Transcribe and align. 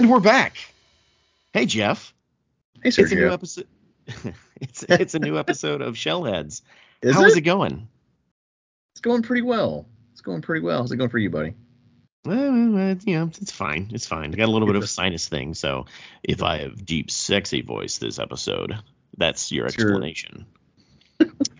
And 0.00 0.08
we're 0.08 0.18
back. 0.20 0.56
Hey 1.52 1.66
Jeff. 1.66 2.14
Hey 2.82 2.88
Sergio. 2.88 3.02
It's 3.02 3.12
a 3.12 3.16
new 3.16 3.30
episode. 3.30 3.66
it's 4.62 4.82
it's 4.88 5.14
a 5.14 5.18
new 5.18 5.38
episode 5.38 5.82
of 5.82 5.94
Shellheads. 5.94 6.62
Is 7.02 7.14
How 7.14 7.24
it? 7.24 7.26
is 7.28 7.36
it 7.36 7.42
going? 7.42 7.86
It's 8.94 9.02
going 9.02 9.20
pretty 9.20 9.42
well. 9.42 9.84
It's 10.12 10.22
going 10.22 10.40
pretty 10.40 10.64
well. 10.64 10.78
How's 10.78 10.90
it 10.90 10.96
going 10.96 11.10
for 11.10 11.18
you, 11.18 11.28
buddy? 11.28 11.52
Well, 12.24 12.78
uh, 12.78 12.94
you 13.04 13.18
know, 13.18 13.26
it's 13.42 13.52
fine. 13.52 13.90
It's 13.92 14.06
fine. 14.06 14.32
I 14.32 14.38
got 14.38 14.48
a 14.48 14.50
little 14.52 14.66
bit 14.66 14.76
of 14.76 14.82
a 14.82 14.86
sinus 15.00 15.28
thing, 15.28 15.52
so 15.52 15.84
if 16.22 16.42
I 16.42 16.60
have 16.60 16.86
deep, 16.86 17.10
sexy 17.10 17.60
voice 17.60 17.98
this 17.98 18.18
episode, 18.18 18.72
that's 19.18 19.52
your 19.52 19.68
Sure. 19.68 19.88
explanation. 19.88 20.46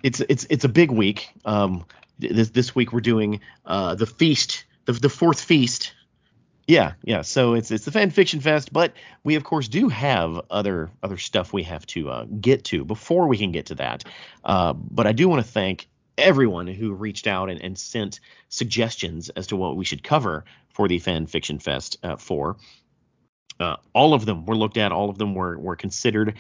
it's 0.03 0.21
it's 0.21 0.47
it's 0.49 0.65
a 0.65 0.69
big 0.71 0.91
week. 0.91 1.29
Um, 1.45 1.85
this 2.19 2.49
this 2.49 2.75
week 2.75 2.95
we're 2.95 3.01
doing 3.01 3.43
uh 3.67 3.97
the 3.97 4.07
feast, 4.07 4.65
the 4.87 4.95
the 4.95 5.11
fourth 5.11 5.43
feast. 5.43 5.93
Yeah, 6.71 6.93
yeah. 7.03 7.23
So 7.23 7.55
it's 7.55 7.73
it's 7.73 7.85
the 7.85 7.91
fan 7.91 8.11
fiction 8.11 8.41
fest, 8.41 8.73
but 8.73 8.93
we 9.25 9.35
of 9.35 9.43
course 9.43 9.67
do 9.67 9.89
have 9.89 10.41
other 10.53 10.89
other 11.03 11.17
stuff 11.17 11.53
we 11.53 11.65
have 11.65 11.85
to 11.87 12.09
uh, 12.09 12.27
get 12.41 12.63
to 12.67 12.85
before 12.85 13.27
we 13.27 13.37
can 13.37 13.51
get 13.51 13.67
to 13.67 13.75
that. 13.75 14.05
Uh, 14.45 14.73
but 14.75 15.05
I 15.05 15.11
do 15.11 15.29
want 15.29 15.45
to 15.45 15.51
thank 15.51 15.89
everyone 16.17 16.69
who 16.69 16.93
reached 16.93 17.27
out 17.27 17.51
and, 17.51 17.61
and 17.61 17.77
sent 17.77 18.21
suggestions 18.51 19.31
as 19.31 19.49
to 19.49 19.57
what 19.57 19.77
we 19.77 19.85
should 19.85 20.05
cover 20.05 20.45
for 20.69 20.87
the 20.87 21.01
fan 21.01 21.27
fiction 21.27 21.59
fest 21.59 21.99
uh, 22.05 22.15
for. 22.15 22.57
Uh, 23.59 23.75
all 23.93 24.15
of 24.15 24.25
them 24.25 24.47
were 24.47 24.57
looked 24.57 24.77
at, 24.77 24.93
all 24.93 25.11
of 25.11 25.19
them 25.19 25.35
were 25.35 25.59
were 25.59 25.75
considered, 25.75 26.37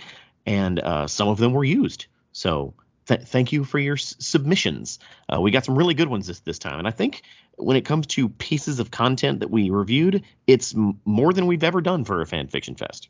and 0.46 0.78
uh, 0.78 1.08
some 1.08 1.26
of 1.26 1.38
them 1.38 1.52
were 1.52 1.64
used. 1.64 2.06
So 2.30 2.74
th- 3.10 3.28
thank 3.28 3.52
you 3.52 3.64
for 3.64 3.78
your 3.78 3.96
s- 3.96 4.14
submissions. 4.18 4.98
Uh, 5.28 5.40
we 5.40 5.50
got 5.50 5.64
some 5.64 5.76
really 5.76 5.94
good 5.94 6.08
ones 6.08 6.26
this 6.26 6.40
this 6.40 6.58
time, 6.58 6.78
and 6.78 6.86
I 6.86 6.92
think 6.92 7.22
when 7.56 7.76
it 7.76 7.84
comes 7.84 8.06
to 8.08 8.28
pieces 8.28 8.78
of 8.78 8.90
content 8.90 9.40
that 9.40 9.50
we 9.50 9.68
reviewed, 9.70 10.22
it's 10.46 10.74
m- 10.74 10.98
more 11.04 11.32
than 11.32 11.46
we've 11.46 11.64
ever 11.64 11.80
done 11.80 12.04
for 12.04 12.22
a 12.22 12.26
fan 12.26 12.46
fiction 12.48 12.76
fest. 12.76 13.08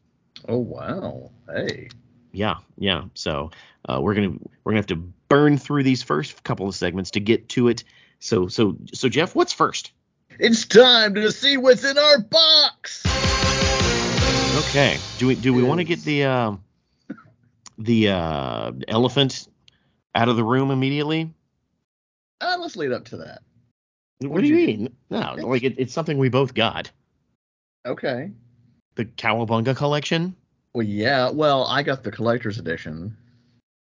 Oh 0.49 0.59
wow. 0.59 1.31
Hey. 1.47 1.89
Yeah, 2.33 2.57
yeah. 2.79 3.05
So 3.15 3.51
uh, 3.89 4.01
we're 4.01 4.15
gonna 4.15 4.33
we're 4.65 4.73
gonna 4.73 4.79
have 4.79 4.87
to 4.87 4.97
burn 5.29 5.59
through 5.59 5.83
these 5.83 6.03
first 6.03 6.43
couple 6.45 6.67
of 6.67 6.75
segments 6.75 7.11
to 7.13 7.21
get 7.21 7.49
to 7.51 7.69
it. 7.69 7.85
So 8.21 8.49
so 8.49 8.77
so 8.93 9.09
Jeff, 9.09 9.35
what's 9.35 9.53
first? 9.53 9.93
It's 10.39 10.65
time 10.65 11.15
to 11.17 11.31
see 11.31 11.59
what's 11.59 11.85
in 11.85 11.99
our 11.99 12.21
box. 12.21 13.05
Okay. 14.57 14.99
Do 15.19 15.27
we 15.27 15.35
do 15.35 15.53
we 15.53 15.63
want 15.63 15.79
to 15.81 15.85
get 15.85 16.03
the 16.05 16.25
uh, 16.25 16.53
the 17.79 18.09
uh, 18.09 18.73
elephant 18.89 19.49
out 20.15 20.29
of 20.29 20.37
the 20.37 20.45
room 20.45 20.71
immediately? 20.71 21.33
Uh, 22.41 22.57
let's 22.59 22.77
lead 22.77 22.93
up 22.93 23.05
to 23.07 23.19
that. 23.19 23.43
What, 24.19 24.33
What 24.33 24.41
do 24.43 24.49
you 24.49 24.55
mean? 24.55 24.97
No, 25.09 25.35
like 25.39 25.63
it, 25.63 25.75
it's 25.79 25.93
something 25.93 26.19
we 26.19 26.29
both 26.29 26.55
got. 26.55 26.91
Okay. 27.87 28.31
The 28.97 29.05
Cowabunga 29.07 29.77
collection. 29.77 30.37
Well, 30.75 30.87
yeah. 30.87 31.31
Well, 31.31 31.65
I 31.65 31.83
got 31.83 32.03
the 32.03 32.11
collector's 32.11 32.59
edition. 32.59 33.17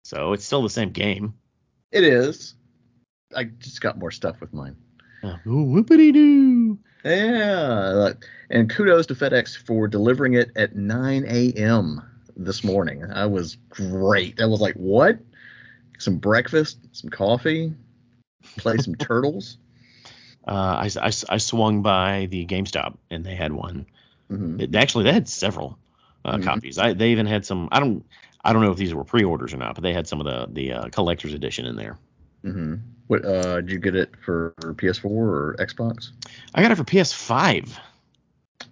So 0.05 0.33
it's 0.33 0.44
still 0.44 0.62
the 0.62 0.70
same 0.70 0.91
game. 0.91 1.34
It 1.92 2.05
is. 2.05 2.55
I 3.34 3.44
just 3.44 3.80
got 3.80 3.98
more 3.98 4.10
stuff 4.10 4.41
with 4.41 4.53
mine. 4.53 4.77
Uh, 5.22 5.36
whoopity 5.44 6.12
doo. 6.12 6.78
Yeah. 7.05 8.12
And 8.50 8.70
kudos 8.70 9.06
to 9.06 9.14
FedEx 9.14 9.56
for 9.56 9.88
delivering 9.88 10.34
it 10.34 10.50
at 10.56 10.77
9 10.77 11.25
a.m. 11.28 12.03
this 12.36 12.62
morning. 12.62 13.05
I 13.10 13.27
was 13.27 13.56
great. 13.69 14.41
I 14.41 14.47
was 14.47 14.60
like, 14.60 14.75
what? 14.75 15.19
Some 15.98 16.16
breakfast, 16.16 16.78
some 16.92 17.10
coffee, 17.10 17.75
play 18.56 18.78
some 18.78 18.94
turtles. 18.98 19.59
Uh, 20.47 20.86
I, 20.86 20.91
I, 21.00 21.10
I 21.28 21.38
swung 21.38 21.82
by 21.82 22.26
the 22.31 22.47
GameStop 22.47 22.97
and 23.10 23.25
they 23.25 23.34
had 23.34 23.53
one. 23.53 23.86
hmm 24.28 24.60
It, 24.60 24.75
actually, 24.75 25.04
they 25.04 25.12
had 25.12 25.28
several 25.28 25.78
uh, 26.25 26.38
Mhm. 26.38 26.44
copies. 26.44 26.78
I, 26.78 26.92
they 26.94 27.10
even 27.10 27.26
had 27.26 27.44
some. 27.44 27.69
I 27.72 27.81
don't. 27.81 28.04
I 28.44 28.53
don't 28.53 28.62
know 28.62 28.70
if 28.70 28.78
these 28.78 28.94
were 28.94 29.04
pre-orders 29.04 29.53
or 29.53 29.56
not, 29.56 29.75
but 29.75 29.82
they 29.82 29.92
had 29.92 30.06
some 30.06 30.20
of 30.20 30.26
the 30.26 30.47
the 30.53 30.72
uh, 30.72 30.88
collector's 30.91 31.34
edition 31.34 31.66
in 31.66 31.76
there. 31.76 31.98
hmm 32.42 32.76
What 33.09 33.25
uh, 33.25 33.60
did 33.60 33.70
you 33.72 33.78
get 33.78 33.94
it 33.94 34.10
for 34.25 34.54
PS4 34.59 35.04
or 35.04 35.56
Xbox? 35.59 36.12
I 36.54 36.62
got 36.62 36.70
it 36.70 36.76
for 36.76 36.84
PS5. 36.84 37.76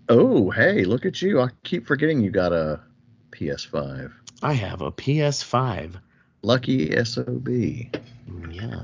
Oh, 0.08 0.50
hey, 0.50 0.84
look 0.84 1.04
at 1.04 1.20
you! 1.20 1.40
I 1.40 1.48
keep 1.64 1.86
forgetting 1.86 2.20
you 2.20 2.30
got 2.30 2.52
a 2.52 2.80
PS5. 3.32 4.12
I 4.42 4.52
have 4.52 4.80
a 4.82 4.90
PS5. 4.92 5.96
Lucky 6.46 7.04
sob. 7.04 7.48
Yeah, 7.48 7.90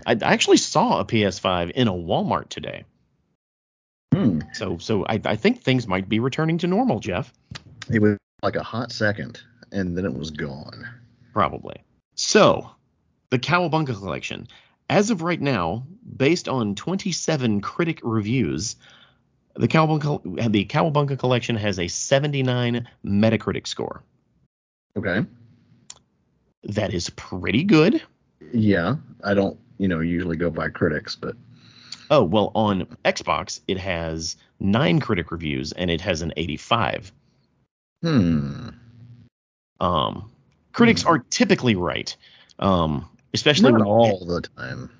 I, 0.04 0.12
I 0.20 0.32
actually 0.32 0.56
saw 0.56 0.98
a 0.98 1.04
PS5 1.04 1.70
in 1.70 1.86
a 1.86 1.92
Walmart 1.92 2.48
today. 2.48 2.82
Hmm. 4.12 4.40
So 4.52 4.78
so 4.78 5.06
I, 5.06 5.20
I 5.24 5.36
think 5.36 5.62
things 5.62 5.86
might 5.86 6.08
be 6.08 6.18
returning 6.18 6.58
to 6.58 6.66
normal, 6.66 6.98
Jeff. 6.98 7.32
It 7.88 8.02
was 8.02 8.18
like 8.42 8.56
a 8.56 8.64
hot 8.64 8.90
second, 8.90 9.40
and 9.70 9.96
then 9.96 10.04
it 10.04 10.12
was 10.12 10.32
gone. 10.32 10.88
Probably. 11.32 11.76
So, 12.16 12.68
the 13.30 13.38
Cowabunga 13.38 13.96
collection. 13.96 14.48
As 14.90 15.10
of 15.10 15.22
right 15.22 15.40
now, 15.40 15.86
based 16.16 16.48
on 16.48 16.74
27 16.74 17.60
critic 17.60 18.00
reviews, 18.02 18.74
the 19.54 19.68
Cowabunga, 19.68 20.50
the 20.50 20.64
Cowabunga 20.64 21.16
collection 21.16 21.54
has 21.54 21.78
a 21.78 21.86
79 21.86 22.88
Metacritic 23.04 23.68
score. 23.68 24.02
Okay. 24.96 25.24
That 26.64 26.94
is 26.94 27.10
pretty 27.10 27.64
good. 27.64 28.02
Yeah, 28.52 28.96
I 29.24 29.34
don't, 29.34 29.58
you 29.78 29.88
know, 29.88 30.00
usually 30.00 30.36
go 30.36 30.50
by 30.50 30.68
critics, 30.68 31.16
but 31.16 31.36
Oh, 32.10 32.22
well, 32.22 32.52
on 32.54 32.84
Xbox, 33.04 33.60
it 33.68 33.78
has 33.78 34.36
nine 34.60 35.00
critic 35.00 35.30
reviews 35.30 35.72
and 35.72 35.90
it 35.90 36.00
has 36.02 36.20
an 36.22 36.32
85. 36.36 37.10
hmm. 38.02 38.68
Um, 39.80 40.30
critics 40.72 41.02
Hmm. 41.02 41.08
are 41.08 41.18
typically 41.30 41.74
right. 41.74 42.14
Um, 42.58 43.08
especially 43.34 43.72
Not 43.72 43.80
when 43.80 43.88
all 43.88 44.24
the 44.26 44.42
time. 44.42 44.90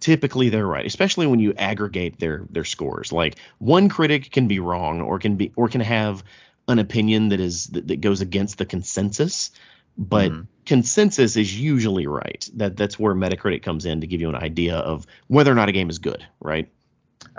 typically 0.00 0.48
they're 0.50 0.66
right, 0.66 0.84
especially 0.86 1.26
when 1.26 1.40
you 1.40 1.54
aggregate 1.54 2.18
their 2.18 2.46
their 2.50 2.64
scores. 2.64 3.12
Like 3.12 3.36
one 3.58 3.88
critic 3.88 4.30
can 4.30 4.46
be 4.48 4.58
wrong 4.60 5.00
or 5.00 5.18
can 5.18 5.36
be 5.36 5.52
or 5.56 5.68
can 5.68 5.80
have 5.80 6.22
an 6.68 6.78
opinion 6.78 7.30
that 7.30 7.40
is 7.40 7.66
that, 7.68 7.88
that 7.88 8.00
goes 8.00 8.20
against 8.20 8.58
the 8.58 8.66
consensus, 8.66 9.50
but 9.98 10.30
Mhm. 10.32 10.46
consensus 10.66 11.36
is 11.36 11.58
usually 11.58 12.06
right. 12.06 12.48
That 12.54 12.76
that's 12.76 12.98
where 12.98 13.14
Metacritic 13.14 13.62
comes 13.62 13.84
in 13.84 14.00
to 14.00 14.06
give 14.06 14.20
you 14.20 14.28
an 14.28 14.34
idea 14.36 14.76
of 14.76 15.06
whether 15.28 15.50
or 15.50 15.54
not 15.54 15.68
a 15.68 15.72
game 15.72 15.90
is 15.90 15.98
good, 15.98 16.24
right? 16.40 16.68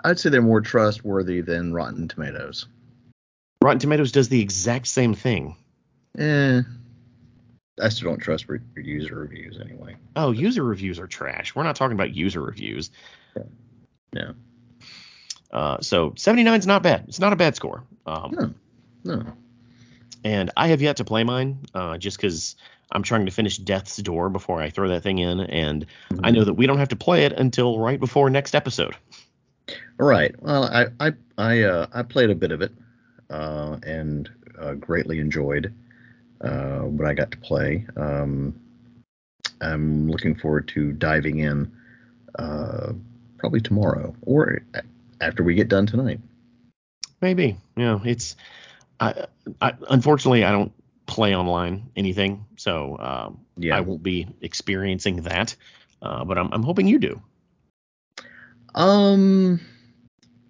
I'd 0.04 0.20
say 0.20 0.30
they're 0.30 0.42
more 0.42 0.62
trustworthy 0.62 1.42
than 1.42 1.74
Rotten 1.74 2.08
Tomatoes. 2.08 2.68
Rotten 3.62 3.80
Tomatoes 3.80 4.12
does 4.12 4.30
the 4.30 4.42
exact 4.42 4.88
same 4.88 5.14
thing. 5.14 5.56
Eh. 6.18 6.62
I 7.82 7.90
still 7.90 8.10
don't 8.10 8.20
trust 8.20 8.48
re- 8.50 8.60
user 8.76 9.16
reviews 9.16 9.60
anyway. 9.60 9.96
Oh, 10.16 10.32
user 10.32 10.64
reviews 10.64 11.00
are 11.00 11.08
trash. 11.08 11.56
We're 11.56 11.64
not 11.64 11.76
talking 11.76 11.96
about 11.96 12.14
user 12.16 12.40
reviews. 12.42 12.92
Yeah. 14.14 14.34
Uh, 15.52 15.82
so 15.82 16.14
79 16.16 16.60
is 16.60 16.68
not 16.68 16.84
bad. 16.84 17.06
It's 17.08 17.20
not 17.20 17.34
a 17.34 17.36
bad 17.36 17.56
score. 17.56 17.84
Um, 18.06 18.32
No. 19.04 19.16
No. 19.16 19.34
And 20.24 20.52
I 20.56 20.68
have 20.68 20.82
yet 20.82 20.98
to 20.98 21.04
play 21.04 21.24
mine, 21.24 21.60
uh, 21.74 21.98
just 21.98 22.18
because 22.18 22.56
I'm 22.92 23.04
trying 23.04 23.26
to 23.26 23.32
finish 23.32 23.58
Death's 23.58 23.98
Door 23.98 24.30
before 24.30 24.62
I 24.62 24.70
throw 24.70 24.88
that 24.90 25.02
thing 25.02 25.20
in, 25.20 25.40
and 25.40 25.86
I 26.24 26.32
know 26.32 26.44
that 26.44 26.54
we 26.54 26.68
don't 26.68 26.78
have 26.78 26.90
to 26.90 26.96
play 26.96 27.26
it 27.26 27.34
until 27.34 27.80
right 27.80 28.00
before 28.00 28.30
next 28.30 28.56
episode. 28.56 28.96
Right. 29.98 30.36
Well, 30.42 30.66
I 30.66 30.88
I 31.00 31.14
I 31.38 31.62
uh, 31.64 31.88
I 31.94 32.04
played 32.04 32.30
a 32.30 32.36
bit 32.36 32.52
of 32.52 32.62
it, 32.62 32.72
uh, 33.30 33.78
and 33.84 34.30
uh, 34.60 34.74
greatly 34.74 35.20
enjoyed 35.20 35.74
uh, 36.42 36.80
what 36.80 37.08
I 37.08 37.14
got 37.14 37.32
to 37.32 37.38
play. 37.38 37.86
Um, 37.98 38.60
I'm 39.62 40.10
looking 40.10 40.36
forward 40.36 40.68
to 40.70 40.92
diving 40.92 41.40
in 41.40 41.72
uh, 42.38 42.94
probably 43.38 43.62
tomorrow 43.62 44.16
or 44.22 44.62
after 45.22 45.44
we 45.44 45.56
get 45.56 45.70
done 45.70 45.86
tonight. 45.86 46.20
Maybe, 47.22 47.58
you 47.76 47.84
know, 47.84 48.02
it's. 48.04 48.36
I, 49.04 49.26
I 49.62 49.74
unfortunately 49.90 50.44
I 50.46 50.52
don't 50.52 50.72
play 51.06 51.36
online 51.36 51.90
anything, 51.96 52.46
so 52.56 52.98
um, 53.00 53.40
Yeah. 53.58 53.76
I 53.78 53.82
won't 53.82 54.04
be 54.04 54.28
experiencing 54.42 55.18
that. 55.24 55.56
Uh, 56.02 56.24
but 56.26 56.38
I'm, 56.38 56.52
I'm 56.52 56.64
hoping 56.64 56.88
you 56.88 57.00
do. 57.00 57.22
Um, 58.76 59.60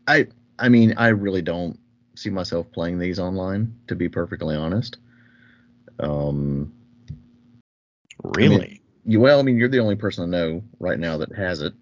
I 0.08 0.28
I 0.58 0.70
mean 0.70 0.94
I 0.98 1.10
really 1.10 1.42
don't 1.42 1.80
see 2.16 2.30
myself 2.30 2.72
playing 2.72 3.00
these 3.00 3.20
online 3.20 3.76
to 3.88 3.96
be 3.96 4.10
perfectly 4.10 4.56
honest. 4.56 4.98
Um, 6.00 6.74
Really? 8.24 8.82
you 9.06 9.20
well, 9.20 9.40
I 9.40 9.44
mean 9.44 9.58
you're 9.58 9.70
the 9.70 9.80
only 9.80 9.96
person 9.96 10.24
I 10.24 10.28
know 10.28 10.64
right 10.80 11.00
now 11.00 11.18
that 11.18 11.36
has 11.36 11.62
it. 11.62 11.74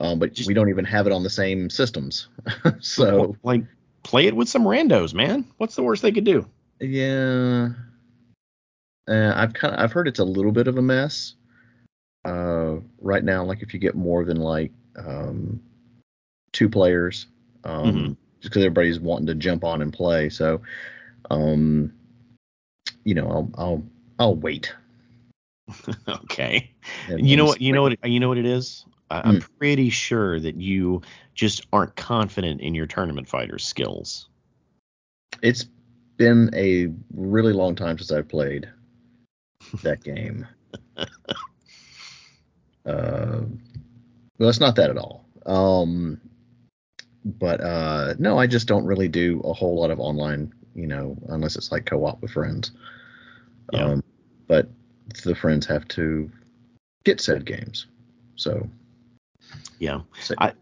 Um, 0.00 0.18
but 0.18 0.32
Just- 0.32 0.46
we 0.46 0.54
don't 0.54 0.68
even 0.68 0.84
have 0.84 1.06
it 1.06 1.12
on 1.12 1.22
the 1.22 1.30
same 1.30 1.68
systems. 1.70 2.28
so 2.80 3.36
like, 3.42 3.64
play 4.08 4.26
it 4.26 4.34
with 4.34 4.48
some 4.48 4.64
randos, 4.64 5.12
man. 5.14 5.44
What's 5.58 5.76
the 5.76 5.82
worst 5.82 6.02
they 6.02 6.10
could 6.12 6.24
do? 6.24 6.46
yeah, 6.80 7.68
uh, 9.08 9.32
I've 9.36 9.52
kind 9.52 9.74
of 9.74 9.80
I've 9.80 9.92
heard 9.92 10.08
it's 10.08 10.18
a 10.18 10.24
little 10.24 10.52
bit 10.52 10.66
of 10.66 10.78
a 10.78 10.82
mess. 10.82 11.34
Uh, 12.24 12.76
right 13.00 13.22
now, 13.22 13.44
like 13.44 13.62
if 13.62 13.72
you 13.72 13.78
get 13.80 13.94
more 13.94 14.24
than 14.24 14.38
like 14.38 14.72
um, 14.96 15.60
two 16.52 16.68
players, 16.68 17.26
um, 17.64 17.84
Mhm. 17.84 18.16
just 18.40 18.50
because 18.52 18.64
everybody's 18.64 18.98
wanting 19.00 19.26
to 19.26 19.34
jump 19.34 19.62
on 19.64 19.82
and 19.82 19.92
play. 19.92 20.28
So 20.28 20.60
Um, 21.30 21.92
you 23.04 23.14
know, 23.14 23.28
I'll 23.28 23.50
I'll 23.56 23.82
I'll 24.18 24.36
wait. 24.36 24.74
okay. 26.08 26.70
And 27.08 27.28
You 27.28 27.36
know 27.36 27.44
what? 27.44 27.60
You 27.60 27.72
know 27.72 27.82
what? 27.82 28.04
You 28.08 28.20
know 28.20 28.28
what 28.28 28.38
it 28.38 28.46
is. 28.46 28.86
I, 29.10 29.22
I'm 29.24 29.40
pretty 29.58 29.90
sure 29.90 30.38
that 30.40 30.56
you 30.56 31.02
just 31.34 31.66
aren't 31.72 31.96
confident 31.96 32.60
in 32.60 32.74
your 32.74 32.86
tournament 32.86 33.28
fighter 33.28 33.58
skills. 33.58 34.28
It's 35.42 35.66
been 36.16 36.50
a 36.54 36.92
really 37.14 37.52
long 37.52 37.74
time 37.74 37.98
since 37.98 38.12
I've 38.12 38.28
played 38.28 38.68
that 39.82 40.02
game. 40.02 40.46
uh, 40.96 41.04
well, 44.38 44.48
it's 44.48 44.60
not 44.60 44.76
that 44.76 44.90
at 44.90 44.98
all. 44.98 45.24
Um, 45.46 46.20
but 47.24 47.60
uh, 47.60 48.14
no, 48.18 48.38
I 48.38 48.46
just 48.46 48.68
don't 48.68 48.84
really 48.84 49.08
do 49.08 49.40
a 49.40 49.52
whole 49.52 49.80
lot 49.80 49.90
of 49.90 50.00
online, 50.00 50.52
you 50.74 50.86
know, 50.86 51.16
unless 51.28 51.56
it's 51.56 51.72
like 51.72 51.86
co-op 51.86 52.20
with 52.22 52.32
friends. 52.32 52.72
Yeah. 53.72 53.84
Um, 53.84 54.04
but 54.46 54.68
the 55.24 55.34
friends 55.34 55.66
have 55.66 55.86
to 55.88 56.30
get 57.04 57.20
said 57.20 57.44
games. 57.44 57.86
So, 58.36 58.68
Yeah. 59.78 60.00
so 60.20 60.34
I- 60.38 60.52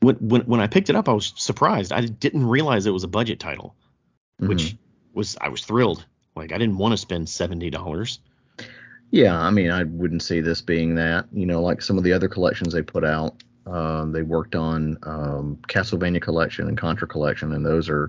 When, 0.00 0.16
when 0.16 0.42
when 0.42 0.60
I 0.60 0.66
picked 0.66 0.90
it 0.90 0.96
up, 0.96 1.08
I 1.08 1.12
was 1.12 1.32
surprised. 1.36 1.92
I 1.92 2.02
didn't 2.02 2.46
realize 2.46 2.86
it 2.86 2.92
was 2.92 3.04
a 3.04 3.08
budget 3.08 3.40
title, 3.40 3.74
mhm. 4.40 4.48
which 4.48 4.76
was 5.14 5.36
I 5.40 5.48
was 5.48 5.62
thrilled. 5.64 6.04
Like 6.36 6.52
I 6.52 6.58
didn't 6.58 6.76
want 6.78 6.92
to 6.92 6.98
spend 6.98 7.28
seventy 7.28 7.70
dollars. 7.70 8.20
Yeah, 9.10 9.38
I 9.38 9.50
mean, 9.50 9.70
I 9.70 9.84
wouldn't 9.84 10.22
see 10.22 10.40
this 10.40 10.60
being 10.60 10.96
that. 10.96 11.26
You 11.32 11.46
know, 11.46 11.62
like 11.62 11.80
some 11.80 11.96
of 11.98 12.04
the 12.04 12.12
other 12.12 12.28
collections 12.28 12.72
they 12.74 12.82
put 12.82 13.04
out. 13.04 13.42
Um, 13.66 14.12
they 14.12 14.22
worked 14.22 14.54
on 14.54 14.98
um, 15.02 15.58
Castlevania 15.66 16.20
collection 16.20 16.68
and 16.68 16.78
Contra 16.78 17.08
collection, 17.08 17.52
and 17.52 17.64
those 17.64 17.88
are 17.88 18.08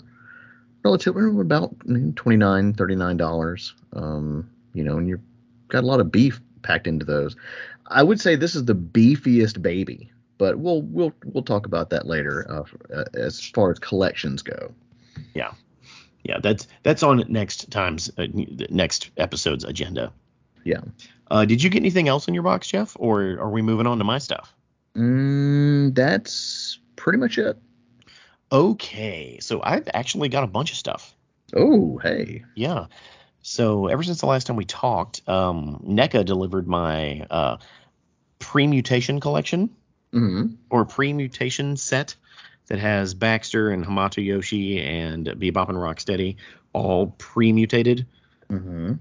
relatively 0.84 1.24
about 1.42 1.74
twenty 2.16 2.38
nine, 2.38 2.74
thirty 2.74 2.96
nine 2.96 3.18
dollars. 3.18 3.74
Um, 3.94 4.50
you 4.74 4.84
know, 4.84 4.98
and 4.98 5.08
you've 5.08 5.22
got 5.70 5.84
a 5.84 5.88
lot 5.88 6.00
of 6.00 6.12
beef 6.12 6.42
packed 6.62 6.86
into 6.86 7.06
those. 7.06 7.36
I 7.90 8.04
would 8.04 8.20
say 8.20 8.36
this 8.36 8.56
is 8.56 8.66
the 8.66 8.76
beefiest 8.76 9.62
baby, 9.62 10.12
but 10.38 10.60
we'll 10.60 10.82
we'll 10.84 11.14
we'll 11.26 11.44
talk 11.44 11.66
about 11.66 11.90
that 11.92 12.08
later 12.08 12.46
uh, 12.50 12.64
uh, 12.94 13.06
as 13.14 13.44
far 13.50 13.72
as 13.72 13.80
collections 13.80 14.42
go. 14.42 14.74
Yeah, 15.34 15.54
yeah, 16.24 16.40
that's 16.42 16.68
that's 16.84 17.04
on 17.04 17.24
next 17.28 17.72
time's 17.72 18.12
uh, 18.18 18.28
next 18.70 19.12
episode's 19.18 19.64
agenda. 19.64 20.12
Yeah. 20.64 20.82
Uh, 21.30 21.46
did 21.46 21.62
you 21.62 21.70
get 21.70 21.82
anything 21.82 22.08
else 22.08 22.28
in 22.28 22.34
your 22.34 22.44
box, 22.44 22.68
Jeff, 22.68 22.96
or 23.00 23.22
are 23.40 23.50
we 23.50 23.62
moving 23.62 23.88
on 23.88 23.98
to 23.98 24.04
my 24.04 24.18
stuff? 24.18 24.54
Mm, 24.96 25.94
that's 25.94 26.80
pretty 26.96 27.20
much 27.20 27.38
it. 27.38 27.58
Okay, 28.52 29.40
so 29.42 29.62
I've 29.64 29.88
actually 29.94 30.30
got 30.30 30.44
a 30.44 30.48
bunch 30.48 30.72
of 30.72 30.78
stuff. 30.78 31.16
Oh, 31.54 31.98
hey. 31.98 32.44
Yeah. 32.56 32.88
So 33.48 33.88
ever 33.88 34.04
since 34.04 34.20
the 34.20 34.26
last 34.26 34.46
time 34.46 34.58
we 34.58 34.66
talked, 34.66 35.22
um, 35.26 35.82
NECA 35.88 36.26
delivered 36.26 36.68
my 36.68 37.26
uh, 37.32 37.58
pre-mutation 38.40 39.22
collection 39.22 39.70
hmm 40.12 40.48
or 40.70 40.84
pre-mutation 40.84 41.78
set 41.78 42.16
that 42.68 42.80
has 42.80 43.14
Baxter 43.14 43.70
and 43.70 43.86
Hamato 43.86 44.24
Yoshi 44.24 44.82
and 44.82 45.26
Bebop 45.28 45.70
and 45.70 45.78
Rocksteady 45.78 46.36
all 46.74 47.16
pre-mutated, 47.18 48.06
hmm 48.50 48.96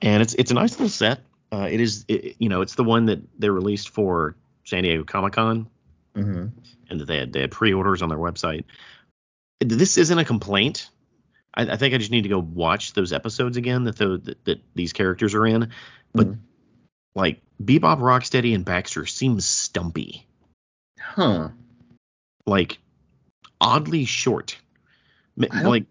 and 0.00 0.22
it's 0.22 0.34
it's 0.34 0.52
a 0.52 0.54
nice 0.54 0.70
little 0.70 0.88
set. 0.88 1.22
Uh, 1.50 1.68
it 1.68 1.80
is, 1.80 2.04
it, 2.06 2.36
you 2.38 2.48
know, 2.48 2.60
it's 2.60 2.76
the 2.76 2.84
one 2.84 3.06
that 3.06 3.18
they 3.36 3.50
released 3.50 3.88
for 3.88 4.36
San 4.62 4.84
Diego 4.84 5.02
Comic 5.02 5.32
Con, 5.32 5.68
hmm 6.14 6.46
and 6.88 7.00
that 7.00 7.06
they 7.06 7.18
had 7.18 7.32
they 7.32 7.40
had 7.40 7.50
pre-orders 7.50 8.00
on 8.00 8.08
their 8.08 8.18
website. 8.18 8.62
This 9.58 9.98
isn't 9.98 10.18
a 10.18 10.24
complaint. 10.24 10.88
I, 11.54 11.62
I 11.72 11.76
think 11.76 11.94
I 11.94 11.98
just 11.98 12.10
need 12.10 12.22
to 12.22 12.28
go 12.28 12.38
watch 12.38 12.92
those 12.94 13.12
episodes 13.12 13.56
again 13.56 13.84
that 13.84 13.96
the 13.96 14.18
that, 14.18 14.44
that 14.44 14.60
these 14.74 14.92
characters 14.92 15.34
are 15.34 15.46
in. 15.46 15.70
But 16.14 16.28
Mhm. 16.28 16.38
like 17.14 17.40
Bebop, 17.62 17.98
Rocksteady, 17.98 18.54
and 18.54 18.64
Baxter 18.64 19.06
seem 19.06 19.40
stumpy, 19.40 20.26
Huh. 20.98 21.50
like 22.46 22.78
oddly 23.60 24.04
short. 24.04 24.56
M- 25.40 25.64
Like 25.64 25.84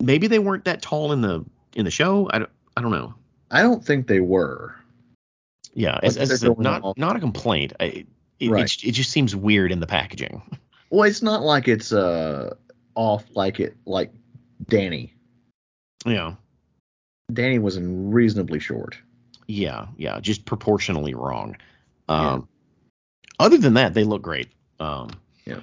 maybe 0.00 0.26
they 0.26 0.38
weren't 0.38 0.64
that 0.64 0.82
tall 0.82 1.12
in 1.12 1.20
the 1.20 1.44
in 1.74 1.84
the 1.84 1.90
show. 1.90 2.28
I 2.32 2.38
don't 2.40 2.50
I 2.76 2.82
don't 2.82 2.92
know. 2.92 3.14
I 3.50 3.62
don't 3.62 3.84
think 3.84 4.06
they 4.06 4.20
were. 4.20 4.74
Yeah, 5.74 5.98
as, 6.02 6.16
Like 6.16 6.22
as 6.22 6.28
I 6.28 6.32
they're 6.32 6.36
said, 6.36 6.46
going 6.56 6.62
not 6.62 6.98
not 6.98 7.16
a 7.16 7.20
complaint. 7.20 7.72
I, 7.80 8.06
it, 8.40 8.50
Right. 8.50 8.64
it, 8.64 8.84
it 8.88 8.92
just 8.92 9.10
seems 9.10 9.34
weird 9.36 9.72
in 9.72 9.80
the 9.80 9.86
packaging. 9.86 10.42
Well, 10.90 11.04
it's 11.08 11.22
not 11.22 11.40
like 11.42 11.68
it's 11.68 11.90
uh 11.90 12.54
off 12.94 13.24
like 13.34 13.60
it 13.60 13.74
like 13.86 14.12
Danny. 14.68 15.14
yeah, 16.06 16.34
Danny 17.32 17.58
was 17.58 17.78
reasonably 17.80 18.58
short. 18.60 18.96
yeah, 19.46 19.86
yeah, 19.96 20.20
just 20.20 20.44
proportionally 20.44 21.14
wrong. 21.14 21.56
Yeah. 22.08 22.32
Um, 22.34 22.48
Other 23.38 23.58
than 23.58 23.74
that, 23.74 23.94
they 23.94 24.04
look 24.04 24.22
great. 24.22 24.48
Um, 24.80 25.10
Yeah. 25.46 25.60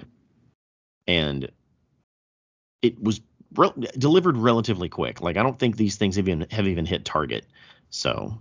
and 1.08 1.50
it 2.82 3.02
was 3.02 3.22
rel 3.56 3.74
delivered 3.98 4.38
relatively 4.38 4.90
quick. 4.90 5.22
Like 5.22 5.38
I 5.38 5.44
don't 5.44 5.60
think 5.60 5.76
these 5.78 5.96
things 5.96 6.16
have 6.16 6.28
even 6.28 6.48
have 6.52 6.68
even 6.68 6.86
hit 6.86 7.06
target. 7.06 7.46
So 7.90 8.40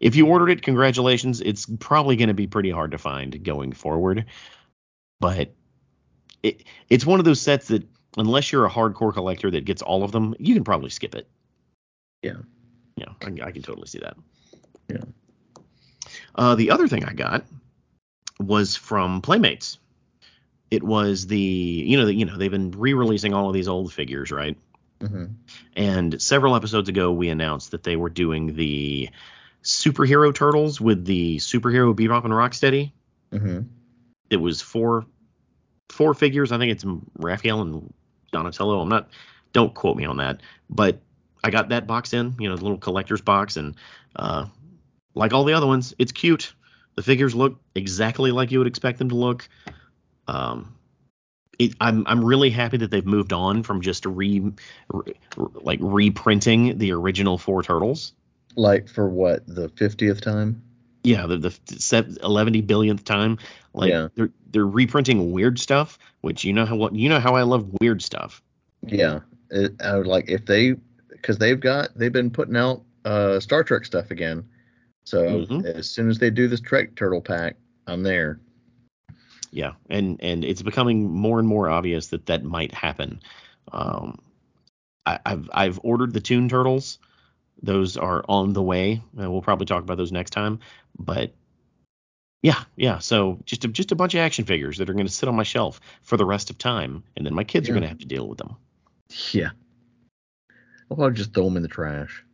if 0.00 0.16
you 0.16 0.26
ordered 0.26 0.50
it, 0.50 0.62
congratulations. 0.62 1.40
It's 1.40 1.66
probably 1.78 2.16
going 2.16 2.28
to 2.28 2.34
be 2.34 2.46
pretty 2.48 2.70
hard 2.70 2.90
to 2.90 2.98
find 2.98 3.42
going 3.44 3.72
forward. 3.72 4.26
But 5.20 5.54
it 6.42 6.64
it's 6.90 7.06
one 7.06 7.18
of 7.18 7.24
those 7.24 7.40
sets 7.40 7.68
that 7.68 7.86
unless 8.16 8.52
you're 8.52 8.66
a 8.66 8.70
hardcore 8.70 9.12
collector 9.12 9.50
that 9.50 9.64
gets 9.64 9.82
all 9.82 10.04
of 10.04 10.12
them, 10.12 10.34
you 10.38 10.54
can 10.54 10.64
probably 10.64 10.90
skip 10.90 11.14
it. 11.14 11.28
Yeah. 12.22 12.38
Yeah, 12.96 13.08
I, 13.22 13.48
I 13.48 13.50
can 13.50 13.62
totally 13.62 13.88
see 13.88 13.98
that. 13.98 14.16
Yeah. 14.88 15.04
Uh, 16.34 16.54
the 16.54 16.70
other 16.70 16.88
thing 16.88 17.04
I 17.04 17.12
got 17.12 17.44
was 18.38 18.76
from 18.76 19.20
Playmates. 19.20 19.78
It 20.70 20.82
was 20.82 21.26
the 21.26 21.38
you 21.38 21.96
know 21.96 22.06
the, 22.06 22.14
you 22.14 22.24
know 22.24 22.36
they've 22.36 22.50
been 22.50 22.72
re-releasing 22.72 23.34
all 23.34 23.48
of 23.48 23.54
these 23.54 23.68
old 23.68 23.92
figures, 23.92 24.30
right? 24.30 24.56
Mm-hmm. 25.00 25.24
And 25.76 26.20
several 26.22 26.56
episodes 26.56 26.88
ago, 26.88 27.12
we 27.12 27.28
announced 27.28 27.72
that 27.72 27.82
they 27.82 27.96
were 27.96 28.10
doing 28.10 28.54
the 28.54 29.10
superhero 29.62 30.34
turtles 30.34 30.80
with 30.80 31.04
the 31.04 31.38
superhero 31.38 31.94
Bebop 31.94 32.24
and 32.24 32.32
Rocksteady. 32.32 32.92
Mm 33.32 33.40
hmm 33.40 33.60
It 34.30 34.36
was 34.36 34.60
four 34.60 35.06
four 35.90 36.14
figures. 36.14 36.52
I 36.52 36.58
think 36.58 36.72
it's 36.72 36.84
Raphael 37.18 37.62
and 37.62 37.92
Donatello. 38.34 38.80
I'm 38.80 38.88
not. 38.88 39.08
Don't 39.52 39.72
quote 39.72 39.96
me 39.96 40.04
on 40.04 40.18
that. 40.18 40.40
But 40.68 40.98
I 41.44 41.50
got 41.50 41.68
that 41.68 41.86
box 41.86 42.12
in, 42.12 42.34
you 42.38 42.48
know, 42.48 42.56
the 42.56 42.62
little 42.62 42.78
collector's 42.78 43.20
box, 43.20 43.56
and 43.56 43.76
uh, 44.16 44.46
like 45.14 45.32
all 45.32 45.44
the 45.44 45.54
other 45.54 45.66
ones, 45.66 45.94
it's 45.98 46.12
cute. 46.12 46.52
The 46.96 47.02
figures 47.02 47.34
look 47.34 47.60
exactly 47.74 48.32
like 48.32 48.50
you 48.50 48.58
would 48.58 48.66
expect 48.66 48.98
them 48.98 49.08
to 49.10 49.14
look. 49.14 49.48
Um, 50.26 50.74
it, 51.58 51.74
I'm 51.80 52.04
I'm 52.06 52.24
really 52.24 52.50
happy 52.50 52.78
that 52.78 52.90
they've 52.90 53.06
moved 53.06 53.32
on 53.32 53.62
from 53.62 53.80
just 53.80 54.04
re, 54.04 54.52
re 54.92 55.12
like 55.36 55.78
reprinting 55.80 56.78
the 56.78 56.92
original 56.92 57.38
four 57.38 57.62
turtles. 57.62 58.12
Like 58.56 58.88
for 58.88 59.08
what 59.08 59.46
the 59.46 59.68
fiftieth 59.68 60.20
time? 60.20 60.62
Yeah, 61.04 61.26
the 61.26 61.36
the 61.38 61.50
set 61.78 62.06
eleven 62.22 62.54
billionth 62.62 63.04
time. 63.04 63.38
Like 63.74 63.90
Yeah. 63.90 64.08
they're 64.14 64.30
they're 64.50 64.66
reprinting 64.66 65.32
weird 65.32 65.58
stuff, 65.58 65.98
which 66.22 66.44
you 66.44 66.52
know 66.52 66.64
how 66.66 66.76
what 66.76 66.94
you 66.94 67.08
know 67.08 67.20
how 67.20 67.34
I 67.36 67.42
love 67.42 67.68
weird 67.80 68.02
stuff. 68.02 68.42
Yeah. 68.82 69.20
It, 69.50 69.80
I 69.80 69.96
would 69.96 70.06
like 70.06 70.28
if 70.30 70.46
they 70.46 70.74
because 71.10 71.38
they've 71.38 71.60
got 71.60 71.96
they've 71.96 72.12
been 72.12 72.30
putting 72.30 72.56
out 72.56 72.82
uh 73.04 73.38
Star 73.38 73.62
Trek 73.62 73.84
stuff 73.84 74.10
again. 74.10 74.48
So 75.04 75.44
Mhm. 75.46 75.64
as 75.66 75.90
soon 75.90 76.08
as 76.08 76.18
they 76.18 76.30
do 76.30 76.48
this 76.48 76.60
Trek 76.60 76.94
Turtle 76.96 77.20
pack, 77.20 77.56
I'm 77.86 78.02
there. 78.02 78.40
Yeah, 79.50 79.72
and 79.90 80.18
and 80.22 80.44
it's 80.44 80.62
becoming 80.62 81.10
more 81.10 81.38
and 81.38 81.46
more 81.46 81.68
obvious 81.68 82.08
that 82.08 82.26
that 82.26 82.42
might 82.44 82.72
happen. 82.72 83.20
Um, 83.72 84.18
I, 85.06 85.18
I've 85.26 85.50
I've 85.52 85.80
ordered 85.82 86.14
the 86.14 86.20
Toon 86.20 86.48
Turtles. 86.48 86.98
Those 87.62 87.96
are 87.96 88.24
on 88.28 88.52
the 88.52 88.62
way. 88.62 89.02
Uh, 89.18 89.30
we'll 89.30 89.42
probably 89.42 89.66
talk 89.66 89.82
about 89.82 89.96
those 89.96 90.12
next 90.12 90.30
time. 90.30 90.60
But 90.98 91.32
yeah, 92.42 92.64
yeah. 92.76 92.98
So 92.98 93.38
just 93.44 93.64
a, 93.64 93.68
just 93.68 93.92
a 93.92 93.96
bunch 93.96 94.14
of 94.14 94.20
action 94.20 94.44
figures 94.44 94.78
that 94.78 94.90
are 94.90 94.94
going 94.94 95.06
to 95.06 95.12
sit 95.12 95.28
on 95.28 95.36
my 95.36 95.42
shelf 95.42 95.80
for 96.02 96.16
the 96.16 96.24
rest 96.24 96.50
of 96.50 96.58
time, 96.58 97.04
and 97.16 97.24
then 97.24 97.34
my 97.34 97.44
kids 97.44 97.68
are 97.68 97.72
going 97.72 97.82
to 97.82 97.88
have 97.88 97.98
to 97.98 98.06
deal 98.06 98.28
with 98.28 98.38
them. 98.38 98.56
Yeah. 99.32 99.50
I'll 100.90 101.10
just 101.10 101.32
throw 101.32 101.44
them 101.44 101.56
in 101.56 101.62
the 101.62 101.68
trash. 101.68 102.24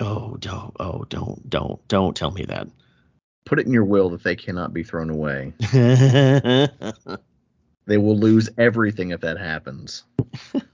Oh, 0.00 0.36
don't, 0.38 0.74
oh, 0.80 1.04
don't, 1.08 1.48
don't, 1.48 1.88
don't 1.88 2.16
tell 2.16 2.30
me 2.30 2.44
that. 2.46 2.68
Put 3.44 3.60
it 3.60 3.66
in 3.66 3.72
your 3.72 3.84
will 3.84 4.10
that 4.10 4.24
they 4.24 4.36
cannot 4.36 4.74
be 4.74 4.82
thrown 4.82 5.08
away. 5.08 5.54
They 7.86 7.98
will 7.98 8.18
lose 8.18 8.50
everything 8.58 9.10
if 9.10 9.20
that 9.20 9.38
happens. 9.38 10.02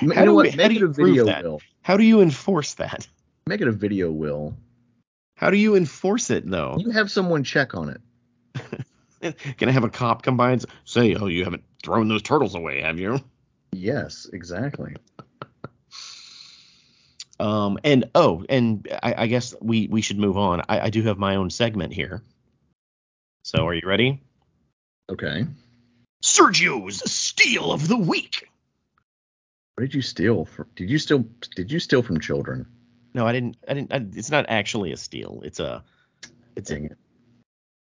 you 0.00 0.12
How 0.12 0.20
do 0.20 0.26
know 0.26 0.34
we- 0.34 0.36
what? 0.36 0.50
how 0.50 0.56
Make 0.56 0.70
it 0.72 0.80
you 0.80 0.86
a 0.86 0.88
video 0.88 1.24
that? 1.26 1.44
will. 1.44 1.60
do 1.96 2.02
you 2.02 2.20
enforce 2.20 2.74
that? 2.74 3.06
Make 3.46 3.60
it 3.60 3.68
a 3.68 3.72
video 3.72 4.10
will. 4.10 4.56
How 5.36 5.50
do 5.50 5.56
you 5.56 5.76
enforce 5.76 6.30
it 6.30 6.48
though? 6.48 6.76
You 6.78 6.90
have 6.90 7.10
someone 7.10 7.44
check 7.44 7.74
on 7.74 7.90
it. 7.90 9.34
Can 9.58 9.68
I 9.68 9.72
have 9.72 9.84
a 9.84 9.90
cop 9.90 10.22
come 10.22 10.36
by 10.36 10.52
and 10.52 10.64
say, 10.84 11.14
"Oh, 11.14 11.26
you 11.26 11.44
haven't 11.44 11.64
thrown 11.82 12.08
those 12.08 12.22
turtles 12.22 12.54
away, 12.54 12.82
have 12.82 12.98
you?" 12.98 13.20
Yes, 13.72 14.28
exactly. 14.32 14.94
Um, 17.40 17.78
and 17.82 18.04
oh, 18.14 18.44
and 18.48 18.86
I, 19.02 19.14
I 19.24 19.26
guess 19.26 19.54
we 19.60 19.88
we 19.88 20.02
should 20.02 20.18
move 20.18 20.36
on. 20.38 20.62
I, 20.68 20.80
I 20.82 20.90
do 20.90 21.02
have 21.02 21.18
my 21.18 21.36
own 21.36 21.50
segment 21.50 21.92
here. 21.92 22.22
So 23.44 23.66
are 23.66 23.74
you 23.74 23.82
ready? 23.86 24.22
Okay. 25.10 25.46
Sergio's 26.22 27.10
steal 27.10 27.72
of 27.72 27.88
the 27.88 27.96
week. 27.96 28.48
What 29.74 29.82
did 29.82 29.94
you 29.94 30.02
steal? 30.02 30.44
From, 30.44 30.66
did 30.76 30.88
you 30.88 30.98
steal? 30.98 31.24
Did 31.56 31.72
you 31.72 31.80
steal 31.80 32.02
from 32.02 32.20
children? 32.20 32.66
No, 33.12 33.26
I 33.26 33.32
didn't. 33.32 33.56
I 33.66 33.74
didn't. 33.74 33.92
I, 33.92 34.06
it's 34.16 34.30
not 34.30 34.46
actually 34.48 34.92
a 34.92 34.96
steal. 34.96 35.42
It's 35.44 35.60
a. 35.60 35.82
It's 36.56 36.70
Dang 36.70 36.86
a. 36.86 36.90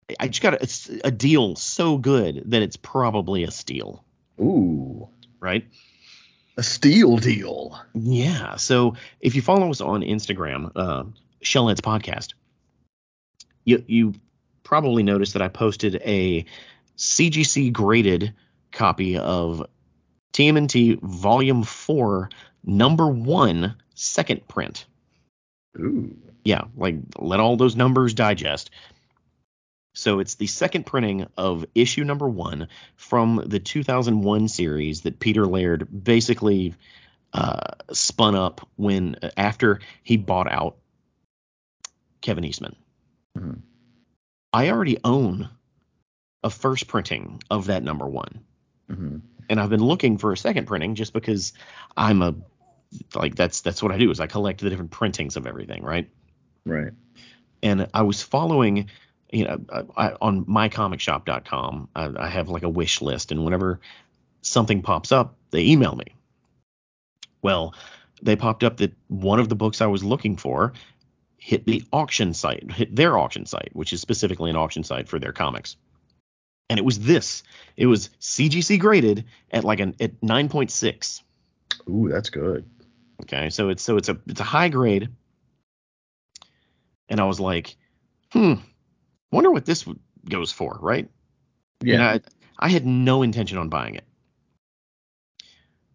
it. 0.09 0.17
I 0.19 0.29
just 0.29 0.43
got 0.43 0.55
a, 0.55 1.01
a 1.07 1.11
deal 1.11 1.57
so 1.57 1.99
good 1.99 2.43
that 2.47 2.63
it's 2.63 2.77
probably 2.77 3.45
a 3.45 3.51
steal, 3.51 4.05
Ooh, 4.41 5.09
right? 5.39 5.67
a 6.57 6.63
steal 6.63 7.17
deal. 7.17 7.81
Yeah. 7.95 8.57
So 8.57 8.95
if 9.21 9.35
you 9.35 9.43
follow 9.43 9.71
us 9.71 9.81
on 9.81 10.03
Instagram, 10.03 10.71
uh, 10.77 11.05
Shellheads 11.43 11.81
Podcast, 11.81 12.35
you 13.65 13.83
you 13.87 14.15
probably 14.63 15.03
noticed 15.03 15.33
that 15.33 15.43
I 15.43 15.49
posted 15.49 15.97
a 16.05 16.45
CGC 16.97 17.73
graded 17.73 18.35
copy 18.73 19.17
of 19.17 19.67
TMNT 20.33 21.01
Volume 21.01 21.63
Four, 21.63 22.31
Number 22.65 23.09
One, 23.09 23.77
second 23.95 24.47
print. 24.49 24.87
Ooh. 25.79 26.17
Yeah, 26.45 26.65
like 26.77 26.97
let 27.19 27.41
all 27.41 27.57
those 27.57 27.77
numbers 27.77 28.15
digest. 28.15 28.71
So 29.95 30.21
it's 30.21 30.37
the 30.37 30.47
second 30.47 30.87
printing 30.87 31.27
of 31.37 31.67
issue 31.75 32.05
number 32.05 32.29
one 32.29 32.69
from 32.97 33.43
the 33.45 33.59
2001 33.59 34.49
series 34.49 35.03
that 35.03 35.19
Peter 35.19 35.47
Laird 35.47 35.89
basically 36.05 36.75
uh, 37.33 37.73
spun 37.93 38.35
up 38.35 38.69
when 38.77 39.17
after 39.37 39.81
he 40.03 40.17
bought 40.17 40.51
out 40.51 40.77
Kevin 42.21 42.45
Eastman. 42.45 42.77
Mhm. 43.37 43.61
I 44.53 44.71
already 44.71 44.99
own 45.05 45.49
a 46.43 46.51
first 46.51 46.89
printing 46.89 47.43
of 47.51 47.67
that 47.67 47.83
number 47.83 48.07
one, 48.07 48.41
hmm 48.89 49.19
and 49.51 49.61
I've 49.61 49.69
been 49.69 49.85
looking 49.85 50.17
for 50.17 50.33
a 50.33 50.37
second 50.37 50.67
printing 50.67 50.95
just 50.95 51.13
because 51.13 51.53
I'm 51.97 52.23
a 52.23 52.35
like 53.15 53.35
that's 53.35 53.61
that's 53.61 53.83
what 53.83 53.93
I 53.93 53.99
do 53.99 54.11
is 54.11 54.21
I 54.21 54.27
collect 54.27 54.61
the 54.61 54.71
different 54.71 54.93
printings 54.93 55.37
of 55.37 55.47
everything, 55.47 55.83
right? 55.83 56.09
Right. 56.65 56.93
and 57.63 57.89
I 57.93 58.03
was 58.03 58.23
following, 58.23 58.91
you 59.33 59.45
know, 59.45 59.59
I, 59.73 60.09
I, 60.09 60.17
on 60.21 60.45
mycomicshop.com, 60.45 61.89
I, 61.95 62.11
I 62.17 62.29
have 62.29 62.49
like 62.49 62.63
a 62.63 62.69
wish 62.69 63.03
list, 63.03 63.33
and 63.33 63.45
whenever 63.45 63.81
something 64.43 64.83
pops 64.83 65.13
up, 65.13 65.37
they 65.51 65.67
email 65.67 65.95
me. 65.95 66.15
Well, 67.43 67.75
they 68.23 68.37
popped 68.37 68.63
up 68.63 68.79
that 68.79 68.93
one 69.09 69.41
of 69.41 69.49
the 69.49 69.57
books 69.57 69.81
I 69.81 69.87
was 69.87 70.05
looking 70.05 70.37
for 70.37 70.75
hit 71.39 71.65
the 71.65 71.83
auction 71.91 72.35
site, 72.35 72.71
hit 72.71 72.95
their 72.95 73.17
auction 73.17 73.47
site, 73.47 73.71
which 73.73 73.95
is 73.95 74.01
specifically 74.03 74.51
an 74.51 74.57
auction 74.57 74.85
site 74.85 75.09
for 75.09 75.19
their 75.19 75.33
comics. 75.33 75.77
And 76.71 76.79
it 76.79 76.85
was 76.85 77.01
this. 77.01 77.43
It 77.77 77.87
was 77.87 78.09
CGC 78.21 78.79
graded 78.79 79.27
at 79.51 79.65
like 79.65 79.81
an 79.81 79.97
at 80.01 80.19
9.6. 80.21 81.23
Ooh, 81.91 82.09
that's 82.09 82.31
good. 82.31 82.65
Okay, 83.23 83.51
so 83.51 83.69
it's 83.69 83.83
so 83.83 83.97
it's 83.97 84.09
a 84.09 84.17
it's 84.27 84.41
a 84.41 84.45
high 84.45 84.69
grade, 84.69 85.09
and 87.09 87.21
I 87.21 87.25
was 87.25 87.41
like, 87.41 87.77
hmm, 88.33 88.55
wonder 89.31 89.51
what 89.51 89.67
this 89.67 89.85
goes 90.29 90.53
for, 90.53 90.79
right? 90.81 91.09
Yeah. 91.83 91.95
And 91.95 92.03
I 92.03 92.21
I 92.59 92.69
had 92.69 92.87
no 92.87 93.23
intention 93.23 93.59
on 93.59 93.69
buying 93.69 93.97
it. 93.97 94.05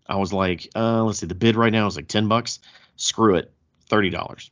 I 0.08 0.18
was 0.18 0.34
like, 0.34 0.70
uh, 0.76 1.04
let's 1.04 1.20
see, 1.20 1.26
the 1.26 1.36
bid 1.36 1.56
right 1.56 1.74
now 1.74 1.88
is 1.88 1.96
like 1.96 2.08
ten 2.08 2.28
bucks. 2.28 2.60
Screw 2.98 3.36
it, 3.36 3.52
thirty 3.90 4.10
dollars. 4.10 4.52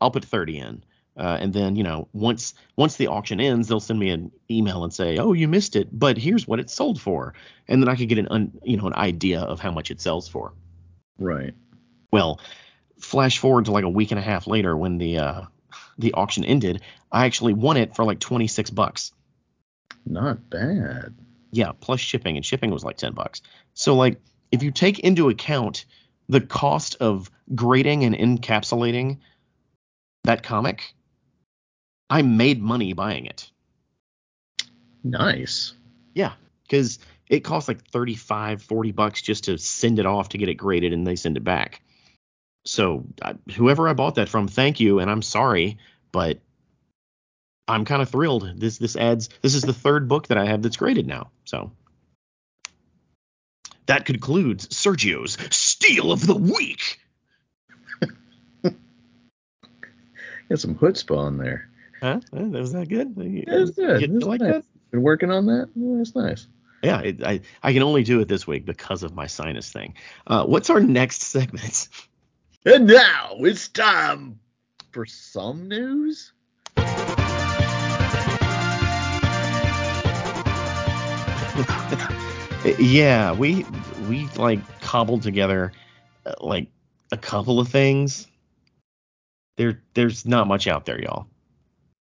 I'll 0.00 0.10
put 0.10 0.24
thirty 0.24 0.58
in, 0.58 0.84
uh, 1.16 1.38
and 1.40 1.52
then 1.52 1.76
you 1.76 1.82
know 1.82 2.08
once 2.12 2.54
once 2.76 2.96
the 2.96 3.06
auction 3.08 3.40
ends, 3.40 3.68
they'll 3.68 3.80
send 3.80 3.98
me 3.98 4.10
an 4.10 4.30
email 4.50 4.84
and 4.84 4.92
say, 4.92 5.18
oh, 5.18 5.32
you 5.32 5.48
missed 5.48 5.76
it, 5.76 5.88
but 5.92 6.16
here's 6.16 6.46
what 6.46 6.60
it 6.60 6.70
sold 6.70 7.00
for, 7.00 7.34
and 7.68 7.82
then 7.82 7.88
I 7.88 7.96
could 7.96 8.08
get 8.08 8.18
an 8.18 8.28
un, 8.30 8.52
you 8.62 8.76
know 8.76 8.86
an 8.86 8.94
idea 8.94 9.40
of 9.40 9.60
how 9.60 9.70
much 9.70 9.90
it 9.90 10.00
sells 10.00 10.28
for. 10.28 10.52
right. 11.18 11.54
Well, 12.10 12.40
flash 12.98 13.38
forward 13.38 13.66
to 13.66 13.72
like 13.72 13.84
a 13.84 13.88
week 13.88 14.10
and 14.10 14.18
a 14.18 14.22
half 14.22 14.46
later 14.46 14.76
when 14.76 14.98
the 14.98 15.18
uh, 15.18 15.42
the 15.98 16.12
auction 16.14 16.44
ended, 16.44 16.82
I 17.10 17.26
actually 17.26 17.54
won 17.54 17.76
it 17.76 17.94
for 17.94 18.04
like 18.04 18.20
26 18.20 18.70
bucks. 18.70 19.12
Not 20.06 20.50
bad. 20.50 21.14
Yeah, 21.52 21.72
plus 21.80 22.00
shipping, 22.00 22.36
and 22.36 22.44
shipping 22.44 22.70
was 22.70 22.84
like 22.84 22.96
10 22.96 23.12
bucks. 23.12 23.42
So 23.74 23.94
like 23.94 24.20
if 24.50 24.62
you 24.62 24.70
take 24.70 24.98
into 25.00 25.28
account 25.28 25.84
the 26.28 26.40
cost 26.40 26.96
of 27.00 27.30
grading 27.54 28.04
and 28.04 28.14
encapsulating 28.14 29.18
that 30.24 30.42
comic, 30.42 30.94
I 32.12 32.20
made 32.20 32.60
money 32.60 32.92
buying 32.92 33.24
it. 33.24 33.50
Nice. 35.02 35.72
Yeah, 36.12 36.34
because 36.62 36.98
it 37.26 37.40
costs 37.40 37.68
like 37.68 37.88
35, 37.88 38.62
40 38.62 38.92
bucks 38.92 39.22
just 39.22 39.44
to 39.44 39.56
send 39.56 39.98
it 39.98 40.04
off 40.04 40.28
to 40.28 40.38
get 40.38 40.50
it 40.50 40.56
graded 40.56 40.92
and 40.92 41.06
they 41.06 41.16
send 41.16 41.38
it 41.38 41.44
back. 41.44 41.80
So 42.66 43.06
I, 43.22 43.36
whoever 43.56 43.88
I 43.88 43.94
bought 43.94 44.16
that 44.16 44.28
from, 44.28 44.46
thank 44.46 44.78
you, 44.78 44.98
and 44.98 45.10
I'm 45.10 45.22
sorry, 45.22 45.78
but 46.12 46.38
I'm 47.66 47.86
kind 47.86 48.02
of 48.02 48.10
thrilled. 48.10 48.60
This 48.60 48.76
this 48.76 48.94
adds 48.94 49.30
this 49.40 49.54
is 49.54 49.62
the 49.62 49.72
third 49.72 50.06
book 50.06 50.28
that 50.28 50.36
I 50.36 50.44
have 50.44 50.60
that's 50.60 50.76
graded 50.76 51.06
now. 51.06 51.30
So 51.46 51.72
that 53.86 54.04
concludes 54.04 54.68
Sergio's 54.68 55.38
Steal 55.48 56.12
of 56.12 56.26
the 56.26 56.36
Week. 56.36 57.00
Got 58.62 58.74
some 60.58 60.74
chutzpah 60.74 61.16
on 61.16 61.38
there. 61.38 61.70
Huh? 62.02 62.18
Uh, 62.36 62.40
Was 62.46 62.72
that 62.72 62.88
good? 62.88 63.14
Yeah, 63.16 63.44
it's 63.46 63.70
good. 63.70 64.02
you- 64.02 64.08
you 64.08 64.16
It's 64.16 64.26
like 64.26 64.40
nice. 64.40 64.54
that? 64.54 64.64
Been 64.90 65.02
working 65.02 65.30
on 65.30 65.46
that. 65.46 65.68
Yeah, 65.76 65.98
that's 65.98 66.16
nice. 66.16 66.48
Yeah, 66.82 66.98
it, 67.00 67.22
I 67.22 67.40
I 67.62 67.72
can 67.72 67.84
only 67.84 68.02
do 68.02 68.18
it 68.18 68.26
this 68.26 68.44
week 68.44 68.64
because 68.64 69.04
of 69.04 69.14
my 69.14 69.28
sinus 69.28 69.70
thing. 69.70 69.94
Uh, 70.26 70.44
what's 70.44 70.68
our 70.68 70.80
next 70.80 71.22
segment? 71.34 71.88
And 72.66 72.88
now 72.88 73.36
it's 73.38 73.68
time 73.68 74.40
for 74.90 75.06
some 75.06 75.68
news. 75.68 76.32
yeah, 82.78 83.32
we 83.32 83.64
we 84.08 84.26
like 84.36 84.60
cobbled 84.80 85.22
together 85.22 85.72
uh, 86.26 86.34
like 86.40 86.68
a 87.10 87.16
couple 87.16 87.60
of 87.60 87.68
things. 87.68 88.26
There 89.56 89.82
there's 89.94 90.24
not 90.26 90.46
much 90.46 90.66
out 90.66 90.84
there, 90.86 91.00
y'all. 91.00 91.26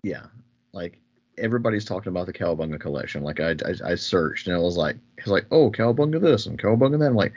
Yeah, 0.03 0.25
like 0.73 0.99
everybody's 1.37 1.85
talking 1.85 2.09
about 2.09 2.25
the 2.25 2.33
Cowabunga 2.33 2.79
collection. 2.79 3.23
Like 3.23 3.39
I, 3.39 3.51
I, 3.51 3.91
I 3.91 3.95
searched 3.95 4.47
and 4.47 4.55
I 4.55 4.59
was 4.59 4.77
like, 4.77 4.95
I 4.95 5.21
was 5.23 5.31
like, 5.31 5.45
oh, 5.51 5.71
Cowabunga 5.71 6.19
this 6.19 6.45
and 6.45 6.59
Cowabunga 6.59 6.99
that. 6.99 7.05
I'm 7.07 7.15
like, 7.15 7.33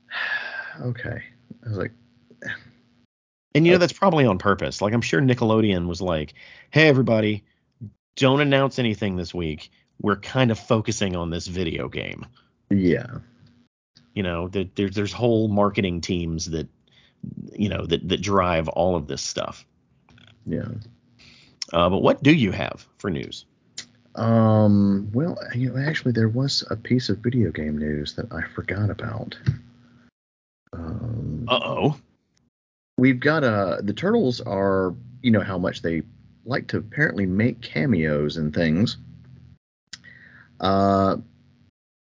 okay. 0.80 1.22
I 1.64 1.68
was 1.68 1.78
like, 1.78 1.92
And 3.54 3.64
you 3.64 3.72
know 3.72 3.78
that's 3.78 3.92
probably 3.92 4.26
on 4.26 4.38
purpose. 4.38 4.82
Like 4.82 4.92
I'm 4.92 5.00
sure 5.00 5.20
Nickelodeon 5.20 5.86
was 5.86 6.02
like, 6.02 6.34
"Hey 6.70 6.88
everybody, 6.88 7.44
don't 8.16 8.40
announce 8.40 8.80
anything 8.80 9.14
this 9.14 9.32
week. 9.32 9.70
We're 10.00 10.16
kind 10.16 10.50
of 10.50 10.58
focusing 10.58 11.14
on 11.14 11.30
this 11.30 11.46
video 11.46 11.88
game." 11.88 12.26
yeah, 12.70 13.18
You 14.14 14.24
know, 14.24 14.48
there, 14.48 14.64
there's 14.74 14.96
there's 14.96 15.12
whole 15.12 15.46
marketing 15.46 16.00
teams 16.00 16.50
that 16.50 16.66
you 17.52 17.68
know 17.68 17.86
that 17.86 18.08
that 18.08 18.20
drive 18.20 18.66
all 18.66 18.96
of 18.96 19.06
this 19.06 19.22
stuff. 19.22 19.64
yeah. 20.46 20.66
Uh, 21.74 21.90
but 21.90 22.02
what 22.02 22.22
do 22.22 22.32
you 22.32 22.52
have 22.52 22.86
for 22.98 23.10
news? 23.10 23.46
Um, 24.14 25.10
well, 25.12 25.36
you 25.56 25.72
know, 25.72 25.76
actually, 25.88 26.12
there 26.12 26.28
was 26.28 26.62
a 26.70 26.76
piece 26.76 27.08
of 27.08 27.18
video 27.18 27.50
game 27.50 27.76
news 27.76 28.14
that 28.14 28.32
I 28.32 28.42
forgot 28.54 28.88
about. 28.90 29.36
Um, 30.72 31.46
Uh 31.48 31.60
oh. 31.62 31.96
we've 32.96 33.18
got 33.20 33.42
uh 33.44 33.78
the 33.82 33.92
turtles 33.92 34.40
are 34.40 34.94
you 35.22 35.30
know 35.32 35.40
how 35.40 35.58
much 35.58 35.82
they 35.82 36.02
like 36.44 36.68
to 36.68 36.78
apparently 36.78 37.26
make 37.26 37.60
cameos 37.60 38.36
and 38.36 38.54
things 38.54 38.96
uh 40.60 41.16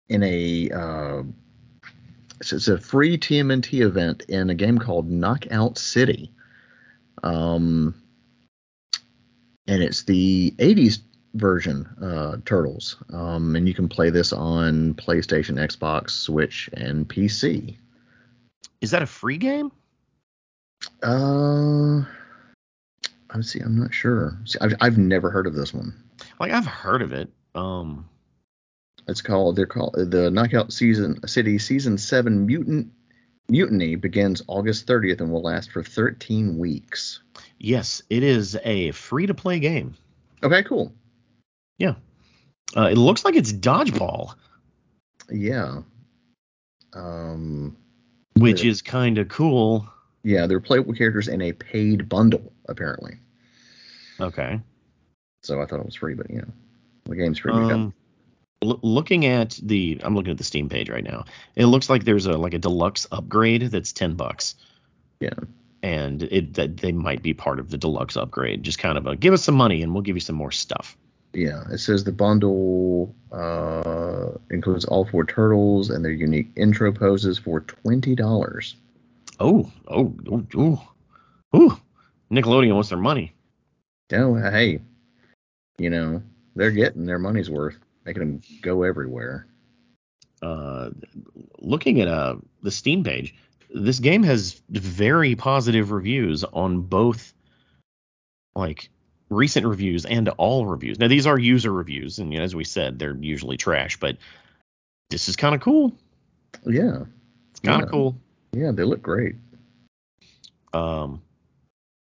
in 0.09 0.23
a 0.23 0.69
uh 0.71 1.23
it's, 2.39 2.53
it's 2.53 2.67
a 2.67 2.79
free 2.79 3.17
TMNT 3.17 3.81
event 3.85 4.23
in 4.27 4.49
a 4.49 4.55
game 4.55 4.77
called 4.79 5.09
Knockout 5.09 5.77
City 5.77 6.31
um 7.23 7.93
and 9.67 9.81
it's 9.83 10.03
the 10.03 10.53
80s 10.57 10.99
version 11.33 11.85
uh 12.01 12.37
turtles 12.45 12.95
um 13.11 13.55
and 13.57 13.67
you 13.67 13.73
can 13.73 13.89
play 13.89 14.09
this 14.09 14.31
on 14.31 14.93
PlayStation 14.93 15.55
Xbox 15.59 16.11
Switch 16.11 16.69
and 16.73 17.07
PC 17.09 17.75
Is 18.81 18.91
that 18.91 19.01
a 19.01 19.07
free 19.07 19.37
game? 19.37 19.71
Uh, 21.03 22.03
I'm 23.29 23.43
see. 23.43 23.59
I'm 23.59 23.79
not 23.79 23.93
sure. 23.93 24.37
See, 24.45 24.59
I've 24.61 24.75
I've 24.81 24.97
never 24.97 25.29
heard 25.31 25.47
of 25.47 25.53
this 25.55 25.73
one. 25.73 25.93
Like 26.39 26.51
I've 26.51 26.65
heard 26.65 27.01
of 27.01 27.11
it. 27.11 27.29
Um, 27.55 28.07
It's 29.07 29.21
called. 29.21 29.55
They're 29.55 29.65
called 29.65 29.95
the 29.95 30.29
Knockout 30.31 30.71
Season 30.71 31.25
City 31.27 31.57
Season 31.57 31.97
Seven 31.97 32.45
Mutant 32.45 32.91
Mutiny 33.49 33.95
begins 33.95 34.41
August 34.47 34.87
30th 34.87 35.21
and 35.21 35.31
will 35.31 35.43
last 35.43 35.71
for 35.71 35.83
13 35.83 36.57
weeks. 36.57 37.21
Yes, 37.59 38.01
it 38.09 38.23
is 38.23 38.57
a 38.63 38.91
free 38.91 39.25
to 39.25 39.33
play 39.33 39.59
game. 39.59 39.95
Okay, 40.43 40.63
cool. 40.63 40.93
Yeah. 41.77 41.95
Uh, 42.75 42.89
it 42.91 42.97
looks 42.97 43.23
like 43.25 43.35
it's 43.35 43.53
dodgeball, 43.53 44.35
Yeah. 45.29 45.81
Um. 46.93 47.75
which 48.37 48.63
is 48.63 48.81
kind 48.81 49.17
of 49.17 49.29
cool. 49.29 49.87
Yeah, 50.23 50.47
they're 50.47 50.59
playable 50.59 50.93
characters 50.93 51.27
in 51.27 51.41
a 51.41 51.53
paid 51.53 52.09
bundle 52.09 52.51
apparently. 52.67 53.17
Okay. 54.19 54.59
So 55.43 55.61
I 55.61 55.65
thought 55.65 55.79
it 55.79 55.85
was 55.85 55.95
free, 55.95 56.15
but 56.15 56.29
you 56.29 56.37
know, 56.37 56.47
the 57.05 57.15
game's 57.15 57.37
free. 57.39 57.51
Um, 57.53 57.93
l- 58.63 58.79
looking 58.81 59.25
at 59.25 59.59
the, 59.61 59.99
I'm 60.03 60.15
looking 60.15 60.31
at 60.31 60.37
the 60.37 60.43
Steam 60.43 60.69
page 60.69 60.89
right 60.89 61.03
now. 61.03 61.25
It 61.55 61.67
looks 61.67 61.89
like 61.89 62.03
there's 62.03 62.25
a 62.25 62.33
like 62.37 62.53
a 62.53 62.59
deluxe 62.59 63.07
upgrade 63.11 63.63
that's 63.63 63.93
ten 63.93 64.15
bucks. 64.15 64.55
Yeah. 65.19 65.29
And 65.85 66.23
it 66.23 66.55
that 66.55 66.77
they 66.77 66.91
might 66.91 67.21
be 67.21 67.33
part 67.35 67.59
of 67.59 67.69
the 67.69 67.77
deluxe 67.77 68.17
upgrade. 68.17 68.63
Just 68.63 68.79
kind 68.79 68.97
of 68.97 69.05
a 69.05 69.15
give 69.15 69.33
us 69.33 69.43
some 69.43 69.55
money 69.55 69.83
and 69.83 69.93
we'll 69.93 70.01
give 70.01 70.15
you 70.15 70.21
some 70.21 70.35
more 70.35 70.51
stuff. 70.51 70.97
Yeah, 71.33 71.63
it 71.71 71.79
says 71.79 72.03
the 72.03 72.11
bundle 72.11 73.13
uh, 73.31 74.31
includes 74.49 74.85
all 74.85 75.05
four 75.05 75.25
turtles 75.25 75.89
and 75.91 76.03
their 76.03 76.11
unique 76.11 76.49
intro 76.55 76.91
poses 76.91 77.37
for 77.37 77.59
twenty 77.61 78.15
dollars. 78.15 78.75
Oh, 79.39 79.69
oh, 79.87 80.15
oh, 80.31 80.45
oh, 80.57 80.93
ooh. 81.55 81.77
Nickelodeon 82.31 82.73
wants 82.73 82.89
their 82.89 82.97
money. 82.97 83.33
Oh, 84.13 84.35
hey, 84.35 84.79
you 85.77 85.89
know 85.89 86.23
they're 86.55 86.71
getting 86.71 87.05
their 87.05 87.19
money's 87.19 87.49
worth, 87.49 87.77
making 88.05 88.21
them 88.21 88.41
go 88.61 88.83
everywhere. 88.83 89.45
uh, 90.41 90.89
looking 91.59 92.01
at 92.01 92.07
uh, 92.07 92.35
the 92.61 92.71
Steam 92.71 93.03
page, 93.03 93.35
this 93.75 93.99
game 93.99 94.23
has 94.23 94.61
very 94.69 95.35
positive 95.35 95.91
reviews 95.91 96.43
on 96.43 96.81
both, 96.81 97.33
like 98.55 98.89
recent 99.29 99.65
reviews 99.65 100.05
and 100.05 100.29
all 100.29 100.65
reviews. 100.65 100.97
Now 100.97 101.07
these 101.09 101.27
are 101.27 101.37
user 101.37 101.71
reviews, 101.71 102.19
and 102.19 102.31
you 102.31 102.39
know, 102.39 102.45
as 102.45 102.55
we 102.55 102.63
said, 102.63 102.97
they're 102.97 103.15
usually 103.15 103.57
trash, 103.57 103.99
but 103.99 104.17
this 105.09 105.27
is 105.27 105.35
kind 105.35 105.53
of 105.53 105.61
cool. 105.61 105.93
Yeah, 106.65 107.03
It's 107.51 107.59
kind 107.59 107.81
of 107.81 107.87
Yeah. 107.87 107.91
cool. 107.91 108.17
yeah, 108.53 108.71
they 108.71 108.83
look 108.83 109.01
great. 109.01 109.35
Um, 110.73 111.21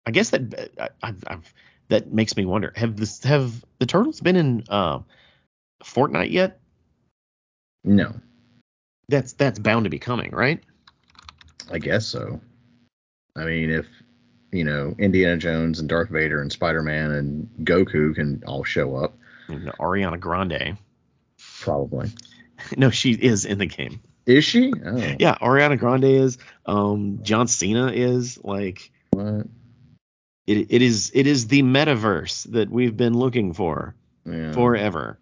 I 0.06 0.12
guess 0.12 0.30
that 0.32 0.72
I, 0.80 0.90
I've, 1.04 1.24
I've, 1.28 1.54
that 1.90 2.14
makes 2.14 2.36
me 2.38 2.46
wonder: 2.46 2.72
have 2.76 2.96
this 2.96 3.24
have 3.24 3.64
the 3.80 3.86
turtles 3.86 4.20
been 4.22 4.36
in 4.36 4.64
uh, 4.70 5.00
Fortnite 5.84 6.32
yet? 6.32 6.60
No, 7.84 8.14
That's 9.10 9.34
that's 9.34 9.60
bound 9.60 9.84
to 9.86 9.90
be 9.90 10.00
coming, 10.00 10.32
right? 10.32 10.62
I 11.72 11.80
guess 11.80 12.06
so. 12.06 12.40
I 13.36 13.46
mean, 13.46 13.70
if 13.70 13.86
you 14.52 14.64
know 14.64 14.96
Indiana 14.98 15.38
Jones 15.38 15.80
and 15.80 15.88
Darth 15.90 16.10
Vader 16.10 16.42
and 16.42 16.52
Spider 16.52 16.82
Man 16.82 17.12
and 17.12 17.50
Goku 17.64 18.16
can 18.16 18.44
all 18.48 18.64
show 18.64 18.96
up, 18.96 19.16
know, 19.50 19.72
Ariana 19.80 20.20
Grande. 20.20 20.78
probably. 21.62 22.10
No, 22.76 22.90
she 22.90 23.12
is 23.12 23.46
in 23.46 23.60
the 23.60 23.68
game. 23.68 24.02
Is 24.26 24.44
she? 24.44 24.74
Oh, 24.84 24.98
Yeah, 25.20 25.36
Ariana 25.36 25.78
Grande 25.78 26.06
is. 26.06 26.40
Um, 26.66 27.20
John 27.22 27.48
Cena 27.48 27.92
is. 27.92 28.40
Like, 28.44 28.92
what? 29.12 29.46
it, 30.48 30.68
it 30.72 30.82
is. 30.82 31.12
It 31.14 31.28
is 31.28 31.46
the 31.48 31.62
metaverse 31.62 32.52
that 32.52 32.72
we've 32.72 32.98
been 32.98 33.14
looking 33.14 33.54
for 33.54 33.94
Yeah. 34.26 34.54
forever. 34.54 35.20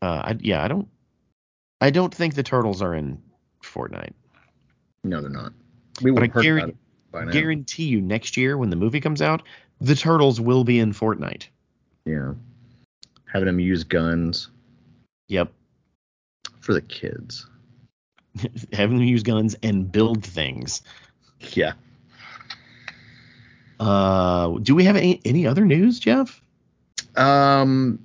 Uh, 0.00 0.06
I, 0.24 0.36
yeah, 0.40 0.64
I 0.64 0.68
don't. 0.68 0.88
I 1.82 1.90
don't 1.90 2.14
think 2.14 2.34
the 2.34 2.42
turtles 2.42 2.80
are 2.80 2.94
in 2.94 3.20
Fortnite. 3.62 4.14
No, 5.08 5.20
they're 5.22 5.30
not. 5.30 5.52
We 6.02 6.10
But 6.10 6.20
would 6.20 6.30
heard 6.32 6.42
guarantee- 6.42 6.76
by 7.10 7.24
now. 7.24 7.30
Guarantee 7.32 7.84
you, 7.84 8.00
next 8.02 8.36
year 8.36 8.58
when 8.58 8.68
the 8.70 8.76
movie 8.76 9.00
comes 9.00 9.22
out, 9.22 9.42
the 9.80 9.94
turtles 9.94 10.40
will 10.40 10.62
be 10.64 10.78
in 10.78 10.92
Fortnite. 10.92 11.46
Yeah. 12.04 12.34
Having 13.32 13.46
them 13.46 13.60
use 13.60 13.84
guns 13.84 14.48
Yep, 15.28 15.52
for 16.60 16.72
the 16.74 16.80
kids. 16.82 17.46
having 18.72 18.98
them 18.98 19.06
use 19.06 19.22
guns 19.22 19.54
and 19.62 19.90
build 19.90 20.24
things. 20.24 20.80
Yeah. 21.52 21.72
Uh, 23.80 24.58
do 24.62 24.74
we 24.74 24.84
have 24.84 24.96
any, 24.96 25.20
any 25.24 25.46
other 25.46 25.64
news, 25.64 25.98
Jeff? 26.00 26.40
Um. 27.16 27.98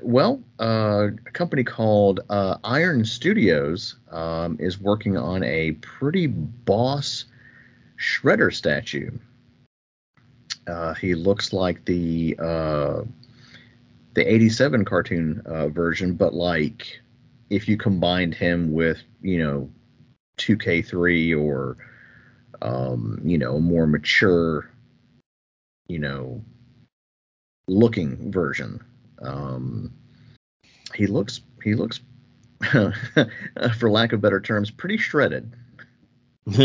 Well, 0.00 0.42
uh, 0.60 1.08
a 1.26 1.30
company 1.32 1.64
called 1.64 2.20
uh, 2.30 2.58
Iron 2.62 3.04
Studios 3.04 3.96
um, 4.12 4.56
is 4.60 4.80
working 4.80 5.16
on 5.16 5.42
a 5.42 5.72
pretty 5.72 6.28
boss 6.28 7.24
Shredder 7.98 8.54
statue. 8.54 9.10
Uh, 10.68 10.94
he 10.94 11.14
looks 11.14 11.52
like 11.52 11.84
the 11.84 12.36
uh, 12.38 13.02
the 14.14 14.32
'87 14.32 14.84
cartoon 14.84 15.42
uh, 15.46 15.68
version, 15.68 16.14
but 16.14 16.32
like 16.32 17.00
if 17.50 17.66
you 17.66 17.76
combined 17.76 18.34
him 18.34 18.72
with 18.72 18.98
you 19.20 19.38
know 19.38 19.70
2K3 20.38 21.36
or 21.40 21.76
um, 22.62 23.20
you 23.24 23.38
know 23.38 23.56
a 23.56 23.60
more 23.60 23.86
mature 23.86 24.70
you 25.88 25.98
know 25.98 26.40
looking 27.66 28.30
version. 28.30 28.80
Um, 29.22 29.92
he 30.94 31.06
looks 31.06 31.40
he 31.62 31.74
looks 31.74 32.00
for 33.78 33.90
lack 33.90 34.12
of 34.12 34.20
better 34.20 34.40
terms 34.40 34.70
pretty 34.70 34.96
shredded. 34.96 35.52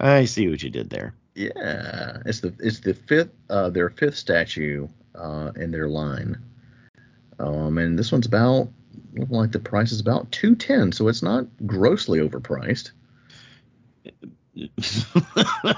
I 0.00 0.24
see 0.24 0.48
what 0.48 0.62
you 0.62 0.70
did 0.70 0.90
there. 0.90 1.14
Yeah, 1.34 2.22
it's 2.24 2.40
the 2.40 2.54
it's 2.60 2.80
the 2.80 2.94
fifth 2.94 3.30
uh, 3.50 3.70
their 3.70 3.90
fifth 3.90 4.16
statue 4.16 4.88
uh, 5.14 5.52
in 5.56 5.70
their 5.70 5.88
line. 5.88 6.42
Um, 7.38 7.78
and 7.78 7.98
this 7.98 8.12
one's 8.12 8.26
about 8.26 8.68
looking 9.14 9.36
like 9.36 9.52
the 9.52 9.58
price 9.58 9.92
is 9.92 10.00
about 10.00 10.30
two 10.32 10.54
ten, 10.54 10.92
so 10.92 11.08
it's 11.08 11.22
not 11.22 11.46
grossly 11.66 12.20
overpriced. 12.20 12.92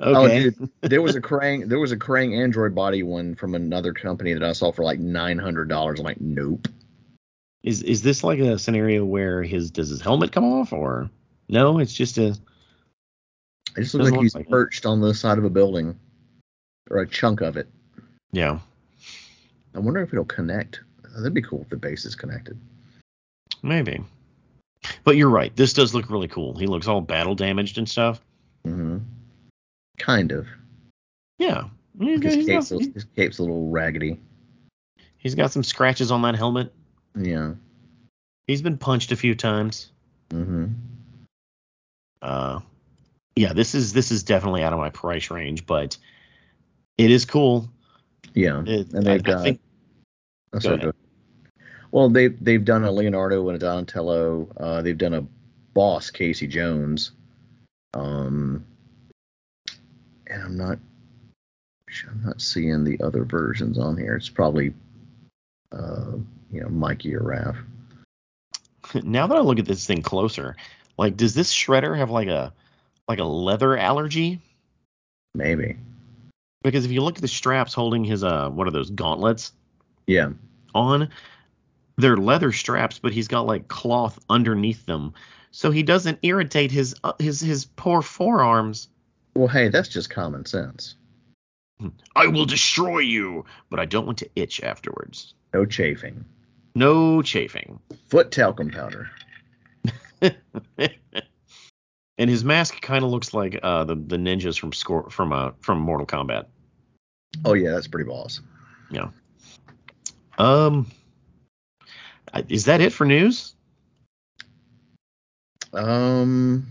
okay. 0.00 0.46
Oh, 0.46 0.50
dude, 0.50 0.70
there 0.82 1.02
was 1.02 1.16
a 1.16 1.20
Krang 1.20 1.68
there 1.68 1.78
was 1.78 1.92
a 1.92 1.96
Krang 1.96 2.36
Android 2.40 2.74
body 2.74 3.02
one 3.02 3.34
from 3.34 3.54
another 3.54 3.92
company 3.92 4.32
that 4.34 4.42
I 4.42 4.52
saw 4.52 4.70
for 4.72 4.82
like 4.84 4.98
nine 4.98 5.38
hundred 5.38 5.68
dollars. 5.68 5.98
I'm 5.98 6.04
like, 6.04 6.20
nope. 6.20 6.68
Is 7.62 7.82
is 7.82 8.02
this 8.02 8.22
like 8.22 8.38
a 8.38 8.58
scenario 8.58 9.04
where 9.04 9.42
his 9.42 9.70
does 9.70 9.88
his 9.88 10.00
helmet 10.00 10.32
come 10.32 10.44
off 10.44 10.72
or 10.72 11.10
no? 11.48 11.78
It's 11.78 11.92
just 11.92 12.16
a 12.18 12.28
It 12.28 13.82
just 13.82 13.94
looks 13.94 14.04
like 14.06 14.12
look 14.12 14.22
he's 14.22 14.34
like 14.34 14.46
it. 14.46 14.50
perched 14.50 14.86
on 14.86 15.00
the 15.00 15.12
side 15.14 15.38
of 15.38 15.44
a 15.44 15.50
building 15.50 15.98
or 16.90 16.98
a 16.98 17.06
chunk 17.08 17.40
of 17.40 17.56
it. 17.56 17.68
yeah 18.32 18.60
I 19.74 19.80
wonder 19.80 20.00
if 20.00 20.12
it'll 20.12 20.24
connect. 20.24 20.80
That'd 21.16 21.34
be 21.34 21.42
cool 21.42 21.62
if 21.62 21.68
the 21.68 21.76
base 21.76 22.04
is 22.04 22.14
connected. 22.14 22.58
maybe. 23.62 24.00
But 25.04 25.16
you're 25.16 25.28
right. 25.28 25.54
This 25.56 25.72
does 25.72 25.92
look 25.94 26.08
really 26.10 26.28
cool. 26.28 26.56
He 26.56 26.66
looks 26.66 26.86
all 26.86 27.00
battle 27.00 27.34
damaged 27.34 27.76
and 27.78 27.88
stuff. 27.88 28.20
hmm 28.64 28.98
Kind 29.98 30.32
of. 30.32 30.46
Yeah. 31.38 31.64
He's 31.98 32.20
got, 32.20 32.32
His 32.32 32.34
he's, 32.34 32.46
cape's, 32.46 32.70
got, 32.70 32.80
a- 32.80 32.92
his 32.92 33.04
cape's 33.16 33.38
a 33.38 33.42
little 33.42 33.68
raggedy. 33.70 34.18
he's 35.16 35.34
got 35.34 35.50
some 35.52 35.64
scratches 35.64 36.10
on 36.10 36.22
that 36.22 36.36
helmet. 36.36 36.72
Yeah. 37.16 37.54
He's 38.46 38.62
been 38.62 38.78
punched 38.78 39.12
a 39.12 39.16
few 39.16 39.34
times. 39.34 39.90
Mm-hmm. 40.30 40.66
Uh, 42.22 42.60
yeah, 43.36 43.52
this 43.52 43.74
is 43.74 43.92
this 43.92 44.10
is 44.10 44.22
definitely 44.22 44.62
out 44.62 44.72
of 44.72 44.78
my 44.78 44.90
price 44.90 45.30
range, 45.30 45.66
but 45.66 45.96
it 46.96 47.10
is 47.10 47.24
cool. 47.24 47.68
Yeah. 48.34 48.62
It, 48.66 48.92
and 48.92 49.06
they've 49.06 49.20
I 49.20 49.30
got. 49.30 49.42
think 49.42 49.60
oh, 50.52 50.58
sorry, 50.58 50.78
go- 50.78 50.92
Well, 51.90 52.08
they've 52.08 52.36
they've 52.42 52.64
done 52.64 52.84
a 52.84 52.90
Leonardo 52.90 53.46
and 53.48 53.56
a 53.56 53.58
Donatello. 53.58 54.48
Uh, 54.56 54.82
they've 54.82 54.98
done 54.98 55.14
a 55.14 55.26
boss 55.74 56.10
Casey 56.10 56.46
Jones. 56.46 57.12
Um, 57.94 58.64
and 60.28 60.42
I'm 60.42 60.56
not. 60.56 60.78
I'm 62.08 62.22
not 62.22 62.40
seeing 62.40 62.84
the 62.84 63.00
other 63.02 63.24
versions 63.24 63.78
on 63.78 63.96
here. 63.96 64.14
It's 64.14 64.28
probably, 64.28 64.74
uh, 65.72 66.12
you 66.52 66.60
know, 66.60 66.68
Mikey 66.68 67.14
or 67.16 67.20
Raph. 67.20 67.56
now 69.04 69.26
that 69.26 69.36
I 69.36 69.40
look 69.40 69.58
at 69.58 69.64
this 69.64 69.86
thing 69.86 70.02
closer, 70.02 70.56
like, 70.98 71.16
does 71.16 71.34
this 71.34 71.52
shredder 71.52 71.96
have 71.96 72.10
like 72.10 72.28
a 72.28 72.52
like 73.08 73.18
a 73.20 73.24
leather 73.24 73.76
allergy? 73.76 74.40
Maybe. 75.34 75.76
Because 76.62 76.84
if 76.84 76.90
you 76.90 77.02
look 77.02 77.16
at 77.16 77.22
the 77.22 77.28
straps 77.28 77.72
holding 77.72 78.04
his 78.04 78.22
uh, 78.22 78.50
what 78.50 78.66
are 78.66 78.72
those 78.72 78.90
gauntlets 78.90 79.52
Yeah. 80.06 80.32
on? 80.74 81.08
They're 81.96 82.16
leather 82.16 82.52
straps, 82.52 82.98
but 82.98 83.12
he's 83.12 83.28
got 83.28 83.46
like 83.46 83.68
cloth 83.68 84.18
underneath 84.28 84.84
them, 84.86 85.14
so 85.50 85.70
he 85.70 85.82
doesn't 85.82 86.18
irritate 86.22 86.70
his 86.70 86.94
uh, 87.02 87.14
his 87.18 87.40
his 87.40 87.64
poor 87.64 88.02
forearms. 88.02 88.88
Well, 89.34 89.48
hey, 89.48 89.68
that's 89.68 89.88
just 89.88 90.10
common 90.10 90.44
sense. 90.46 90.96
I 92.16 92.26
will 92.26 92.44
destroy 92.44 92.98
you, 92.98 93.44
but 93.70 93.78
I 93.78 93.84
don't 93.84 94.06
want 94.06 94.18
to 94.18 94.30
itch 94.34 94.60
afterwards. 94.62 95.34
No 95.54 95.64
chafing. 95.64 96.24
No 96.74 97.22
chafing. 97.22 97.78
Foot 98.08 98.32
talcum 98.32 98.70
powder. 98.70 99.10
and 102.18 102.30
his 102.30 102.44
mask 102.44 102.80
kind 102.80 103.04
of 103.04 103.10
looks 103.10 103.32
like 103.32 103.58
uh, 103.62 103.84
the 103.84 103.94
the 103.94 104.16
ninjas 104.16 104.58
from 104.58 104.72
score 104.72 105.08
from 105.10 105.32
uh 105.32 105.52
from 105.60 105.78
Mortal 105.78 106.06
Kombat. 106.06 106.46
Oh 107.44 107.54
yeah, 107.54 107.70
that's 107.70 107.86
pretty 107.86 108.08
boss. 108.08 108.40
Yeah. 108.90 109.10
Um. 110.36 110.90
Is 112.48 112.66
that 112.66 112.80
it 112.80 112.92
for 112.92 113.06
news? 113.06 113.54
Um. 115.72 116.66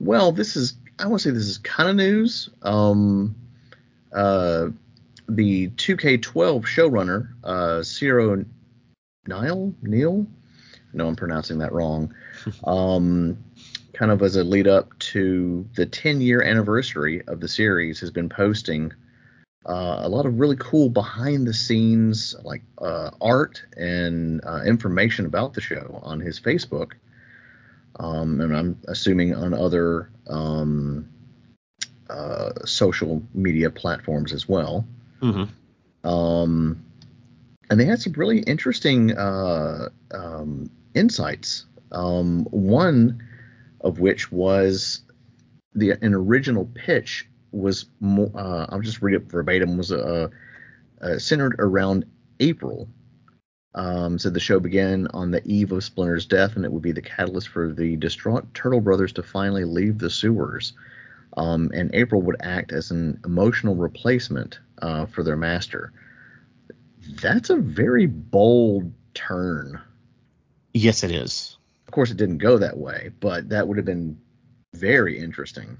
Well, 0.00 0.32
this 0.32 0.56
is 0.56 0.74
I 1.02 1.06
want 1.06 1.20
to 1.20 1.28
say 1.28 1.34
this 1.34 1.48
is 1.48 1.58
kind 1.58 1.90
of 1.90 1.96
news. 1.96 2.48
Um. 2.62 3.34
Uh. 4.14 4.68
The 5.28 5.68
2K12 5.68 6.64
showrunner, 6.64 7.28
uh, 7.42 7.82
Ciro 7.82 8.44
Nile 9.26 9.72
Neil. 9.80 10.26
No, 10.92 11.08
I'm 11.08 11.16
pronouncing 11.16 11.58
that 11.58 11.72
wrong. 11.72 12.12
um, 12.64 13.38
kind 13.92 14.10
of 14.10 14.20
as 14.22 14.36
a 14.36 14.44
lead 14.44 14.66
up 14.66 14.98
to 14.98 15.66
the 15.74 15.86
10 15.86 16.20
year 16.20 16.42
anniversary 16.42 17.22
of 17.28 17.40
the 17.40 17.48
series, 17.48 18.00
has 18.00 18.10
been 18.10 18.28
posting 18.28 18.92
uh, 19.64 20.00
a 20.02 20.08
lot 20.08 20.26
of 20.26 20.40
really 20.40 20.56
cool 20.58 20.88
behind 20.88 21.46
the 21.46 21.54
scenes 21.54 22.34
like 22.42 22.62
uh, 22.78 23.10
art 23.20 23.62
and 23.76 24.44
uh, 24.44 24.62
information 24.66 25.24
about 25.24 25.54
the 25.54 25.60
show 25.60 26.00
on 26.02 26.20
his 26.20 26.40
Facebook. 26.40 26.92
Um, 27.98 28.40
and 28.40 28.56
I'm 28.56 28.78
assuming 28.88 29.34
on 29.34 29.54
other 29.54 30.10
um, 30.28 31.08
uh, 32.08 32.52
social 32.64 33.22
media 33.34 33.70
platforms 33.70 34.32
as 34.32 34.48
well. 34.48 34.86
Mm-hmm. 35.20 36.08
Um, 36.08 36.84
and 37.70 37.80
they 37.80 37.84
had 37.84 38.02
some 38.02 38.12
really 38.12 38.40
interesting 38.40 39.16
uh, 39.16 39.88
um, 40.12 40.70
insights. 40.94 41.66
Um, 41.92 42.44
one 42.50 43.22
of 43.80 43.98
which 43.98 44.32
was 44.32 45.00
the 45.74 45.92
an 46.02 46.14
original 46.14 46.68
pitch 46.74 47.28
was 47.52 47.86
more, 48.00 48.30
uh, 48.34 48.66
I'll 48.68 48.80
just 48.80 49.02
read 49.02 49.14
it 49.14 49.30
verbatim 49.30 49.76
was 49.76 49.92
uh, 49.92 50.28
uh, 51.00 51.18
centered 51.18 51.56
around 51.58 52.04
April. 52.40 52.88
Um, 53.74 54.18
said 54.18 54.34
the 54.34 54.40
show 54.40 54.60
began 54.60 55.06
on 55.14 55.30
the 55.30 55.42
eve 55.46 55.72
of 55.72 55.82
Splinter's 55.82 56.26
death, 56.26 56.56
and 56.56 56.64
it 56.64 56.72
would 56.72 56.82
be 56.82 56.92
the 56.92 57.00
catalyst 57.00 57.48
for 57.48 57.72
the 57.72 57.96
distraught 57.96 58.52
Turtle 58.52 58.80
brothers 58.80 59.12
to 59.14 59.22
finally 59.22 59.64
leave 59.64 59.98
the 59.98 60.10
sewers. 60.10 60.74
Um, 61.38 61.70
and 61.72 61.94
April 61.94 62.20
would 62.22 62.36
act 62.40 62.72
as 62.72 62.90
an 62.90 63.18
emotional 63.24 63.74
replacement 63.74 64.58
uh, 64.82 65.06
for 65.06 65.22
their 65.22 65.36
master. 65.36 65.92
That's 67.22 67.48
a 67.48 67.56
very 67.56 68.06
bold 68.06 68.92
turn. 69.14 69.80
Yes, 70.74 71.02
it 71.02 71.10
is. 71.10 71.56
Of 71.86 71.92
course, 71.92 72.10
it 72.10 72.18
didn't 72.18 72.38
go 72.38 72.58
that 72.58 72.76
way, 72.76 73.10
but 73.20 73.48
that 73.48 73.66
would 73.66 73.78
have 73.78 73.86
been 73.86 74.18
very 74.74 75.18
interesting. 75.18 75.78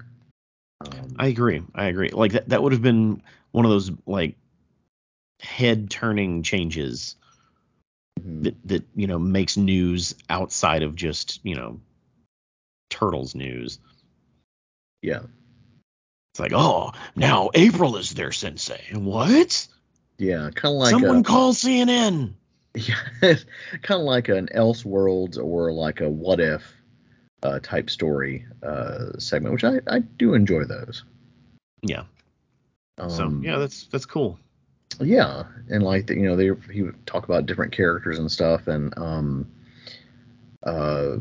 Um, 0.81 1.15
I 1.17 1.27
agree. 1.27 1.61
I 1.75 1.85
agree. 1.85 2.09
Like 2.09 2.31
that, 2.33 2.49
that 2.49 2.63
would 2.63 2.71
have 2.71 2.81
been 2.81 3.21
one 3.51 3.65
of 3.65 3.71
those 3.71 3.91
like 4.07 4.35
head 5.39 5.89
turning 5.89 6.41
changes 6.41 7.15
mm-hmm. 8.19 8.43
that 8.43 8.67
that 8.67 8.83
you 8.95 9.07
know 9.07 9.19
makes 9.19 9.57
news 9.57 10.15
outside 10.29 10.83
of 10.83 10.95
just 10.95 11.39
you 11.43 11.55
know 11.55 11.79
turtles 12.89 13.35
news. 13.35 13.79
Yeah. 15.01 15.23
It's 16.33 16.39
like, 16.39 16.53
oh, 16.53 16.93
now 17.15 17.51
April 17.53 17.97
is 17.97 18.11
their 18.11 18.31
sensei. 18.31 18.81
What? 18.93 19.67
Yeah, 20.17 20.49
kind 20.55 20.73
of 20.73 20.79
like 20.79 20.91
someone 20.91 21.19
a, 21.19 21.23
call 21.23 21.53
CNN. 21.53 22.33
Yeah, 22.75 22.95
kind 23.21 24.01
of 24.01 24.01
like 24.01 24.29
an 24.29 24.49
Elseworlds 24.55 25.37
or 25.37 25.71
like 25.71 26.01
a 26.01 26.09
What 26.09 26.39
If 26.39 26.63
uh, 27.43 27.59
type 27.61 27.89
story 27.89 28.45
uh, 28.63 29.17
segment, 29.19 29.53
which 29.53 29.63
I, 29.63 29.79
I 29.85 29.99
do 29.99 30.33
enjoy 30.33 30.63
those. 30.63 31.03
Yeah. 31.83 32.03
Um, 32.97 33.09
so 33.09 33.39
yeah, 33.41 33.57
that's 33.57 33.85
that's 33.87 34.05
cool. 34.05 34.39
Yeah, 34.99 35.43
and 35.69 35.83
like 35.83 36.09
you 36.09 36.23
know 36.23 36.35
they 36.35 36.51
he 36.71 36.83
would 36.83 37.05
talk 37.07 37.25
about 37.25 37.45
different 37.45 37.71
characters 37.71 38.19
and 38.19 38.31
stuff, 38.31 38.67
and 38.67 38.93
um, 38.97 39.51
uh, 40.63 41.17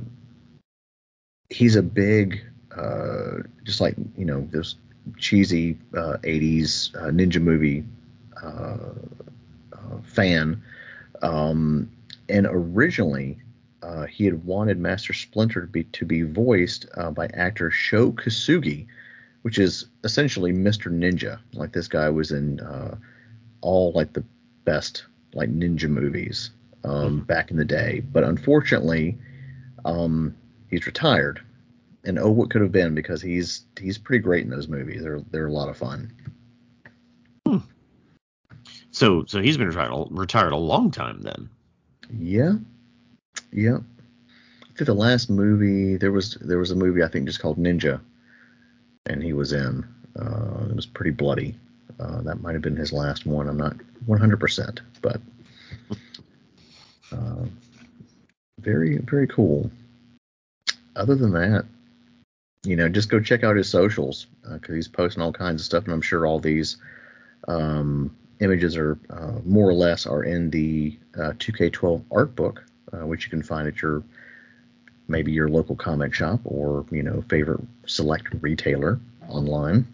he's 1.48 1.76
a 1.76 1.82
big 1.82 2.40
uh, 2.76 3.38
just 3.64 3.80
like 3.80 3.94
you 4.16 4.24
know 4.24 4.46
this 4.50 4.76
cheesy 5.18 5.78
uh, 5.96 6.16
80s 6.22 6.94
uh, 6.96 7.11
ninja 7.11 7.40
movie 7.40 7.85
uh, 8.42 8.94
uh, 9.72 9.98
fan. 10.02 10.62
Um, 11.22 11.90
and 12.28 12.46
originally, 12.46 13.38
uh, 13.82 14.06
he 14.06 14.24
had 14.24 14.44
wanted 14.44 14.78
Master 14.78 15.12
Splinter 15.12 15.62
to 15.62 15.66
be 15.66 15.85
to 15.85 16.04
be 16.04 16.22
voiced 16.22 16.87
uh, 16.96 17.11
by 17.11 17.26
actor 17.35 17.70
Sho 17.70 18.12
Kosugi, 18.12 18.87
which 19.42 19.58
is 19.58 19.87
essentially 20.04 20.52
Mr. 20.52 20.90
Ninja. 20.90 21.38
Like 21.52 21.72
this 21.72 21.88
guy 21.88 22.08
was 22.08 22.30
in 22.30 22.61
uh, 22.61 22.96
all 23.62 23.92
like 23.92 24.12
the 24.12 24.25
best 24.64 25.05
like 25.35 25.51
ninja 25.51 25.88
movies 25.88 26.51
um, 26.85 26.90
mm-hmm. 26.92 27.18
back 27.20 27.51
in 27.51 27.57
the 27.57 27.64
day, 27.64 28.03
but 28.12 28.25
unfortunately, 28.25 29.16
um, 29.85 30.35
he's 30.68 30.87
retired. 30.87 31.40
And 32.05 32.18
oh, 32.18 32.31
what 32.31 32.51
could 32.51 32.62
have 32.62 32.72
been 32.72 32.94
because 32.94 33.22
he's 33.22 33.62
he's 33.81 33.96
pretty 33.96 34.22
great 34.22 34.44
in 34.44 34.51
those 34.51 34.68
movies. 34.68 35.03
They're 35.03 35.22
they're 35.31 35.46
a 35.46 35.53
lot 35.53 35.68
of 35.68 35.77
fun. 35.77 36.12
Hmm. 37.46 37.59
So 38.90 39.25
so 39.27 39.40
he's 39.40 39.57
been 39.57 39.68
retired 39.68 40.09
retired 40.11 40.53
a 40.53 40.57
long 40.57 40.90
time 40.90 41.22
then. 41.22 41.48
Yeah, 42.12 42.55
yeah. 43.53 43.79
I 44.62 44.77
think 44.77 44.87
the 44.87 44.94
last 44.94 45.31
movie 45.31 45.96
there 45.96 46.11
was 46.11 46.35
there 46.40 46.59
was 46.59 46.72
a 46.72 46.77
movie 46.77 47.05
I 47.05 47.09
think 47.09 47.27
just 47.27 47.40
called 47.40 47.59
Ninja, 47.59 48.01
and 49.07 49.22
he 49.22 49.33
was 49.33 49.53
in. 49.53 49.87
Uh, 50.18 50.66
it 50.68 50.75
was 50.75 50.87
pretty 50.87 51.12
bloody. 51.12 51.55
Uh, 52.00 52.22
that 52.22 52.40
might 52.40 52.55
have 52.55 52.62
been 52.62 52.76
his 52.76 52.92
last 52.92 53.26
one. 53.26 53.48
I'm 53.48 53.57
not 53.57 53.76
100%, 54.07 54.81
but 55.00 55.20
uh, 57.12 57.44
very 58.61 58.98
very 58.98 59.26
cool. 59.26 59.70
Other 60.96 61.14
than 61.14 61.33
that, 61.33 61.64
you 62.64 62.76
know, 62.76 62.88
just 62.88 63.09
go 63.09 63.20
check 63.20 63.44
out 63.44 63.57
his 63.57 63.68
socials 63.68 64.26
because 64.42 64.70
uh, 64.70 64.74
he's 64.74 64.88
posting 64.88 65.22
all 65.22 65.33
kinds 65.33 65.61
of 65.62 65.66
stuff, 65.66 65.85
and 65.85 65.92
I'm 65.92 66.02
sure 66.02 66.26
all 66.26 66.38
these 66.38 66.76
um, 67.48 68.14
images 68.40 68.76
are 68.76 68.98
uh, 69.11 69.38
more 69.44 69.68
or 69.68 69.74
less 69.74 70.07
are 70.07 70.24
in 70.24 70.50
the 70.50 70.98
uh, 71.16 71.33
2K12 71.38 72.05
art 72.11 72.37
book, 72.37 72.64
uh, 72.92 73.07
which 73.07 73.24
you 73.24 73.31
can 73.31 73.42
find 73.42 73.66
at 73.66 73.83
your 73.83 74.02
maybe 75.09 75.33
your 75.33 75.48
local 75.48 75.74
comic 75.76 76.14
shop 76.14 76.40
or 76.44 76.87
you 76.90 77.02
know 77.02 77.22
favorite 77.28 77.61
select 77.87 78.28
retailer 78.40 79.00
online. 79.28 79.87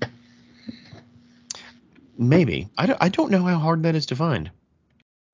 Maybe 2.18 2.68
I 2.76 2.86
don't, 2.86 3.00
I 3.00 3.08
don't 3.08 3.30
know 3.30 3.44
how 3.44 3.58
hard 3.58 3.84
that 3.84 3.94
is 3.94 4.06
to 4.06 4.16
find. 4.16 4.50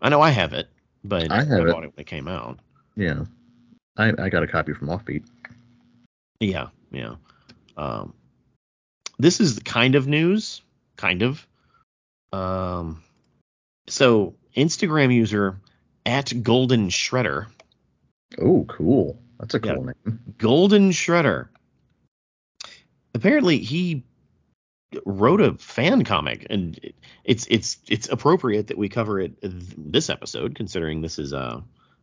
I 0.02 0.10
know 0.10 0.20
I 0.20 0.30
have 0.30 0.52
it, 0.52 0.68
but 1.02 1.32
I, 1.32 1.42
have 1.44 1.50
I 1.50 1.64
bought 1.64 1.84
it. 1.84 1.86
it 1.86 1.92
when 1.96 2.00
it 2.02 2.06
came 2.06 2.28
out. 2.28 2.58
Yeah, 2.94 3.24
I, 3.96 4.12
I 4.18 4.28
got 4.28 4.42
a 4.42 4.46
copy 4.46 4.74
from 4.74 4.88
Offbeat. 4.88 5.24
Yeah, 6.40 6.68
yeah. 6.90 7.14
Um, 7.76 8.12
this 9.18 9.40
is 9.40 9.58
kind 9.60 9.94
of 9.94 10.06
news, 10.06 10.60
kind 10.96 11.22
of. 11.22 11.46
Um, 12.32 13.02
so 13.86 14.34
Instagram 14.54 15.14
user 15.14 15.58
at 16.04 16.42
Golden 16.42 16.88
Shredder. 16.88 17.46
Oh, 18.38 18.66
cool. 18.68 19.18
That's 19.38 19.54
a 19.54 19.60
cool 19.60 19.70
yeah, 19.70 19.92
name. 20.06 20.20
Golden 20.38 20.90
Shredder. 20.90 21.48
Apparently, 23.14 23.58
he 23.58 24.02
wrote 25.04 25.40
a 25.40 25.54
fan 25.54 26.04
comic, 26.04 26.46
and 26.50 26.78
it's 27.24 27.46
it's 27.48 27.78
it's 27.88 28.08
appropriate 28.08 28.68
that 28.68 28.78
we 28.78 28.88
cover 28.88 29.20
it 29.20 29.32
this 29.42 30.10
episode, 30.10 30.54
considering 30.54 31.00
this 31.00 31.18
is 31.18 31.32
uh 31.32 31.60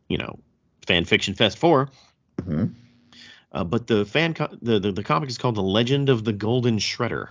you 0.08 0.18
know 0.18 0.38
fan 0.86 1.04
fiction 1.04 1.34
fest 1.34 1.58
4 1.58 1.88
mm-hmm. 2.40 2.64
uh, 3.52 3.64
but 3.64 3.86
the 3.86 4.04
fan 4.04 4.34
co- 4.34 4.56
the, 4.60 4.80
the, 4.80 4.92
the 4.92 5.04
comic 5.04 5.28
is 5.28 5.38
called 5.38 5.54
The 5.54 5.62
Legend 5.62 6.08
of 6.08 6.24
the 6.24 6.32
Golden 6.32 6.78
Shredder, 6.78 7.28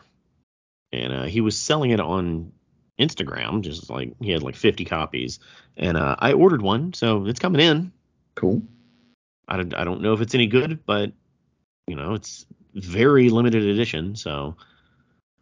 and 0.91 1.13
uh, 1.13 1.23
he 1.23 1.41
was 1.41 1.57
selling 1.57 1.91
it 1.91 1.99
on 1.99 2.51
Instagram, 2.99 3.61
just 3.61 3.89
like 3.89 4.13
he 4.21 4.31
had 4.31 4.43
like 4.43 4.55
50 4.55 4.85
copies, 4.85 5.39
and 5.77 5.97
uh, 5.97 6.15
I 6.19 6.33
ordered 6.33 6.61
one, 6.61 6.93
so 6.93 7.25
it's 7.25 7.39
coming 7.39 7.61
in. 7.61 7.91
Cool. 8.35 8.61
I 9.47 9.57
don't, 9.57 9.73
I 9.73 9.83
don't 9.83 10.01
know 10.01 10.13
if 10.13 10.21
it's 10.21 10.35
any 10.35 10.47
good, 10.47 10.85
but 10.85 11.11
you 11.87 11.95
know, 11.95 12.13
it's 12.13 12.45
very 12.73 13.29
limited 13.29 13.63
edition, 13.63 14.15
so 14.15 14.55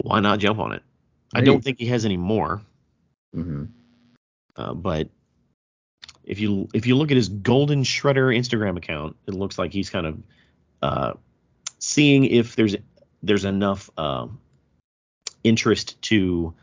why 0.02 0.20
not 0.20 0.40
jump 0.40 0.60
on 0.60 0.74
it? 0.74 0.84
I 1.34 1.42
don't 1.42 1.64
think 1.64 1.80
he 1.80 1.86
has 1.88 2.06
any 2.06 2.18
more. 2.18 2.62
Mm-hmm. 3.36 3.66
Uh, 4.56 4.74
but 4.74 5.10
if 6.24 6.40
you 6.40 6.68
if 6.74 6.88
you 6.88 6.96
look 6.96 7.12
at 7.12 7.18
his 7.18 7.30
Golden 7.30 7.84
Shredder 7.84 8.36
Instagram 8.36 8.78
account, 8.78 9.16
it 9.28 9.34
looks 9.34 9.58
like 9.58 9.72
he's 9.72 9.90
kind 9.90 10.06
of 10.08 10.20
uh, 10.82 11.14
seeing 11.80 12.26
if 12.26 12.56
there's 12.56 12.76
there's 13.22 13.46
enough 13.46 13.90
uh, 13.98 14.28
interest 15.44 16.02
to 16.04 16.54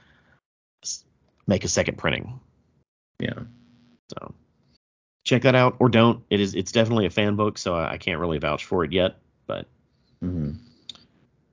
make 1.46 1.64
a 1.64 1.68
second 1.68 1.99
printing. 1.99 2.40
Yeah. 3.18 3.40
So 4.11 4.35
check 5.25 5.42
that 5.42 5.55
out 5.55 5.77
or 5.79 5.88
don't. 5.88 6.22
It 6.31 6.40
is 6.40 6.55
it's 6.55 6.72
definitely 6.72 7.07
a 7.07 7.11
fan 7.11 7.37
book, 7.37 7.59
so 7.59 7.75
I, 7.75 7.92
I 7.92 7.99
can't 7.99 8.20
really 8.20 8.38
vouch 8.38 8.64
for 8.64 8.85
it 8.85 8.92
yet, 8.92 9.16
but 9.46 9.66
hmm 10.20 10.53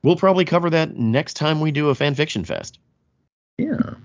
we'll 0.04 0.16
probably 0.16 0.46
cover 0.46 0.70
that 0.70 0.96
next 0.96 1.34
time 1.36 1.60
we 1.60 1.72
do 1.72 1.90
a 1.90 1.96
fan 1.96 2.16
fiction 2.16 2.46
fest. 2.46 2.80
Yeah. 3.58 3.96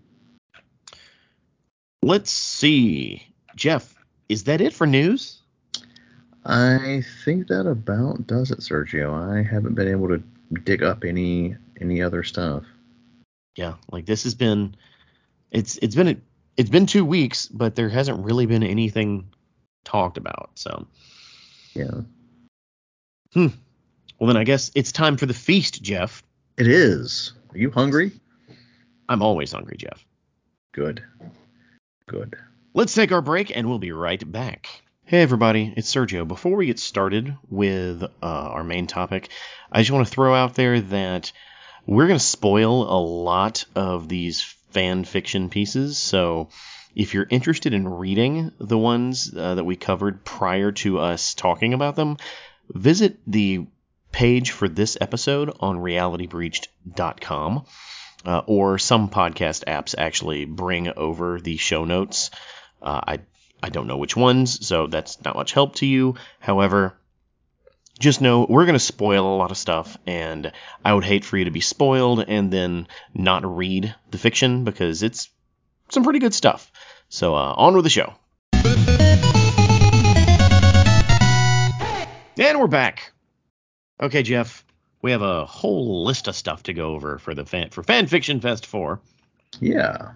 Let's 2.03 2.31
see, 2.31 3.27
Jeff. 3.57 3.95
Is 4.29 4.45
that 4.45 4.61
it 4.61 4.73
for 4.73 4.87
news? 4.87 5.41
I 6.45 7.03
think 7.25 7.49
that 7.49 7.67
about 7.67 8.27
does 8.27 8.51
it, 8.51 8.61
Sergio. 8.61 9.13
I 9.13 9.43
haven't 9.43 9.75
been 9.75 9.89
able 9.89 10.09
to 10.09 10.23
dig 10.65 10.83
up 10.83 11.05
any 11.05 11.57
any 11.81 12.01
other 12.01 12.23
stuff. 12.23 12.65
Yeah, 13.57 13.75
like 13.91 14.07
this 14.07 14.23
has 14.23 14.35
been 14.35 14.77
it's 15.51 15.77
it's 15.79 15.95
been 15.95 16.09
a, 16.09 16.17
it's 16.57 16.71
been 16.71 16.87
two 16.87 17.05
weeks, 17.05 17.47
but 17.47 17.75
there 17.75 17.89
hasn't 17.89 18.25
really 18.25 18.47
been 18.47 18.63
anything 18.63 19.29
talked 19.85 20.17
about. 20.17 20.51
So, 20.55 20.87
Yeah. 21.75 22.03
Hmm. 23.33 23.49
Well 24.19 24.29
then 24.29 24.37
I 24.37 24.45
guess 24.45 24.71
it's 24.75 24.93
time 24.93 25.17
for 25.17 25.27
the 25.27 25.35
feast, 25.35 25.83
Jeff. 25.83 26.23
It 26.57 26.67
is. 26.67 27.33
Are 27.51 27.59
you 27.59 27.71
hungry? 27.71 28.13
I'm 29.09 29.23
always 29.23 29.53
hungry, 29.53 29.77
Jeff. 29.79 30.05
Good. 30.73 31.03
Good. 32.07 32.37
Let's 32.75 32.95
take 32.95 33.13
our 33.13 33.23
break 33.23 33.57
and 33.57 33.69
we'll 33.69 33.79
be 33.79 33.93
right 33.93 34.31
back. 34.31 34.69
Hey 35.05 35.23
everybody, 35.23 35.73
it's 35.77 35.93
Sergio. 35.93 36.29
Before 36.29 36.55
we 36.55 36.67
get 36.67 36.79
started 36.79 37.35
with 37.49 38.03
uh, 38.03 38.09
our 38.23 38.63
main 38.63 38.87
topic, 38.87 39.31
I 39.73 39.81
just 39.81 39.91
want 39.91 40.07
to 40.07 40.13
throw 40.13 40.35
out 40.35 40.55
there 40.55 40.81
that 40.81 41.33
we're 41.87 42.07
going 42.07 42.19
to 42.19 42.25
spoil 42.25 42.83
a 42.83 43.01
lot 43.01 43.65
of 43.75 44.09
these 44.09 44.43
fan 44.71 45.05
fiction 45.05 45.49
pieces. 45.49 45.97
So 45.97 46.51
if 46.95 47.15
you're 47.15 47.27
interested 47.31 47.73
in 47.73 47.89
reading 47.89 48.53
the 48.59 48.77
ones 48.77 49.33
uh, 49.35 49.55
that 49.55 49.65
we 49.65 49.77
covered 49.77 50.25
prior 50.25 50.73
to 50.73 50.99
us 50.99 51.35
talking 51.35 51.73
about 51.73 51.97
them, 51.97 52.19
visit 52.69 53.19
the 53.27 53.67
page 54.13 54.51
for 54.51 54.69
this 54.69 54.97
episode 55.01 55.57
on 55.61 55.79
realitybreached.com. 55.79 57.65
Uh, 58.25 58.43
or 58.47 58.79
some 58.79 59.09
podcast 59.09 59.65
apps 59.67 59.95
actually 59.97 60.45
bring 60.45 60.89
over 60.89 61.41
the 61.41 61.57
show 61.57 61.85
notes. 61.85 62.31
Uh, 62.83 63.01
I 63.07 63.21
I 63.63 63.71
don't 63.71 63.87
know 63.87 63.97
which 63.97 64.17
ones, 64.17 64.67
so 64.67 64.89
that's 64.89 65.23
not 65.25 65.37
much 65.37 65.53
help 65.53 65.77
to 65.77 65.87
you. 65.87 66.17
However, 66.41 66.99
just 67.99 68.21
know 68.21 68.47
we're 68.49 68.65
going 68.65 68.75
to 68.75 68.81
spoil 68.81 69.35
a 69.35 69.37
lot 69.37 69.51
of 69.51 69.57
stuff, 69.57 69.97
and 70.07 70.53
I 70.85 70.95
would 70.95 71.05
hate 71.05 71.25
for 71.25 71.37
you 71.37 71.45
to 71.45 71.51
be 71.51 71.61
spoiled 71.61 72.25
and 72.27 72.53
then 72.53 72.89
not 73.15 73.45
read 73.45 73.95
the 74.11 74.19
fiction 74.19 74.65
because 74.65 75.03
it's 75.03 75.29
some 75.91 76.05
pretty 76.05 76.19
good 76.19 76.35
stuff. 76.35 76.71
So 77.09 77.35
uh, 77.35 77.55
on 77.57 77.75
with 77.75 77.85
the 77.85 77.91
show. 77.91 78.15
And 82.41 82.61
we're 82.61 82.69
back. 82.69 83.13
Okay, 84.01 84.23
Jeff, 84.23 84.65
we 85.03 85.11
have 85.11 85.23
a 85.23 85.45
whole 85.45 86.05
list 86.05 86.29
of 86.29 86.37
stuff 86.37 86.65
to 86.65 86.73
go 86.73 86.95
over 86.95 87.19
for 87.19 87.35
the 87.35 87.45
fan 87.45 87.71
for 87.71 87.83
Fan 87.83 88.07
Fiction 88.07 88.41
Fest 88.41 88.67
4. 88.67 89.01
Yeah. 89.61 90.13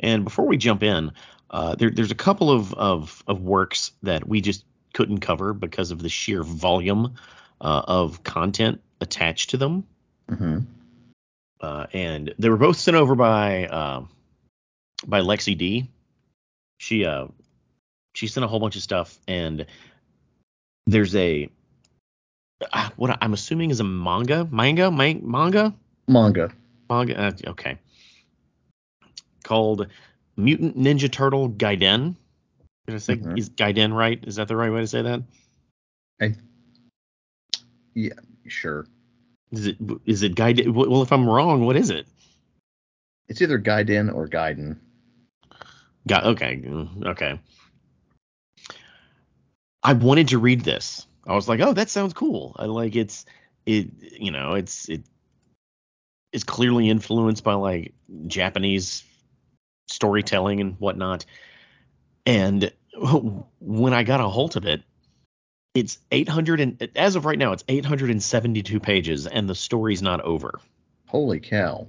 And 0.00 0.24
before 0.24 0.46
we 0.46 0.56
jump 0.56 0.82
in, 0.82 1.12
uh, 1.50 1.74
there, 1.74 1.90
there's 1.90 2.10
a 2.10 2.16
couple 2.16 2.50
of, 2.50 2.74
of, 2.74 3.22
of 3.26 3.42
works 3.42 3.92
that 4.02 4.28
we 4.28 4.40
just 4.40 4.64
couldn't 4.92 5.20
cover 5.20 5.52
because 5.52 5.90
of 5.90 6.02
the 6.02 6.08
sheer 6.08 6.42
volume 6.42 7.14
uh, 7.60 7.82
of 7.86 8.22
content 8.22 8.80
attached 9.00 9.50
to 9.50 9.56
them. 9.56 9.84
Mm-hmm. 10.30 10.58
Uh, 11.60 11.86
and 11.92 12.34
they 12.38 12.48
were 12.48 12.56
both 12.56 12.76
sent 12.76 12.96
over 12.96 13.14
by 13.14 13.66
uh, 13.66 14.04
by 15.06 15.20
Lexi 15.20 15.56
D. 15.56 15.88
She 16.78 17.04
uh 17.04 17.26
she 18.14 18.28
sent 18.28 18.44
a 18.44 18.48
whole 18.48 18.60
bunch 18.60 18.76
of 18.76 18.82
stuff, 18.82 19.18
and 19.26 19.66
there's 20.86 21.16
a 21.16 21.50
uh, 22.72 22.90
what 22.96 23.16
I'm 23.20 23.32
assuming 23.32 23.70
is 23.70 23.80
a 23.80 23.84
manga, 23.84 24.46
manga, 24.50 24.90
man- 24.90 25.22
manga, 25.24 25.74
Manga. 26.06 26.52
manga. 26.90 27.18
Uh, 27.18 27.32
okay, 27.50 27.78
called 29.44 29.86
Mutant 30.36 30.76
Ninja 30.78 31.10
Turtle 31.10 31.48
Gaiden. 31.50 32.14
Did 32.86 32.94
I 32.94 32.98
say 32.98 33.16
Mhm. 33.16 33.38
is 33.38 33.50
Gaiden 33.50 33.92
right? 33.92 34.22
Is 34.26 34.36
that 34.36 34.48
the 34.48 34.56
right 34.56 34.72
way 34.72 34.80
to 34.80 34.86
say 34.86 35.02
that? 35.02 35.22
I, 36.20 36.34
Yeah. 37.94 38.14
Sure. 38.46 38.86
Is 39.50 39.66
it 39.66 39.76
is 40.06 40.22
it 40.22 40.34
Gaiden? 40.34 40.72
Well, 40.72 41.02
if 41.02 41.12
I'm 41.12 41.28
wrong, 41.28 41.64
what 41.66 41.76
is 41.76 41.90
it? 41.90 42.06
It's 43.28 43.42
either 43.42 43.58
Gaiden 43.58 44.12
or 44.14 44.26
Gaiden. 44.26 44.78
Got 46.06 46.24
okay, 46.24 46.56
mm, 46.64 47.06
okay. 47.08 47.38
I 49.82 49.92
wanted 49.92 50.28
to 50.28 50.38
read 50.38 50.62
this. 50.62 51.06
I 51.28 51.34
was 51.34 51.48
like, 51.48 51.60
oh, 51.60 51.74
that 51.74 51.90
sounds 51.90 52.14
cool. 52.14 52.56
I 52.58 52.64
like 52.64 52.96
it's 52.96 53.26
it 53.66 53.88
you 54.18 54.30
know 54.30 54.54
it's 54.54 54.88
it 54.88 55.02
is 56.32 56.42
clearly 56.42 56.88
influenced 56.88 57.44
by 57.44 57.54
like 57.54 57.92
Japanese 58.26 59.04
storytelling 59.86 60.60
and 60.60 60.76
whatnot. 60.78 61.26
And 62.24 62.72
when 63.60 63.92
I 63.92 64.02
got 64.02 64.20
a 64.20 64.28
hold 64.28 64.56
of 64.56 64.64
it, 64.66 64.82
it's 65.74 65.98
800 66.10 66.60
and 66.60 66.88
as 66.96 67.14
of 67.14 67.26
right 67.26 67.38
now, 67.38 67.52
it's 67.52 67.64
872 67.68 68.80
pages, 68.80 69.26
and 69.26 69.48
the 69.48 69.54
story's 69.54 70.02
not 70.02 70.22
over. 70.22 70.58
Holy 71.06 71.40
cow. 71.40 71.86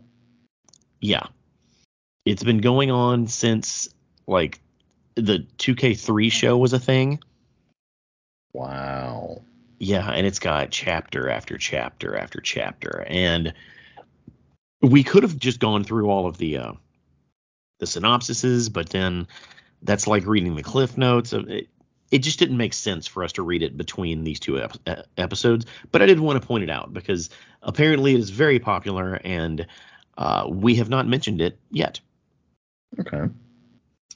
Yeah. 1.00 1.28
It's 2.26 2.44
been 2.44 2.60
going 2.60 2.92
on 2.92 3.28
since 3.28 3.90
like 4.28 4.60
the 5.16 5.48
2K3 5.58 6.32
show 6.32 6.58
was 6.58 6.74
a 6.74 6.80
thing. 6.80 7.20
Wow. 8.60 9.42
Yeah, 9.78 10.12
and 10.12 10.28
it's 10.28 10.40
got 10.40 10.70
chapter 10.70 11.30
after 11.30 11.58
chapter 11.58 12.18
after 12.18 12.42
chapter 12.42 13.06
and 13.08 13.54
we 14.82 15.02
could 15.02 15.24
have 15.24 15.38
just 15.38 15.62
gone 15.62 15.86
through 15.86 16.10
all 16.10 16.28
of 16.28 16.38
the 16.38 16.58
uh 16.58 16.74
the 17.80 17.86
synopsises, 17.86 18.72
but 18.72 18.90
then 18.90 19.30
that's 19.82 20.08
like 20.08 20.28
reading 20.28 20.58
the 20.58 20.64
cliff 20.64 20.98
notes. 20.98 21.32
It, 21.32 21.70
it 22.12 22.18
just 22.20 22.38
didn't 22.38 22.58
make 22.58 22.74
sense 22.74 23.08
for 23.08 23.24
us 23.24 23.32
to 23.34 23.44
read 23.44 23.64
it 23.64 23.78
between 23.78 24.26
these 24.26 24.42
two 24.42 24.62
ep- 24.62 24.76
uh, 24.86 25.04
episodes, 25.16 25.66
but 25.94 26.02
I 26.02 26.06
did 26.06 26.20
want 26.20 26.42
to 26.42 26.46
point 26.46 26.66
it 26.66 26.70
out 26.70 26.92
because 26.92 27.30
apparently 27.64 28.14
it 28.14 28.20
is 28.20 28.30
very 28.30 28.60
popular 28.60 29.22
and 29.24 29.66
uh, 30.18 30.48
we 30.50 30.76
have 30.76 30.90
not 30.90 31.08
mentioned 31.08 31.40
it 31.40 31.58
yet. 31.72 32.02
Okay. 33.00 33.24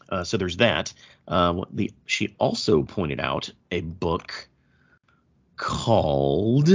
Uh, 0.10 0.26
so 0.26 0.36
there's 0.36 0.58
that. 0.58 0.92
Uh, 1.28 1.64
the 1.72 1.92
she 2.06 2.36
also 2.38 2.84
pointed 2.84 3.20
out 3.20 3.50
a 3.72 3.82
book 3.82 4.48
called 5.56 6.70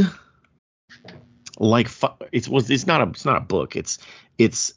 like 1.59 1.89
it's 2.33 2.49
was 2.49 2.71
it's 2.71 2.87
not 2.87 3.01
a 3.01 3.11
it's 3.11 3.25
not 3.25 3.37
a 3.37 3.41
book. 3.45 3.77
It's 3.77 3.99
it's 4.39 4.75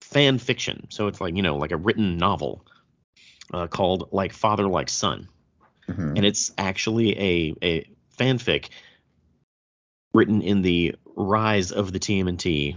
fan 0.00 0.38
fiction. 0.38 0.86
So 0.90 1.08
it's 1.08 1.20
like 1.20 1.36
you 1.36 1.42
know 1.42 1.56
like 1.56 1.72
a 1.72 1.76
written 1.76 2.16
novel 2.16 2.64
uh, 3.52 3.66
called 3.66 4.08
like 4.12 4.32
father 4.32 4.68
like 4.68 4.88
son. 4.88 5.28
Hmm 5.86 6.16
and 6.16 6.26
it's 6.26 6.52
actually 6.58 7.18
a 7.18 7.54
a 7.62 7.90
fanfic 8.18 8.70
written 10.12 10.42
in 10.42 10.62
the 10.62 10.96
rise 11.14 11.70
of 11.70 11.92
the 11.92 11.98
TMNT 11.98 12.76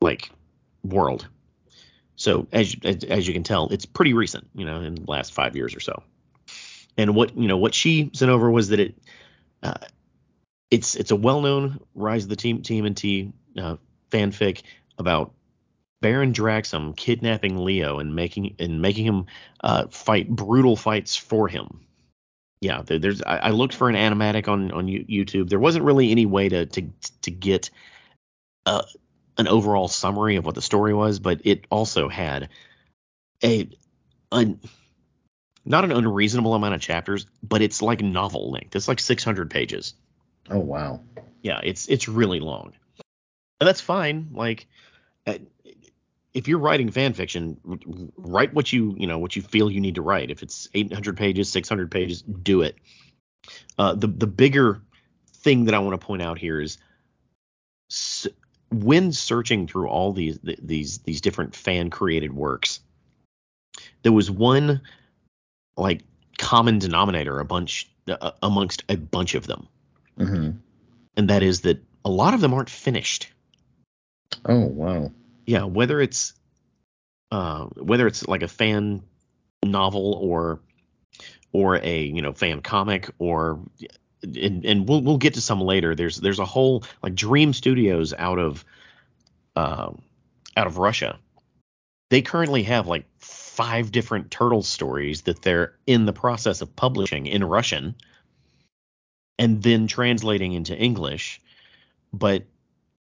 like 0.00 0.30
world. 0.82 1.28
So 2.18 2.46
as 2.52 2.76
as, 2.84 3.04
as 3.04 3.26
you 3.26 3.32
can 3.32 3.42
tell, 3.42 3.68
it's 3.68 3.86
pretty 3.86 4.12
recent, 4.12 4.46
you 4.54 4.66
know, 4.66 4.82
in 4.82 4.96
the 4.96 5.10
last 5.10 5.32
five 5.32 5.56
years 5.56 5.74
or 5.74 5.80
so. 5.80 6.02
And 6.98 7.14
what 7.14 7.34
you 7.36 7.48
know 7.48 7.56
what 7.56 7.72
she 7.72 8.10
sent 8.12 8.30
over 8.30 8.50
was 8.50 8.68
that 8.68 8.80
it 8.80 8.94
uh, 9.62 9.78
it's 10.70 10.94
it's 10.94 11.10
a 11.10 11.16
well 11.16 11.40
known 11.40 11.80
rise 11.94 12.24
of 12.24 12.28
the 12.28 12.36
team 12.36 12.62
TMNT 12.62 13.32
uh, 13.56 13.76
fanfic 14.10 14.62
about 14.98 15.32
Baron 16.02 16.34
Draxum 16.34 16.94
kidnapping 16.94 17.56
Leo 17.64 17.98
and 17.98 18.14
making 18.14 18.56
and 18.58 18.82
making 18.82 19.06
him 19.06 19.26
uh, 19.64 19.86
fight 19.86 20.28
brutal 20.28 20.76
fights 20.76 21.16
for 21.16 21.48
him 21.48 21.86
yeah, 22.60 22.82
there, 22.82 22.98
there's 22.98 23.22
I, 23.22 23.36
I 23.38 23.50
looked 23.50 23.74
for 23.74 23.88
an 23.88 23.94
animatic 23.94 24.48
on 24.48 24.70
on 24.72 24.86
YouTube. 24.86 25.48
There 25.48 25.58
wasn't 25.58 25.84
really 25.84 26.10
any 26.10 26.26
way 26.26 26.48
to 26.48 26.66
to 26.66 26.88
to 27.22 27.30
get 27.30 27.70
uh, 28.66 28.82
an 29.38 29.48
overall 29.48 29.88
summary 29.88 30.36
of 30.36 30.44
what 30.44 30.54
the 30.54 30.62
story 30.62 30.92
was, 30.92 31.20
but 31.20 31.40
it 31.44 31.66
also 31.70 32.08
had 32.08 32.48
a 33.42 33.70
un, 34.32 34.60
not 35.64 35.84
an 35.84 35.92
unreasonable 35.92 36.54
amount 36.54 36.74
of 36.74 36.80
chapters, 36.80 37.26
but 37.42 37.62
it's 37.62 37.80
like 37.80 38.02
novel 38.02 38.50
length. 38.50 38.74
It's 38.74 38.88
like 38.88 38.98
600 39.00 39.50
pages. 39.50 39.94
Oh 40.50 40.58
wow. 40.58 41.00
Yeah, 41.42 41.60
it's 41.62 41.86
it's 41.88 42.08
really 42.08 42.40
long, 42.40 42.72
and 43.60 43.68
that's 43.68 43.80
fine. 43.80 44.30
Like, 44.32 44.66
uh, 45.26 45.38
if 46.34 46.48
you're 46.48 46.58
writing 46.58 46.90
fan 46.90 47.12
fiction, 47.12 47.58
write 48.16 48.52
what 48.52 48.72
you 48.72 48.96
you 48.98 49.06
know 49.06 49.18
what 49.18 49.36
you 49.36 49.42
feel 49.42 49.70
you 49.70 49.80
need 49.80 49.94
to 49.94 50.02
write. 50.02 50.30
If 50.30 50.42
it's 50.42 50.68
800 50.74 51.16
pages, 51.16 51.50
600 51.50 51.90
pages, 51.90 52.22
do 52.22 52.62
it. 52.62 52.76
Uh, 53.78 53.94
the 53.94 54.08
the 54.08 54.26
bigger 54.26 54.82
thing 55.32 55.66
that 55.66 55.74
I 55.74 55.78
want 55.78 55.98
to 56.00 56.04
point 56.04 56.22
out 56.22 56.38
here 56.38 56.60
is 56.60 56.78
when 58.70 59.12
searching 59.12 59.66
through 59.66 59.88
all 59.88 60.12
these 60.12 60.38
these 60.42 60.98
these 60.98 61.20
different 61.20 61.54
fan 61.54 61.90
created 61.90 62.32
works, 62.32 62.80
there 64.02 64.12
was 64.12 64.30
one 64.30 64.80
like 65.76 66.02
common 66.38 66.78
denominator 66.78 67.38
a 67.40 67.44
bunch 67.44 67.88
uh, 68.08 68.32
amongst 68.42 68.84
a 68.88 68.96
bunch 68.96 69.34
of 69.34 69.46
them, 69.46 69.68
hmm 70.16 70.50
and 71.16 71.28
that 71.30 71.42
is 71.42 71.62
that 71.62 71.82
a 72.04 72.10
lot 72.10 72.34
of 72.34 72.40
them 72.40 72.54
aren't 72.54 72.70
finished. 72.70 73.32
Oh 74.44 74.66
wow. 74.66 75.10
Yeah, 75.46 75.64
whether 75.64 76.00
it's 76.00 76.34
uh, 77.30 77.64
whether 77.76 78.06
it's 78.06 78.26
like 78.26 78.42
a 78.42 78.48
fan 78.48 79.02
novel 79.64 80.14
or 80.22 80.60
or 81.52 81.76
a 81.76 82.02
you 82.02 82.22
know 82.22 82.32
fan 82.32 82.60
comic 82.60 83.10
or 83.18 83.60
and, 84.22 84.64
and 84.64 84.88
we'll 84.88 85.00
we'll 85.00 85.18
get 85.18 85.34
to 85.34 85.40
some 85.40 85.60
later. 85.60 85.94
There's 85.94 86.16
there's 86.16 86.38
a 86.38 86.44
whole 86.44 86.84
like 87.02 87.14
Dream 87.14 87.52
Studios 87.52 88.14
out 88.18 88.38
of 88.38 88.64
uh, 89.56 89.92
out 90.56 90.66
of 90.66 90.78
Russia. 90.78 91.18
They 92.10 92.22
currently 92.22 92.62
have 92.62 92.86
like 92.86 93.04
five 93.18 93.92
different 93.92 94.30
turtle 94.30 94.62
stories 94.62 95.22
that 95.22 95.42
they're 95.42 95.74
in 95.86 96.06
the 96.06 96.12
process 96.12 96.62
of 96.62 96.74
publishing 96.74 97.26
in 97.26 97.44
Russian 97.44 97.94
and 99.38 99.62
then 99.62 99.86
translating 99.86 100.52
into 100.52 100.76
English, 100.76 101.40
but 102.12 102.44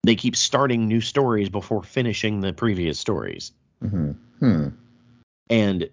they 0.04 0.16
keep 0.16 0.36
starting 0.36 0.88
new 0.88 1.02
stories 1.02 1.50
before 1.50 1.84
finishing 1.84 2.42
the 2.42 2.54
previous 2.54 3.00
stories. 3.00 3.52
hmm 3.82 4.12
Hmm. 4.40 4.70
And 5.50 5.90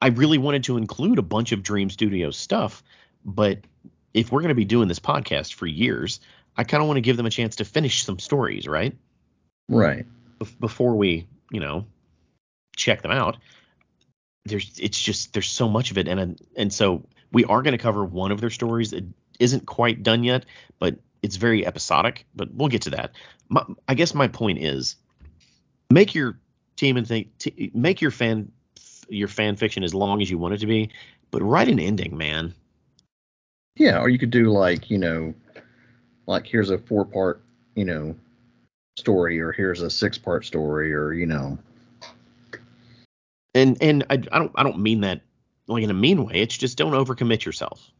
I 0.00 0.08
really 0.08 0.38
wanted 0.38 0.64
to 0.64 0.76
include 0.76 1.18
a 1.18 1.22
bunch 1.22 1.52
of 1.52 1.62
Dream 1.62 1.90
Studios 1.90 2.36
stuff, 2.36 2.82
but 3.24 3.58
if 4.18 4.32
we're 4.32 4.40
going 4.40 4.48
to 4.48 4.54
be 4.54 4.64
doing 4.64 4.88
this 4.88 4.98
podcast 4.98 5.54
for 5.54 5.66
years, 5.66 6.20
I 6.56 6.64
kind 6.64 6.82
of 6.82 6.88
want 6.88 6.96
to 6.96 7.02
give 7.02 7.16
them 7.16 7.26
a 7.26 7.30
chance 7.30 7.56
to 7.56 7.64
finish 7.64 8.04
some 8.04 8.18
stories, 8.18 8.66
right? 8.66 8.96
Right. 9.68 10.06
Bef- 10.40 10.58
Before 10.58 10.96
we, 10.96 11.26
you 11.52 11.60
know, 11.60 11.86
check 12.76 13.02
them 13.02 13.12
out. 13.12 13.36
There's 14.44 14.78
it's 14.78 15.00
just 15.00 15.32
there's 15.34 15.48
so 15.48 15.68
much 15.68 15.90
of 15.90 15.98
it 15.98 16.08
and 16.08 16.40
and 16.56 16.72
so 16.72 17.04
we 17.32 17.44
are 17.44 17.62
going 17.62 17.72
to 17.72 17.78
cover 17.78 18.04
one 18.04 18.32
of 18.32 18.40
their 18.40 18.50
stories 18.50 18.92
that 18.92 19.04
isn't 19.38 19.66
quite 19.66 20.02
done 20.02 20.24
yet, 20.24 20.46
but 20.78 20.96
it's 21.22 21.36
very 21.36 21.66
episodic, 21.66 22.24
but 22.34 22.52
we'll 22.54 22.68
get 22.68 22.82
to 22.82 22.90
that. 22.90 23.12
My, 23.48 23.64
I 23.86 23.94
guess 23.94 24.14
my 24.14 24.28
point 24.28 24.58
is 24.58 24.96
make 25.90 26.14
your 26.14 26.38
team 26.76 26.96
and 26.96 27.06
think 27.06 27.36
t- 27.38 27.70
make 27.74 28.00
your 28.00 28.10
fan 28.10 28.50
your 29.08 29.28
fan 29.28 29.56
fiction 29.56 29.84
as 29.84 29.94
long 29.94 30.22
as 30.22 30.30
you 30.30 30.38
want 30.38 30.54
it 30.54 30.58
to 30.58 30.66
be, 30.66 30.90
but 31.30 31.42
write 31.42 31.68
an 31.68 31.78
ending, 31.78 32.16
man. 32.16 32.54
Yeah, 33.78 34.00
or 34.00 34.08
you 34.08 34.18
could 34.18 34.30
do 34.30 34.50
like, 34.50 34.90
you 34.90 34.98
know, 34.98 35.34
like 36.26 36.46
here's 36.46 36.70
a 36.70 36.78
four 36.78 37.04
part, 37.04 37.40
you 37.74 37.84
know, 37.84 38.14
story, 38.98 39.40
or 39.40 39.52
here's 39.52 39.80
a 39.82 39.88
six 39.88 40.18
part 40.18 40.44
story, 40.44 40.92
or 40.92 41.12
you 41.12 41.26
know, 41.26 41.58
And 43.54 43.78
and 43.80 44.04
I, 44.10 44.14
I 44.14 44.38
don't 44.38 44.52
I 44.56 44.62
don't 44.62 44.80
mean 44.80 45.02
that 45.02 45.22
like 45.68 45.84
in 45.84 45.90
a 45.90 45.94
mean 45.94 46.24
way. 46.24 46.34
It's 46.34 46.58
just 46.58 46.76
don't 46.76 46.92
overcommit 46.92 47.44
yourself. 47.44 47.90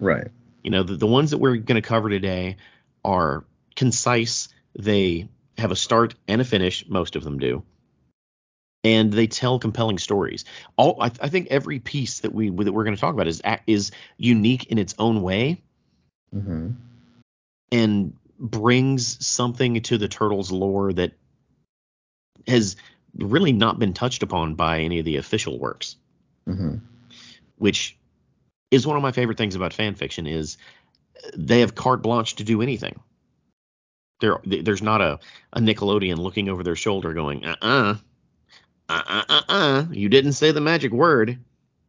right. 0.00 0.28
You 0.64 0.70
know, 0.70 0.82
the, 0.82 0.96
the 0.96 1.06
ones 1.06 1.30
that 1.30 1.38
we're 1.38 1.56
going 1.56 1.80
to 1.80 1.88
cover 1.88 2.10
today 2.10 2.56
are 3.04 3.44
concise. 3.76 4.48
They 4.76 5.28
have 5.56 5.70
a 5.70 5.76
start 5.76 6.14
and 6.26 6.40
a 6.40 6.44
finish. 6.44 6.86
Most 6.88 7.16
of 7.16 7.24
them 7.24 7.38
do, 7.38 7.62
and 8.84 9.12
they 9.12 9.26
tell 9.26 9.58
compelling 9.58 9.98
stories. 9.98 10.44
All 10.76 11.00
I, 11.00 11.10
I 11.20 11.28
think 11.28 11.48
every 11.50 11.78
piece 11.78 12.20
that 12.20 12.32
we 12.32 12.50
that 12.50 12.72
we're 12.72 12.84
going 12.84 12.96
to 12.96 13.00
talk 13.00 13.14
about 13.14 13.28
is 13.28 13.42
is 13.66 13.90
unique 14.16 14.66
in 14.66 14.78
its 14.78 14.94
own 14.98 15.22
way 15.22 15.62
hmm 16.32 16.70
and 17.70 18.14
brings 18.38 19.26
something 19.26 19.80
to 19.82 19.98
the 19.98 20.08
turtles 20.08 20.50
lore 20.50 20.92
that 20.92 21.12
has 22.46 22.76
really 23.16 23.52
not 23.52 23.78
been 23.78 23.92
touched 23.92 24.22
upon 24.22 24.54
by 24.54 24.80
any 24.80 24.98
of 25.00 25.04
the 25.04 25.16
official 25.16 25.58
works. 25.58 25.96
hmm 26.46 26.76
which 27.56 27.96
is 28.70 28.86
one 28.86 28.96
of 28.96 29.02
my 29.02 29.12
favorite 29.12 29.36
things 29.36 29.56
about 29.56 29.72
fan 29.72 29.94
fiction 29.94 30.26
is 30.26 30.56
they 31.36 31.60
have 31.60 31.74
carte 31.74 32.02
blanche 32.02 32.36
to 32.36 32.44
do 32.44 32.62
anything. 32.62 33.00
There, 34.20 34.40
there's 34.44 34.82
not 34.82 35.00
a, 35.00 35.18
a 35.52 35.60
Nickelodeon 35.60 36.18
looking 36.18 36.48
over 36.48 36.62
their 36.62 36.76
shoulder 36.76 37.12
going, 37.14 37.44
uh 37.44 37.56
uh, 37.60 37.94
uh 38.88 39.02
uh 39.06 39.24
uh 39.28 39.42
uh, 39.48 39.84
you 39.90 40.08
didn't 40.08 40.32
say 40.32 40.50
the 40.52 40.60
magic 40.60 40.92
word. 40.92 41.38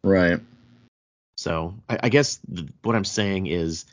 Right. 0.03 0.39
So 1.37 1.73
I, 1.89 1.99
I 2.03 2.09
guess 2.09 2.39
th- 2.53 2.69
what 2.83 2.95
I'm 2.95 3.05
saying 3.05 3.47
is 3.47 3.85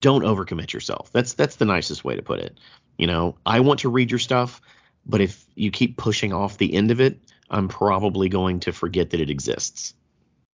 don't 0.00 0.22
overcommit 0.22 0.72
yourself. 0.72 1.10
That's 1.12 1.34
that's 1.34 1.56
the 1.56 1.64
nicest 1.64 2.04
way 2.04 2.16
to 2.16 2.22
put 2.22 2.40
it. 2.40 2.58
You 2.98 3.06
know, 3.06 3.36
I 3.46 3.60
want 3.60 3.80
to 3.80 3.88
read 3.88 4.10
your 4.10 4.18
stuff, 4.20 4.60
but 5.06 5.20
if 5.20 5.44
you 5.54 5.70
keep 5.70 5.96
pushing 5.96 6.32
off 6.32 6.58
the 6.58 6.74
end 6.74 6.90
of 6.90 7.00
it, 7.00 7.18
I'm 7.50 7.68
probably 7.68 8.28
going 8.28 8.60
to 8.60 8.72
forget 8.72 9.10
that 9.10 9.20
it 9.20 9.30
exists. 9.30 9.94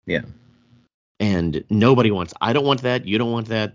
Yeah. 0.06 0.22
and 1.20 1.64
nobody 1.68 2.10
wants 2.10 2.32
i 2.40 2.54
don't 2.54 2.64
want 2.64 2.80
that 2.82 3.04
you 3.04 3.18
don't 3.18 3.30
want 3.32 3.48
that 3.48 3.74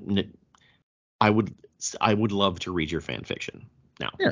I 1.22 1.30
would 1.30 1.54
i 2.02 2.12
would 2.12 2.32
love 2.32 2.60
to 2.62 2.72
read 2.72 2.90
your 2.90 3.02
fan 3.02 3.24
fiction 3.24 3.68
now 4.00 4.10
Yeah. 4.20 4.32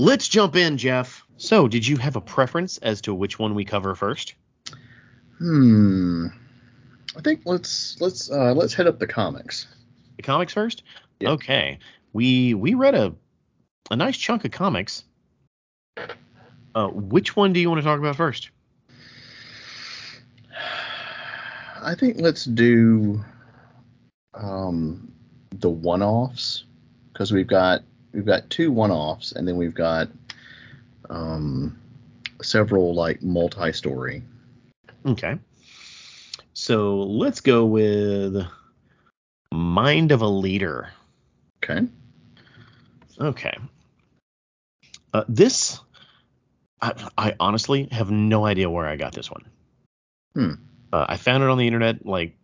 Let's 0.00 0.28
jump 0.28 0.56
in 0.56 0.78
jeff 0.78 1.22
so 1.36 1.68
did 1.68 1.86
you 1.86 1.98
have 1.98 2.16
a 2.16 2.20
preference 2.22 2.78
as 2.78 3.02
to 3.02 3.12
which 3.14 3.38
one 3.38 3.54
we 3.54 3.64
cover 3.66 3.94
first 3.94 4.34
Hmm. 5.38 6.26
I 7.16 7.20
think 7.22 7.42
let's 7.44 7.98
let's 8.00 8.30
uh 8.30 8.52
let's 8.54 8.72
head 8.74 8.86
up 8.86 8.98
the 8.98 9.06
comics. 9.06 9.66
the 10.16 10.22
comics 10.22 10.54
first 10.54 10.82
Yeah. 11.18 11.30
okay 11.32 11.78
we 12.14 12.54
we 12.54 12.72
read 12.74 12.94
a 12.94 13.14
a 13.90 13.96
nice 13.96 14.16
chunk 14.16 14.44
of 14.46 14.52
comics 14.52 15.04
uh 16.74 16.88
which 16.88 17.36
one 17.36 17.52
do 17.52 17.60
you 17.60 17.68
want 17.68 17.80
to 17.80 17.84
talk 17.84 17.98
about 17.98 18.16
first 18.16 18.50
I 21.82 21.94
think 21.94 22.20
let's 22.20 22.44
do 22.46 23.22
um 24.34 25.12
the 25.52 25.68
one-offs 25.70 26.64
because 27.12 27.32
we've 27.32 27.46
got 27.46 27.82
we've 28.12 28.26
got 28.26 28.48
two 28.50 28.70
one-offs 28.72 29.32
and 29.32 29.46
then 29.46 29.56
we've 29.56 29.74
got 29.74 30.08
um 31.08 31.78
several 32.42 32.94
like 32.94 33.22
multi-story. 33.22 34.22
okay 35.06 35.38
so 36.52 37.00
let's 37.00 37.40
go 37.40 37.64
with 37.64 38.46
mind 39.52 40.12
of 40.12 40.22
a 40.22 40.28
leader 40.28 40.90
Okay. 41.62 41.86
Okay. 43.20 43.54
Uh, 45.12 45.24
this, 45.28 45.80
I, 46.80 46.92
I 47.18 47.34
honestly 47.38 47.88
have 47.90 48.10
no 48.10 48.46
idea 48.46 48.70
where 48.70 48.86
I 48.86 48.96
got 48.96 49.12
this 49.12 49.30
one. 49.30 49.44
Hmm. 50.34 50.52
Uh, 50.92 51.06
I 51.08 51.16
found 51.16 51.42
it 51.42 51.50
on 51.50 51.58
the 51.58 51.66
internet 51.66 52.06
like 52.06 52.36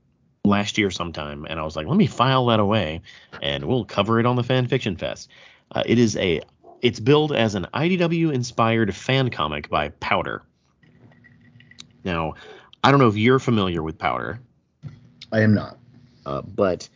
last 0.44 0.78
year 0.78 0.90
sometime, 0.90 1.46
and 1.48 1.58
I 1.58 1.64
was 1.64 1.76
like, 1.76 1.86
let 1.86 1.96
me 1.96 2.06
file 2.06 2.46
that 2.46 2.60
away, 2.60 3.02
and 3.42 3.64
we'll 3.64 3.84
cover 3.84 4.20
it 4.20 4.26
on 4.26 4.36
the 4.36 4.42
Fan 4.42 4.66
Fiction 4.66 4.96
Fest. 4.96 5.30
Uh, 5.72 5.82
it 5.84 5.98
is 5.98 6.16
a, 6.16 6.40
it's 6.82 7.00
billed 7.00 7.32
as 7.32 7.54
an 7.54 7.66
IDW 7.74 8.32
inspired 8.32 8.94
fan 8.94 9.30
comic 9.30 9.68
by 9.68 9.88
Powder. 9.88 10.42
Now, 12.04 12.34
I 12.84 12.90
don't 12.90 13.00
know 13.00 13.08
if 13.08 13.16
you're 13.16 13.38
familiar 13.40 13.82
with 13.82 13.98
Powder. 13.98 14.40
I 15.32 15.40
am 15.40 15.54
not. 15.54 15.78
Uh, 16.24 16.42
but 16.42 16.88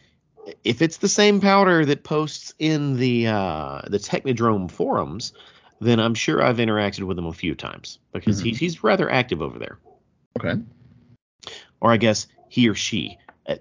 if 0.65 0.83
it's 0.83 0.99
the 0.99 1.09
same 1.09 1.41
powder 1.41 1.85
that 1.85 2.05
posts 2.05 2.55
in 2.59 2.97
the 2.97 3.27
uh, 3.27 3.83
the 3.89 3.99
Technodrome 3.99 4.71
forums, 4.71 5.33
then 5.81 5.99
I'm 5.99 6.15
sure 6.15 6.43
I've 6.43 6.59
interacted 6.59 7.03
with 7.03 7.19
him 7.19 7.27
a 7.27 7.33
few 7.33 7.55
times 7.55 7.99
because 8.13 8.41
Mhm. 8.41 8.45
he's 8.45 8.59
he's 8.59 8.83
rather 8.85 9.11
active 9.11 9.43
over 9.43 9.59
there. 9.59 9.79
Okay. 10.39 10.61
Or 11.81 11.91
I 11.91 11.97
guess 11.97 12.27
he 12.49 12.69
or 12.69 12.75
she. 12.75 13.19
Uh, 13.49 13.57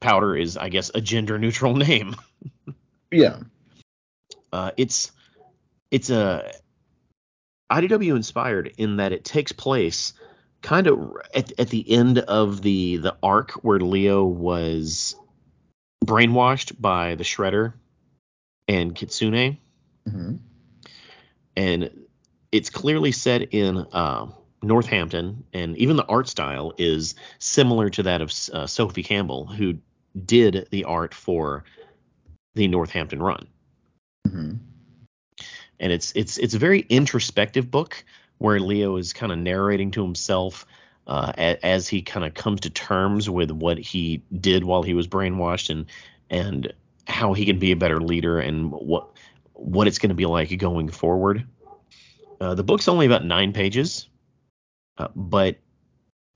powder 0.00 0.36
is 0.36 0.56
I 0.56 0.68
guess 0.68 0.90
a 0.94 1.00
gender 1.00 1.38
neutral 1.38 1.74
name. 1.88 2.16
Yeah. 3.10 3.38
Uh, 4.52 4.70
it's 4.76 5.12
it's 5.90 6.10
a 6.10 6.52
IDW 7.70 8.14
inspired 8.16 8.72
in 8.76 8.96
that 8.96 9.12
it 9.12 9.24
takes 9.24 9.52
place 9.52 10.12
kind 10.60 10.86
of 10.86 11.16
at, 11.34 11.58
at 11.58 11.68
the 11.68 11.90
end 11.90 12.18
of 12.18 12.62
the 12.62 12.98
the 12.98 13.16
arc 13.22 13.52
where 13.64 13.80
Leo 13.80 14.24
was 14.24 15.16
brainwashed 16.04 16.80
by 16.80 17.14
the 17.14 17.24
Shredder 17.24 17.74
and 18.68 18.94
Kitsune, 18.94 19.58
hmm 20.08 20.36
and 21.56 21.90
it's 22.50 22.70
clearly 22.70 23.12
set 23.12 23.54
in 23.54 23.78
uh, 23.92 24.26
Northampton, 24.62 25.44
and 25.52 25.76
even 25.76 25.96
the 25.96 26.06
art 26.06 26.28
style 26.28 26.72
is 26.78 27.14
similar 27.38 27.90
to 27.90 28.02
that 28.04 28.20
of 28.20 28.32
uh, 28.52 28.66
Sophie 28.66 29.02
Campbell, 29.02 29.46
who 29.46 29.78
did 30.24 30.68
the 30.70 30.84
art 30.84 31.14
for 31.14 31.64
the 32.54 32.68
Northampton 32.68 33.22
run. 33.22 33.48
Hmm 34.26 34.52
and 35.82 35.92
it's 35.92 36.12
it's 36.14 36.38
it's 36.38 36.54
a 36.54 36.58
very 36.58 36.80
introspective 36.88 37.70
book 37.70 38.04
where 38.38 38.58
Leo 38.60 38.96
is 38.96 39.12
kind 39.12 39.32
of 39.32 39.38
narrating 39.38 39.90
to 39.90 40.02
himself 40.02 40.64
uh, 41.06 41.32
a, 41.36 41.66
as 41.66 41.88
he 41.88 42.02
kind 42.02 42.24
of 42.24 42.34
comes 42.34 42.60
to 42.60 42.70
terms 42.70 43.28
with 43.28 43.50
what 43.50 43.78
he 43.78 44.22
did 44.40 44.64
while 44.64 44.82
he 44.82 44.94
was 44.94 45.06
brainwashed 45.06 45.68
and 45.68 45.86
and 46.30 46.72
how 47.06 47.32
he 47.32 47.44
can 47.44 47.58
be 47.58 47.72
a 47.72 47.76
better 47.76 48.00
leader 48.00 48.38
and 48.38 48.70
what 48.70 49.08
what 49.54 49.86
it's 49.86 49.98
going 49.98 50.08
to 50.08 50.14
be 50.14 50.26
like 50.26 50.56
going 50.58 50.88
forward. 50.88 51.46
Uh, 52.40 52.54
the 52.54 52.64
book's 52.64 52.88
only 52.88 53.06
about 53.06 53.24
nine 53.24 53.52
pages, 53.52 54.08
uh, 54.98 55.08
but 55.14 55.58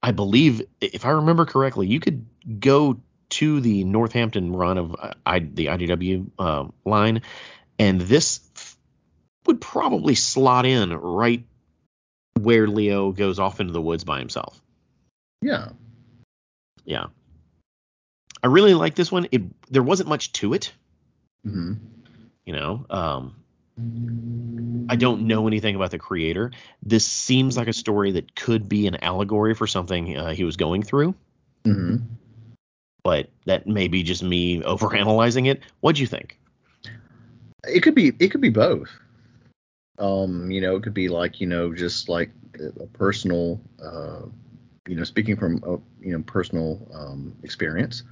I 0.02 0.12
believe, 0.12 0.62
if 0.80 1.04
I 1.04 1.10
remember 1.10 1.44
correctly, 1.44 1.88
you 1.88 1.98
could 1.98 2.24
go 2.60 3.00
to 3.28 3.60
the 3.60 3.82
Northampton 3.82 4.54
run 4.54 4.78
of 4.78 4.94
uh, 4.94 5.14
I, 5.24 5.40
the 5.40 5.66
IDW 5.66 6.30
uh, 6.38 6.64
line, 6.84 7.22
and 7.78 8.00
this 8.00 8.40
f- 8.56 8.76
would 9.46 9.60
probably 9.60 10.14
slot 10.14 10.66
in 10.66 10.92
right 10.92 11.44
where 12.40 12.66
Leo 12.66 13.12
goes 13.12 13.38
off 13.38 13.60
into 13.60 13.72
the 13.72 13.80
woods 13.82 14.04
by 14.04 14.18
himself. 14.18 14.60
Yeah. 15.42 15.70
Yeah. 16.84 17.06
I 18.42 18.48
really 18.48 18.74
like 18.74 18.94
this 18.94 19.10
one. 19.10 19.26
It 19.32 19.42
there 19.70 19.82
wasn't 19.82 20.08
much 20.08 20.32
to 20.32 20.54
it, 20.54 20.72
hmm 21.44 21.74
you 22.44 22.52
know. 22.52 22.86
Um, 22.90 23.36
I 24.88 24.96
don't 24.96 25.22
know 25.26 25.46
anything 25.48 25.74
about 25.74 25.90
the 25.90 25.98
creator. 25.98 26.52
This 26.82 27.04
seems 27.06 27.56
like 27.56 27.66
a 27.68 27.72
story 27.72 28.12
that 28.12 28.36
could 28.36 28.68
be 28.68 28.86
an 28.86 29.02
allegory 29.02 29.54
for 29.54 29.66
something 29.66 30.16
uh, 30.16 30.30
he 30.32 30.44
was 30.44 30.56
going 30.56 30.82
through, 30.82 31.14
hmm 31.64 31.96
but 33.02 33.30
that 33.46 33.66
may 33.66 33.88
be 33.88 34.02
just 34.02 34.22
me 34.22 34.60
overanalyzing 34.62 35.48
it. 35.48 35.62
What'd 35.80 35.98
you 35.98 36.06
think? 36.06 36.38
It 37.66 37.82
could 37.82 37.94
be 37.94 38.12
it 38.18 38.30
could 38.30 38.40
be 38.40 38.50
both. 38.50 38.88
Um, 39.98 40.50
you 40.50 40.60
know, 40.60 40.76
it 40.76 40.82
could 40.82 40.94
be 40.94 41.08
like 41.08 41.40
you 41.40 41.46
know 41.46 41.72
just 41.72 42.08
like 42.08 42.30
a 42.80 42.86
personal, 42.86 43.60
uh, 43.82 44.22
you 44.86 44.96
know, 44.96 45.04
speaking 45.04 45.36
from 45.36 45.62
a 45.64 45.78
you 46.04 46.12
know 46.12 46.22
personal 46.22 46.86
um, 46.94 47.34
experience, 47.42 48.02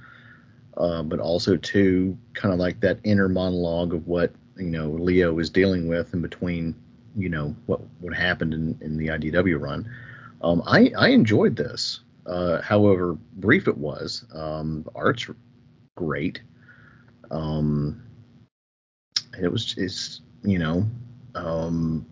uh, 0.77 1.03
but 1.03 1.19
also 1.19 1.55
too 1.57 2.17
kind 2.33 2.53
of 2.53 2.59
like 2.59 2.79
that 2.81 2.99
inner 3.03 3.29
monologue 3.29 3.93
of 3.93 4.07
what 4.07 4.33
you 4.57 4.69
know 4.69 4.89
Leo 4.89 5.39
is 5.39 5.49
dealing 5.49 5.87
with 5.87 6.13
in 6.13 6.21
between, 6.21 6.75
you 7.15 7.29
know, 7.29 7.55
what 7.65 7.81
what 7.99 8.13
happened 8.13 8.53
in, 8.53 8.77
in 8.81 8.97
the 8.97 9.07
IDW 9.07 9.59
run. 9.59 9.89
Um, 10.41 10.61
I 10.65 10.91
I 10.97 11.09
enjoyed 11.09 11.55
this. 11.55 12.01
Uh, 12.25 12.59
however 12.61 13.15
brief 13.35 13.67
it 13.67 13.77
was, 13.77 14.25
um, 14.33 14.83
art's 14.95 15.27
great. 15.95 16.41
Um, 17.29 18.01
it 19.41 19.51
was 19.51 19.75
it's 19.77 20.21
you 20.43 20.59
know 20.59 20.85
um 21.35 22.05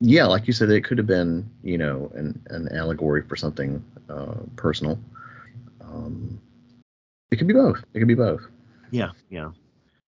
yeah 0.00 0.26
like 0.26 0.46
you 0.46 0.52
said 0.52 0.70
it 0.70 0.84
could 0.84 0.98
have 0.98 1.06
been 1.06 1.48
you 1.62 1.78
know 1.78 2.10
an, 2.14 2.40
an 2.50 2.68
allegory 2.72 3.22
for 3.22 3.36
something 3.36 3.82
uh 4.08 4.34
personal. 4.56 4.98
Um 5.80 6.40
it 7.30 7.36
could 7.36 7.48
be 7.48 7.54
both. 7.54 7.84
It 7.94 7.98
could 7.98 8.08
be 8.08 8.14
both. 8.14 8.42
Yeah, 8.90 9.10
yeah. 9.28 9.50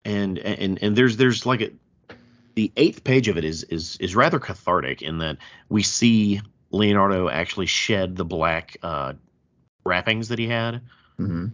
And 0.05 0.39
and 0.39 0.83
and 0.83 0.97
there's 0.97 1.17
there's 1.17 1.45
like 1.47 1.61
a 1.61 1.71
the 2.55 2.73
eighth 2.77 3.05
page 3.05 3.29
of 3.29 3.37
it 3.37 3.45
is 3.45 3.65
is 3.65 3.97
is 3.99 4.17
rather 4.17 4.39
cathartic 4.39 5.03
in 5.03 5.19
that 5.19 5.39
we 5.69 5.83
see 5.83 6.41
Leonardo 6.71 7.29
actually 7.29 7.67
shed 7.67 8.17
the 8.17 8.25
black 8.25 8.77
uh, 8.83 9.13
wrappings 9.85 10.29
that 10.29 10.39
he 10.39 10.49
had. 10.49 10.81
Hmm 11.19 11.49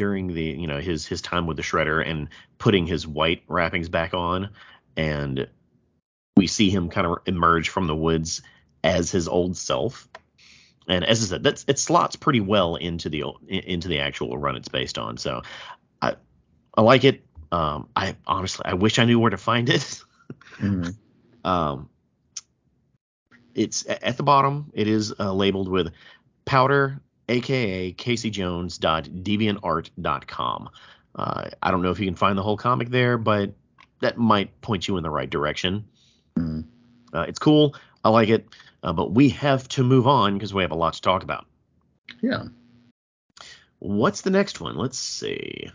during 0.00 0.28
the 0.28 0.42
you 0.42 0.66
know 0.66 0.80
his 0.80 1.04
his 1.04 1.20
time 1.20 1.46
with 1.46 1.58
the 1.58 1.62
shredder 1.62 2.02
and 2.02 2.30
putting 2.56 2.86
his 2.86 3.06
white 3.06 3.42
wrappings 3.48 3.90
back 3.90 4.14
on. 4.14 4.48
And 4.96 5.46
we 6.38 6.46
see 6.46 6.70
him 6.70 6.88
kind 6.88 7.06
of 7.06 7.18
emerge 7.26 7.68
from 7.68 7.86
the 7.86 7.94
woods 7.94 8.40
as 8.82 9.10
his 9.10 9.28
old 9.28 9.58
self. 9.58 10.08
And 10.88 11.04
as 11.04 11.22
i 11.22 11.26
said 11.26 11.42
that's 11.42 11.66
it 11.68 11.78
slots 11.78 12.16
pretty 12.16 12.40
well 12.40 12.76
into 12.76 13.10
the 13.10 13.24
into 13.46 13.88
the 13.88 13.98
actual 13.98 14.38
run 14.38 14.56
it's 14.56 14.68
based 14.68 14.96
on. 14.96 15.18
So 15.18 15.42
i 16.00 16.14
i 16.72 16.80
like 16.80 17.04
it. 17.04 17.22
Um 17.52 17.86
i 17.94 18.16
honestly 18.26 18.64
i 18.64 18.72
wish 18.72 18.98
i 18.98 19.04
knew 19.04 19.18
where 19.18 19.30
to 19.30 19.36
find 19.36 19.68
it. 19.68 20.00
Hmm 20.54 20.88
um 21.44 21.90
it's 23.54 23.84
at 23.86 24.16
the 24.16 24.22
bottom 24.22 24.70
it 24.72 24.88
is 24.88 25.12
uh, 25.20 25.30
labeled 25.34 25.68
with 25.68 25.92
powder 26.46 27.02
aka 27.30 27.92
caseyjones.deviantart.com 27.92 30.68
uh, 31.14 31.48
i 31.62 31.70
don't 31.70 31.82
know 31.82 31.90
if 31.90 31.98
you 31.98 32.06
can 32.06 32.14
find 32.14 32.36
the 32.36 32.42
whole 32.42 32.56
comic 32.56 32.90
there 32.90 33.16
but 33.18 33.52
that 34.00 34.18
might 34.18 34.60
point 34.62 34.88
you 34.88 34.96
in 34.96 35.02
the 35.02 35.10
right 35.10 35.28
direction. 35.28 35.84
Hmm 36.36 36.60
uh, 37.12 37.22
it's 37.22 37.38
cool. 37.38 37.74
I 38.04 38.10
like 38.10 38.28
it. 38.28 38.48
Uh, 38.82 38.92
but 38.92 39.12
we 39.12 39.28
have 39.30 39.68
to 39.68 39.82
move 39.82 40.06
on 40.06 40.34
because 40.34 40.54
we 40.54 40.62
have 40.62 40.70
a 40.70 40.76
lot 40.76 40.94
to 40.94 41.02
talk 41.02 41.22
about. 41.22 41.46
Yeah. 42.22 42.44
What's 43.78 44.22
the 44.22 44.30
next 44.30 44.60
one? 44.60 44.76
Let's 44.76 44.98
see. 44.98 45.70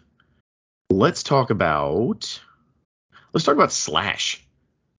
Let's 0.89 1.23
talk 1.23 1.49
about 1.49 2.41
let's 3.33 3.45
talk 3.45 3.55
about 3.55 3.71
slash. 3.71 4.43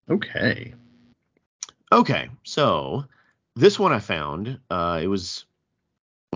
Okay. 0.08 0.74
Okay, 1.92 2.28
so 2.42 3.04
this 3.54 3.78
one 3.78 3.92
I 3.92 4.00
found. 4.00 4.58
Uh, 4.68 5.00
it 5.02 5.06
was, 5.06 5.44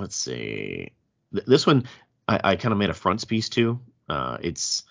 let's 0.01 0.17
see, 0.17 0.93
Th- 1.33 1.47
this 1.47 1.67
one 1.67 1.85
I, 2.29 2.41
I 2.45 2.57
kind 2.57 2.73
of 2.73 2.79
made 2.79 2.91
a 2.91 2.95
frontispiece 2.95 3.49
to. 3.51 3.81
Uh, 4.09 4.39
it's 4.41 4.85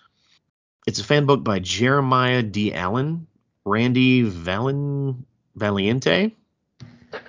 it's 0.88 1.00
a 1.00 1.04
fan 1.04 1.26
book 1.26 1.44
by 1.44 1.60
Jeremiah 1.60 2.44
D. 2.44 2.74
Allen, 2.74 3.28
Randy 3.66 4.24
Valen, 4.24 5.24
Valiente, 5.58 6.34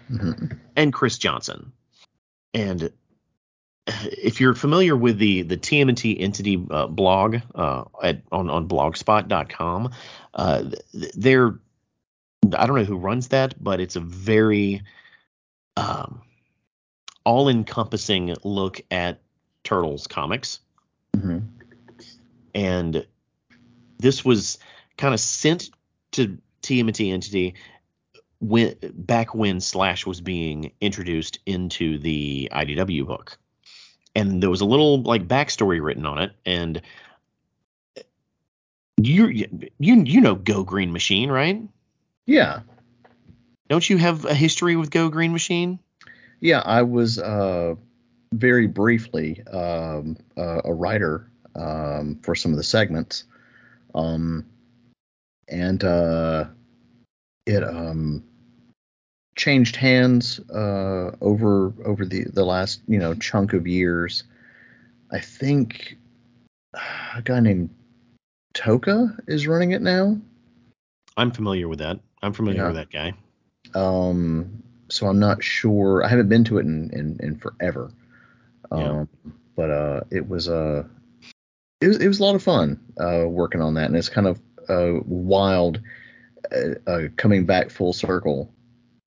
hmm 0.08 0.32
and 0.76 0.92
Chris 0.92 1.18
Johnson. 1.18 1.72
And 2.54 2.92
if 3.86 4.40
you're 4.40 4.54
familiar 4.54 4.96
with 4.96 5.18
the 5.18 5.42
the 5.42 5.56
TMNT 5.56 6.20
entity 6.20 6.64
uh, 6.70 6.86
blog 6.86 7.38
uh, 7.54 7.84
at 8.02 8.22
on 8.32 8.50
on 8.50 8.68
blogspot.com, 8.68 9.90
uh, 10.34 10.64
they're 11.16 11.58
I 12.56 12.66
don't 12.66 12.76
know 12.76 12.84
who 12.84 12.96
runs 12.96 13.28
that, 13.28 13.62
but 13.62 13.80
it's 13.80 13.96
a 13.96 14.00
very 14.00 14.82
um, 15.76 16.22
all-encompassing 17.24 18.36
look 18.44 18.80
at 18.90 19.20
Turtles 19.64 20.06
comics, 20.06 20.60
hmm 21.14 21.38
and 22.52 23.06
this 23.98 24.24
was 24.24 24.58
kind 24.96 25.14
of 25.14 25.20
sent 25.20 25.70
to 26.10 26.38
TMNT 26.62 27.12
entity 27.12 27.54
when 28.40 28.74
back 28.94 29.34
when 29.34 29.60
Slash 29.60 30.06
was 30.06 30.20
being 30.20 30.72
introduced 30.80 31.38
into 31.46 31.98
the 31.98 32.50
IDW 32.52 33.06
book, 33.06 33.38
and 34.14 34.42
there 34.42 34.50
was 34.50 34.62
a 34.62 34.66
little 34.66 35.02
like 35.02 35.28
backstory 35.28 35.82
written 35.82 36.06
on 36.06 36.18
it, 36.18 36.32
and 36.46 36.80
you 38.96 39.26
you 39.26 40.04
you 40.04 40.20
know 40.20 40.34
Go 40.34 40.64
Green 40.64 40.92
Machine, 40.92 41.30
right? 41.30 41.62
yeah 42.26 42.60
Don't 43.68 43.88
you 43.88 43.96
have 43.98 44.24
a 44.24 44.34
history 44.34 44.76
with 44.76 44.90
Go 44.90 45.08
Green 45.08 45.32
Machine? 45.32 45.78
Yeah 46.41 46.61
i 46.64 46.82
was 46.82 47.18
uh 47.18 47.74
very 48.32 48.66
briefly 48.66 49.43
um 49.53 50.16
uh, 50.36 50.61
a 50.64 50.72
writer 50.72 51.30
um 51.55 52.18
for 52.22 52.34
some 52.34 52.51
of 52.53 52.57
the 52.57 52.62
segments 52.62 53.24
um 53.95 54.47
and 55.49 55.84
uh 55.84 56.45
it 57.47 57.62
um 57.64 58.22
changed 59.36 59.76
hands 59.76 60.38
uh 60.51 61.14
over 61.20 61.72
over 61.84 62.05
the 62.05 62.24
the 62.24 62.45
last 62.45 62.80
you 62.86 62.99
know 62.99 63.14
chunk 63.14 63.53
of 63.53 63.66
years 63.66 64.24
i 65.11 65.18
think 65.18 65.97
a 66.74 67.22
guy 67.22 67.41
named 67.41 67.70
toka 68.55 69.16
is 69.26 69.47
running 69.47 69.72
it 69.72 69.82
now 69.82 70.16
I'm 71.16 71.32
familiar 71.32 71.68
with 71.68 71.80
that. 71.80 71.99
I'm 72.22 72.32
familiar 72.32 72.61
Yeah. 72.62 72.66
with 72.68 72.76
that 72.76 72.91
guy. 72.91 73.12
um 73.74 74.62
so 74.91 75.07
i'm 75.07 75.18
not 75.18 75.43
sure. 75.43 76.05
I 76.05 76.09
haven't 76.09 76.28
been 76.28 76.45
to 76.45 76.59
it 76.59 76.66
in 76.66 76.91
in, 76.93 77.18
in 77.20 77.36
forever. 77.36 77.91
Yeah. 78.72 79.01
um 79.01 79.09
but 79.57 79.70
uh 79.70 80.01
it 80.11 80.28
was 80.28 80.49
uh 80.49 80.84
it 81.80 81.88
was, 81.88 81.99
it 81.99 82.09
was 82.09 82.20
a 82.20 82.24
lot 82.24 82.34
of 82.34 82.43
fun 82.43 82.80
uh 83.01 83.26
working 83.26 83.62
on 83.62 83.74
that. 83.74 83.86
And 83.86 83.97
it's 83.97 84.09
kind 84.09 84.26
of 84.26 84.41
uh 84.68 85.01
wild 85.05 85.80
uh, 86.53 86.91
uh 86.91 87.09
coming 87.16 87.47
back 87.47 87.70
full 87.70 87.93
circle 87.93 88.53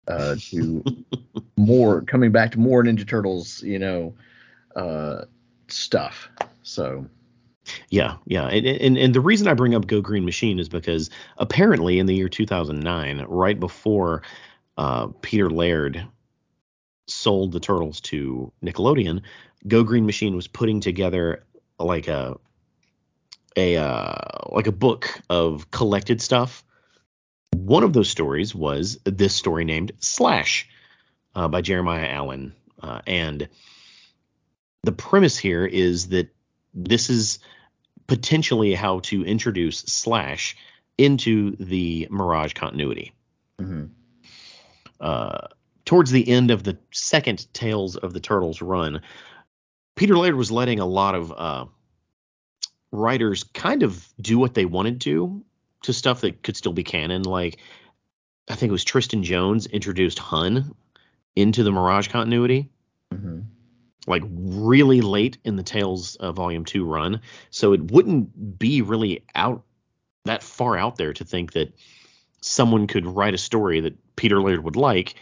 uh 0.08 0.36
to 0.40 0.84
more 1.58 2.02
coming 2.02 2.32
back 2.32 2.52
to 2.52 2.60
more 2.60 2.84
ninja 2.84 3.08
turtles 3.08 3.62
you 3.64 3.80
know 3.80 4.14
uh 4.76 5.24
stuff. 5.68 6.30
So. 6.64 7.08
Yeah, 7.90 8.18
yeah. 8.26 8.48
And, 8.48 8.66
and 8.66 8.98
and 8.98 9.16
the 9.16 9.22
reason 9.22 9.48
I 9.48 9.54
bring 9.54 9.74
up 9.74 9.88
Go 9.88 10.02
Green 10.02 10.26
Machine 10.26 10.60
is 10.60 10.68
because 10.68 11.10
apparently 11.38 11.98
in 11.98 12.08
the 12.08 12.14
year 12.14 12.28
2009, 12.28 13.26
right 13.30 13.58
before 13.58 14.22
uh, 14.78 15.08
Peter 15.22 15.50
Laird 15.50 16.06
sold 17.08 17.52
the 17.52 17.60
turtles 17.60 18.02
to 18.02 18.52
Nickelodeon, 18.64 19.22
Go 19.68 19.84
Green 19.84 20.06
Machine 20.06 20.36
was 20.36 20.48
putting 20.48 20.80
together 20.80 21.44
like 21.80 22.08
a 22.08 22.38
a 23.56 23.78
uh, 23.78 24.16
like 24.50 24.68
a 24.68 24.72
book 24.72 25.22
of 25.30 25.70
collected 25.72 26.22
stuff. 26.22 26.64
One 27.56 27.84
of 27.84 27.94
those 27.94 28.10
stories 28.10 28.54
was 28.54 29.00
this 29.06 29.36
story 29.36 29.64
named 29.64 29.94
Slash 30.00 30.68
uh, 31.36 31.48
by 31.48 31.62
Jeremiah 31.62 32.08
Allen, 32.08 32.54
uh, 32.82 33.02
and 33.08 33.48
the 34.84 34.92
premise 34.92 35.38
here 35.38 35.66
is 35.66 36.10
that 36.10 36.34
this 36.74 37.10
is 37.10 37.40
potentially 38.08 38.74
how 38.74 39.00
to 39.00 39.24
introduce 39.24 39.80
Slash 39.80 40.58
into 40.98 41.56
the 41.58 42.08
Mirage 42.10 42.54
continuity. 42.54 43.14
mhm. 43.60 43.90
Uh, 45.04 45.48
towards 45.86 46.12
the 46.12 46.28
end 46.28 46.50
of 46.50 46.64
the 46.64 46.78
second 46.92 47.54
Tales 47.54 47.98
of 47.98 48.14
the 48.14 48.20
Turtles 48.20 48.62
run, 48.62 49.02
Peter 49.96 50.18
Laird 50.18 50.36
was 50.36 50.50
letting 50.50 50.80
a 50.80 50.86
lot 50.86 51.14
of 51.14 51.32
uh, 51.32 51.66
writers 52.92 53.44
kind 53.44 53.84
of 53.84 54.08
do 54.20 54.40
what 54.40 54.54
they 54.54 54.66
wanted 54.66 55.02
to 55.02 55.44
to 55.84 55.92
stuff 55.92 56.22
that 56.22 56.42
could 56.42 56.56
still 56.56 56.72
be 56.72 56.84
canon. 56.84 57.24
Like 57.24 57.60
I 58.48 58.56
think 58.56 58.70
it 58.70 58.72
was 58.72 58.86
Tristan 58.86 59.24
Jones 59.24 59.68
introduced 59.68 60.20
Hun 60.20 60.74
into 61.36 61.64
the 61.64 61.72
Mirage 61.72 62.08
continuity. 62.08 62.70
hmm 63.12 63.42
like 64.08 64.24
really 64.28 65.02
late 65.02 65.38
in 65.44 65.56
the 65.56 65.64
Tales 65.64 66.16
uh, 66.18 66.32
Volume 66.32 66.66
2 66.66 66.86
run. 66.86 67.22
So 67.52 67.74
it 67.74 67.92
wouldn't 67.92 68.60
be 68.60 68.82
really 68.82 69.24
out 69.34 69.64
that 70.26 70.44
far 70.44 70.78
out 70.78 70.98
there 70.98 71.14
to 71.14 71.26
think 71.26 71.54
that 71.54 71.74
someone 72.42 72.88
could 72.88 73.06
write 73.06 73.34
a 73.34 73.38
story 73.38 73.82
that 73.82 73.98
Peter 74.16 74.42
Laird 74.42 74.64
would 74.64 74.76
like 74.76 75.16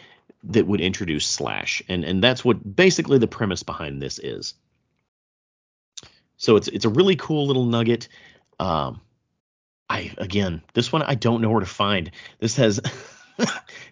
that 0.44 0.68
would 0.68 0.82
introduce 0.82 1.28
Slash. 1.28 1.82
And 1.88 2.04
and 2.04 2.24
that's 2.24 2.44
what 2.44 2.76
basically 2.76 3.18
the 3.18 3.28
premise 3.28 3.64
behind 3.64 4.02
this 4.02 4.20
is. 4.20 4.54
So 6.38 6.56
it's 6.56 6.68
it's 6.68 6.86
a 6.86 6.90
really 6.90 7.16
cool 7.16 7.48
little 7.48 7.66
nugget. 7.66 8.08
Um 8.60 9.02
I 9.90 10.14
again, 10.18 10.62
this 10.74 10.92
one 10.92 11.04
I 11.04 11.16
don't 11.16 11.42
know 11.42 11.50
where 11.50 11.60
to 11.60 11.66
find. 11.66 12.12
This 12.40 12.56
has 12.56 12.76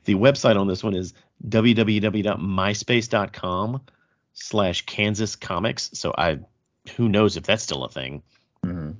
the 0.05 0.15
website 0.15 0.59
on 0.59 0.67
this 0.67 0.83
one 0.83 0.95
is 0.95 1.13
www.myspace.com 1.47 3.81
slash 4.33 4.85
Kansas 4.85 5.35
Comics. 5.35 5.89
So 5.93 6.13
I, 6.17 6.39
who 6.95 7.09
knows 7.09 7.37
if 7.37 7.43
that's 7.43 7.63
still 7.63 7.83
a 7.83 7.89
thing, 7.89 8.23
hmm 8.63 8.91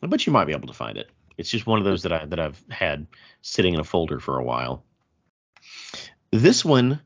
but 0.00 0.26
you 0.26 0.32
might 0.32 0.44
be 0.44 0.52
able 0.52 0.68
to 0.68 0.74
find 0.74 0.98
it. 0.98 1.10
It's 1.36 1.50
just 1.50 1.66
one 1.66 1.80
of 1.80 1.84
those 1.84 2.04
that 2.04 2.12
I 2.12 2.24
that 2.26 2.38
I've 2.38 2.62
had 2.70 3.08
sitting 3.42 3.74
in 3.74 3.80
a 3.80 3.84
folder 3.84 4.20
for 4.20 4.38
a 4.38 4.44
while. 4.44 4.84
This 6.30 6.64
one, 6.64 7.00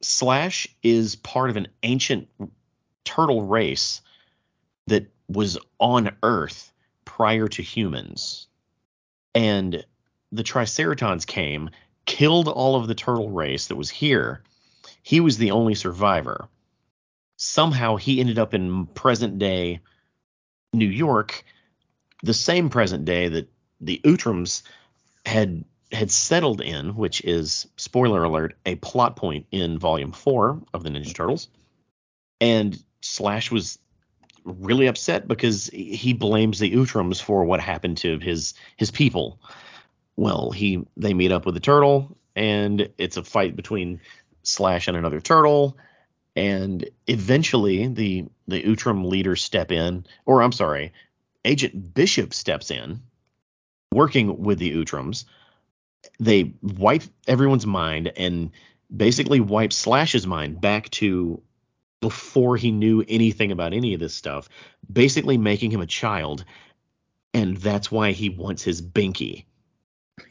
Slash 0.00 0.68
is 0.82 1.16
part 1.16 1.50
of 1.50 1.56
an 1.56 1.68
ancient 1.82 2.28
turtle 3.04 3.42
race 3.42 4.00
that 4.86 5.10
was 5.28 5.58
on 5.78 6.16
Earth 6.22 6.72
prior 7.04 7.48
to 7.48 7.62
humans, 7.62 8.46
and 9.34 9.84
the 10.30 10.44
Triceratons 10.44 11.26
came, 11.26 11.70
killed 12.06 12.48
all 12.48 12.76
of 12.76 12.86
the 12.86 12.94
turtle 12.94 13.30
race 13.30 13.66
that 13.66 13.76
was 13.76 13.90
here. 13.90 14.42
He 15.02 15.20
was 15.20 15.38
the 15.38 15.50
only 15.50 15.74
survivor 15.74 16.48
somehow 17.38 17.96
he 17.96 18.20
ended 18.20 18.38
up 18.38 18.52
in 18.52 18.86
present 18.86 19.38
day 19.38 19.80
New 20.74 20.88
York, 20.88 21.44
the 22.22 22.34
same 22.34 22.68
present 22.68 23.04
day 23.04 23.28
that 23.28 23.50
the 23.80 24.00
Utroms 24.04 24.62
had 25.24 25.64
had 25.92 26.10
settled 26.10 26.60
in, 26.60 26.94
which 26.96 27.22
is 27.22 27.66
spoiler 27.76 28.24
alert, 28.24 28.56
a 28.66 28.74
plot 28.76 29.16
point 29.16 29.46
in 29.50 29.78
volume 29.78 30.12
four 30.12 30.60
of 30.74 30.82
the 30.82 30.90
Ninja 30.90 31.14
Turtles. 31.14 31.48
And 32.40 32.78
Slash 33.00 33.50
was 33.50 33.78
really 34.44 34.86
upset 34.86 35.28
because 35.28 35.66
he 35.72 36.12
blames 36.12 36.58
the 36.58 36.70
Utroms 36.70 37.20
for 37.20 37.44
what 37.44 37.60
happened 37.60 37.98
to 37.98 38.18
his 38.18 38.54
his 38.76 38.90
people. 38.90 39.40
Well, 40.16 40.50
he 40.50 40.84
they 40.96 41.14
meet 41.14 41.32
up 41.32 41.46
with 41.46 41.54
the 41.54 41.60
turtle 41.60 42.16
and 42.36 42.88
it's 42.98 43.16
a 43.16 43.24
fight 43.24 43.56
between 43.56 44.00
Slash 44.42 44.88
and 44.88 44.96
another 44.96 45.20
turtle 45.20 45.76
and 46.38 46.88
eventually 47.08 47.88
the 47.88 48.26
the 48.46 48.62
Utrom 48.62 49.06
leaders 49.06 49.42
step 49.42 49.72
in, 49.72 50.06
or 50.24 50.40
I'm 50.40 50.52
sorry, 50.52 50.92
Agent 51.44 51.94
Bishop 51.94 52.32
steps 52.32 52.70
in, 52.70 53.00
working 53.92 54.40
with 54.40 54.60
the 54.60 54.70
Utroms. 54.72 55.24
They 56.20 56.52
wipe 56.62 57.02
everyone's 57.26 57.66
mind 57.66 58.12
and 58.16 58.50
basically 58.94 59.40
wipe 59.40 59.72
Slash's 59.72 60.26
mind 60.26 60.60
back 60.60 60.90
to 60.90 61.42
before 62.00 62.56
he 62.56 62.70
knew 62.70 63.04
anything 63.08 63.52
about 63.52 63.72
any 63.72 63.94
of 63.94 64.00
this 64.00 64.14
stuff, 64.14 64.48
basically 64.90 65.36
making 65.36 65.70
him 65.70 65.80
a 65.80 65.86
child, 65.86 66.44
and 67.34 67.56
that's 67.56 67.90
why 67.90 68.12
he 68.12 68.28
wants 68.28 68.62
his 68.62 68.80
binky, 68.80 69.44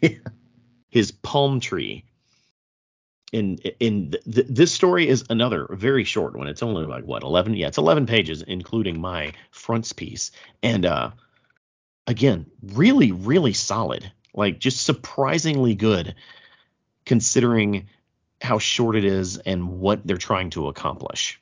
his 0.89 1.11
palm 1.11 1.59
tree 1.59 2.05
in 3.31 3.57
in 3.79 4.11
th- 4.11 4.47
this 4.49 4.71
story 4.71 5.07
is 5.07 5.25
another 5.29 5.67
very 5.71 6.03
short 6.03 6.35
one. 6.35 6.47
It's 6.47 6.63
only 6.63 6.85
like 6.85 7.03
what 7.03 7.23
11 7.23 7.55
yeah, 7.55 7.67
it's 7.67 7.77
11 7.77 8.05
pages 8.05 8.41
including 8.41 8.99
my 8.99 9.33
frontispiece. 9.51 10.31
And 10.63 10.85
uh 10.85 11.11
again, 12.05 12.45
really 12.63 13.11
really 13.11 13.53
solid. 13.53 14.11
Like 14.37 14.59
just 14.59 14.85
surprisingly 14.85 15.75
good 15.75 16.15
considering 17.05 17.87
how 18.41 18.59
short 18.59 18.95
it 18.95 19.03
is 19.03 19.37
and 19.39 19.79
what 19.79 20.05
they're 20.05 20.17
trying 20.17 20.51
to 20.51 20.67
accomplish. 20.67 21.41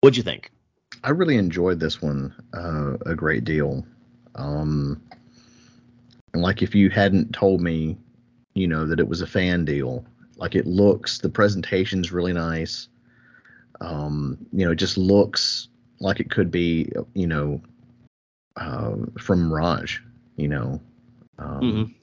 What'd 0.00 0.16
you 0.16 0.24
think? 0.24 0.50
I 1.04 1.10
really 1.10 1.36
enjoyed 1.36 1.78
this 1.78 2.02
one 2.02 2.34
uh, 2.52 2.94
a 3.06 3.14
great 3.14 3.44
deal. 3.44 3.86
Um, 4.34 5.00
and 6.34 6.42
like 6.42 6.62
if 6.62 6.74
you 6.74 6.90
hadn't 6.90 7.32
told 7.32 7.60
me, 7.60 7.96
you 8.54 8.66
know, 8.66 8.86
that 8.86 8.98
it 8.98 9.08
was 9.08 9.20
a 9.20 9.26
fan 9.26 9.64
deal, 9.64 10.04
like 10.36 10.56
it 10.56 10.66
looks, 10.66 11.18
the 11.18 11.28
presentation's 11.28 12.10
really 12.10 12.32
nice. 12.32 12.88
Um, 13.80 14.36
you 14.52 14.64
know, 14.64 14.72
it 14.72 14.76
just 14.76 14.98
looks 14.98 15.68
like 16.00 16.18
it 16.18 16.30
could 16.30 16.50
be, 16.50 16.90
you 17.14 17.26
know, 17.26 17.60
uh, 18.56 18.96
from 19.18 19.52
Raj, 19.52 20.02
you 20.36 20.48
know. 20.48 20.80
Um, 21.38 21.60
Mhm. 21.62 21.94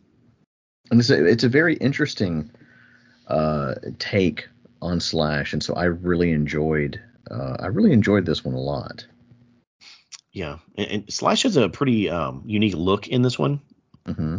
And 0.89 0.99
it's 0.99 1.09
a, 1.09 1.25
it's 1.25 1.43
a 1.43 1.49
very 1.49 1.75
interesting 1.75 2.49
uh, 3.27 3.75
take 3.99 4.47
on 4.81 4.99
Slash, 4.99 5.53
and 5.53 5.61
so 5.61 5.73
I 5.73 5.85
really 5.85 6.31
enjoyed 6.31 7.01
uh, 7.29 7.57
I 7.59 7.67
really 7.67 7.91
enjoyed 7.91 8.25
this 8.25 8.45
one 8.45 8.55
a 8.55 8.59
lot. 8.59 9.05
Yeah, 10.31 10.59
and, 10.77 10.87
and 10.87 11.13
Slash 11.13 11.43
has 11.43 11.57
a 11.57 11.67
pretty 11.67 12.09
um, 12.09 12.43
unique 12.45 12.75
look 12.75 13.07
in 13.07 13.21
this 13.21 13.37
one. 13.37 13.59
hmm 14.05 14.37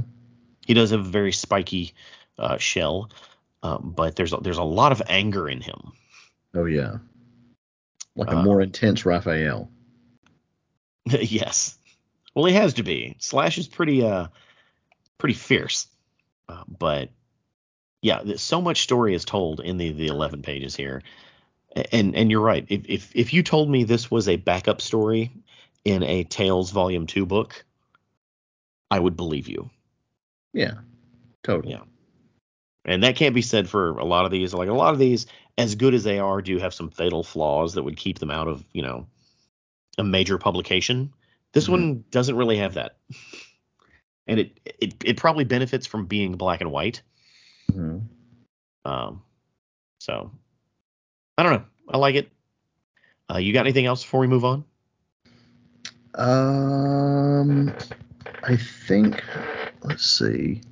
He 0.67 0.75
does 0.75 0.91
have 0.91 1.01
a 1.01 1.11
very 1.11 1.33
spiky 1.33 1.93
uh, 2.39 2.57
shell, 2.59 3.11
um, 3.63 3.93
but 3.97 4.17
there's 4.17 4.33
a, 4.33 4.39
there's 4.39 4.59
a 4.59 4.63
lot 4.63 4.93
of 4.93 5.03
anger 5.09 5.49
in 5.49 5.61
him. 5.61 5.93
Oh 6.55 6.65
yeah, 6.65 6.99
like 8.17 8.31
a 8.31 8.39
Uh, 8.39 8.43
more 8.43 8.63
intense 8.63 9.05
Raphael. 9.05 9.71
yes. 11.07 11.77
Well, 12.35 12.47
he 12.47 12.55
has 12.55 12.75
to 12.75 12.83
be. 12.83 13.17
Slash 13.19 13.59
is 13.59 13.67
pretty 13.67 14.05
uh 14.05 14.29
pretty 15.19 15.35
fierce. 15.35 15.89
Uh, 16.49 16.63
but 16.79 17.11
yeah, 18.03 18.23
so 18.37 18.61
much 18.61 18.83
story 18.83 19.15
is 19.15 19.25
told 19.25 19.61
in 19.61 19.77
the 19.77 19.93
the 19.93 20.07
11 20.07 20.43
pages 20.43 20.75
here. 20.77 21.03
And 21.93 22.17
and 22.17 22.31
you're 22.31 22.41
right. 22.41 22.65
If 22.69 22.83
if 22.89 23.15
if 23.15 23.33
you 23.35 23.43
told 23.43 23.69
me 23.71 23.85
this 23.85 24.11
was 24.11 24.29
a 24.29 24.37
backup 24.37 24.81
story 24.81 25.31
in 25.85 26.03
a 26.03 26.25
Tales 26.25 26.71
volume 26.71 27.07
2 27.07 27.27
book, 27.27 27.65
I 28.91 28.99
would 28.99 29.17
believe 29.17 29.49
you. 29.49 29.71
Yeah, 30.53 30.75
totally. 31.43 31.75
Yeah. 31.75 31.83
And 32.85 33.03
that 33.05 33.17
can't 33.17 33.35
be 33.35 33.43
said 33.43 33.69
for 33.69 33.99
a 33.99 34.05
lot 34.05 34.25
of 34.25 34.31
these. 34.31 34.55
Like 34.55 34.69
a 34.71 34.75
lot 34.75 34.95
of 34.95 34.99
these, 34.99 35.27
as 35.59 35.75
good 35.75 35.93
as 35.93 36.05
they 36.05 36.19
are, 36.19 36.41
do 36.41 36.59
have 36.59 36.73
some 36.73 36.89
fatal 36.91 37.23
flaws 37.23 37.75
that 37.75 37.83
would 37.83 37.99
keep 37.99 38.19
them 38.19 38.31
out 38.31 38.49
of, 38.49 38.65
you 38.73 38.81
know, 38.81 39.07
a 39.99 40.05
major 40.05 40.39
publication. 40.39 41.13
This 41.53 41.67
Mhm. 41.67 41.73
one 41.73 42.05
doesn't 42.11 42.37
really 42.37 42.57
have 42.57 42.75
that. 42.75 42.97
And 44.29 44.41
it, 44.41 44.61
it 44.79 44.95
it 45.05 45.17
probably 45.17 45.45
benefits 45.45 45.87
from 45.87 46.07
being 46.07 46.37
black 46.37 46.61
and 46.61 46.71
white. 46.71 47.03
Mhm. 47.73 48.03
Um 48.85 49.23
so 49.99 50.31
I 51.37 51.43
don't 51.43 51.53
know. 51.53 51.65
I 51.89 51.97
like 51.99 52.15
it. 52.15 52.31
Uh, 53.33 53.39
you 53.39 53.53
got 53.53 53.61
anything 53.61 53.87
else 53.87 54.03
before 54.03 54.21
we 54.21 54.27
move 54.27 54.45
on? 54.45 54.65
Um, 56.15 57.73
I 58.43 58.57
think. 58.57 59.23
Let's 59.83 60.05
see. 60.05 60.63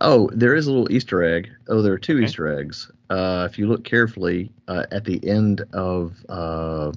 Oh, 0.00 0.30
there 0.32 0.54
is 0.54 0.66
a 0.66 0.72
little 0.72 0.90
Easter 0.92 1.22
egg. 1.22 1.50
Oh, 1.68 1.82
there 1.82 1.92
are 1.92 1.98
two 1.98 2.16
Okay. 2.16 2.24
Easter 2.24 2.58
eggs. 2.58 2.90
Uh, 3.10 3.46
if 3.50 3.58
you 3.58 3.66
look 3.68 3.84
carefully 3.84 4.50
uh, 4.68 4.84
at 4.90 5.04
the 5.04 5.26
end 5.28 5.62
of 5.72 6.14
uh, 6.28 6.92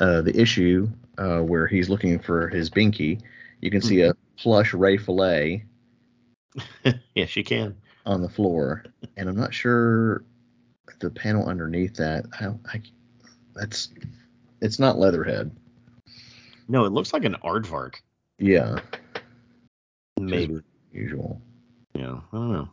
uh, 0.00 0.22
the 0.22 0.32
issue 0.34 0.88
uh, 1.18 1.40
where 1.40 1.66
he's 1.66 1.88
looking 1.88 2.18
for 2.18 2.48
his 2.48 2.70
binky, 2.70 3.20
you 3.60 3.70
can 3.70 3.80
see 3.80 4.00
a 4.02 4.14
plush 4.36 4.74
Ray 4.74 4.96
Fillet 4.96 5.64
yes, 7.14 7.36
you 7.36 7.44
can. 7.44 7.76
on 8.04 8.20
the 8.20 8.28
floor, 8.28 8.84
and 9.16 9.28
I'm 9.28 9.36
not 9.36 9.54
sure 9.54 10.24
the 11.00 11.10
panel 11.10 11.48
underneath 11.48 11.94
that. 11.96 12.26
I, 12.40 12.48
I 12.76 12.82
that's 13.54 13.88
it's 14.60 14.78
not 14.78 14.98
Leatherhead. 14.98 15.50
No, 16.68 16.84
it 16.84 16.92
looks 16.92 17.12
like 17.12 17.24
an 17.24 17.36
aardvark. 17.44 17.96
Yeah, 18.38 18.80
Maybe. 20.20 20.60
usual. 20.92 21.40
Yeah, 21.94 22.20
I 22.32 22.36
don't 22.36 22.52
know. 22.52 22.68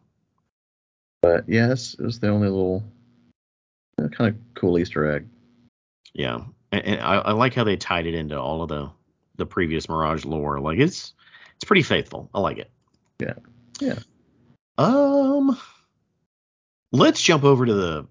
But 1.21 1.47
yes, 1.47 1.95
it 1.99 2.03
was 2.03 2.19
the 2.19 2.29
only 2.29 2.47
little 2.49 2.83
kind 4.11 4.33
of 4.33 4.35
cool 4.55 4.77
Easter 4.79 5.09
egg. 5.09 5.27
Yeah, 6.13 6.41
and, 6.71 6.85
and 6.85 7.01
I, 7.01 7.15
I 7.15 7.31
like 7.31 7.53
how 7.53 7.63
they 7.63 7.77
tied 7.77 8.05
it 8.07 8.13
into 8.13 8.39
all 8.39 8.61
of 8.61 8.69
the 8.69 8.89
the 9.37 9.45
previous 9.45 9.87
Mirage 9.87 10.25
lore. 10.25 10.59
Like 10.59 10.79
it's 10.79 11.13
it's 11.59 11.65
pretty 11.65 11.83
faithful. 11.83 12.29
I 12.33 12.39
like 12.39 12.57
it. 12.57 12.71
Yeah. 13.19 13.33
Yeah. 13.81 13.99
Um, 14.77 15.59
let's 16.93 17.21
jump 17.21 17.43
over 17.43 17.65
to 17.65 17.73
the 17.73 18.07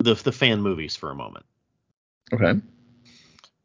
the 0.00 0.14
the 0.14 0.32
fan 0.32 0.60
movies 0.60 0.94
for 0.94 1.10
a 1.10 1.14
moment 1.14 1.46
Okay. 2.34 2.60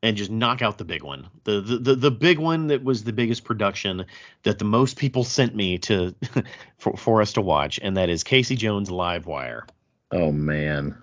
and 0.02 0.18
just 0.18 0.32
knock 0.32 0.62
out 0.62 0.78
the 0.78 0.86
big 0.86 1.04
one. 1.04 1.28
The, 1.44 1.60
the 1.60 1.78
the 1.78 1.96
the 1.96 2.12
big 2.12 2.40
one 2.40 2.68
that 2.68 2.86
was 2.86 3.04
the 3.04 3.12
biggest 3.12 3.44
production 3.44 4.06
that 4.44 4.60
the 4.60 4.66
most 4.66 4.98
people 4.98 5.26
sent 5.26 5.54
me 5.56 5.78
to 5.80 6.16
for, 6.78 6.96
for 6.96 7.22
us 7.22 7.34
to 7.34 7.42
watch, 7.42 7.82
and 7.84 7.98
that 7.98 8.10
is 8.10 8.24
Casey 8.24 8.56
Jones 8.56 8.90
Live 8.90 9.26
Wire. 9.26 9.66
Oh 10.12 10.32
man. 10.32 10.98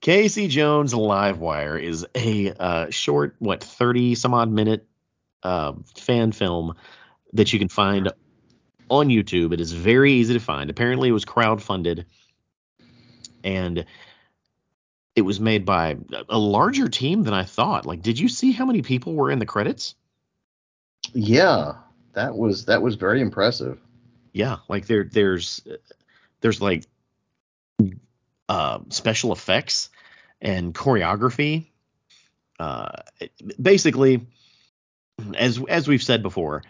Casey 0.00 0.48
Jones 0.48 0.94
Live 0.94 1.40
Wire 1.40 1.76
is 1.76 2.06
a 2.14 2.52
uh, 2.52 2.88
short, 2.88 3.36
what, 3.38 3.62
30 3.62 4.14
some 4.14 4.32
odd 4.32 4.50
minute 4.50 4.86
uh, 5.42 5.72
fan 5.96 6.32
film 6.32 6.74
that 7.32 7.52
you 7.52 7.58
can 7.58 7.68
find 7.68 8.12
on 8.88 9.08
YouTube. 9.08 9.52
It 9.52 9.60
is 9.60 9.72
very 9.72 10.12
easy 10.14 10.34
to 10.34 10.40
find. 10.40 10.70
Apparently, 10.70 11.08
it 11.08 11.12
was 11.12 11.24
crowdfunded 11.24 12.04
and 13.44 13.84
it 15.16 15.22
was 15.22 15.40
made 15.40 15.64
by 15.64 15.96
a 16.28 16.38
larger 16.38 16.88
team 16.88 17.22
than 17.22 17.34
I 17.34 17.44
thought. 17.44 17.86
Like, 17.86 18.02
did 18.02 18.18
you 18.18 18.28
see 18.28 18.52
how 18.52 18.64
many 18.64 18.82
people 18.82 19.14
were 19.14 19.30
in 19.30 19.38
the 19.38 19.46
credits? 19.46 19.94
Yeah, 21.12 21.74
that 22.12 22.36
was 22.36 22.66
that 22.66 22.82
was 22.82 22.94
very 22.96 23.20
impressive. 23.20 23.78
Yeah, 24.32 24.58
like 24.68 24.86
there 24.86 25.04
there's 25.04 25.60
there's 26.40 26.60
like 26.60 26.84
uh, 28.48 28.80
special 28.88 29.32
effects 29.32 29.90
and 30.40 30.74
choreography. 30.74 31.66
Uh, 32.58 32.90
basically, 33.60 34.26
as 35.36 35.60
as 35.68 35.88
we've 35.88 36.02
said 36.02 36.22
before, 36.22 36.62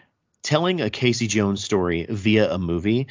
telling 0.43 0.81
a 0.81 0.89
Casey 0.89 1.27
Jones 1.27 1.63
story 1.63 2.05
via 2.09 2.51
a 2.53 2.57
movie 2.57 3.07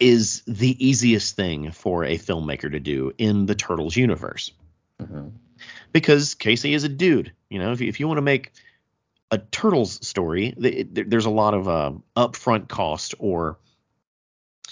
is 0.00 0.42
the 0.46 0.84
easiest 0.84 1.36
thing 1.36 1.70
for 1.70 2.04
a 2.04 2.18
filmmaker 2.18 2.70
to 2.70 2.80
do 2.80 3.12
in 3.18 3.46
the 3.46 3.54
Turtles 3.54 3.96
universe 3.96 4.50
Mhm. 5.00 5.32
because 5.92 6.34
Casey 6.34 6.74
is 6.74 6.82
a 6.84 6.88
dude. 6.88 7.32
You 7.50 7.58
know, 7.60 7.72
if 7.72 7.80
you, 7.80 7.88
if 7.88 8.00
you 8.00 8.08
want 8.08 8.18
to 8.18 8.22
make 8.22 8.52
a 9.30 9.38
Turtles 9.38 10.04
story, 10.06 10.54
it- 10.58 11.08
there's 11.10 11.26
a 11.26 11.30
lot 11.30 11.54
of 11.54 11.68
uh, 11.68 11.92
upfront 12.16 12.68
cost 12.68 13.14
or 13.18 13.58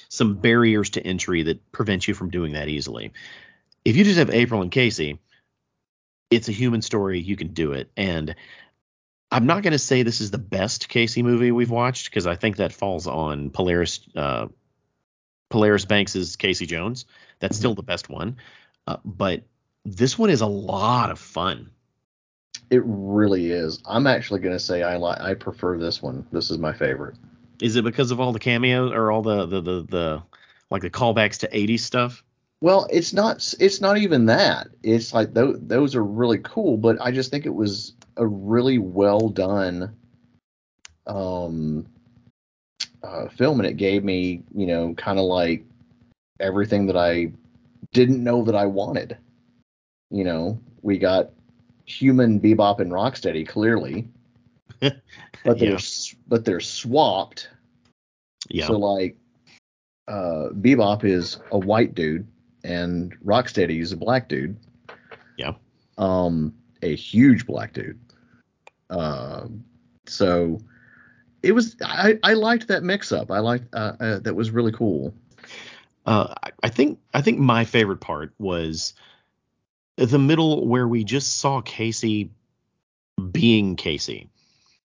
some 0.08 0.34
barriers 0.34 0.90
to 0.90 1.06
entry 1.06 1.42
that 1.44 1.70
prevent 1.72 2.08
you 2.08 2.14
from 2.14 2.30
doing 2.30 2.52
that 2.54 2.68
easily. 2.68 3.12
If 3.84 3.96
you 3.96 4.02
just 4.04 4.18
have 4.18 4.30
April 4.30 4.62
and 4.62 4.70
Casey, 4.70 5.18
it's 6.30 6.48
a 6.48 6.52
human 6.52 6.82
story. 6.82 7.20
You 7.20 7.36
can 7.36 7.48
do 7.48 7.72
it. 7.72 7.90
And 7.96 8.34
I'm 9.30 9.46
not 9.46 9.62
going 9.62 9.72
to 9.72 9.78
say 9.78 10.02
this 10.02 10.20
is 10.20 10.30
the 10.30 10.38
best 10.38 10.88
Casey 10.88 11.22
movie 11.22 11.52
we've 11.52 11.70
watched 11.70 12.10
because 12.10 12.26
I 12.26 12.34
think 12.34 12.56
that 12.56 12.72
falls 12.72 13.06
on 13.06 13.50
Polaris 13.50 14.00
uh, 14.16 14.48
Polaris 15.48 15.84
Banks's 15.84 16.36
Casey 16.36 16.66
Jones. 16.66 17.06
That's 17.38 17.56
still 17.56 17.74
the 17.74 17.82
best 17.82 18.08
one. 18.08 18.36
Uh, 18.86 18.96
but 19.04 19.42
this 19.84 20.18
one 20.18 20.30
is 20.30 20.40
a 20.40 20.46
lot 20.46 21.10
of 21.10 21.18
fun. 21.18 21.70
It 22.70 22.82
really 22.84 23.50
is. 23.50 23.80
I'm 23.84 24.06
actually 24.06 24.40
going 24.40 24.54
to 24.54 24.60
say 24.60 24.82
I 24.82 24.96
like 24.96 25.20
I 25.20 25.34
prefer 25.34 25.78
this 25.78 26.02
one. 26.02 26.26
This 26.32 26.50
is 26.50 26.58
my 26.58 26.72
favorite. 26.72 27.16
Is 27.60 27.76
it 27.76 27.84
because 27.84 28.10
of 28.10 28.20
all 28.20 28.32
the 28.32 28.38
cameos 28.38 28.92
or 28.92 29.10
all 29.10 29.22
the 29.22 29.46
the 29.46 29.60
the, 29.60 29.82
the 29.82 30.22
like 30.70 30.82
the 30.82 30.90
callbacks 30.90 31.38
to 31.38 31.48
80s 31.48 31.80
stuff? 31.80 32.24
Well, 32.62 32.86
it's 32.90 33.12
not 33.12 33.54
it's 33.58 33.80
not 33.80 33.96
even 33.96 34.26
that. 34.26 34.68
It's 34.82 35.14
like 35.14 35.32
those 35.32 35.58
those 35.62 35.94
are 35.94 36.04
really 36.04 36.38
cool, 36.38 36.76
but 36.76 37.00
I 37.00 37.10
just 37.10 37.30
think 37.30 37.46
it 37.46 37.54
was 37.54 37.94
a 38.16 38.26
really 38.26 38.78
well 38.78 39.28
done 39.28 39.96
um 41.06 41.86
uh, 43.02 43.28
film, 43.28 43.60
and 43.60 43.68
it 43.68 43.78
gave 43.78 44.04
me 44.04 44.42
you 44.54 44.66
know 44.66 44.94
kind 44.94 45.18
of 45.18 45.24
like 45.24 45.64
everything 46.38 46.86
that 46.86 46.96
I 46.96 47.32
didn't 47.92 48.22
know 48.22 48.44
that 48.44 48.54
I 48.54 48.66
wanted. 48.66 49.16
You 50.10 50.24
know, 50.24 50.60
we 50.82 50.98
got 50.98 51.30
human 51.86 52.38
Bebop 52.40 52.80
and 52.80 52.92
Rocksteady 52.92 53.48
clearly, 53.48 54.06
but 54.80 55.58
they're 55.58 55.72
Yeah. 55.72 55.78
but 56.28 56.44
they're 56.44 56.60
swapped. 56.60 57.48
Yeah. 58.50 58.66
So 58.66 58.78
like, 58.78 59.16
uh, 60.08 60.50
Bebop 60.52 61.04
is 61.04 61.38
a 61.52 61.58
white 61.58 61.94
dude 61.94 62.26
and 62.64 63.16
Rocksteady 63.24 63.80
is 63.80 63.92
a 63.92 63.96
black 63.96 64.28
dude. 64.28 64.56
Yeah. 65.36 65.52
Um, 65.98 66.54
a 66.82 66.94
huge 66.94 67.46
black 67.46 67.72
dude. 67.72 67.98
Um, 68.88 69.64
so 70.06 70.60
it 71.42 71.52
was. 71.52 71.76
I 71.84 72.18
I 72.22 72.34
liked 72.34 72.68
that 72.68 72.82
mix 72.82 73.12
up. 73.12 73.30
I 73.30 73.38
liked 73.38 73.72
uh, 73.74 73.92
uh, 74.00 74.18
that 74.20 74.34
was 74.34 74.50
really 74.50 74.72
cool. 74.72 75.14
Uh, 76.06 76.34
I- 76.42 76.50
I 76.62 76.68
think 76.68 76.98
I 77.14 77.22
think 77.22 77.38
my 77.38 77.64
favorite 77.64 78.00
part 78.00 78.32
was 78.38 78.92
the 79.96 80.18
middle 80.18 80.66
where 80.66 80.86
we 80.86 81.04
just 81.04 81.38
saw 81.38 81.60
Casey 81.62 82.30
being 83.32 83.76
Casey 83.76 84.28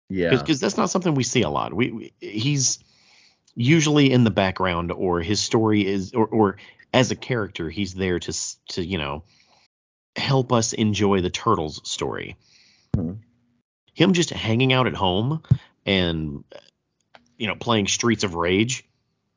Yeah. 0.10 0.30
because 0.32 0.60
that's 0.60 0.78
not 0.78 0.90
something 0.90 1.14
we 1.16 1.24
see 1.24 1.42
a 1.44 1.50
lot. 1.50 1.74
We, 1.74 1.92
we 1.92 2.14
he's 2.22 2.80
usually 3.56 4.12
in 4.12 4.24
the 4.24 4.32
background 4.32 4.92
or 4.92 5.22
his 5.22 5.40
story 5.40 5.86
is 5.86 6.14
or 6.14 6.26
or 6.28 6.58
as 6.94 7.12
a 7.12 7.16
character 7.16 7.70
he's 7.70 7.94
there 7.94 8.20
to 8.20 8.34
to 8.70 8.84
you 8.86 8.98
know 8.98 9.24
help 10.16 10.52
us 10.52 10.74
enjoy 10.74 11.22
the 11.22 11.30
turtles 11.30 11.82
story. 11.90 12.36
Mhm. 12.98 13.20
Him 13.94 14.14
just 14.14 14.30
hanging 14.32 14.74
out 14.74 14.88
at 14.88 14.96
home 14.96 15.42
and 15.86 16.44
you 17.38 17.48
know 17.48 17.56
playing 17.56 17.88
Streets 17.88 18.24
of 18.24 18.36
Rage 18.36 18.86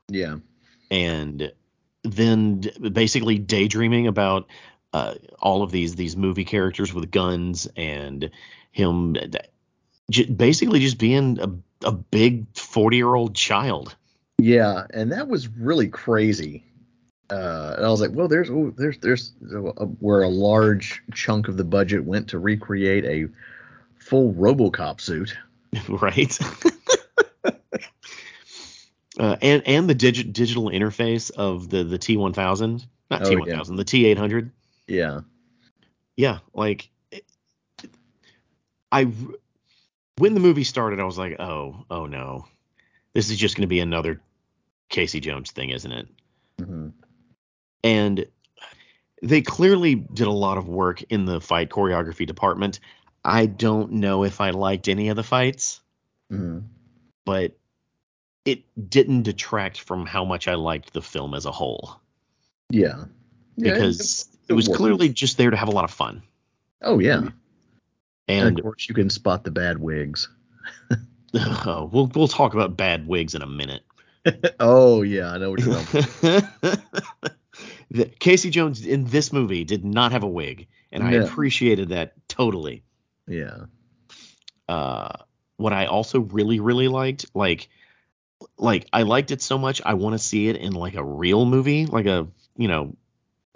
Yeah. 0.09 0.37
and 0.91 1.53
then 2.05 2.63
basically 2.93 3.39
daydreaming 3.39 4.07
about 4.09 4.49
uh, 4.93 5.15
all 5.41 5.63
of 5.63 5.71
these 5.71 5.95
these 5.95 6.17
movie 6.17 6.45
characters 6.45 6.93
with 6.93 7.11
guns 7.11 7.69
and 7.77 8.31
him 8.73 9.17
j- 10.11 10.27
basically 10.31 10.81
just 10.81 10.99
being 10.99 11.39
a, 11.41 11.87
a 11.87 11.93
big 11.93 12.47
40 12.57 12.97
year 12.97 13.15
old 13.15 13.35
child 13.35 13.95
Yeah, 14.39 14.87
and 14.93 15.13
that 15.13 15.29
was 15.29 15.49
really 15.49 15.89
crazy. 15.89 16.65
Uh, 17.33 17.75
and 17.79 17.87
I 17.87 17.89
was 17.89 18.03
like, 18.03 18.11
well, 18.13 18.29
there's 18.29 18.51
oh, 18.51 18.75
there's 18.77 18.99
there's 18.99 19.33
uh, 19.55 19.87
where 20.01 20.21
a 20.23 20.29
large 20.29 21.03
chunk 21.15 21.49
of 21.49 21.57
the 21.57 21.65
budget 21.65 22.05
went 22.05 22.29
to 22.29 22.39
recreate 22.39 23.07
a 23.07 23.29
full 23.99 24.35
RoboCop 24.35 25.01
suit. 25.01 25.35
right 25.89 26.39
uh, 29.19 29.37
and 29.41 29.63
and 29.67 29.89
the 29.89 29.95
digi- 29.95 30.31
digital 30.31 30.65
interface 30.65 31.31
of 31.31 31.71
the 31.71 31.85
the 31.85 31.99
T1000 31.99 32.87
not 33.11 33.23
Oh, 33.23 33.31
T1000 33.31 33.47
yeah. 33.47 33.77
the 33.77 33.85
T800 33.85 34.51
Yeah. 34.87 35.21
yeah 36.17 36.41
like 36.53 36.91
it- 37.11 37.25
i 38.91 39.11
when 40.19 40.35
the 40.35 40.41
movie 40.41 40.65
started 40.65 41.01
i 41.01 41.05
was 41.05 41.17
like 41.17 41.41
oh 41.41 41.87
oh 41.89 42.05
no 42.05 42.45
this 43.15 43.31
is 43.31 43.39
just 43.39 43.57
going 43.57 43.63
to 43.63 43.67
be 43.69 43.81
another 43.81 44.21
casey 44.91 45.21
jones 45.21 45.51
thing 45.53 45.71
isn't 45.71 45.93
it 45.93 46.09
hmm 46.59 46.89
and 47.85 48.27
they 49.23 49.41
clearly 49.43 49.95
did 49.95 50.27
a 50.27 50.33
lot 50.33 50.59
of 50.59 50.69
work 50.69 51.03
in 51.05 51.25
the 51.27 51.41
fight 51.41 51.69
choreography 51.71 52.27
department 52.27 52.81
i 53.25 53.47
don't 53.47 53.93
know 53.93 54.25
if 54.25 54.41
i 54.41 54.51
liked 54.51 54.89
any 54.89 55.09
of 55.09 55.17
the 55.17 55.23
fights 55.23 55.81
hmm 56.31 56.61
but 57.25 57.57
it 58.45 58.65
didn't 58.91 59.23
detract 59.23 59.81
from 59.81 60.07
how 60.07 60.25
much 60.25 60.49
i 60.49 60.55
liked 60.55 60.93
the 60.93 61.03
film 61.03 61.35
as 61.35 61.47
a 61.47 61.53
whole 61.53 62.01
Yeah. 62.71 63.05
Yeah, 63.57 63.73
because 63.75 64.23
it- 64.23 64.29
it 64.49 64.53
was 64.55 64.69
worked. 64.69 64.79
clearly 64.79 65.09
just 65.09 65.37
there 65.37 65.51
to 65.51 65.57
have 65.57 65.69
a 65.69 65.73
lot 65.73 65.85
of 65.85 65.91
fun 65.93 66.23
Oh 66.83 66.99
yeah. 66.99 67.19
And, 67.19 67.33
and 68.49 68.59
of 68.59 68.65
course 68.65 68.89
you 68.89 68.95
can 68.95 69.09
spot 69.09 69.45
the 69.45 69.51
bad 69.53 69.79
wigs. 69.79 70.29
oh, 71.35 71.89
we'll 71.93 72.07
we'll 72.15 72.27
talk 72.29 72.55
about 72.55 72.77
bad 72.77 73.07
wigs 73.07 73.35
in 73.37 73.43
a 73.43 73.47
minute 73.47 73.83
oh 74.61 75.03
yeah, 75.03 75.31
I 75.33 75.39
know 75.39 75.51
what 75.53 75.61
you're 75.61 75.75
talking. 75.75 76.49
The- 77.93 78.07
Casey 78.07 78.51
Jones 78.51 78.87
in 78.87 79.05
this 79.05 79.33
movie 79.33 79.65
did 79.65 79.85
not 79.85 80.13
have 80.13 80.23
a 80.23 80.29
wig, 80.29 80.67
and 80.91 81.03
I 81.03 81.13
appreciated 81.13 81.91
that 81.91 82.15
totally. 82.29 82.83
Yeah. 83.29 83.67
Uh, 84.69 85.11
what 85.59 85.73
I 85.73 85.87
also 85.87 86.21
really 86.21 86.59
really 86.59 86.89
liked, 86.89 87.27
like, 87.35 87.69
like 88.57 88.89
I 88.93 89.03
liked 89.03 89.31
it 89.31 89.43
so 89.43 89.59
much, 89.59 89.83
I 89.85 89.95
want 89.95 90.15
to 90.15 90.19
see 90.19 90.49
it 90.49 90.57
in 90.57 90.73
like 90.73 90.95
a 90.95 91.05
real 91.05 91.45
movie, 91.45 91.87
like 91.87 92.07
a 92.07 92.27
you 92.57 92.69
know 92.69 92.97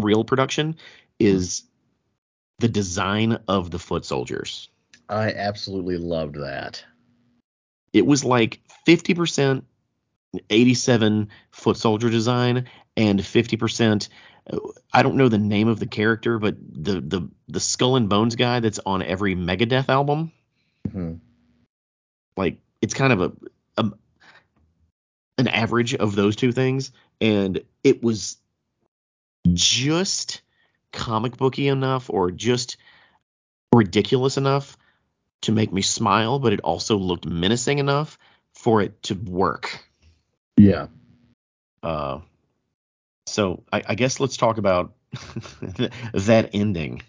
real 0.03 0.22
production, 0.22 0.76
is 1.18 1.62
the 2.59 2.68
design 2.68 3.39
of 3.49 3.70
the 3.70 3.78
foot 3.78 4.05
soldiers. 4.05 4.68
I 5.09 5.32
absolutely 5.32 5.97
loved 5.97 6.37
that. 6.37 6.84
It 7.93 8.05
was 8.05 8.24
like 8.24 8.61
50% 8.87 9.62
87 10.51 11.28
foot 11.51 11.76
soldier 11.76 12.11
design 12.11 12.66
and 12.97 13.21
50% 13.21 14.09
uh, 14.53 14.59
I 14.93 15.03
don't 15.03 15.17
know 15.17 15.29
the 15.29 15.39
name 15.39 15.69
of 15.69 15.79
the 15.79 15.87
character 15.87 16.39
but 16.39 16.57
the 16.59 17.01
the 17.01 17.29
the 17.49 17.61
skull 17.61 17.97
and 17.97 18.09
bones 18.09 18.37
guy 18.37 18.61
that's 18.61 18.81
on 18.85 19.03
every 19.03 19.35
Megadeth 19.35 19.89
album 19.89 20.33
hmm 20.91 21.15
like 22.37 22.59
it's 22.83 22.95
kind 22.95 23.13
of 23.13 23.21
a, 23.21 23.33
a 23.83 23.91
an 25.39 25.49
average 25.49 25.95
of 25.95 26.15
those 26.15 26.37
two 26.37 26.53
things 26.53 26.93
and 27.21 27.63
it 27.83 28.03
was 28.03 28.37
just 29.53 30.43
comic 30.93 31.37
booky 31.37 31.69
enough 31.69 32.11
or 32.11 32.31
just 32.31 32.77
ridiculous 33.73 34.37
enough 34.37 34.77
to 35.43 35.53
make 35.53 35.73
me 35.73 35.83
smile, 35.83 36.39
but 36.39 36.53
it 36.53 36.61
also 36.61 36.97
looked 36.97 37.27
menacing 37.27 37.79
enough 37.79 38.19
for 38.55 38.81
it 38.81 39.03
to 39.05 39.15
work. 39.15 39.87
Yeah. 40.57 40.87
Uh, 41.83 42.21
so 43.37 43.62
I, 43.70 43.82
I 43.89 43.95
guess 43.95 44.18
let's 44.18 44.39
talk 44.39 44.57
about 44.57 44.95
that 46.14 46.49
ending. 46.55 47.03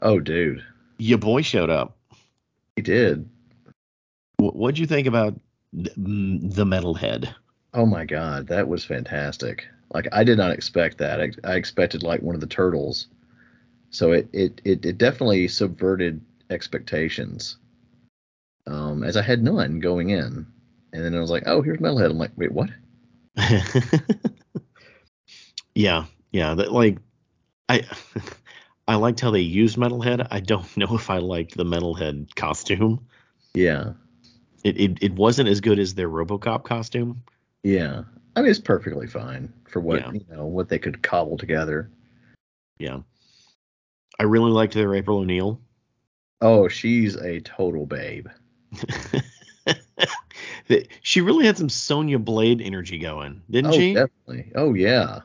Oh, 0.00 0.20
dude. 0.20 0.64
Your 0.98 1.18
boy 1.18 1.42
showed 1.42 1.70
up. 1.70 1.96
He 2.76 2.82
did. 2.82 3.28
Wh- 4.38 4.54
What'd 4.54 4.78
you 4.78 4.86
think 4.86 5.08
about 5.08 5.34
th- 5.74 5.90
the 5.96 6.64
metalhead? 6.64 7.34
Oh 7.72 7.84
my 7.84 8.04
god, 8.04 8.46
that 8.46 8.68
was 8.68 8.84
fantastic. 8.84 9.66
Like 9.92 10.06
I 10.12 10.22
did 10.22 10.38
not 10.38 10.52
expect 10.52 10.98
that. 10.98 11.20
I, 11.20 11.32
I 11.42 11.56
expected 11.56 12.04
like 12.04 12.22
one 12.22 12.36
of 12.36 12.40
the 12.40 12.46
turtles. 12.46 13.08
So 13.90 14.12
it 14.12 14.28
it 14.32 14.60
it, 14.64 14.84
it 14.86 14.98
definitely 14.98 15.48
subverted 15.48 16.20
expectations. 16.50 17.56
Um, 18.68 19.02
as 19.02 19.16
I 19.16 19.22
had 19.22 19.42
none 19.42 19.80
going 19.80 20.10
in, 20.10 20.46
and 20.92 21.04
then 21.04 21.12
I 21.12 21.20
was 21.20 21.30
like, 21.30 21.42
oh, 21.46 21.60
here's 21.60 21.78
Metalhead. 21.78 22.10
I'm 22.10 22.18
like, 22.18 22.30
wait, 22.36 22.52
what? 22.52 22.70
yeah, 25.74 26.04
yeah. 26.32 26.54
That 26.54 26.72
like 26.72 26.98
I 27.68 27.82
I 28.88 28.96
liked 28.96 29.20
how 29.20 29.30
they 29.30 29.40
used 29.40 29.76
metalhead. 29.76 30.26
I 30.30 30.40
don't 30.40 30.76
know 30.76 30.94
if 30.94 31.10
I 31.10 31.18
liked 31.18 31.56
the 31.56 31.64
metalhead 31.64 32.34
costume. 32.34 33.06
Yeah, 33.54 33.92
It 34.64 34.80
it, 34.80 34.98
it 35.02 35.12
wasn't 35.14 35.48
as 35.48 35.60
good 35.60 35.78
as 35.78 35.94
their 35.94 36.08
RoboCop 36.08 36.64
costume. 36.64 37.22
yeah. 37.62 38.02
I 38.36 38.40
mean, 38.42 38.50
it's 38.50 38.58
perfectly 38.58 39.06
fine 39.06 39.52
for 39.68 39.78
what 39.78 40.00
Yeah. 40.00 40.10
you 40.10 40.24
know 40.28 40.44
what 40.46 40.68
they 40.68 40.80
could 40.80 41.02
cobble 41.04 41.36
together. 41.36 41.88
Yeah. 42.80 43.00
I 44.18 44.24
really 44.24 44.50
liked 44.50 44.74
their 44.74 44.92
April 44.96 45.18
O'Neil. 45.18 45.60
Oh, 46.40 46.66
she's 46.66 47.14
a 47.14 47.38
total 47.40 47.86
babe. 47.86 48.26
she 51.02 51.20
really 51.20 51.46
had 51.46 51.56
some 51.56 51.68
Sonya 51.68 52.18
Blade 52.18 52.60
energy 52.60 52.98
going, 52.98 53.40
didn't 53.50 53.72
she? 53.72 53.76
oh, 53.76 53.80
she? 53.80 53.94
definitely. 53.94 54.52
Oh, 54.56 54.74
yeah. 54.74 55.20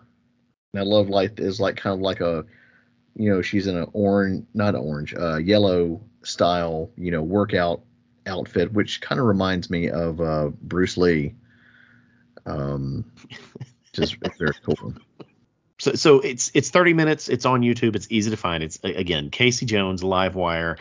I 0.75 0.81
love 0.81 1.09
like 1.09 1.39
is 1.39 1.59
like 1.59 1.77
kind 1.77 1.93
of 1.93 2.01
like 2.01 2.21
a, 2.21 2.45
you 3.15 3.29
know, 3.29 3.41
she's 3.41 3.67
in 3.67 3.75
an 3.75 3.87
orange, 3.93 4.45
not 4.53 4.75
orange, 4.75 5.15
uh, 5.15 5.37
yellow 5.37 6.01
style, 6.23 6.91
you 6.95 7.11
know, 7.11 7.21
workout 7.21 7.81
outfit, 8.27 8.71
which 8.73 9.01
kind 9.01 9.19
of 9.19 9.25
reminds 9.25 9.69
me 9.69 9.89
of 9.89 10.21
uh, 10.21 10.49
Bruce 10.61 10.97
Lee. 10.97 11.35
Um, 12.45 13.05
just 13.93 14.17
very 14.37 14.53
cool. 14.63 14.93
So, 15.79 15.93
so 15.93 16.19
it's 16.19 16.51
it's 16.53 16.69
30 16.69 16.93
minutes. 16.93 17.29
It's 17.29 17.45
on 17.45 17.61
YouTube. 17.61 17.95
It's 17.95 18.07
easy 18.09 18.29
to 18.29 18.37
find. 18.37 18.63
It's 18.63 18.79
again 18.83 19.29
Casey 19.29 19.65
Jones 19.65 20.03
Live 20.03 20.35
Wire. 20.35 20.77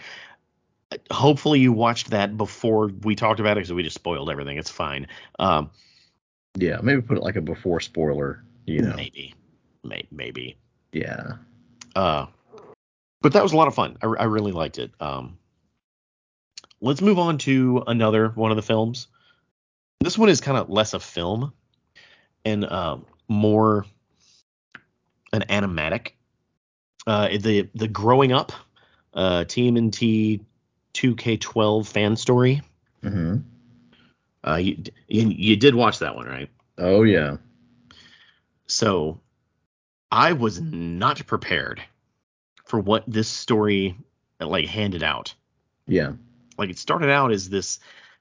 Hopefully 1.10 1.60
you 1.60 1.72
watched 1.72 2.10
that 2.10 2.36
before 2.36 2.88
we 3.02 3.14
talked 3.14 3.40
about 3.40 3.52
it 3.52 3.60
because 3.60 3.72
we 3.72 3.82
just 3.82 3.94
spoiled 3.94 4.30
everything. 4.30 4.58
It's 4.58 4.70
fine. 4.70 5.06
Um, 5.38 5.70
Yeah, 6.56 6.78
maybe 6.82 7.02
put 7.02 7.18
it 7.18 7.22
like 7.22 7.36
a 7.36 7.40
before 7.40 7.80
spoiler. 7.80 8.42
You 8.66 8.82
know. 8.82 8.96
maybe, 8.96 9.34
may, 9.84 10.06
maybe. 10.10 10.56
Yeah. 10.92 11.34
Uh, 11.94 12.26
but 13.20 13.32
that 13.32 13.42
was 13.42 13.52
a 13.52 13.56
lot 13.56 13.68
of 13.68 13.74
fun. 13.74 13.98
I, 14.02 14.06
I 14.06 14.24
really 14.24 14.52
liked 14.52 14.78
it. 14.78 14.92
Um, 15.00 15.38
let's 16.80 17.00
move 17.00 17.18
on 17.18 17.38
to 17.38 17.82
another 17.86 18.28
one 18.28 18.50
of 18.50 18.56
the 18.56 18.62
films. 18.62 19.08
This 20.00 20.16
one 20.16 20.28
is 20.28 20.40
kind 20.40 20.56
of 20.56 20.70
less 20.70 20.94
a 20.94 21.00
film 21.00 21.52
and 22.44 22.64
um, 22.70 23.06
more 23.28 23.84
an 25.32 25.44
animatic. 25.48 26.12
Uh, 27.06 27.28
the 27.28 27.68
the 27.74 27.88
growing 27.88 28.32
up 28.32 28.52
uh, 29.14 29.44
TMNT 29.46 30.40
2K12 30.94 31.86
fan 31.86 32.16
story. 32.16 32.62
Mm-hmm. 33.02 33.38
Uh, 34.46 34.56
you, 34.56 34.82
you 35.08 35.28
you 35.28 35.56
did 35.56 35.74
watch 35.74 35.98
that 35.98 36.14
one, 36.14 36.26
right? 36.26 36.50
Oh 36.76 37.02
yeah. 37.02 37.38
So 38.66 39.20
I 40.10 40.32
was 40.32 40.60
not 40.60 41.26
prepared 41.26 41.82
for 42.64 42.80
what 42.80 43.04
this 43.06 43.28
story 43.28 43.96
like 44.40 44.66
handed 44.66 45.02
out. 45.02 45.34
Yeah. 45.86 46.12
Like 46.56 46.70
it 46.70 46.78
started 46.78 47.10
out 47.10 47.32
as 47.32 47.48
this 47.48 47.78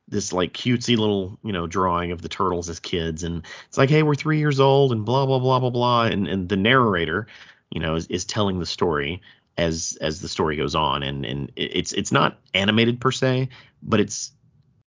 this 0.10 0.32
like 0.32 0.54
cutesy 0.54 0.98
little 0.98 1.38
you 1.44 1.52
know 1.52 1.68
drawing 1.68 2.12
of 2.12 2.22
the 2.22 2.30
turtles 2.30 2.70
as 2.70 2.80
kids, 2.80 3.24
and 3.24 3.46
it's 3.68 3.78
like 3.78 3.90
hey 3.90 4.04
we're 4.04 4.16
three 4.16 4.40
years 4.40 4.60
old 4.60 4.92
and 4.92 5.06
blah 5.06 5.26
blah 5.26 5.40
blah 5.40 5.60
blah 5.60 5.70
blah, 5.70 6.04
and 6.04 6.28
and 6.28 6.50
the 6.50 6.58
narrator 6.58 7.28
you 7.72 7.80
know 7.80 7.96
is, 7.96 8.08
is 8.08 8.26
telling 8.26 8.60
the 8.60 8.66
story 8.66 9.22
as 9.58 9.98
as 10.02 10.22
the 10.22 10.30
story 10.30 10.56
goes 10.56 10.76
on, 10.76 11.04
and 11.04 11.26
and 11.26 11.52
it's 11.56 11.94
it's 11.94 12.12
not 12.12 12.40
animated 12.54 13.02
per 13.02 13.12
se, 13.12 13.50
but 13.82 14.00
it's 14.00 14.32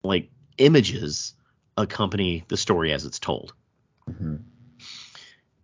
like 0.04 0.30
images 0.58 1.34
accompany 1.78 2.44
the 2.50 2.58
story 2.58 2.92
as 2.92 3.06
it's 3.06 3.20
told. 3.20 3.54
hmm 4.06 4.36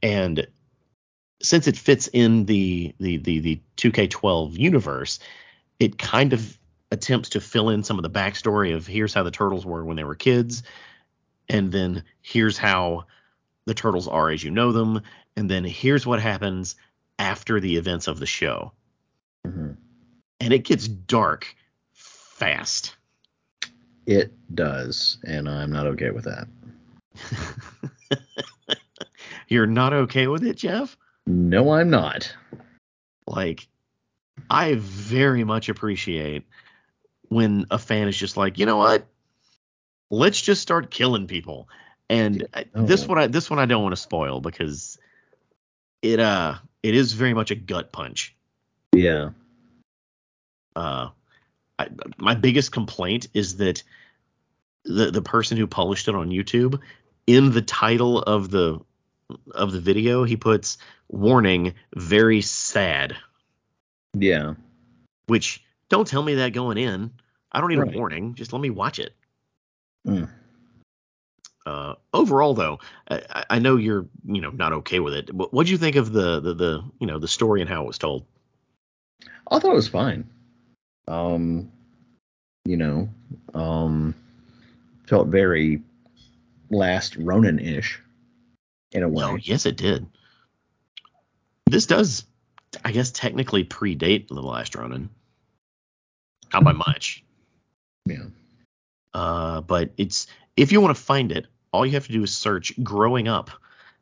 and 0.05 0.45
since 1.45 1.67
it 1.67 1.77
fits 1.77 2.07
in 2.11 2.45
the 2.45 2.93
the 2.99 3.17
the, 3.17 3.39
the 3.39 3.59
2K12 3.77 4.57
universe, 4.57 5.19
it 5.79 5.97
kind 5.97 6.33
of 6.33 6.57
attempts 6.91 7.29
to 7.29 7.41
fill 7.41 7.69
in 7.69 7.83
some 7.83 7.97
of 7.97 8.03
the 8.03 8.09
backstory 8.09 8.75
of 8.75 8.87
here's 8.87 9.13
how 9.13 9.23
the 9.23 9.31
turtles 9.31 9.65
were 9.65 9.83
when 9.83 9.97
they 9.97 10.03
were 10.03 10.15
kids, 10.15 10.63
and 11.49 11.71
then 11.71 12.03
here's 12.21 12.57
how 12.57 13.05
the 13.65 13.73
turtles 13.73 14.07
are 14.07 14.29
as 14.29 14.43
you 14.43 14.51
know 14.51 14.71
them, 14.71 15.01
and 15.35 15.49
then 15.49 15.63
here's 15.63 16.05
what 16.05 16.21
happens 16.21 16.75
after 17.17 17.59
the 17.59 17.77
events 17.77 18.07
of 18.07 18.19
the 18.19 18.25
show, 18.25 18.71
hmm 19.45 19.71
and 20.41 20.51
it 20.51 20.65
gets 20.65 20.87
dark 20.87 21.55
fast. 21.93 22.95
It 24.05 24.31
does, 24.53 25.17
and 25.23 25.49
I'm 25.49 25.71
not 25.71 25.87
okay 25.87 26.11
with 26.11 26.25
that. 26.25 26.47
You're 29.47 29.65
not 29.65 29.93
okay 29.93 30.27
with 30.27 30.43
it, 30.43 30.57
Jeff? 30.57 30.97
No, 31.27 31.71
I'm 31.71 31.89
not. 31.89 32.33
like 33.27 33.67
I 34.49 34.75
very 34.75 35.43
much 35.43 35.69
appreciate 35.69 36.43
when 37.29 37.65
a 37.71 37.79
fan 37.79 38.07
is 38.07 38.15
just 38.15 38.37
like, 38.37 38.59
you 38.59 38.65
know 38.67 38.77
what? 38.77 39.07
Let's 40.11 40.39
just 40.39 40.61
start 40.61 40.91
killing 40.91 41.25
people. 41.25 41.67
And 42.09 42.47
I- 42.53 42.65
this 42.75 43.03
Oh. 43.05 43.07
one 43.07 43.17
I 43.19 43.27
this 43.27 43.49
one 43.49 43.57
I 43.59 43.65
don't 43.65 43.81
want 43.81 43.93
to 43.95 44.01
spoil 44.01 44.39
because 44.41 44.99
it 46.03 46.19
uh 46.19 46.55
it 46.83 46.93
is 46.95 47.13
very 47.13 47.33
much 47.33 47.49
a 47.49 47.55
gut 47.55 47.91
punch. 47.91 48.35
Yeah. 48.93 49.31
Uh 50.75 51.09
I, 51.79 51.87
my 52.17 52.35
biggest 52.35 52.71
complaint 52.71 53.27
is 53.33 53.57
that 53.57 53.81
the 54.83 55.09
the 55.09 55.21
person 55.23 55.57
who 55.57 55.65
published 55.65 56.07
it 56.07 56.13
on 56.15 56.29
YouTube 56.29 56.79
in 57.25 57.51
the 57.51 57.61
title 57.63 58.19
of 58.21 58.51
the 58.51 58.79
of 59.51 59.71
the 59.71 59.79
video 59.79 60.23
he 60.23 60.37
puts 60.37 60.77
warning 61.09 61.73
very 61.95 62.41
sad 62.41 63.15
Yeah. 64.13 64.55
Which 65.27 65.63
don't 65.89 66.07
tell 66.07 66.23
me 66.23 66.35
that 66.35 66.53
going 66.53 66.77
in. 66.77 67.11
I 67.51 67.59
don't 67.59 67.69
need 67.69 67.79
Right. 67.79 67.93
a 67.93 67.97
warning. 67.97 68.35
Just 68.35 68.53
let 68.53 68.61
me 68.61 68.69
watch 68.69 68.99
it. 68.99 69.13
Mm. 70.07 70.29
Uh, 71.65 71.95
overall, 72.13 72.53
though, 72.53 72.79
I, 73.09 73.45
I 73.49 73.59
know 73.59 73.75
you're 73.75 74.05
you 74.25 74.41
know 74.41 74.51
not 74.51 74.71
okay 74.73 74.99
with 74.99 75.15
it. 75.15 75.33
What 75.33 75.51
what'd 75.51 75.69
you 75.69 75.77
think 75.77 75.95
of 75.95 76.11
the, 76.11 76.39
the 76.39 76.53
the 76.53 76.83
you 76.99 77.07
know 77.07 77.17
the 77.17 77.27
story 77.27 77.61
and 77.61 77.69
how 77.69 77.83
it 77.83 77.87
was 77.87 77.97
told? 77.97 78.25
I 79.49 79.59
thought 79.59 79.71
it 79.71 79.75
was 79.75 79.87
fine. 79.87 80.29
Um, 81.07 81.71
you 82.65 82.77
know, 82.77 83.09
um, 83.53 84.13
felt 85.07 85.27
very 85.27 85.81
last 86.69 87.15
Ronin 87.15 87.59
ish 87.59 87.99
in 88.95 89.03
a 89.03 89.09
way. 89.09 89.25
Oh 89.25 89.35
yes, 89.35 89.65
it 89.65 89.75
did. 89.75 90.07
This 91.67 91.85
does, 91.85 92.25
I 92.83 92.91
guess, 92.91 93.11
technically 93.11 93.65
predate 93.65 94.27
the 94.29 94.41
last 94.41 94.75
Ronin. 94.75 95.09
Not 96.53 96.63
by 96.63 96.71
much. 96.71 97.21
Yeah. 98.07 98.25
Uh, 99.15 99.61
but 99.61 99.89
it's 99.97 100.27
if 100.55 100.71
you 100.71 100.79
want 100.79 100.95
to 100.95 101.01
find 101.01 101.31
it, 101.31 101.47
all 101.73 101.87
you 101.87 101.93
have 101.93 102.05
to 102.05 102.11
do 102.11 102.21
is 102.21 102.37
search 102.37 102.71
"Growing 102.83 103.27
Up," 103.27 103.49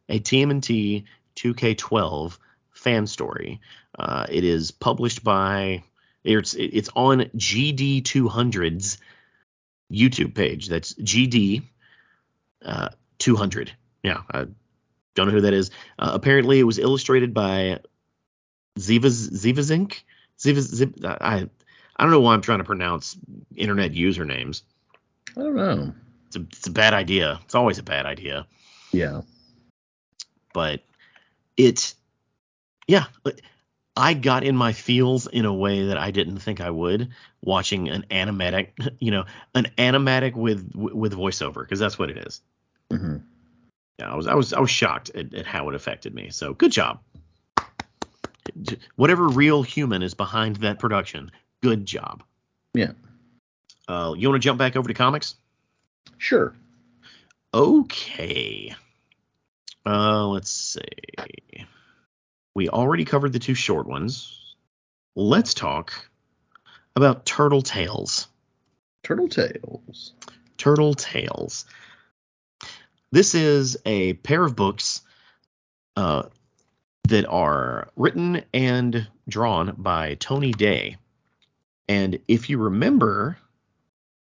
a 0.09 0.19
TMNT 0.19 1.05
2K12 1.37 2.37
fan 2.71 3.07
story. 3.07 3.61
Uh, 3.97 4.25
it 4.29 4.43
is 4.43 4.71
published 4.71 5.23
by 5.23 5.83
it's 6.25 6.53
it's 6.53 6.89
on 6.97 7.21
GD200's 7.37 8.97
YouTube 9.89 10.35
page. 10.35 10.67
That's 10.67 10.93
GD 10.95 11.63
uh, 12.65 12.89
200. 13.19 13.71
Yeah, 14.03 14.23
I 14.29 14.47
don't 15.16 15.28
know 15.28 15.34
who 15.34 15.41
that 15.41 15.53
is. 15.53 15.72
Uh, 15.99 16.11
apparently, 16.14 16.59
it 16.59 16.64
was 16.64 16.80
illustrated 16.80 17.34
by 17.34 17.80
Zivas 18.80 19.30
Zivazink. 19.32 20.01
Zivaz 20.39 20.74
Ziv, 20.74 21.05
I 21.05 21.47
I 21.95 22.03
don't 22.03 22.11
know 22.11 22.20
why 22.20 22.34
I'm 22.34 22.41
trying 22.41 22.59
to 22.59 22.64
pronounce 22.64 23.16
internet 23.55 23.93
usernames. 23.93 24.64
I 25.38 25.41
don't 25.41 25.55
know. 25.55 25.93
It's 26.28 26.36
a, 26.36 26.41
it's 26.41 26.68
a 26.68 26.72
bad 26.72 26.93
idea. 26.93 27.39
It's 27.43 27.55
always 27.55 27.78
a 27.78 27.84
bad 27.84 28.05
idea. 28.05 28.47
Yeah. 28.91 29.22
But 30.53 30.82
it 31.57 31.93
Yeah, 32.88 33.05
I 33.95 34.16
got 34.16 34.43
in 34.43 34.55
my 34.55 34.74
feels 34.74 35.28
in 35.28 35.45
a 35.45 35.53
way 35.53 35.88
that 35.88 35.97
I 35.97 36.11
didn't 36.11 36.39
think 36.39 36.61
I 36.61 36.70
would 36.70 37.11
watching 37.41 37.89
an 37.89 38.05
animatic, 38.09 38.70
you 38.99 39.11
know, 39.11 39.26
an 39.53 39.72
animatic 39.78 40.36
with 40.36 40.72
with 40.74 41.14
voiceover 41.14 41.61
because 41.61 41.80
that's 41.80 41.99
what 41.99 42.09
it 42.09 42.18
is. 42.18 42.41
Mm 42.89 42.99
hmm 42.99 43.32
Yeah, 43.99 44.11
I 44.11 44.15
was 44.15 44.27
I 44.27 44.33
was 44.33 44.53
I 44.53 44.59
was 44.59 44.71
shocked 44.71 45.11
at, 45.15 45.33
at 45.33 45.45
how 45.45 45.69
it 45.69 45.75
affected 45.75 46.13
me. 46.13 46.29
So 46.29 46.53
good 46.53 46.71
job. 46.71 46.99
Whatever 48.95 49.27
real 49.27 49.63
human 49.63 50.01
is 50.01 50.13
behind 50.13 50.57
that 50.57 50.79
production, 50.79 51.31
good 51.61 51.85
job. 51.85 52.23
Yeah. 52.73 52.91
Uh, 53.87 54.13
you 54.17 54.29
want 54.29 54.41
to 54.41 54.45
jump 54.45 54.57
back 54.59 54.75
over 54.75 54.87
to 54.87 54.93
comics? 54.93 55.35
Sure. 56.17 56.53
Okay. 57.53 58.75
Uh, 59.85 60.27
let's 60.27 60.49
see. 60.51 61.65
We 62.55 62.69
already 62.69 63.05
covered 63.05 63.33
the 63.33 63.39
two 63.39 63.55
short 63.55 63.87
ones. 63.87 64.55
Let's 65.15 65.53
talk 65.53 65.93
about 66.95 67.25
Turtle 67.25 67.61
Tales. 67.61 68.27
Turtle 69.03 69.27
Tales. 69.27 70.13
Turtle 70.57 70.93
Tales. 70.93 71.65
This 73.14 73.36
is 73.36 73.78
a 73.86 74.14
pair 74.14 74.43
of 74.43 74.55
books 74.55 75.01
uh, 75.95 76.24
that 77.09 77.28
are 77.28 77.89
written 77.95 78.43
and 78.55 79.07
drawn 79.30 79.76
by 79.78 80.16
Tony 80.16 80.51
Day. 80.51 80.97
And 81.88 82.18
if 82.28 82.49
you 82.49 82.57
remember 82.57 83.38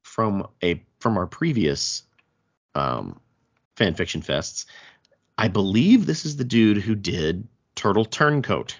from 0.03 0.47
a 0.63 0.83
from 0.99 1.17
our 1.17 1.25
previous 1.25 2.03
um, 2.75 3.19
fan 3.75 3.95
fiction 3.95 4.21
fests, 4.21 4.67
I 5.35 5.47
believe 5.47 6.05
this 6.05 6.23
is 6.23 6.37
the 6.37 6.43
dude 6.43 6.77
who 6.77 6.93
did 6.93 7.47
Turtle 7.73 8.05
Turncoat. 8.05 8.77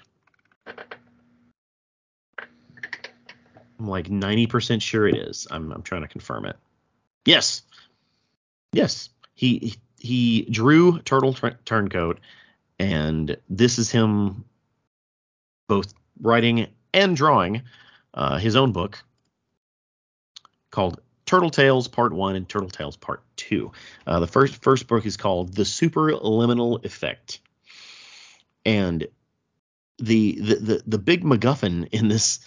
I'm 3.80 3.88
like 3.88 4.08
90% 4.08 4.84
sure 4.84 5.08
it 5.08 5.16
is. 5.16 5.48
I'm 5.50 5.72
I'm 5.72 5.82
trying 5.82 6.04
to 6.04 6.08
confirm 6.08 6.46
it. 6.46 6.58
Yes. 7.26 7.64
Yes. 8.72 9.10
He 9.34 9.58
he 9.58 9.76
drew 10.00 11.00
Turtle 11.00 11.34
Tur- 11.34 11.60
Turncoat 11.66 12.20
and 12.80 13.38
this 13.50 13.80
is 13.80 13.92
him 13.92 14.46
both 15.68 15.94
writing 16.22 16.68
and 16.94 17.16
drawing 17.16 17.64
uh, 18.14 18.38
his 18.38 18.56
own 18.56 18.72
book 18.72 19.04
called 20.72 21.00
Turtle 21.26 21.50
Tales 21.50 21.88
Part 21.88 22.14
One 22.14 22.36
and 22.36 22.48
Turtle 22.48 22.70
Tales 22.70 22.98
Part 22.98 23.24
Two. 23.36 23.72
Uh, 24.06 24.20
the 24.20 24.28
first 24.28 24.62
first 24.62 24.88
book 24.88 25.06
is 25.06 25.18
called 25.18 25.54
The 25.54 25.64
Superliminal 25.64 26.84
Effect, 26.86 27.40
and 28.66 29.08
the 29.98 30.40
the 30.40 30.56
the, 30.56 30.84
the 30.86 30.98
big 30.98 31.24
MacGuffin 31.24 31.88
in 31.92 32.10
this 32.10 32.40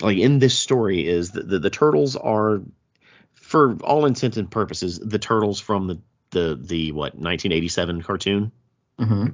like 0.00 0.18
in 0.18 0.38
this 0.38 0.56
story 0.56 1.06
is 1.06 1.32
that 1.32 1.48
the, 1.48 1.58
the 1.58 1.70
turtles 1.70 2.16
are 2.16 2.62
for 3.34 3.76
all 3.82 4.06
intents 4.06 4.36
and 4.36 4.50
purposes 4.50 4.98
the 4.98 5.18
turtles 5.18 5.60
from 5.60 5.86
the 5.86 5.98
the 6.34 6.58
the 6.60 6.92
what 6.92 7.14
1987 7.14 8.02
cartoon 8.02 8.52
hmm 8.98 9.28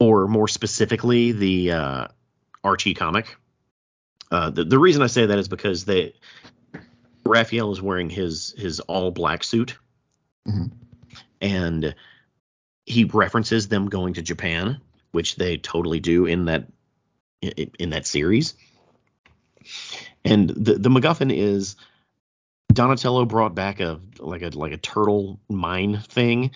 or 0.00 0.28
more 0.28 0.46
specifically 0.46 1.32
the 1.32 1.72
uh, 1.72 2.06
Archie 2.62 2.94
comic. 2.94 3.36
Uh, 4.30 4.50
the 4.50 4.62
the 4.64 4.78
reason 4.78 5.02
I 5.02 5.08
say 5.08 5.26
that 5.26 5.38
is 5.38 5.48
because 5.48 5.84
they 5.86 6.14
Raphael 7.24 7.72
is 7.72 7.82
wearing 7.82 8.08
his 8.10 8.54
his 8.56 8.78
all 8.80 9.10
black 9.10 9.42
suit, 9.42 9.76
Mhm. 10.46 10.70
and 11.40 11.94
he 12.86 13.04
references 13.04 13.66
them 13.68 13.88
going 13.88 14.14
to 14.14 14.22
Japan, 14.22 14.80
which 15.10 15.34
they 15.36 15.56
totally 15.56 15.98
do 16.00 16.26
in 16.26 16.44
that 16.44 16.68
in, 17.42 17.70
in 17.80 17.90
that 17.90 18.06
series. 18.06 18.54
And 20.24 20.48
the 20.50 20.74
the 20.74 20.90
MacGuffin 20.90 21.34
is 21.36 21.74
Donatello 22.72 23.24
brought 23.24 23.54
back 23.54 23.80
a 23.80 24.00
like 24.18 24.42
a 24.42 24.50
like 24.50 24.72
a 24.72 24.76
turtle 24.76 25.40
mine 25.48 25.98
thing, 25.98 26.52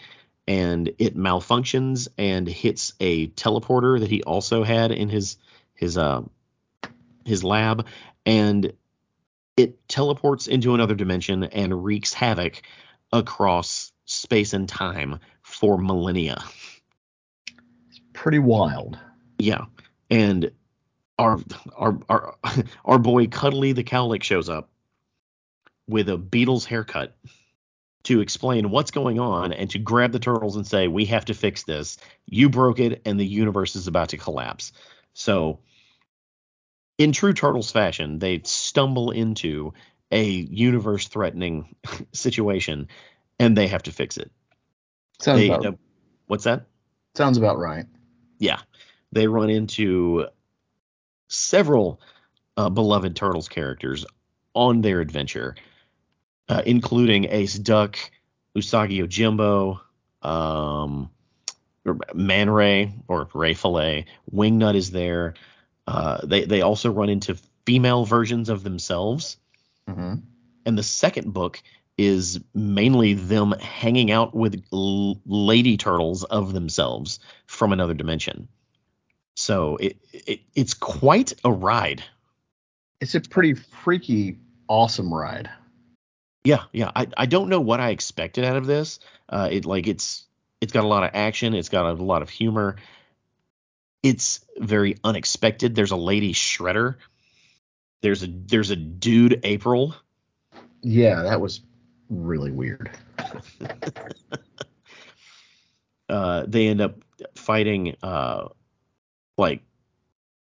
and 0.47 0.93
it 0.99 1.17
malfunctions 1.17 2.09
and 2.19 2.47
hits 2.47 2.93
a 3.01 3.29
teleporter 3.29 3.99
that 4.01 4.11
he 4.11 4.23
also 4.23 4.63
had 4.63 4.93
in 4.93 5.09
his 5.09 5.37
his 5.75 5.99
uh 5.99 6.23
his 7.25 7.43
lab, 7.43 7.87
and 8.27 8.73
it 9.57 9.89
teleports 9.89 10.47
into 10.47 10.75
another 10.75 10.95
dimension 10.95 11.45
and 11.45 11.85
wreaks 11.85 12.13
havoc 12.13 12.63
across 13.13 13.93
space 14.05 14.53
and 14.53 14.69
time 14.69 15.19
for 15.43 15.79
millennia. 15.79 16.43
It's 17.89 18.01
pretty 18.13 18.39
wild. 18.39 18.99
Yeah, 19.39 19.65
and 20.11 20.51
our 21.19 21.39
our 21.77 21.99
our 22.09 22.35
our 22.85 22.99
boy 22.99 23.27
Cudley 23.29 23.73
the 23.73 23.85
Cowlick 23.85 24.23
shows 24.23 24.49
up 24.49 24.72
with 25.89 26.09
a 26.09 26.17
Beatles 26.17 26.65
haircut 26.65 27.17
to 28.05 28.21
explain 28.21 28.71
what's 28.71 28.91
going 28.91 29.21
on 29.21 29.53
and 29.53 29.71
to 29.71 29.79
grab 29.79 30.13
the 30.13 30.19
turtles 30.19 30.57
and 30.57 30.67
say, 30.67 30.89
"We 30.89 31.05
have 31.07 31.25
to 31.27 31.35
fix 31.35 31.63
this. 31.65 31.99
You 32.27 32.49
broke 32.51 32.81
it, 32.81 33.03
and 33.05 33.19
the 33.19 33.27
universe 33.27 33.77
is 33.77 33.87
about 33.87 34.09
to 34.11 34.17
collapse." 34.17 34.73
So, 35.15 35.61
in 36.99 37.13
true 37.13 37.33
turtles 37.33 37.71
fashion, 37.71 38.19
they 38.19 38.41
stumble 38.45 39.11
into 39.11 39.73
a 40.11 40.25
universe-threatening 40.25 41.75
situation, 42.13 42.89
and 43.39 43.57
they 43.57 43.67
have 43.69 43.85
to 43.85 43.93
fix 43.93 44.17
it. 44.17 44.31
Sounds 45.21 45.39
They 45.41 45.49
about 45.49 45.67
up- 45.67 45.79
what's 46.27 46.45
that? 46.45 46.67
sounds 47.15 47.37
about 47.39 47.59
right. 47.59 47.87
yeah, 48.39 48.61
they 49.13 49.27
run 49.27 49.51
into 49.51 50.27
several 51.29 52.01
uh, 52.57 52.69
beloved 52.71 53.15
Turtles 53.17 53.49
characters 53.49 54.05
on 54.55 54.81
their 54.81 55.01
adventure, 55.01 55.55
uh, 56.49 56.63
including 56.67 57.25
Ace 57.27 57.59
Duck, 57.59 57.99
Usagi 58.57 58.99
Yojimbo, 58.99 59.81
um, 60.27 61.11
Man 62.15 62.51
Ray 62.51 62.93
or 63.09 63.29
Ray 63.35 63.55
Fillet, 63.55 64.07
Wingnut 64.33 64.75
is 64.77 64.91
there. 64.91 65.35
Uh, 65.87 66.19
they 66.25 66.45
they 66.45 66.63
also 66.63 66.91
run 66.91 67.09
into 67.09 67.37
female 67.67 68.05
versions 68.05 68.49
of 68.49 68.63
themselves, 68.63 69.37
hmm 69.89 70.15
and 70.65 70.79
the 70.79 70.83
second 70.83 71.33
book 71.33 71.61
is 71.99 72.39
mainly 72.55 73.15
them 73.15 73.53
hanging 73.53 74.11
out 74.11 74.35
with 74.35 74.63
l- 74.73 75.21
lady 75.27 75.77
turtles 75.77 76.23
of 76.25 76.53
themselves 76.53 77.19
from 77.47 77.73
another 77.73 77.95
dimension. 77.95 78.49
So 79.35 79.77
it, 79.77 79.97
it 80.13 80.41
it's 80.55 80.75
quite 80.75 81.33
a 81.45 81.51
ride. 81.51 82.05
It's 83.01 83.15
a 83.15 83.21
pretty 83.21 83.55
freaky, 83.55 84.39
awesome 84.69 85.13
ride. 85.13 85.51
Yeah, 86.45 86.65
yeah. 86.73 86.91
I, 86.95 87.07
I 87.17 87.27
don't 87.27 87.49
know 87.49 87.61
what 87.61 87.81
I 87.81 87.91
expected 87.91 88.45
out 88.45 88.57
of 88.57 88.67
this. 88.67 88.99
Uh, 89.29 89.49
it 89.51 89.65
like 89.65 89.87
it's 89.87 90.27
it's 90.61 90.73
got 90.73 90.85
a 90.85 90.89
lot 90.89 91.05
of 91.05 91.11
action. 91.15 91.55
It's 91.55 91.69
got 91.69 91.87
a 91.87 91.93
lot 91.93 92.23
of 92.23 92.31
humor. 92.31 92.77
It's 94.03 94.41
very 94.59 94.97
unexpected. 95.05 95.75
There's 95.75 95.93
a 95.93 95.97
lady 95.97 96.35
shredder. 96.35 96.97
There's 98.01 98.23
a 98.23 98.27
there's 98.27 98.71
a 98.71 98.77
dude 98.77 99.41
April. 99.45 99.95
Yeah, 100.83 101.23
that 101.23 101.41
was 101.41 101.61
really 102.11 102.51
weird. 102.51 102.91
Uh, 106.09 106.45
they 106.47 106.69
end 106.69 106.83
up 106.83 106.99
fighting 107.35 107.97
uh, 108.03 108.49
like 109.39 109.63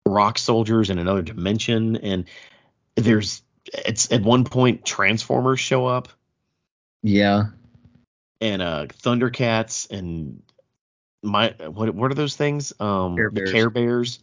rock 0.05 0.37
soldiers 0.37 0.91
in 0.91 0.99
another 0.99 1.23
dimension, 1.23 1.97
and 1.97 2.27
there's 2.97 3.43
it's 3.73 4.13
at 4.13 4.23
one 4.23 4.45
point 4.45 4.85
Transformers 4.85 5.61
show 5.61 5.87
up 5.87 6.09
Yeah, 7.03 7.45
and 8.41 8.63
uh 8.63 8.87
Thundercats 8.87 9.91
and 9.91 10.43
my 11.23 11.55
what 11.59 11.95
what 11.95 12.11
are 12.11 12.15
those 12.15 12.37
things? 12.37 12.73
Um 12.81 13.17
Care 13.17 13.31
the 13.31 13.35
Bears. 13.35 13.53
Care 13.53 13.71
Bears. 13.71 14.19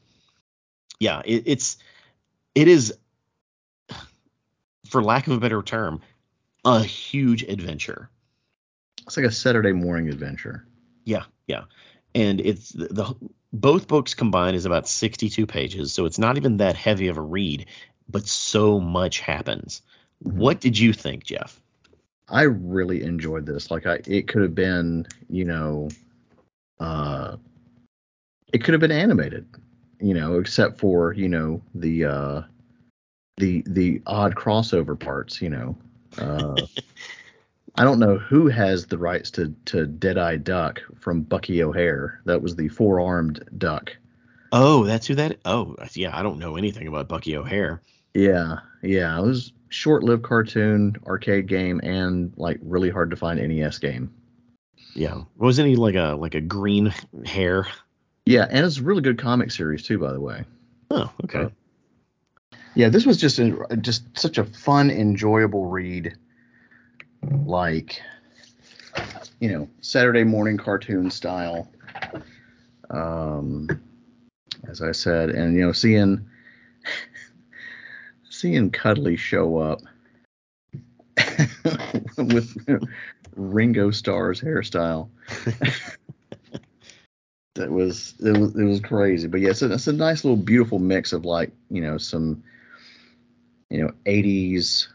Yeah, 0.99 1.21
it, 1.25 1.43
it's 1.47 1.77
it 2.53 2.67
is 2.67 2.93
for 4.87 5.01
lack 5.01 5.27
of 5.27 5.33
a 5.33 5.39
better 5.39 5.61
term, 5.61 6.01
a 6.65 6.83
huge 6.83 7.43
adventure. 7.43 8.09
it's 9.07 9.17
like 9.17 9.25
a 9.25 9.31
Saturday 9.31 9.71
morning 9.71 10.09
adventure. 10.09 10.65
Yeah, 11.05 11.23
yeah. 11.47 11.63
And 12.13 12.41
it's 12.41 12.69
the, 12.69 12.87
the 12.87 13.15
both 13.53 13.87
books 13.87 14.13
combined 14.13 14.55
is 14.55 14.65
about 14.65 14.87
62 14.87 15.47
pages, 15.47 15.93
so 15.93 16.05
it's 16.05 16.19
not 16.19 16.37
even 16.37 16.57
that 16.57 16.75
heavy 16.75 17.07
of 17.07 17.17
a 17.17 17.21
read, 17.21 17.65
but 18.11 18.27
so 18.27 18.79
much 18.79 19.19
happens. 19.19 19.81
Mhm. 20.23 20.33
What 20.33 20.59
did 20.59 20.77
you 20.77 20.93
think, 20.93 21.23
Jeff? 21.23 21.59
I 22.29 22.43
really 22.43 23.03
enjoyed 23.03 23.45
this. 23.45 23.71
Like 23.71 23.85
I, 23.85 23.99
it 24.05 24.27
could 24.27 24.41
have 24.41 24.55
been, 24.55 25.07
you 25.29 25.45
know, 25.45 25.89
uh, 26.79 27.35
it 28.53 28.63
could 28.63 28.73
have 28.73 28.81
been 28.81 28.91
animated, 28.91 29.45
you 29.99 30.13
know, 30.13 30.39
except 30.39 30.79
for 30.79 31.13
you 31.13 31.27
know 31.29 31.61
the 31.75 32.05
uh, 32.05 32.41
the 33.37 33.63
the 33.67 34.01
odd 34.05 34.35
crossover 34.35 34.97
parts, 34.97 35.41
you 35.41 35.49
know. 35.49 35.77
Uh, 36.17 36.55
I 37.75 37.83
don't 37.83 37.99
know 37.99 38.17
who 38.17 38.47
has 38.47 38.85
the 38.85 38.97
rights 38.97 39.31
to 39.31 39.53
to 39.65 39.85
Deadeye 39.85 40.37
Duck 40.37 40.81
from 40.99 41.21
Bucky 41.21 41.63
O'Hare. 41.63 42.21
That 42.25 42.41
was 42.41 42.55
the 42.55 42.67
four 42.67 42.99
armed 42.99 43.43
duck. 43.57 43.95
Oh, 44.51 44.83
that's 44.83 45.07
who 45.07 45.15
that. 45.15 45.39
Oh, 45.45 45.75
yeah. 45.93 46.17
I 46.17 46.23
don't 46.23 46.39
know 46.39 46.57
anything 46.57 46.87
about 46.87 47.07
Bucky 47.07 47.37
O'Hare. 47.37 47.81
Yeah, 48.13 48.59
yeah. 48.81 49.17
It 49.17 49.23
was 49.23 49.53
short-lived 49.69 50.23
cartoon, 50.23 50.95
arcade 51.05 51.47
game, 51.47 51.79
and 51.83 52.33
like 52.37 52.59
really 52.61 52.89
hard 52.89 53.09
to 53.11 53.15
find 53.15 53.39
NES 53.39 53.79
game. 53.79 54.13
Yeah, 54.93 55.21
wasn't 55.37 55.69
he 55.69 55.75
like 55.75 55.95
a 55.95 56.15
like 56.19 56.35
a 56.35 56.41
green 56.41 56.93
hair? 57.25 57.67
Yeah, 58.25 58.47
and 58.49 58.65
it's 58.65 58.77
a 58.77 58.83
really 58.83 59.01
good 59.01 59.17
comic 59.17 59.51
series 59.51 59.83
too, 59.83 59.97
by 59.97 60.11
the 60.11 60.19
way. 60.19 60.43
Oh, 60.89 61.11
okay. 61.23 61.49
Yeah, 62.75 62.89
this 62.89 63.05
was 63.05 63.17
just 63.17 63.39
a, 63.39 63.77
just 63.77 64.03
such 64.17 64.37
a 64.37 64.45
fun, 64.45 64.89
enjoyable 64.91 65.65
read. 65.65 66.15
Like, 67.45 68.01
you 69.39 69.51
know, 69.51 69.69
Saturday 69.81 70.23
morning 70.23 70.57
cartoon 70.57 71.11
style. 71.11 71.69
Um, 72.89 73.69
as 74.67 74.81
I 74.81 74.91
said, 74.91 75.29
and 75.29 75.55
you 75.55 75.65
know, 75.65 75.71
seeing 75.71 76.25
seeing 78.41 78.71
Cudley 78.71 79.15
show 79.15 79.57
up 79.57 79.81
with 82.17 82.57
Ringo 83.35 83.91
Starr's 83.91 84.41
hairstyle. 84.41 85.09
that 87.55 87.69
was 87.69 88.15
it 88.19 88.35
was 88.37 88.55
it 88.55 88.63
was 88.63 88.79
crazy. 88.79 89.27
But 89.27 89.41
yeah, 89.41 89.51
it's 89.51 89.61
a, 89.61 89.71
it's 89.71 89.87
a 89.87 89.93
nice 89.93 90.23
little 90.23 90.37
beautiful 90.37 90.79
mix 90.79 91.13
of 91.13 91.23
like 91.23 91.51
you 91.69 91.81
know 91.81 91.99
some 91.99 92.43
you 93.69 93.83
know 93.83 93.91
80s 94.05 94.87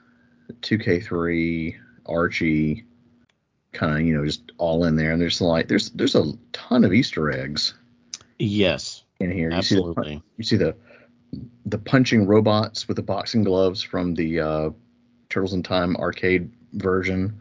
2K3 0.62 1.76
Archie 2.07 2.84
kind 3.72 4.01
of 4.01 4.07
you 4.07 4.16
know 4.16 4.24
just 4.26 4.51
all 4.59 4.84
in 4.84 4.97
there. 4.97 5.12
And 5.12 5.20
there's 5.20 5.40
like 5.40 5.68
there's 5.68 5.90
there's 5.90 6.16
a 6.16 6.32
ton 6.53 6.84
of 6.84 6.92
Easter 6.92 7.30
eggs. 7.30 7.74
Yes. 8.40 9.05
In 9.18 9.30
here, 9.30 9.51
absolutely. 9.51 10.20
You 10.36 10.44
see 10.44 10.57
the, 10.59 10.66
you 10.66 10.74
see 10.74 10.80
the 10.82 10.86
the 11.64 11.78
punching 11.78 12.26
robots 12.26 12.89
with 12.89 12.97
the 12.97 13.03
boxing 13.03 13.45
gloves 13.45 13.82
from 13.82 14.14
the 14.14 14.41
uh, 14.41 14.70
Turtles 15.28 15.53
in 15.53 15.62
Time 15.62 15.97
arcade 15.97 16.51
version. 16.72 17.41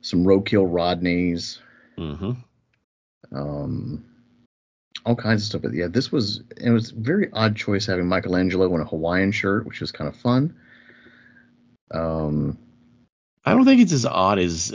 Some 0.00 0.24
roadkill 0.24 0.70
Rodneys. 0.70 1.58
Mm-hmm. 1.98 2.32
Um, 3.36 4.04
all 5.04 5.16
kinds 5.16 5.42
of 5.42 5.46
stuff. 5.46 5.62
But 5.62 5.74
yeah, 5.74 5.88
this 5.88 6.10
was 6.10 6.42
it 6.56 6.70
was 6.70 6.92
a 6.92 6.94
very 6.94 7.30
odd 7.32 7.56
choice 7.56 7.86
having 7.86 8.06
Michelangelo 8.06 8.74
in 8.74 8.80
a 8.80 8.84
Hawaiian 8.84 9.32
shirt, 9.32 9.66
which 9.66 9.80
was 9.80 9.92
kind 9.92 10.08
of 10.08 10.16
fun. 10.16 10.56
Um, 11.90 12.58
I 13.44 13.52
don't 13.52 13.64
think 13.64 13.80
it's 13.80 13.92
as 13.92 14.06
odd 14.06 14.38
as 14.38 14.74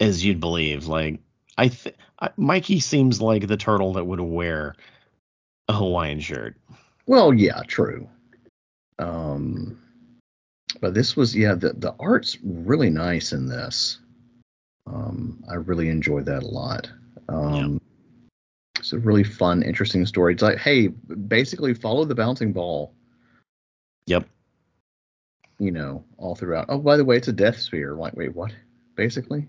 as 0.00 0.24
you'd 0.24 0.40
believe. 0.40 0.86
Like 0.86 1.20
I, 1.58 1.68
th- 1.68 1.96
I 2.20 2.30
Mikey 2.36 2.80
seems 2.80 3.20
like 3.20 3.46
the 3.46 3.56
turtle 3.56 3.94
that 3.94 4.06
would 4.06 4.20
wear 4.20 4.74
a 5.68 5.72
Hawaiian 5.72 6.20
shirt. 6.20 6.56
Well, 7.06 7.32
yeah, 7.32 7.62
true. 7.66 8.08
Um, 8.98 9.78
but 10.80 10.94
this 10.94 11.16
was 11.16 11.36
yeah 11.36 11.54
the 11.54 11.72
the 11.74 11.94
art's 11.98 12.38
really 12.42 12.90
nice 12.90 13.32
in 13.32 13.46
this. 13.46 13.98
Um, 14.86 15.42
I 15.50 15.54
really 15.54 15.88
enjoyed 15.88 16.26
that 16.26 16.42
a 16.42 16.46
lot. 16.46 16.90
Um, 17.28 17.54
yeah. 17.54 17.78
It's 18.78 18.92
a 18.92 18.98
really 18.98 19.24
fun, 19.24 19.62
interesting 19.62 20.06
story. 20.06 20.34
It's 20.34 20.42
like, 20.42 20.58
hey, 20.58 20.88
basically 20.88 21.74
follow 21.74 22.04
the 22.04 22.14
bouncing 22.14 22.52
ball. 22.52 22.94
Yep. 24.06 24.28
You 25.58 25.72
know, 25.72 26.04
all 26.18 26.36
throughout. 26.36 26.66
Oh, 26.68 26.78
by 26.78 26.96
the 26.96 27.04
way, 27.04 27.16
it's 27.16 27.28
a 27.28 27.32
death 27.32 27.58
sphere. 27.58 27.94
Like, 27.94 28.14
wait, 28.14 28.34
what? 28.34 28.52
Basically, 28.94 29.46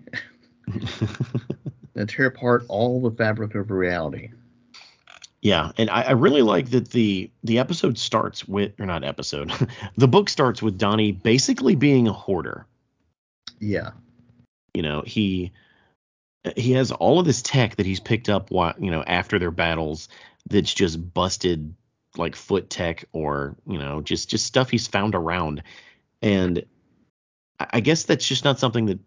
and 1.94 2.08
tear 2.08 2.26
apart 2.26 2.64
all 2.68 3.00
the 3.00 3.10
fabric 3.10 3.54
of 3.54 3.70
reality. 3.70 4.30
Yeah, 5.40 5.70
and 5.78 5.88
I, 5.88 6.02
I, 6.02 6.10
really 6.12 6.42
like 6.42 6.70
that 6.70 6.90
the 6.90 7.30
the 7.44 7.60
episode 7.60 7.96
starts 7.96 8.48
with 8.48 8.72
or 8.80 8.86
not 8.86 9.04
episode. 9.04 9.52
the 9.96 10.08
book 10.08 10.28
starts 10.28 10.60
with 10.60 10.78
Donnie 10.78 11.12
basically 11.12 11.76
being 11.76 12.08
a 12.08 12.12
hoarder. 12.12 12.66
Yeah. 13.60 13.90
You 14.74 14.82
know, 14.82 15.02
he 15.06 15.52
he 16.56 16.72
has 16.72 16.92
all 16.92 17.18
of 17.18 17.26
this 17.26 17.42
tech 17.42 17.76
that 17.76 17.86
he's 17.86 18.00
picked 18.00 18.28
up 18.28 18.50
while 18.50 18.74
you 18.78 18.90
know 18.90 19.02
after 19.02 19.38
their 19.38 19.50
battles 19.50 20.08
that's 20.48 20.72
just 20.72 21.12
busted 21.14 21.74
like 22.16 22.36
foot 22.36 22.70
tech 22.70 23.04
or 23.12 23.56
you 23.66 23.78
know 23.78 24.00
just 24.00 24.28
just 24.28 24.46
stuff 24.46 24.70
he's 24.70 24.86
found 24.86 25.14
around 25.14 25.62
and 26.22 26.64
i 27.58 27.80
guess 27.80 28.04
that's 28.04 28.26
just 28.26 28.44
not 28.44 28.58
something 28.58 28.86
that 28.86 28.98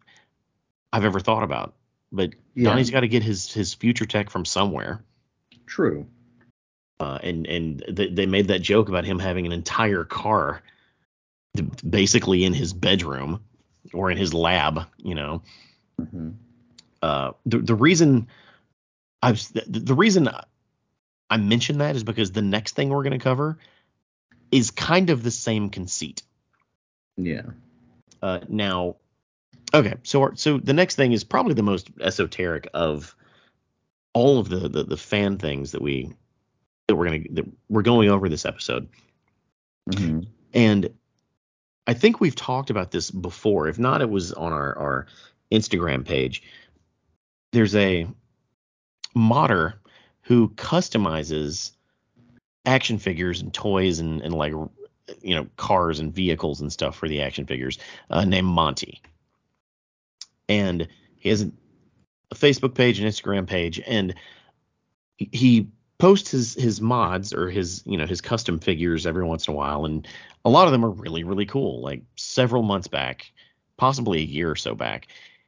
i've 0.93 1.05
ever 1.05 1.19
thought 1.19 1.43
about 1.43 1.73
but 2.11 2.31
yeah. 2.53 2.69
donnie's 2.69 2.91
got 2.91 3.01
to 3.01 3.07
get 3.07 3.23
his 3.23 3.51
his 3.51 3.73
future 3.73 4.05
tech 4.05 4.29
from 4.29 4.45
somewhere 4.45 5.03
true 5.65 6.05
uh, 7.01 7.19
and 7.23 7.47
and 7.47 7.83
th- 7.95 8.15
they 8.15 8.25
made 8.25 8.47
that 8.47 8.61
joke 8.61 8.89
about 8.89 9.05
him 9.05 9.19
having 9.19 9.45
an 9.45 9.51
entire 9.51 10.03
car 10.03 10.61
basically 11.87 12.45
in 12.45 12.53
his 12.53 12.71
bedroom 12.71 13.41
or 13.93 14.09
in 14.09 14.17
his 14.17 14.33
lab 14.33 14.87
you 14.97 15.15
know 15.15 15.41
mm-hmm 15.99 16.29
uh, 17.01 17.31
the 17.45 17.59
the 17.59 17.75
reason 17.75 18.27
I've 19.21 19.41
the, 19.53 19.79
the 19.79 19.95
reason 19.95 20.29
I 21.29 21.37
mention 21.37 21.79
that 21.79 21.95
is 21.95 22.03
because 22.03 22.31
the 22.31 22.41
next 22.41 22.75
thing 22.75 22.89
we're 22.89 23.03
going 23.03 23.17
to 23.17 23.23
cover 23.23 23.57
is 24.51 24.71
kind 24.71 25.09
of 25.09 25.23
the 25.23 25.31
same 25.31 25.69
conceit. 25.69 26.23
Yeah. 27.17 27.43
Uh, 28.21 28.39
now, 28.49 28.97
okay, 29.73 29.95
so 30.03 30.21
our, 30.21 30.35
so 30.35 30.57
the 30.57 30.73
next 30.73 30.95
thing 30.95 31.13
is 31.13 31.23
probably 31.23 31.53
the 31.53 31.63
most 31.63 31.89
esoteric 31.99 32.67
of 32.73 33.15
all 34.13 34.39
of 34.39 34.49
the 34.49 34.69
the, 34.69 34.83
the 34.83 34.97
fan 34.97 35.37
things 35.37 35.71
that 35.71 35.81
we 35.81 36.13
that 36.91 36.95
we're 36.95 37.05
gonna 37.05 37.23
that 37.31 37.45
we're 37.69 37.81
going 37.81 38.09
over 38.09 38.29
this 38.29 38.45
episode. 38.45 38.87
Mm-hmm. 39.89 40.21
And 40.53 40.93
I 41.87 41.93
think 41.93 42.19
we've 42.19 42.35
talked 42.35 42.69
about 42.69 42.91
this 42.91 43.09
before. 43.09 43.67
If 43.67 43.79
not, 43.79 44.01
it 44.01 44.09
was 44.09 44.31
on 44.33 44.53
our 44.53 44.77
our 44.77 45.07
Instagram 45.51 46.05
page 46.05 46.43
there's 47.51 47.75
a 47.75 48.07
modder 49.13 49.79
who 50.21 50.49
customizes 50.49 51.71
action 52.65 52.97
figures 52.97 53.41
and 53.41 53.53
toys 53.53 53.99
and, 53.99 54.21
and 54.21 54.33
like 54.33 54.53
you 55.21 55.35
know 55.35 55.47
cars 55.57 55.99
and 55.99 56.13
vehicles 56.13 56.61
and 56.61 56.71
stuff 56.71 56.95
for 56.95 57.09
the 57.09 57.21
action 57.21 57.45
figures 57.45 57.77
uh, 58.09 58.23
named 58.23 58.47
Monty. 58.47 59.01
And 60.47 60.87
he 61.17 61.29
has 61.29 61.43
a, 61.43 61.51
a 62.31 62.35
Facebook 62.35 62.73
page 62.73 62.99
and 62.99 63.09
Instagram 63.09 63.47
page, 63.47 63.81
and 63.85 64.13
he 65.17 65.67
posts 66.01 66.31
his 66.31 66.55
his 66.55 66.81
mods 66.81 67.31
or 67.31 67.47
his 67.51 67.83
you 67.85 67.95
know 67.95 68.07
his 68.07 68.21
custom 68.21 68.59
figures 68.59 69.05
every 69.05 69.23
once 69.23 69.47
in 69.47 69.53
a 69.53 69.57
while, 69.57 69.85
and 69.85 70.07
a 70.43 70.49
lot 70.49 70.65
of 70.65 70.71
them 70.71 70.83
are 70.83 70.89
really 70.89 71.23
really 71.23 71.45
cool. 71.45 71.79
Like 71.81 72.01
several 72.15 72.63
months 72.63 72.87
back, 72.87 73.31
possibly 73.77 74.17
a 74.17 74.25
year 74.25 74.49
or 74.49 74.55
so 74.55 74.73
back, 74.73 75.07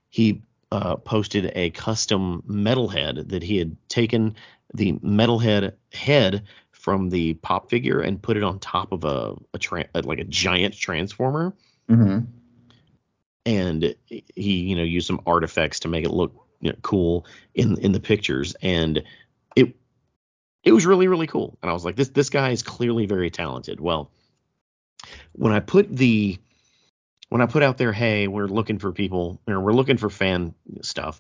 he 0.10 0.43
uh, 0.72 0.97
posted 0.97 1.51
a 1.56 1.72
custom 1.72 2.43
metalhead 2.47 3.30
that 3.30 3.41
he 3.41 3.58
had 3.58 3.76
taken 3.89 4.36
the 4.76 4.93
metalhead 4.99 5.74
head 5.91 6.43
from 6.72 7.10
the 7.10 7.34
pop 7.36 7.72
figure 7.72 8.01
and 8.01 8.22
put 8.22 8.38
it 8.38 8.43
on 8.43 8.60
top 8.60 8.91
of 8.91 9.04
a, 9.06 9.36
a 9.56 9.58
tra- 9.58 9.89
like 10.04 10.20
a 10.20 10.24
giant 10.24 10.76
transformer. 10.78 11.54
Mm-hmm. 11.89 12.26
And 13.45 13.95
he, 14.06 14.54
you 14.60 14.76
know, 14.76 14.84
used 14.84 15.08
some 15.08 15.22
artifacts 15.26 15.80
to 15.82 15.88
make 15.88 16.06
it 16.06 16.12
look 16.12 16.43
you 16.64 16.70
know, 16.70 16.78
cool 16.82 17.26
in 17.54 17.78
in 17.80 17.91
the 17.91 17.99
pictures, 17.99 18.56
and 18.62 19.04
it 20.64 20.72
was 20.72 20.86
really 20.86 21.07
really 21.07 21.28
cool. 21.28 21.57
And 21.61 21.70
I 21.70 21.74
was 21.74 21.86
like, 21.86 21.95
this 21.95 22.09
this 22.09 22.30
guy 22.30 22.51
is 22.51 22.64
clearly 22.64 23.05
very 23.05 23.30
talented. 23.30 23.80
Well, 23.80 24.11
when 25.34 25.53
I 25.53 25.59
put 25.59 25.95
the 25.95 26.39
when 27.30 27.41
I 27.41 27.47
put 27.47 27.64
out 27.64 27.80
there, 27.80 27.91
hey, 27.91 28.28
we're 28.28 28.45
looking 28.45 28.78
for 28.78 28.91
people, 28.91 29.41
or 29.47 29.59
we're 29.59 29.74
looking 29.74 29.97
for 29.97 30.11
fan 30.11 30.53
stuff, 30.84 31.20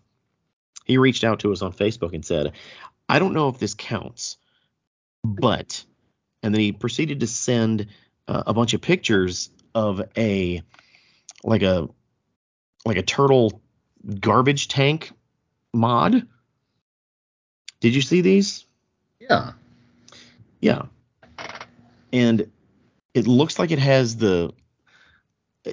he 0.85 0.99
reached 0.99 1.23
out 1.23 1.39
to 1.39 1.51
us 1.51 1.63
on 1.63 1.73
Facebook 1.73 2.13
and 2.13 2.23
said, 2.23 2.51
I 3.09 3.17
don't 3.17 3.33
know 3.33 3.49
if 3.49 3.57
this 3.57 3.73
counts, 3.73 4.37
but, 5.23 5.83
and 6.43 6.53
then 6.53 6.61
he 6.61 6.71
proceeded 6.71 7.21
to 7.21 7.27
send 7.27 7.87
uh, 8.27 8.43
a 8.45 8.53
bunch 8.53 8.75
of 8.75 8.81
pictures 8.81 9.49
of 9.73 10.03
a, 10.15 10.61
like 11.43 11.63
a, 11.63 11.89
like 12.85 12.97
a 12.97 13.01
turtle 13.01 13.63
garbage 14.19 14.67
tank 14.67 15.11
mod. 15.73 16.27
Did 17.79 17.95
you 17.95 18.01
see 18.01 18.21
these? 18.21 18.67
Yeah. 19.29 19.51
Yeah. 20.61 20.83
And 22.11 22.51
it 23.13 23.27
looks 23.27 23.57
like 23.59 23.71
it 23.71 23.79
has 23.79 24.17
the 24.17 24.53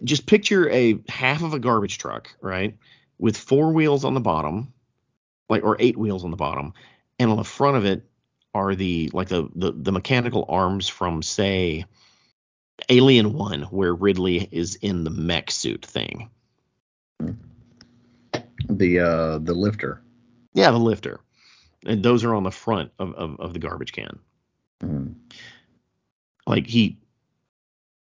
just 0.04 0.26
picture 0.26 0.70
a 0.70 0.98
half 1.08 1.42
of 1.42 1.52
a 1.52 1.58
garbage 1.58 1.98
truck, 1.98 2.34
right, 2.40 2.76
with 3.18 3.36
four 3.36 3.72
wheels 3.72 4.04
on 4.04 4.14
the 4.14 4.20
bottom, 4.20 4.72
like 5.48 5.64
or 5.64 5.76
eight 5.80 5.96
wheels 5.96 6.24
on 6.24 6.30
the 6.30 6.36
bottom, 6.36 6.72
and 7.18 7.30
on 7.30 7.36
the 7.36 7.44
front 7.44 7.76
of 7.76 7.84
it 7.84 8.02
are 8.54 8.74
the 8.74 9.10
like 9.12 9.28
the 9.28 9.48
the, 9.54 9.72
the 9.72 9.92
mechanical 9.92 10.44
arms 10.48 10.88
from 10.88 11.22
say 11.22 11.84
Alien 12.88 13.34
One, 13.34 13.62
where 13.62 13.94
Ridley 13.94 14.48
is 14.50 14.76
in 14.76 15.04
the 15.04 15.10
mech 15.10 15.50
suit 15.50 15.84
thing. 15.84 16.30
The 18.68 19.00
uh 19.00 19.38
the 19.38 19.54
lifter. 19.54 20.02
Yeah, 20.54 20.70
the 20.70 20.78
lifter. 20.78 21.20
And 21.86 22.02
those 22.02 22.24
are 22.24 22.34
on 22.34 22.42
the 22.42 22.50
front 22.50 22.92
of, 22.98 23.14
of, 23.14 23.40
of 23.40 23.52
the 23.52 23.58
garbage 23.58 23.92
can. 23.92 24.18
Mm. 24.82 25.14
Like 26.46 26.66
he 26.66 26.98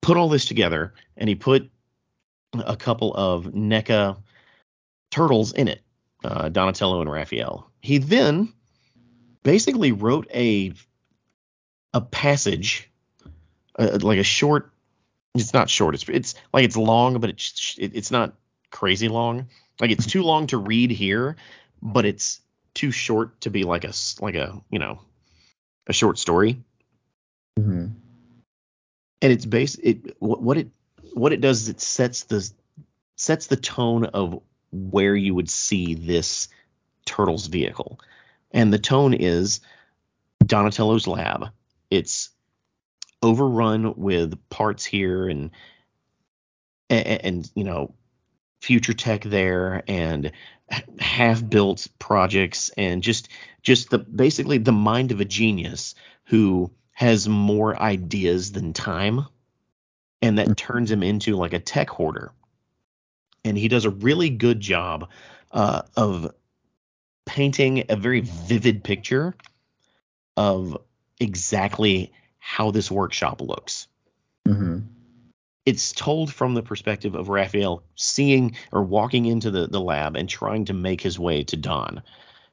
put 0.00 0.16
all 0.16 0.28
this 0.28 0.44
together 0.44 0.94
and 1.16 1.28
he 1.28 1.34
put 1.34 1.70
a 2.52 2.76
couple 2.76 3.14
of 3.14 3.46
NECA 3.46 4.16
turtles 5.10 5.52
in 5.52 5.68
it, 5.68 5.80
uh, 6.24 6.48
Donatello 6.48 7.00
and 7.00 7.10
Raphael. 7.10 7.70
He 7.80 7.98
then 7.98 8.52
basically 9.42 9.92
wrote 9.92 10.28
a 10.34 10.72
a 11.94 12.00
passage, 12.00 12.90
uh, 13.78 13.98
like 14.02 14.18
a 14.18 14.24
short. 14.24 14.72
It's 15.34 15.54
not 15.54 15.70
short. 15.70 15.94
It's 15.94 16.08
it's 16.08 16.34
like 16.52 16.64
it's 16.64 16.76
long, 16.76 17.18
but 17.20 17.30
it's 17.30 17.76
it's 17.78 18.10
not 18.10 18.34
crazy 18.70 19.08
long. 19.08 19.48
Like 19.80 19.90
it's 19.90 20.06
too 20.06 20.22
long 20.22 20.46
to 20.48 20.58
read 20.58 20.90
here, 20.90 21.36
but 21.80 22.04
it's 22.04 22.40
too 22.74 22.90
short 22.90 23.40
to 23.42 23.50
be 23.50 23.64
like 23.64 23.84
a 23.84 23.92
like 24.20 24.34
a 24.34 24.60
you 24.70 24.78
know 24.78 25.00
a 25.86 25.92
short 25.92 26.18
story. 26.18 26.62
hmm 27.56 27.86
and 29.22 29.32
it's 29.32 29.46
based 29.46 29.78
it 29.82 30.16
what, 30.18 30.42
what 30.42 30.56
it 30.58 30.68
what 31.14 31.32
it 31.32 31.40
does 31.40 31.62
is 31.62 31.68
it 31.68 31.80
sets 31.80 32.24
the 32.24 32.50
sets 33.16 33.46
the 33.46 33.56
tone 33.56 34.04
of 34.06 34.42
where 34.72 35.14
you 35.14 35.34
would 35.34 35.48
see 35.48 35.94
this 35.94 36.48
turtles 37.04 37.46
vehicle. 37.46 38.00
And 38.50 38.72
the 38.72 38.78
tone 38.78 39.14
is 39.14 39.60
donatello's 40.44 41.06
lab. 41.06 41.48
It's 41.90 42.30
overrun 43.22 43.94
with 43.96 44.36
parts 44.48 44.84
here 44.84 45.28
and 45.28 45.50
and, 46.90 47.06
and 47.06 47.50
you 47.54 47.64
know 47.64 47.94
future 48.62 48.94
tech 48.94 49.22
there 49.22 49.82
and 49.88 50.30
half 51.00 51.46
built 51.46 51.88
projects 51.98 52.70
and 52.76 53.02
just 53.02 53.28
just 53.62 53.90
the 53.90 53.98
basically 53.98 54.56
the 54.56 54.70
mind 54.70 55.10
of 55.10 55.20
a 55.20 55.24
genius 55.24 55.96
who 56.26 56.70
has 56.92 57.28
more 57.28 57.76
ideas 57.82 58.52
than 58.52 58.72
time 58.72 59.26
and 60.22 60.38
that 60.38 60.56
turns 60.56 60.92
him 60.92 61.02
into 61.02 61.36
like 61.36 61.52
a 61.52 61.58
tech 61.58 61.90
hoarder. 61.90 62.32
And 63.44 63.58
he 63.58 63.66
does 63.66 63.84
a 63.84 63.90
really 63.90 64.30
good 64.30 64.60
job 64.60 65.08
uh, 65.50 65.82
of 65.96 66.32
painting 67.26 67.86
a 67.88 67.96
very 67.96 68.20
vivid 68.20 68.84
picture 68.84 69.34
of 70.36 70.78
exactly 71.18 72.12
how 72.38 72.70
this 72.70 72.92
workshop 72.92 73.40
looks. 73.40 73.88
Hmm 74.46 74.78
it's 75.64 75.92
told 75.92 76.32
from 76.32 76.54
the 76.54 76.62
perspective 76.62 77.14
of 77.14 77.28
Raphael 77.28 77.84
seeing 77.94 78.56
or 78.72 78.82
walking 78.82 79.26
into 79.26 79.50
the, 79.50 79.68
the 79.68 79.80
lab 79.80 80.16
and 80.16 80.28
trying 80.28 80.64
to 80.66 80.72
make 80.72 81.00
his 81.00 81.18
way 81.18 81.44
to 81.44 81.56
Don, 81.56 82.02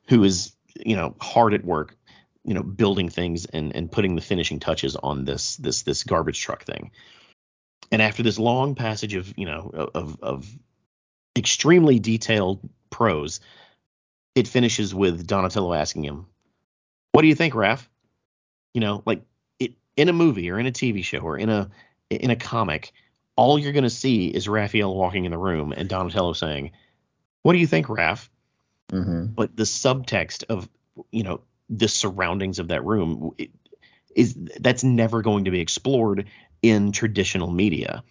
who 0.08 0.24
is, 0.24 0.56
you 0.86 0.96
know, 0.96 1.16
hard 1.20 1.54
at 1.54 1.66
work, 1.66 1.96
you 2.44 2.54
know, 2.54 2.64
building 2.64 3.10
things 3.10 3.46
and, 3.46 3.76
and 3.76 3.92
putting 3.92 4.16
the 4.16 4.22
finishing 4.22 4.60
touches 4.60 4.96
on 4.96 5.26
this 5.26 5.58
this 5.58 5.84
this 5.84 6.04
garbage 6.04 6.40
truck 6.40 6.64
thing. 6.64 6.92
And 7.92 8.02
after 8.02 8.22
this 8.22 8.38
long 8.38 8.76
passage 8.76 9.16
of, 9.16 9.34
you 9.38 9.46
know, 9.46 9.90
of 9.96 10.18
of 10.22 10.48
extremely 11.36 12.00
detailed 12.00 12.60
prose, 12.92 13.40
it 14.36 14.48
finishes 14.48 14.94
with 14.94 15.26
Donatello 15.26 15.74
asking 15.74 16.04
him, 16.04 16.28
What 17.12 17.24
do 17.24 17.28
you 17.28 17.36
think, 17.36 17.56
Raph? 17.56 17.88
You 18.76 18.82
know, 18.82 19.02
like 19.06 19.24
it 19.60 19.74
in 19.98 20.10
a 20.10 20.14
movie 20.14 20.52
or 20.52 20.60
in 20.60 20.68
a 20.68 20.72
TV 20.72 21.04
show 21.04 21.20
or 21.20 21.38
in 21.38 21.50
a 21.50 21.72
in 22.10 22.32
a 22.32 22.36
comic, 22.36 22.92
all 23.36 23.58
you're 23.58 23.72
going 23.74 23.84
to 23.84 23.90
see 23.90 24.28
is 24.28 24.48
Raphael 24.48 24.96
walking 24.96 25.26
in 25.26 25.32
the 25.32 25.38
room 25.38 25.74
and 25.76 25.88
Donatello 25.88 26.34
saying, 26.34 26.72
"What 27.44 27.54
do 27.54 27.60
you 27.60 27.68
think, 27.68 27.88
Raph?" 27.88 28.30
hmm 28.92 29.26
But 29.26 29.56
the 29.56 29.64
subtext 29.64 30.44
of 30.50 30.68
you 31.12 31.24
know 31.24 31.42
the 31.70 31.88
surroundings 31.88 32.60
of 32.60 32.70
that 32.70 32.84
room 32.84 33.32
it, 33.38 33.52
is 34.16 34.36
that's 34.60 34.84
never 34.84 35.22
going 35.22 35.46
to 35.46 35.52
be 35.52 35.60
explored 35.60 36.26
in 36.62 36.92
traditional 36.92 37.52
media, 37.52 38.04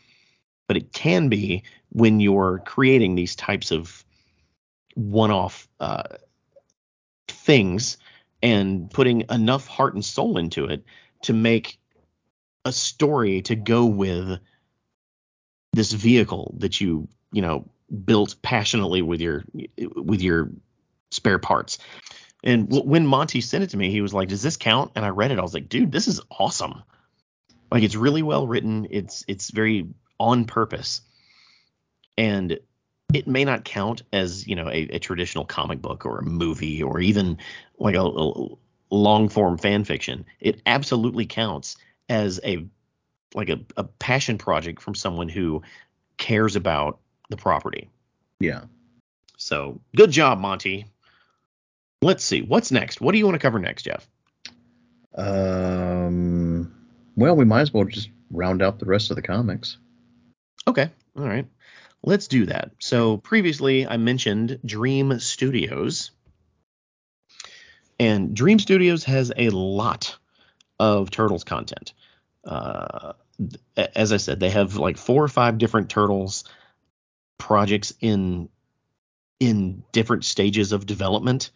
but 0.67 0.77
it 0.77 0.93
can 0.93 1.29
be 1.29 1.65
when 1.91 2.21
you're 2.21 2.63
creating 2.65 3.15
these 3.15 3.37
types 3.37 3.73
of 3.73 4.05
one-off 4.95 5.69
uh, 5.81 6.03
things 7.29 7.99
and 8.43 8.91
putting 8.91 9.25
enough 9.31 9.67
heart 9.67 9.95
and 9.95 10.05
soul 10.05 10.39
into 10.39 10.67
it 10.67 10.85
to 11.23 11.33
make 11.33 11.79
a 12.69 12.73
story 12.73 13.43
to 13.43 13.57
go 13.57 13.87
with 13.87 14.39
this 15.73 15.93
vehicle 15.93 16.55
that 16.59 16.81
you 16.81 17.09
you 17.33 17.43
know 17.43 17.69
built 18.05 18.37
passionately 18.43 19.03
with 19.03 19.21
your 19.21 19.45
with 19.97 20.21
your 20.23 20.51
spare 21.11 21.39
parts. 21.39 21.79
And 22.45 22.69
when 22.71 23.07
monty 23.07 23.41
sent 23.41 23.65
it 23.65 23.71
to 23.71 23.77
me 23.77 23.91
he 23.91 24.01
was 24.01 24.15
like 24.15 24.29
does 24.29 24.43
this 24.43 24.57
count? 24.57 24.93
And 24.95 25.05
i 25.05 25.09
read 25.09 25.33
it. 25.33 25.39
I 25.39 25.43
was 25.43 25.55
like 25.55 25.69
dude 25.69 25.91
this 25.93 26.07
is 26.07 26.21
awesome. 26.31 26.83
Like 27.73 27.83
it's 27.83 27.97
really 27.97 28.23
well 28.23 28.47
written. 28.47 28.87
It's 28.91 29.25
it's 29.27 29.51
very 29.51 29.89
on 30.21 30.45
purpose. 30.45 31.01
And 32.17 32.59
it 33.15 33.27
may 33.27 33.45
not 33.45 33.65
count 33.65 34.03
as 34.13 34.47
you 34.47 34.55
know 34.55 34.69
a, 34.69 34.97
a 34.97 34.99
traditional 34.99 35.45
comic 35.45 35.81
book 35.81 36.05
or 36.05 36.19
a 36.19 36.25
movie 36.25 36.83
or 36.83 37.01
even 37.01 37.39
like 37.79 37.95
a, 37.95 38.03
a 38.03 38.49
long 38.91 39.29
form 39.29 39.59
fan 39.59 39.85
fiction. 39.85 40.25
It 40.41 40.61
absolutely 40.67 41.27
counts 41.27 41.77
as 42.09 42.41
a 42.45 42.67
like 43.35 43.51
a, 43.51 43.61
a 43.77 43.85
passion 43.85 44.39
project 44.39 44.81
from 44.81 44.95
someone 44.95 45.29
who 45.29 45.63
cares 46.17 46.57
about 46.57 46.99
the 47.29 47.37
property. 47.37 47.91
Yeah. 48.41 48.63
So 49.37 49.81
good 49.95 50.11
job, 50.11 50.39
Monty. 50.39 50.87
Let's 52.01 52.25
see 52.25 52.43
what's 52.43 52.71
next. 52.71 53.01
What 53.01 53.13
do 53.13 53.19
you 53.19 53.25
want 53.25 53.35
to 53.35 53.41
cover 53.41 53.59
next, 53.59 53.83
Jeff? 53.83 54.09
Um. 55.15 56.75
Well, 57.17 57.35
we 57.35 57.45
might 57.45 57.63
as 57.63 57.75
well 57.75 57.85
just 57.85 58.11
round 58.31 58.63
out 58.63 58.79
the 58.79 58.87
rest 58.87 59.11
of 59.11 59.17
the 59.17 59.23
comics. 59.23 59.79
Okay, 60.69 60.91
all 61.17 61.25
right, 61.27 61.47
let's 62.03 62.29
do 62.29 62.47
that. 62.47 62.71
So 62.79 63.17
previously 63.17 63.87
I 63.87 63.97
mentioned 63.97 64.61
Dream 64.65 65.19
Studios, 65.19 66.13
and 67.99 68.35
Dream 68.35 68.59
Studios 68.61 69.05
has 69.05 69.33
a 69.37 69.51
lot 69.51 70.17
of 70.79 71.11
Turtles 71.11 71.45
content. 71.45 71.93
Uh, 72.45 73.13
as 73.95 74.13
I 74.13 74.17
said, 74.17 74.41
they 74.41 74.51
have 74.51 74.77
like 74.77 74.97
four 74.97 75.23
or 75.23 75.29
five 75.29 75.59
different 75.59 75.91
Turtles 75.91 76.45
projects 77.39 77.93
in 78.01 78.49
in 79.41 79.85
different 79.93 80.25
stages 80.25 80.73
of 80.73 80.87
development. 80.87 81.51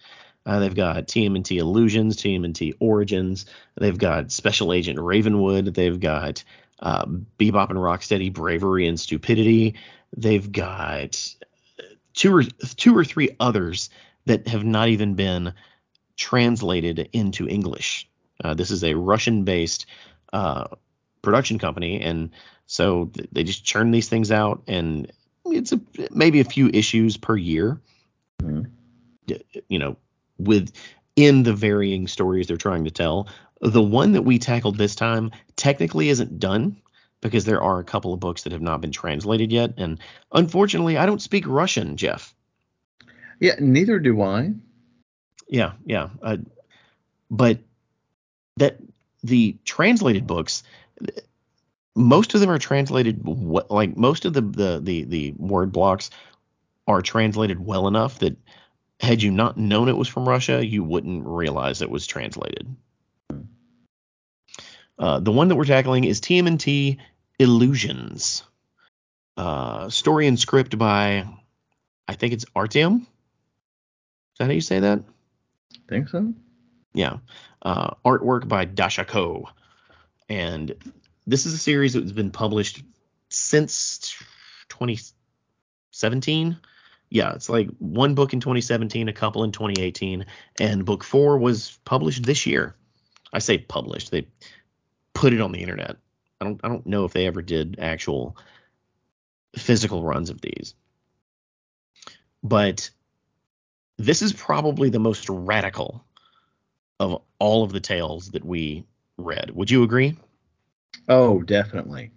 Uh, 0.47 0.59
they've 0.59 0.75
got 0.75 1.07
TMNT 1.07 1.59
Illusions, 1.59 2.17
TMNT 2.17 2.75
Origins. 2.81 3.47
They've 3.77 3.99
got 3.99 4.33
Special 4.33 4.73
Agent 4.73 4.99
Ravenwood. 4.99 5.75
They've 5.75 5.99
got 5.99 6.45
uh, 6.81 7.05
Bebop 7.07 7.71
and 7.71 7.79
Rocksteady 7.79 8.33
Bravery 8.33 8.87
and 8.87 8.99
Stupidity. 8.99 9.77
They've 10.17 10.51
got 10.51 11.35
two 12.15 12.37
or 12.37 12.43
two 12.43 12.97
or 12.97 13.05
three 13.05 13.31
others 13.41 13.91
that 14.27 14.49
have 14.49 14.65
not 14.65 14.89
even 14.89 15.15
been 15.15 15.55
translated 16.17 17.09
into 17.13 17.49
English. 17.49 18.09
Uh, 18.43 18.55
this 18.55 18.71
is 18.71 18.83
a 18.85 18.95
Russian-based 18.95 19.87
uh, 20.33 20.67
production 21.23 21.59
company, 21.59 22.01
and 22.01 22.31
so 22.67 23.07
th- 23.07 23.29
they 23.33 23.45
just 23.45 23.65
churn 23.65 23.91
these 23.91 24.09
things 24.09 24.31
out, 24.31 24.63
and 24.67 25.11
it's 25.47 25.73
a, 25.73 25.81
maybe 26.11 26.41
a 26.41 26.45
few 26.45 26.69
issues 26.73 27.17
per 27.17 27.37
year 27.37 27.81
Mhm. 28.43 28.67
you 29.69 29.79
know, 29.79 29.97
with 30.39 30.73
in 31.15 31.43
the 31.45 31.53
varying 31.55 32.09
stories 32.09 32.47
they're 32.47 32.57
trying 32.57 32.85
to 32.85 32.91
tell. 32.91 33.29
The 33.61 33.83
one 33.83 34.13
that 34.13 34.23
we 34.23 34.39
tackled 34.39 34.79
this 34.79 34.97
time 34.97 35.31
technically 35.55 36.09
isn't 36.09 36.41
done 36.41 36.77
because 37.21 37.45
there 37.45 37.63
are 37.63 37.79
a 37.79 37.85
couple 37.85 38.13
of 38.13 38.19
books 38.19 38.43
that 38.43 38.53
have 38.53 38.63
not 38.63 38.81
been 38.81 38.91
translated 38.91 39.53
yet, 39.53 39.75
and 39.77 40.01
unfortunately, 40.33 40.97
I 40.97 41.07
don't 41.07 41.23
speak 41.23 41.47
Russian, 41.47 41.97
Jeff. 41.97 42.35
Yeah. 43.39 43.55
Neither 43.61 43.99
do 44.01 44.23
I. 44.23 44.55
Yeah, 45.49 45.73
yeah, 45.85 46.09
uh, 46.23 46.39
but 47.31 47.59
that 48.57 48.79
the 49.23 49.57
translated 49.65 50.27
books. 50.27 50.63
Most 51.95 52.35
of 52.35 52.41
them 52.41 52.51
are 52.51 52.59
translated 52.59 53.21
like 53.25 53.97
most 53.97 54.25
of 54.25 54.33
the, 54.33 54.41
the 54.41 54.81
the 54.83 55.05
the 55.05 55.35
word 55.37 55.73
blocks 55.73 56.11
are 56.87 57.03
translated 57.03 57.65
well 57.65 57.87
enough 57.87 58.19
that 58.21 58.37
had 59.01 59.23
you 59.23 59.31
not 59.31 59.57
known 59.57 59.89
it 59.89 59.97
was 59.97 60.09
from 60.09 60.29
Russia, 60.29 60.65
you 60.65 60.85
wouldn't 60.85 61.27
realize 61.27 61.83
it 61.83 61.91
was 61.91 62.07
translated. 62.07 62.75
Uh, 64.99 65.19
the 65.19 65.33
one 65.33 65.49
that 65.49 65.57
we're 65.57 65.65
tackling 65.65 66.05
is 66.05 66.21
TMNT 66.21 66.99
Illusions. 67.39 68.45
Uh, 69.37 69.89
story 69.89 70.29
and 70.29 70.39
script 70.39 70.79
by, 70.79 71.27
I 72.07 72.15
think 72.15 72.33
it's 72.33 72.45
Artyom. 72.55 73.01
Is 73.01 73.07
that 74.39 74.45
how 74.45 74.53
you 74.53 74.61
say 74.61 74.81
that? 74.81 75.01
I 75.75 75.79
think 75.89 76.09
so. 76.09 76.33
Yeah. 76.95 77.19
Uh, 77.63 77.91
artwork 78.05 78.49
by 78.49 78.65
Dasha 78.65 79.05
Ko. 79.05 79.49
And 80.29 80.75
this 81.27 81.47
is 81.47 81.55
a 81.55 81.59
series 81.59 81.95
that's 81.95 82.13
been 82.13 82.31
published 82.31 82.83
since 83.29 84.17
2017. 84.69 86.57
Yeah, 87.11 87.33
it's 87.35 87.49
like 87.49 87.69
one 87.79 88.15
book 88.15 88.33
in 88.33 88.41
2017, 88.41 89.09
a 89.09 89.13
couple 89.13 89.45
in 89.45 89.53
2018, 89.53 90.25
and 90.61 90.85
book 90.85 91.05
four 91.05 91.39
was 91.39 91.79
published 91.85 92.25
this 92.25 92.47
year. 92.47 92.75
I 93.33 93.39
say 93.39 93.59
published. 93.59 94.11
They 94.11 94.27
put 95.13 95.33
it 95.33 95.41
on 95.41 95.53
the 95.53 95.61
internet. 95.61 95.97
I 96.41 96.45
don't 96.45 96.61
I 96.65 96.69
don't 96.69 96.87
know 96.87 97.05
if 97.05 97.13
they 97.13 97.27
ever 97.27 97.43
did 97.43 97.79
actual 97.79 98.37
physical 99.57 100.03
runs 100.03 100.31
of 100.31 100.41
these. 100.41 100.75
But 102.43 102.91
this 103.99 104.23
is 104.23 104.33
probably 104.33 104.89
the 104.89 104.99
most 104.99 105.29
radical 105.29 106.05
of 107.03 107.21
all 107.41 107.65
of 107.65 107.73
the 107.73 107.81
tales 107.81 108.31
that 108.31 108.45
we 108.45 108.85
read. 109.19 109.51
Would 109.51 109.71
you 109.71 109.83
agree? 109.83 110.17
Oh, 111.09 111.43
definitely. 111.43 112.13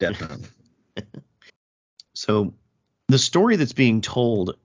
Definitely. 0.00 0.48
so 2.14 2.54
the 3.08 3.18
story 3.18 3.56
that's 3.56 3.74
being 3.74 4.00
told 4.00 4.56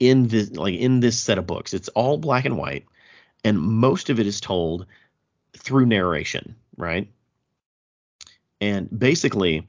in 0.00 0.26
this 0.26 0.50
like 0.50 0.74
in 0.74 0.98
this 0.98 1.18
set 1.18 1.38
of 1.38 1.46
books, 1.46 1.72
it's 1.72 1.88
all 1.90 2.18
black 2.18 2.44
and 2.44 2.58
white, 2.58 2.84
and 3.44 3.60
most 3.60 4.10
of 4.10 4.18
it 4.18 4.26
is 4.26 4.40
told 4.40 4.86
through 5.56 5.86
narration, 5.86 6.56
right? 6.76 7.08
And 8.60 8.88
basically, 8.96 9.68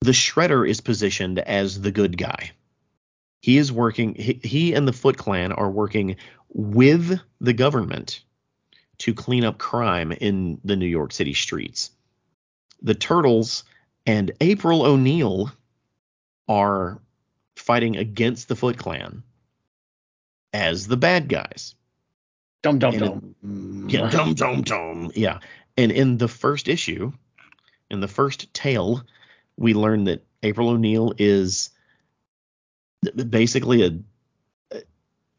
the 0.00 0.12
Shredder 0.12 0.66
is 0.68 0.80
positioned 0.80 1.38
as 1.40 1.80
the 1.80 1.90
good 1.90 2.16
guy. 2.16 2.52
He 3.42 3.58
is 3.58 3.70
working. 3.70 4.14
He, 4.14 4.40
he 4.42 4.72
and 4.72 4.88
the 4.88 4.94
Foot 4.94 5.18
Clan 5.18 5.52
are 5.52 5.70
working 5.70 6.16
with 6.48 7.20
the 7.40 7.52
government 7.52 8.22
to 8.98 9.14
clean 9.14 9.44
up 9.44 9.58
crime 9.58 10.12
in 10.12 10.60
the 10.64 10.76
New 10.76 10.86
York 10.86 11.12
City 11.12 11.34
streets. 11.34 11.90
The 12.82 12.94
Turtles 12.94 13.64
and 14.06 14.32
April 14.40 14.82
O'Neil 14.82 15.50
are 16.48 17.00
fighting 17.56 17.96
against 17.96 18.48
the 18.48 18.56
Foot 18.56 18.78
Clan 18.78 19.22
as 20.52 20.86
the 20.86 20.96
bad 20.96 21.28
guys. 21.28 21.74
Dum 22.62 22.78
dum 22.78 22.94
And 22.94 23.00
dum. 23.42 23.88
Yeah, 23.88 24.10
dum 24.10 24.34
dum 24.34 24.62
dum. 24.62 25.12
Yeah. 25.14 25.40
And 25.76 25.92
in 25.92 26.18
the 26.18 26.28
first 26.28 26.68
issue, 26.68 27.12
in 27.90 28.00
the 28.00 28.08
first 28.08 28.52
tale, 28.54 29.02
we 29.56 29.74
learn 29.74 30.04
that 30.04 30.24
April 30.42 30.70
O'Neil 30.70 31.12
is 31.18 31.70
basically 33.28 33.84
a 33.84 33.98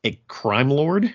a 0.03 0.19
crime 0.27 0.69
lord. 0.69 1.13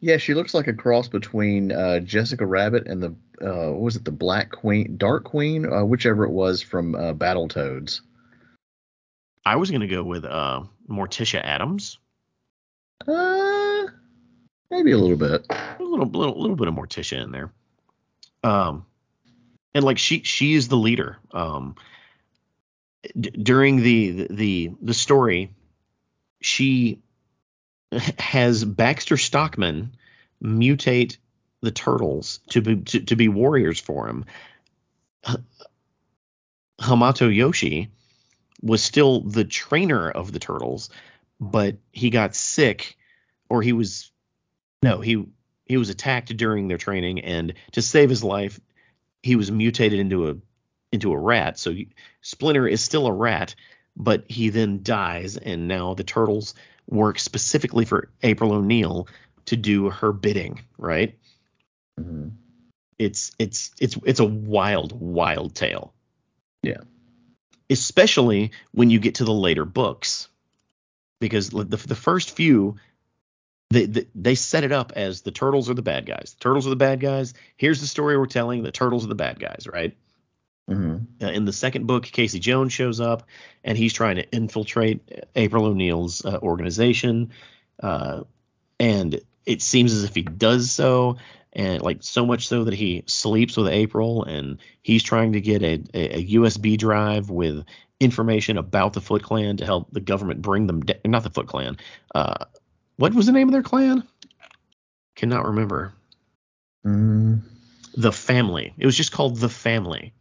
Yeah, 0.00 0.18
she 0.18 0.34
looks 0.34 0.54
like 0.54 0.68
a 0.68 0.72
cross 0.72 1.08
between 1.08 1.72
uh, 1.72 2.00
Jessica 2.00 2.46
Rabbit 2.46 2.86
and 2.86 3.02
the 3.02 3.14
uh, 3.40 3.72
what 3.72 3.80
was 3.80 3.96
it 3.96 4.04
the 4.04 4.12
Black 4.12 4.50
Queen, 4.50 4.96
Dark 4.96 5.24
Queen, 5.24 5.70
uh, 5.70 5.84
whichever 5.84 6.24
it 6.24 6.30
was 6.30 6.62
from 6.62 6.94
uh, 6.94 7.14
Battletoads. 7.14 8.00
I 9.44 9.56
was 9.56 9.70
gonna 9.70 9.86
go 9.86 10.02
with 10.02 10.24
uh 10.24 10.62
Morticia 10.88 11.42
Addams. 11.42 11.98
Uh, 13.06 13.86
maybe 14.70 14.92
a 14.92 14.98
little 14.98 15.16
bit. 15.16 15.46
A 15.50 15.76
little 15.82 16.06
little 16.06 16.38
little 16.38 16.56
bit 16.56 16.68
of 16.68 16.74
Morticia 16.74 17.22
in 17.22 17.32
there. 17.32 17.50
Um 18.44 18.84
and 19.74 19.84
like 19.84 19.98
she 19.98 20.22
she 20.22 20.54
is 20.54 20.68
the 20.68 20.76
leader. 20.76 21.18
Um 21.32 21.76
d- 23.18 23.30
during 23.30 23.82
the 23.82 24.26
the 24.28 24.70
the 24.82 24.94
story 24.94 25.54
she 26.42 27.00
has 28.18 28.64
Baxter 28.64 29.16
Stockman 29.16 29.96
mutate 30.42 31.16
the 31.60 31.70
turtles 31.70 32.40
to 32.50 32.60
be 32.60 32.76
to, 32.76 33.00
to 33.00 33.16
be 33.16 33.28
warriors 33.28 33.80
for 33.80 34.08
him. 34.08 34.24
H- 35.28 35.36
Hamato 36.80 37.34
Yoshi 37.34 37.90
was 38.62 38.82
still 38.82 39.22
the 39.22 39.44
trainer 39.44 40.10
of 40.10 40.32
the 40.32 40.38
turtles, 40.38 40.90
but 41.40 41.76
he 41.92 42.10
got 42.10 42.34
sick 42.34 42.96
or 43.48 43.62
he 43.62 43.72
was 43.72 44.10
no, 44.82 45.00
he 45.00 45.24
he 45.66 45.76
was 45.76 45.90
attacked 45.90 46.36
during 46.36 46.68
their 46.68 46.78
training 46.78 47.20
and 47.20 47.54
to 47.72 47.82
save 47.82 48.10
his 48.10 48.24
life 48.24 48.60
he 49.22 49.36
was 49.36 49.50
mutated 49.50 49.98
into 49.98 50.30
a 50.30 50.36
into 50.92 51.12
a 51.12 51.18
rat. 51.18 51.58
So 51.58 51.74
Splinter 52.22 52.66
is 52.66 52.82
still 52.82 53.06
a 53.06 53.12
rat, 53.12 53.54
but 53.96 54.24
he 54.28 54.50
then 54.50 54.82
dies 54.82 55.36
and 55.36 55.68
now 55.68 55.94
the 55.94 56.04
turtles 56.04 56.54
work 56.88 57.18
specifically 57.18 57.84
for 57.84 58.10
April 58.22 58.52
O'Neil 58.52 59.08
to 59.46 59.56
do 59.56 59.90
her 59.90 60.12
bidding, 60.12 60.62
right? 60.76 61.18
Mhm. 61.98 62.32
It's 62.98 63.32
it's 63.38 63.70
it's 63.80 63.96
it's 64.04 64.20
a 64.20 64.24
wild 64.24 64.98
wild 64.98 65.54
tale. 65.54 65.94
Yeah. 66.62 66.80
Especially 67.70 68.52
when 68.72 68.90
you 68.90 68.98
get 68.98 69.16
to 69.16 69.24
the 69.24 69.32
later 69.32 69.64
books. 69.64 70.28
Because 71.20 71.50
the 71.50 71.64
the 71.64 71.94
first 71.94 72.30
few 72.30 72.76
they, 73.70 73.84
they 73.86 74.06
they 74.14 74.34
set 74.34 74.64
it 74.64 74.72
up 74.72 74.92
as 74.96 75.20
the 75.22 75.30
turtles 75.30 75.68
are 75.68 75.74
the 75.74 75.82
bad 75.82 76.06
guys. 76.06 76.34
The 76.38 76.40
turtles 76.40 76.66
are 76.66 76.70
the 76.70 76.76
bad 76.76 77.00
guys. 77.00 77.34
Here's 77.56 77.80
the 77.80 77.86
story 77.86 78.16
we're 78.16 78.26
telling. 78.26 78.62
The 78.62 78.72
turtles 78.72 79.04
are 79.04 79.08
the 79.08 79.14
bad 79.14 79.38
guys, 79.38 79.66
right? 79.70 79.96
Mhm. 80.68 81.06
Uh, 81.22 81.30
in 81.30 81.44
the 81.44 81.52
second 81.52 81.86
book, 81.86 82.04
Casey 82.04 82.38
Jones 82.38 82.72
shows 82.72 83.00
up 83.00 83.24
and 83.64 83.78
he's 83.78 83.92
trying 83.92 84.16
to 84.16 84.30
infiltrate 84.30 85.00
April 85.34 85.64
O'Neil's 85.64 86.24
uh, 86.24 86.38
organization. 86.42 87.30
Uh, 87.82 88.24
and 88.78 89.20
it 89.46 89.62
seems 89.62 89.92
as 89.92 90.04
if 90.04 90.14
he 90.14 90.22
does 90.22 90.70
so, 90.70 91.16
and 91.54 91.82
like 91.82 92.02
so 92.02 92.26
much 92.26 92.46
so 92.46 92.64
that 92.64 92.74
he 92.74 93.02
sleeps 93.06 93.56
with 93.56 93.68
April 93.68 94.24
and 94.24 94.58
he's 94.82 95.02
trying 95.02 95.32
to 95.32 95.40
get 95.40 95.62
a, 95.62 95.82
a, 95.94 96.18
a 96.18 96.26
USB 96.34 96.76
drive 96.76 97.30
with 97.30 97.64
information 97.98 98.58
about 98.58 98.92
the 98.92 99.00
Foot 99.00 99.22
Clan 99.22 99.56
to 99.56 99.64
help 99.64 99.90
the 99.90 100.00
government 100.00 100.42
bring 100.42 100.66
them 100.66 100.82
da- 100.82 101.00
not 101.06 101.22
the 101.22 101.30
Foot 101.30 101.46
Clan. 101.46 101.78
Uh, 102.14 102.44
what 102.96 103.14
was 103.14 103.26
the 103.26 103.32
name 103.32 103.48
of 103.48 103.52
their 103.52 103.62
clan? 103.62 104.02
Cannot 105.16 105.46
remember. 105.46 105.94
Mm. 106.86 107.42
the 107.96 108.12
family. 108.12 108.72
It 108.78 108.86
was 108.86 108.96
just 108.96 109.10
called 109.12 109.36
the 109.36 109.48
family, 109.48 110.12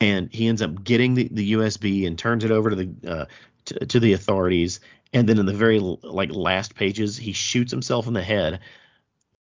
and 0.00 0.32
he 0.32 0.48
ends 0.48 0.62
up 0.62 0.84
getting 0.84 1.14
the, 1.14 1.28
the 1.30 1.52
USB 1.52 2.06
and 2.06 2.18
turns 2.18 2.44
it 2.44 2.50
over 2.50 2.70
to 2.70 2.76
the 2.76 3.10
uh, 3.10 3.24
to, 3.66 3.86
to 3.86 4.00
the 4.00 4.12
authorities. 4.12 4.80
And 5.12 5.28
then 5.28 5.38
in 5.38 5.46
the 5.46 5.52
very 5.54 5.78
like 5.78 6.30
last 6.30 6.74
pages, 6.74 7.16
he 7.16 7.32
shoots 7.32 7.70
himself 7.70 8.06
in 8.06 8.12
the 8.12 8.22
head, 8.22 8.60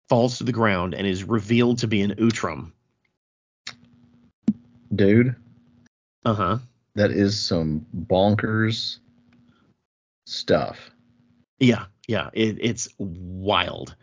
falls 0.08 0.38
to 0.38 0.44
the 0.44 0.52
ground, 0.52 0.94
and 0.94 1.06
is 1.06 1.24
revealed 1.24 1.78
to 1.78 1.88
be 1.88 2.02
an 2.02 2.14
Utrom. 2.16 2.70
Dude, 4.94 5.34
Uh 6.24 6.34
huh. 6.34 6.58
that 6.94 7.10
is 7.10 7.40
some 7.40 7.84
bonkers 8.06 8.98
stuff. 10.26 10.90
Yeah, 11.58 11.86
yeah. 12.06 12.30
It, 12.32 12.58
it's 12.60 12.88
wild. 12.98 13.96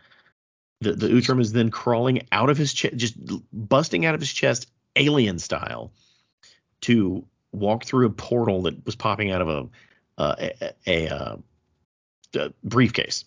The 0.80 0.92
the 0.92 1.08
Utrom 1.08 1.40
is 1.40 1.52
then 1.52 1.70
crawling 1.70 2.26
out 2.32 2.50
of 2.50 2.58
his 2.58 2.72
chest, 2.74 2.96
just 2.96 3.14
busting 3.52 4.04
out 4.04 4.14
of 4.14 4.20
his 4.20 4.32
chest, 4.32 4.70
alien 4.96 5.38
style, 5.38 5.92
to 6.82 7.24
walk 7.52 7.84
through 7.84 8.06
a 8.06 8.10
portal 8.10 8.62
that 8.62 8.84
was 8.84 8.96
popping 8.96 9.30
out 9.30 9.42
of 9.42 9.48
a 9.48 9.68
uh, 10.18 10.34
a, 10.38 10.72
a, 10.86 11.08
uh, 11.08 11.36
a 12.34 12.52
briefcase. 12.62 13.24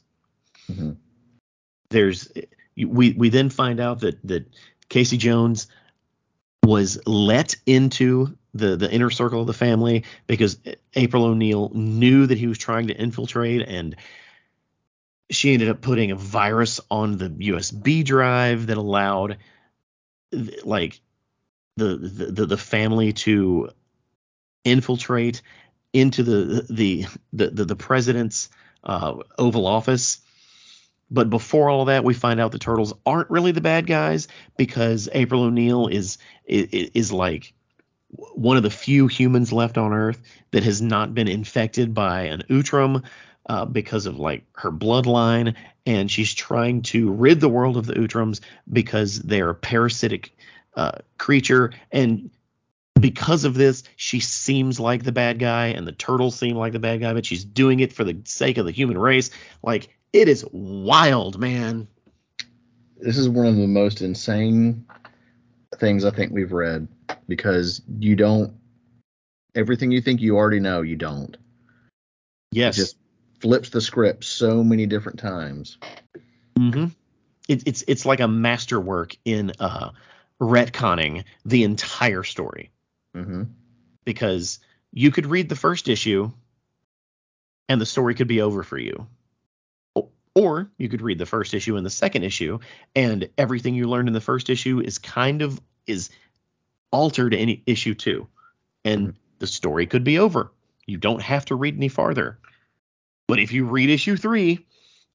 Mhm. 0.70 0.98
There's 1.90 2.32
we 2.78 3.14
we 3.14 3.30
then 3.30 3.50
find 3.50 3.80
out 3.80 4.00
that 4.02 4.20
that 4.28 4.46
Casey 4.90 5.18
Jones 5.18 5.68
was 6.64 7.00
let 7.06 7.56
into 7.66 8.38
the 8.54 8.76
the 8.76 8.92
inner 8.92 9.10
circle 9.10 9.42
of 9.42 9.48
the 9.48 9.54
family 9.54 10.04
because 10.28 10.60
April 10.96 11.26
O'Neil 11.26 11.72
knew 11.74 12.26
that 12.26 12.38
he 12.38 12.48
was 12.48 12.58
trying 12.58 12.88
to 12.88 12.96
infiltrate 12.96 13.68
and 13.68 13.96
she 15.30 15.54
ended 15.54 15.70
up 15.70 15.82
putting 15.82 16.12
a 16.12 16.16
virus 16.16 16.80
on 16.90 17.18
the 17.18 17.30
USB 17.30 18.04
drive 18.04 18.68
that 18.68 18.78
allowed 18.78 19.38
like 20.64 21.00
the 21.78 21.98
the, 22.32 22.46
the 22.46 22.58
family 22.58 23.14
to 23.14 23.70
infiltrate 24.64 25.42
into 25.94 26.24
the 26.24 26.66
the 26.70 27.06
the 27.34 27.50
the, 27.50 27.66
the 27.66 27.76
president's 27.76 28.50
uh, 28.84 29.16
Oval 29.38 29.68
Office. 29.68 30.20
But 31.12 31.30
before 31.30 31.70
all 31.70 31.86
that, 31.86 32.04
we 32.04 32.14
find 32.14 32.40
out 32.40 32.52
the 32.52 32.60
turtles 32.60 32.94
aren't 33.06 33.30
really 33.30 33.52
the 33.52 33.62
bad 33.62 33.86
guys 33.86 34.28
because 34.58 35.08
April 35.12 35.44
O'Neil 35.44 35.88
is 35.88 36.18
is, 36.46 36.90
is 36.94 37.12
like 37.12 37.54
one 38.10 38.58
of 38.58 38.64
the 38.64 38.70
few 38.70 39.08
humans 39.08 39.52
left 39.52 39.78
on 39.78 39.94
Earth 39.94 40.22
that 40.52 40.64
has 40.64 40.82
not 40.82 41.14
been 41.14 41.28
infected 41.28 41.94
by 41.94 42.24
an 42.24 42.44
Utrom 42.50 43.04
uh, 43.48 43.66
because 43.66 44.06
of 44.06 44.18
like 44.18 44.46
her 44.54 44.72
bloodline, 44.72 45.56
and 45.86 46.10
she's 46.10 46.34
trying 46.34 46.82
to 46.84 47.12
rid 47.12 47.40
the 47.40 47.50
world 47.50 47.78
of 47.78 47.86
the 47.86 47.94
Utroms 47.94 48.40
because 48.72 49.20
they're 49.20 49.54
parasitic 49.54 50.36
uh, 50.76 51.00
creature, 51.18 51.72
and 51.92 52.30
because 53.00 53.44
of 53.44 53.54
this, 53.54 53.84
she 53.96 54.20
seems 54.20 54.80
like 54.80 55.04
the 55.04 55.12
bad 55.12 55.40
guy, 55.40 55.68
and 55.68 55.88
the 55.88 55.92
turtles 55.92 56.38
seem 56.38 56.56
like 56.56 56.74
the 56.74 56.80
bad 56.80 57.02
guy, 57.02 57.14
but 57.14 57.26
she's 57.26 57.44
doing 57.44 57.80
it 57.80 57.94
for 57.94 58.04
the 58.04 58.18
sake 58.26 58.58
of 58.58 58.66
the 58.66 58.72
human 58.72 58.98
race. 58.98 59.30
Like 59.62 59.90
it 60.14 60.28
is 60.28 60.46
wild, 60.52 61.40
man. 61.40 61.88
This 62.98 63.18
is 63.18 63.28
one 63.28 63.48
of 63.48 63.56
the 63.56 63.68
most 63.68 64.02
insane 64.02 64.86
things 65.78 66.06
I 66.06 66.12
think 66.12 66.32
we've 66.32 66.54
read 66.54 66.88
because 67.28 67.82
you 68.00 68.16
don't 68.16 68.54
everything 69.56 69.92
you 69.92 70.02
think 70.02 70.22
you 70.22 70.38
already 70.38 70.60
know, 70.60 70.82
you 70.82 70.96
don't. 70.96 71.36
Yes. 72.52 72.78
It 72.78 72.82
just 72.82 72.98
flips 73.40 73.70
the 73.70 73.82
script 73.82 74.24
so 74.24 74.64
many 74.64 74.86
different 74.86 75.20
times. 75.20 75.78
It, 77.48 77.64
it's 77.68 77.84
it's 77.88 78.06
like 78.06 78.20
a 78.20 78.28
masterwork 78.28 79.16
in 79.26 79.52
uh 79.60 79.92
retconning 80.42 81.24
the 81.46 81.64
entire 81.64 82.24
story 82.24 82.72
Mm-hmm. 83.16 83.44
because 84.04 84.60
you 84.92 85.10
could 85.10 85.26
read 85.26 85.48
the 85.48 85.56
first 85.56 85.88
issue 85.88 86.32
and 87.70 87.80
the 87.80 87.86
story 87.86 88.14
could 88.14 88.28
be 88.28 88.42
over 88.42 88.62
for 88.62 88.78
you. 88.78 89.08
Or 90.36 90.70
you 90.78 90.90
could 90.90 91.02
read 91.02 91.18
the 91.18 91.26
first 91.26 91.54
issue 91.54 91.78
and 91.78 91.86
the 91.86 91.90
second 91.90 92.24
issue 92.24 92.60
and 92.94 93.30
everything 93.38 93.74
you 93.74 93.88
learned 93.88 94.10
in 94.10 94.14
the 94.14 94.20
first 94.20 94.50
issue 94.50 94.82
is 94.82 94.98
kind 94.98 95.42
of 95.42 95.62
is 95.88 96.10
altered 96.92 97.34
in 97.34 97.62
issue 97.66 97.94
2 97.94 98.28
and 98.84 99.16
the 99.40 99.48
story 99.48 99.88
could 99.88 100.04
be 100.04 100.20
over. 100.20 100.52
You 100.86 100.98
don't 100.98 101.22
have 101.22 101.46
to 101.46 101.56
read 101.56 101.78
any 101.78 101.88
farther. 101.88 102.38
But 103.28 103.40
if 103.40 103.54
you 103.54 103.64
read 103.66 103.90
issue 103.90 104.18
3, 104.18 104.60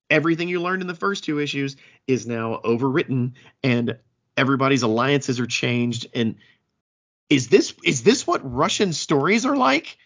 everything 0.09 0.49
you 0.49 0.63
learned 0.63 0.81
in 0.81 0.89
the 0.89 0.95
first 0.95 1.25
two 1.25 1.39
issues 1.39 1.77
is 2.07 2.27
now 2.27 2.61
overwritten 2.65 3.33
and 3.63 3.99
everybody's 4.37 4.83
alliances 4.83 5.41
are 5.41 5.47
changed 5.47 6.07
and 6.15 6.37
is 7.31 7.49
this 7.49 7.73
is 7.85 8.03
this 8.03 8.27
what 8.27 8.41
Russian 8.43 8.93
stories 8.93 9.47
are 9.47 9.57
like? 9.57 9.97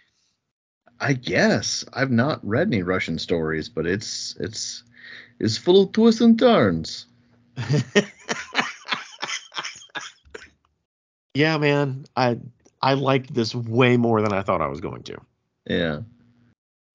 I 1.01 1.15
guess 1.15 1.85
I've 1.93 2.11
not 2.11 2.47
read 2.47 2.69
any 2.69 2.83
Russian 2.83 3.19
stories, 3.19 3.69
but 3.69 3.87
it's 3.87 4.37
it's 4.39 4.85
it's 5.41 5.57
full 5.57 5.83
of 5.83 5.93
twists 5.93 6.21
and 6.21 6.39
turns. 6.39 7.07
yeah, 11.35 11.59
man. 11.59 12.05
I 12.15 12.39
I 12.81 12.95
liked 12.95 13.35
this 13.35 13.55
way 13.55 13.97
more 13.97 14.21
than 14.23 14.33
I 14.33 14.43
thought 14.43 14.61
I 14.61 14.69
was 14.69 14.81
going 14.81 15.03
to. 15.05 15.19
Yeah. 15.67 16.01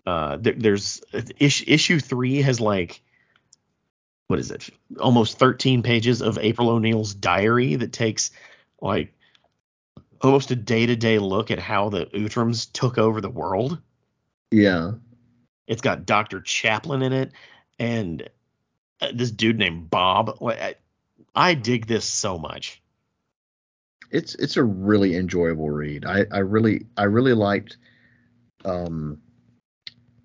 Uh, 0.06 0.38
there, 0.38 0.54
there's 0.54 1.02
issue, 1.40 1.66
issue 1.68 2.00
three 2.00 2.42
has 2.42 2.60
like 2.62 3.02
what 4.30 4.38
is 4.38 4.52
it? 4.52 4.70
Almost 5.00 5.40
13 5.40 5.82
pages 5.82 6.22
of 6.22 6.38
April 6.38 6.70
O'Neil's 6.70 7.16
diary 7.16 7.76
that 7.76 7.92
takes 7.92 8.30
like 8.80 9.12
almost 10.22 10.52
a 10.52 10.56
day 10.56 10.86
to 10.86 10.96
day 10.96 11.18
look 11.18 11.50
at 11.50 11.58
how 11.58 11.90
the 11.90 12.06
Utroms 12.06 12.72
took 12.72 13.00
over 13.00 13.22
the 13.22 13.30
world. 13.30 13.80
Yeah. 14.52 14.92
It's 15.66 15.82
got 15.82 16.06
Dr. 16.06 16.42
Chaplin 16.42 17.02
in 17.02 17.12
it 17.12 17.32
and 17.80 18.30
uh, 19.02 19.08
this 19.16 19.32
dude 19.32 19.58
named 19.58 19.90
Bob. 19.90 20.38
I, 20.44 20.76
I 21.34 21.56
dig 21.56 21.88
this 21.88 22.06
so 22.06 22.38
much. 22.38 22.84
It's 24.12 24.36
it's 24.36 24.58
a 24.58 24.64
really 24.64 25.16
enjoyable 25.16 25.72
read. 25.72 26.06
I, 26.06 26.26
I 26.32 26.40
really 26.40 26.86
I 26.96 27.04
really 27.04 27.34
liked 27.34 27.78
um 28.64 29.22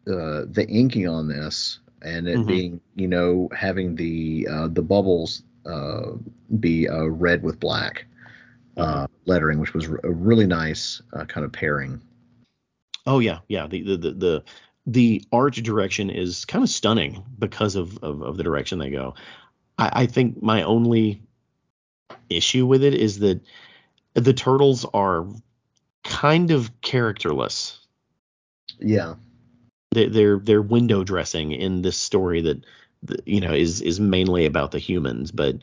uh, 0.07 0.45
the 0.47 0.67
inking 0.69 1.09
on 1.09 1.29
this 1.29 1.81
and 2.05 2.29
it 2.29 2.39
Mhm. 2.39 2.47
being 2.47 2.81
you 2.95 3.09
know 3.09 3.49
having 3.57 3.97
the 3.97 4.47
uh, 4.51 4.69
the 4.69 4.83
bubbles 4.83 5.43
uh, 5.67 6.13
be 6.61 6.89
uh, 6.89 7.07
red 7.07 7.43
with 7.43 7.59
black 7.59 8.07
uh, 8.77 9.07
lettering, 9.27 9.59
which 9.61 9.73
was 9.73 9.87
a 9.87 10.11
really 10.11 10.47
nice 10.47 11.01
uh, 11.13 11.25
kind 11.25 11.45
of 11.45 11.53
pairing. 11.53 12.01
Oh 13.07 13.19
yeah, 13.19 13.41
yeah. 13.49 13.67
The 13.67 13.83
the 13.83 13.97
the 13.97 14.11
the, 14.13 14.45
the 14.87 15.25
art 15.33 15.55
direction 15.55 16.11
is 16.11 16.45
kind 16.45 16.63
of 16.63 16.69
stunning 16.71 17.25
because 17.39 17.77
of, 17.77 17.99
of 18.03 18.23
of 18.23 18.37
the 18.37 18.43
direction 18.43 18.79
they 18.79 18.91
go. 18.91 19.15
I, 19.79 20.03
I 20.03 20.07
think 20.07 20.43
my 20.43 20.63
only 20.63 21.23
issue 22.31 22.67
with 22.67 22.83
it 22.83 22.95
is 22.95 23.19
that 23.21 23.41
the 24.15 24.33
turtles 24.33 24.85
are 24.95 25.27
kind 26.05 26.51
of 26.51 26.71
characterless. 26.81 27.81
Yeah. 28.79 29.15
They, 29.95 30.09
they're 30.09 30.39
they're 30.39 30.63
window 30.63 31.05
dressing 31.05 31.53
in 31.53 31.83
this 31.83 31.97
story 31.97 32.43
that 32.43 32.65
you 33.27 33.41
know 33.41 33.53
is 33.53 33.81
is 33.81 34.01
mainly 34.01 34.47
about 34.47 34.71
the 34.71 34.79
humans, 34.79 35.31
but 35.31 35.57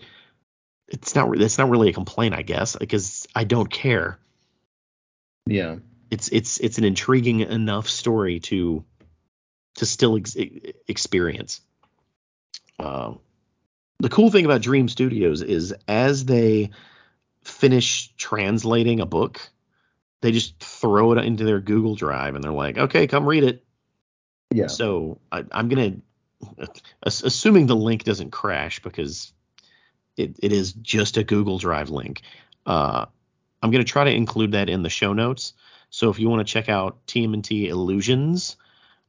it's 0.87 1.15
not 1.15 1.37
that's 1.37 1.57
not 1.57 1.69
really 1.69 1.89
a 1.89 1.93
complaint, 1.93 2.35
I 2.35 2.41
guess, 2.41 2.75
because 2.75 3.27
I 3.35 3.43
don't 3.43 3.69
care. 3.71 4.19
Yeah. 5.45 5.77
it's 6.11 6.27
it's 6.27 6.59
it's 6.59 6.77
an 6.77 6.83
intriguing 6.83 7.39
enough 7.39 7.89
story 7.89 8.39
to 8.41 8.83
to 9.75 9.85
still 9.85 10.17
ex- 10.17 10.35
experience. 10.87 11.61
Uh, 12.77 13.13
the 13.99 14.09
cool 14.09 14.29
thing 14.29 14.45
about 14.45 14.61
Dream 14.61 14.89
Studios 14.89 15.41
is 15.41 15.73
as 15.87 16.25
they 16.25 16.71
finish 17.43 18.13
translating 18.17 18.99
a 18.99 19.05
book, 19.05 19.41
they 20.21 20.31
just 20.31 20.59
throw 20.59 21.13
it 21.13 21.23
into 21.23 21.45
their 21.45 21.59
Google 21.61 21.95
Drive 21.95 22.35
and 22.35 22.43
they're 22.43 22.51
like, 22.51 22.77
"Okay, 22.77 23.07
come 23.07 23.25
read 23.25 23.43
it." 23.43 23.63
Yeah. 24.51 24.67
So 24.67 25.19
I, 25.31 25.43
I'm 25.51 25.69
gonna, 25.69 25.95
assuming 27.03 27.67
the 27.67 27.75
link 27.75 28.03
doesn't 28.03 28.31
crash 28.31 28.79
because 28.81 29.31
it, 30.17 30.37
it 30.41 30.51
is 30.51 30.73
just 30.73 31.17
a 31.17 31.23
Google 31.23 31.57
Drive 31.57 31.89
link. 31.89 32.21
Uh, 32.65 33.05
I'm 33.61 33.71
gonna 33.71 33.83
try 33.83 34.03
to 34.03 34.11
include 34.11 34.53
that 34.53 34.69
in 34.69 34.83
the 34.83 34.89
show 34.89 35.13
notes. 35.13 35.53
So 35.89 36.09
if 36.09 36.19
you 36.19 36.29
want 36.29 36.45
to 36.45 36.51
check 36.51 36.69
out 36.69 37.05
TMNT 37.07 37.67
Illusions, 37.67 38.55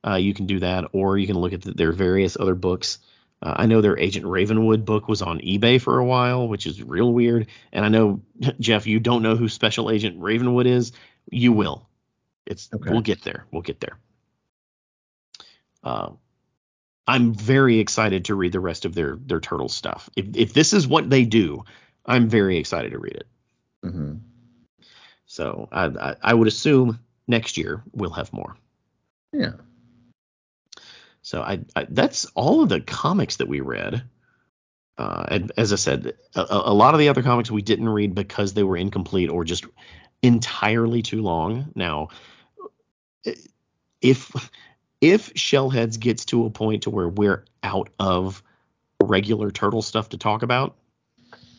uh, 0.07 0.17
you 0.17 0.35
can 0.35 0.47
do 0.47 0.59
that, 0.61 0.87
or 0.93 1.17
you 1.17 1.27
can 1.27 1.39
look 1.39 1.53
at 1.53 1.63
the, 1.63 1.73
their 1.73 1.93
various 1.93 2.37
other 2.39 2.57
books. 2.57 2.99
Uh, 3.41 3.55
I 3.57 3.67
know 3.67 3.81
their 3.81 3.99
Agent 3.99 4.27
Ravenwood 4.27 4.85
book 4.85 5.09
was 5.09 5.23
on 5.23 5.41
eBay 5.41 5.81
for 5.81 5.99
a 5.99 6.05
while, 6.05 6.49
which 6.49 6.67
is 6.67 6.83
real 6.83 7.13
weird. 7.13 7.49
And 7.73 7.85
I 7.85 7.89
know 7.89 8.21
Jeff, 8.61 8.87
you 8.87 9.01
don't 9.01 9.23
know 9.23 9.37
who 9.37 9.49
Special 9.49 9.91
Agent 9.91 10.21
Ravenwood 10.21 10.67
is. 10.67 10.93
You 11.31 11.53
will. 11.53 11.89
It's 12.47 12.69
Okay. 12.75 12.91
we'll 12.91 13.01
get 13.01 13.23
there. 13.23 13.47
We'll 13.53 13.63
get 13.63 13.81
there. 13.81 13.99
Uh, 15.83 16.11
I'm 17.07 17.35
very 17.35 17.79
excited 17.79 18.27
to 18.27 18.35
read 18.35 18.53
the 18.53 18.61
rest 18.61 18.85
of 18.85 18.95
their 18.95 19.17
their 19.17 19.41
turtle 19.41 19.69
stuff. 19.69 20.09
If 20.17 20.27
if 20.35 20.53
this 20.55 20.73
is 20.73 20.87
what 20.87 21.11
they 21.11 21.25
do, 21.25 21.65
I'm 22.07 22.29
very 22.29 22.59
excited 22.59 22.93
to 22.93 22.99
read 22.99 23.17
it. 23.17 23.27
hmm 23.83 24.15
So 25.27 25.69
I, 25.73 25.87
I, 25.87 26.17
I 26.23 26.35
would 26.35 26.49
assume 26.49 27.01
next 27.27 27.57
year 27.57 27.83
we'll 27.93 28.11
have 28.11 28.33
more. 28.33 28.57
Yeah. 29.33 29.53
So 31.23 31.41
I, 31.41 31.61
I 31.75 31.87
that's 31.89 32.27
all 32.35 32.63
of 32.63 32.69
the 32.69 32.81
comics 32.81 33.37
that 33.37 33.49
we 33.49 33.61
read. 33.61 34.05
Uh, 34.99 35.25
and 35.29 35.53
as 35.57 35.73
I 35.73 35.77
said, 35.77 36.15
a, 36.35 36.47
a 36.51 36.75
lot 36.75 36.95
of 36.95 37.01
the 37.01 37.09
other 37.09 37.23
comics 37.23 37.51
we 37.51 37.63
didn't 37.63 37.89
read 37.89 38.15
because 38.15 38.53
they 38.53 38.63
were 38.63 38.77
incomplete 38.77 39.31
or 39.31 39.43
just 39.43 39.65
entirely 40.23 41.03
too 41.03 41.23
long. 41.23 41.73
Now, 41.75 42.09
if 44.01 44.51
if 45.03 45.35
Shellheads 45.35 45.99
gets 45.99 46.25
to 46.27 46.47
a 46.47 46.51
point 46.51 46.85
to 46.85 46.91
where 46.91 47.09
we're 47.09 47.45
out 47.63 47.91
of 47.99 48.43
regular 49.03 49.51
turtle 49.51 49.83
stuff 49.83 50.11
to 50.11 50.17
talk 50.17 50.43
about, 50.43 50.77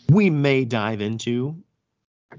we 0.09 0.29
may 0.29 0.65
dive 0.65 1.01
into 1.01 1.61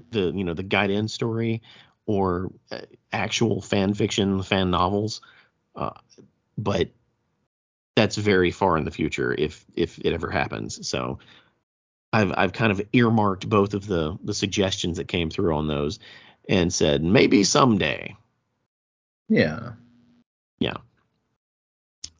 the 0.09 0.33
you 0.35 0.43
know 0.43 0.53
the 0.53 0.63
guide 0.63 0.91
end 0.91 1.09
story 1.09 1.61
or 2.07 2.51
uh, 2.71 2.81
actual 3.13 3.61
fan 3.61 3.93
fiction, 3.93 4.41
fan 4.41 4.71
novels. 4.71 5.21
Uh, 5.75 5.91
but 6.57 6.89
that's 7.95 8.15
very 8.15 8.51
far 8.51 8.75
in 8.75 8.83
the 8.83 8.91
future 8.91 9.33
if 9.37 9.63
if 9.75 9.99
it 9.99 10.11
ever 10.11 10.31
happens. 10.31 10.87
So 10.87 11.19
I've 12.11 12.33
I've 12.35 12.53
kind 12.53 12.71
of 12.71 12.81
earmarked 12.93 13.47
both 13.47 13.75
of 13.75 13.85
the 13.85 14.17
the 14.23 14.33
suggestions 14.33 14.97
that 14.97 15.07
came 15.07 15.29
through 15.29 15.55
on 15.55 15.67
those 15.67 15.99
and 16.49 16.73
said 16.73 17.03
maybe 17.03 17.43
someday. 17.43 18.15
Yeah. 19.29 19.73
Yeah. 20.59 20.77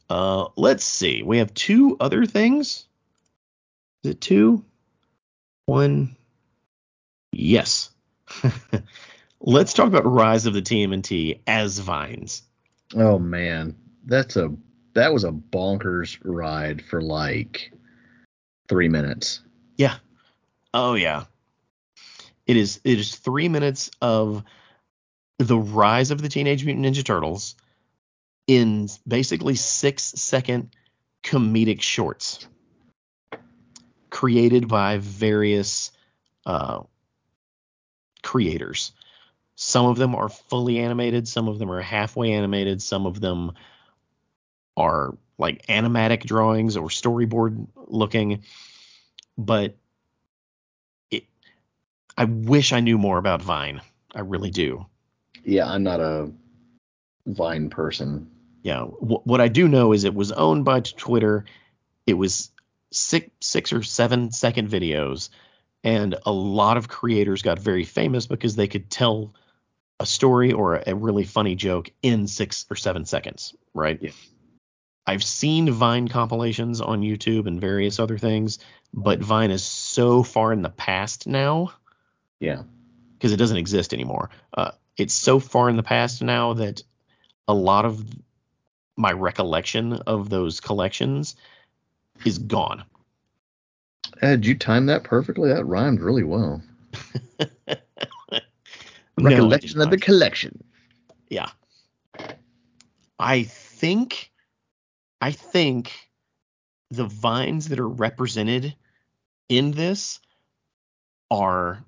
Uh, 0.09 0.47
let's 0.55 0.83
see. 0.83 1.23
We 1.23 1.39
have 1.39 1.53
two 1.53 1.97
other 1.99 2.25
things. 2.25 2.87
Is 4.03 4.11
it 4.11 4.21
two? 4.21 4.63
One. 5.65 6.15
Yes. 7.31 7.89
let's 9.39 9.73
talk 9.73 9.87
about 9.87 10.05
Rise 10.05 10.45
of 10.45 10.53
the 10.53 10.61
TMNT 10.61 11.39
as 11.47 11.79
vines. 11.79 12.43
Oh 12.95 13.17
man, 13.17 13.75
that's 14.05 14.35
a 14.35 14.53
that 14.93 15.11
was 15.11 15.23
a 15.23 15.31
bonkers 15.31 16.17
ride 16.23 16.83
for 16.83 17.01
like 17.01 17.71
three 18.69 18.89
minutes. 18.89 19.41
Yeah. 19.77 19.95
Oh 20.73 20.93
yeah. 20.93 21.25
It 22.45 22.57
is 22.57 22.79
it 22.83 22.99
is 22.99 23.15
three 23.15 23.49
minutes 23.49 23.89
of 24.01 24.43
the 25.39 25.57
rise 25.57 26.11
of 26.11 26.21
the 26.21 26.29
Teenage 26.29 26.63
Mutant 26.63 26.85
Ninja 26.85 27.03
Turtles 27.03 27.55
in 28.47 28.89
basically 29.07 29.55
six 29.55 30.03
second 30.03 30.69
comedic 31.23 31.81
shorts 31.81 32.47
created 34.09 34.67
by 34.67 34.97
various 34.97 35.91
uh, 36.45 36.83
creators. 38.23 38.91
Some 39.55 39.85
of 39.87 39.97
them 39.97 40.15
are 40.15 40.29
fully 40.29 40.79
animated, 40.79 41.27
some 41.27 41.47
of 41.47 41.59
them 41.59 41.71
are 41.71 41.81
halfway 41.81 42.33
animated, 42.33 42.81
some 42.81 43.05
of 43.05 43.19
them 43.19 43.53
are 44.77 45.17
like 45.37 45.65
animatic 45.67 46.23
drawings 46.23 46.77
or 46.77 46.87
storyboard 46.87 47.67
looking. 47.87 48.43
But 49.37 49.75
it, 51.09 51.25
I 52.17 52.25
wish 52.25 52.73
I 52.73 52.79
knew 52.81 52.97
more 52.97 53.17
about 53.17 53.41
Vine. 53.41 53.81
I 54.13 54.21
really 54.21 54.51
do. 54.51 54.85
Yeah, 55.43 55.69
I'm 55.69 55.83
not 55.83 55.99
a 55.99 56.31
Vine 57.25 57.69
person. 57.69 58.29
Yeah. 58.65 58.81
Wh- 58.85 59.25
what 59.27 59.41
I 59.41 59.47
do 59.47 59.67
know 59.67 59.93
is 59.93 60.05
it 60.05 60.15
was 60.15 60.31
owned 60.31 60.65
by 60.65 60.79
Twitter. 60.79 61.45
It 62.07 62.15
was 62.15 62.49
six 62.91 63.29
six 63.39 63.71
or 63.71 63.83
seven 63.83 64.31
second 64.31 64.69
videos, 64.69 65.29
and 65.83 66.15
a 66.25 66.31
lot 66.31 66.75
of 66.75 66.87
creators 66.87 67.43
got 67.43 67.59
very 67.59 67.83
famous 67.83 68.25
because 68.25 68.55
they 68.55 68.67
could 68.67 68.89
tell 68.89 69.35
a 69.99 70.05
story 70.07 70.51
or 70.51 70.81
a 70.85 70.95
really 70.95 71.25
funny 71.25 71.53
joke 71.53 71.91
in 72.01 72.25
six 72.25 72.65
or 72.67 72.75
seven 72.75 73.05
seconds, 73.05 73.53
right? 73.75 73.99
Yeah. 74.01 74.09
I've 75.05 75.23
seen 75.23 75.69
Vine 75.69 76.07
compilations 76.07 76.81
on 76.81 77.01
YouTube 77.01 77.45
and 77.45 77.61
various 77.61 77.99
other 77.99 78.17
things, 78.17 78.57
but 78.91 79.19
Vine 79.19 79.51
is 79.51 79.63
so 79.63 80.23
far 80.23 80.51
in 80.51 80.63
the 80.63 80.71
past 80.71 81.27
now 81.27 81.71
Yeah. 82.39 82.63
because 83.13 83.31
it 83.31 83.37
doesn't 83.37 83.57
exist 83.57 83.93
anymore. 83.93 84.31
Uh, 84.57 84.71
it's 84.97 85.13
so 85.13 85.39
far 85.39 85.69
in 85.69 85.77
the 85.77 85.83
past 85.83 86.23
now 86.23 86.53
that 86.53 86.81
a 87.47 87.53
lot 87.53 87.85
of 87.85 88.03
my 88.97 89.11
recollection 89.11 89.93
of 90.07 90.29
those 90.29 90.59
collections 90.59 91.35
is 92.25 92.37
gone. 92.37 92.83
Ed, 94.21 94.45
you 94.45 94.57
timed 94.57 94.89
that 94.89 95.03
perfectly. 95.03 95.49
That 95.49 95.65
rhymed 95.65 96.01
really 96.01 96.23
well. 96.23 96.61
No, 99.17 99.29
Recollection 99.29 99.79
of 99.79 99.91
the 99.91 99.97
collection. 99.97 100.61
Yeah. 101.29 101.49
I 103.17 103.43
think 103.43 104.31
I 105.21 105.31
think 105.31 105.93
the 106.91 107.05
vines 107.05 107.69
that 107.69 107.79
are 107.79 107.87
represented 107.87 108.75
in 109.47 109.71
this 109.71 110.19
are 111.31 111.83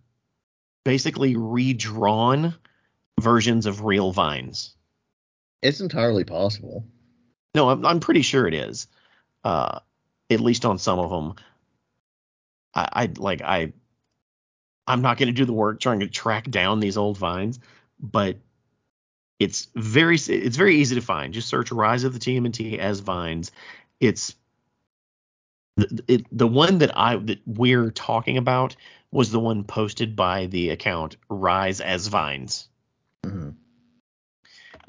basically 0.86 1.36
redrawn 1.36 2.56
versions 3.20 3.66
of 3.66 3.84
real 3.84 4.12
vines. 4.14 4.76
It's 5.62 5.82
entirely 5.82 6.24
possible. 6.24 6.86
No, 7.58 7.70
I'm, 7.72 7.84
I'm 7.88 8.00
pretty 8.00 8.22
sure 8.22 8.48
it 8.48 8.54
is. 8.54 8.88
Uh, 9.44 9.80
at 10.30 10.40
least 10.42 10.64
on 10.64 10.78
some 10.78 11.00
of 11.00 11.10
them. 11.10 11.34
I, 12.76 12.90
I 12.94 13.12
like 13.18 13.42
I. 13.42 13.74
I'm 14.86 15.02
not 15.02 15.18
going 15.18 15.28
to 15.28 15.34
do 15.34 15.44
the 15.44 15.54
work 15.54 15.80
trying 15.80 16.02
to 16.02 16.08
track 16.08 16.52
down 16.52 16.80
these 16.80 16.98
old 16.98 17.18
vines, 17.18 17.60
but 18.00 18.38
it's 19.40 19.70
very 19.74 20.18
it's 20.18 20.56
very 20.56 20.76
easy 20.76 20.94
to 20.94 21.02
find. 21.02 21.34
Just 21.34 21.50
search 21.50 21.72
"Rise 21.72 22.04
of 22.04 22.14
the 22.14 22.20
TMNT" 22.20 22.78
as 22.78 23.00
vines. 23.00 23.52
It's 24.00 24.36
the 25.78 26.04
it, 26.08 26.26
the 26.32 26.48
one 26.48 26.78
that 26.78 26.96
I 26.96 27.16
that 27.16 27.40
we're 27.48 27.90
talking 27.90 28.38
about 28.38 28.76
was 29.10 29.32
the 29.32 29.40
one 29.40 29.64
posted 29.64 30.16
by 30.16 30.46
the 30.46 30.70
account 30.70 31.18
Rise 31.28 31.82
as 31.82 32.06
Vines 32.06 32.70
Mhm. 33.26 33.56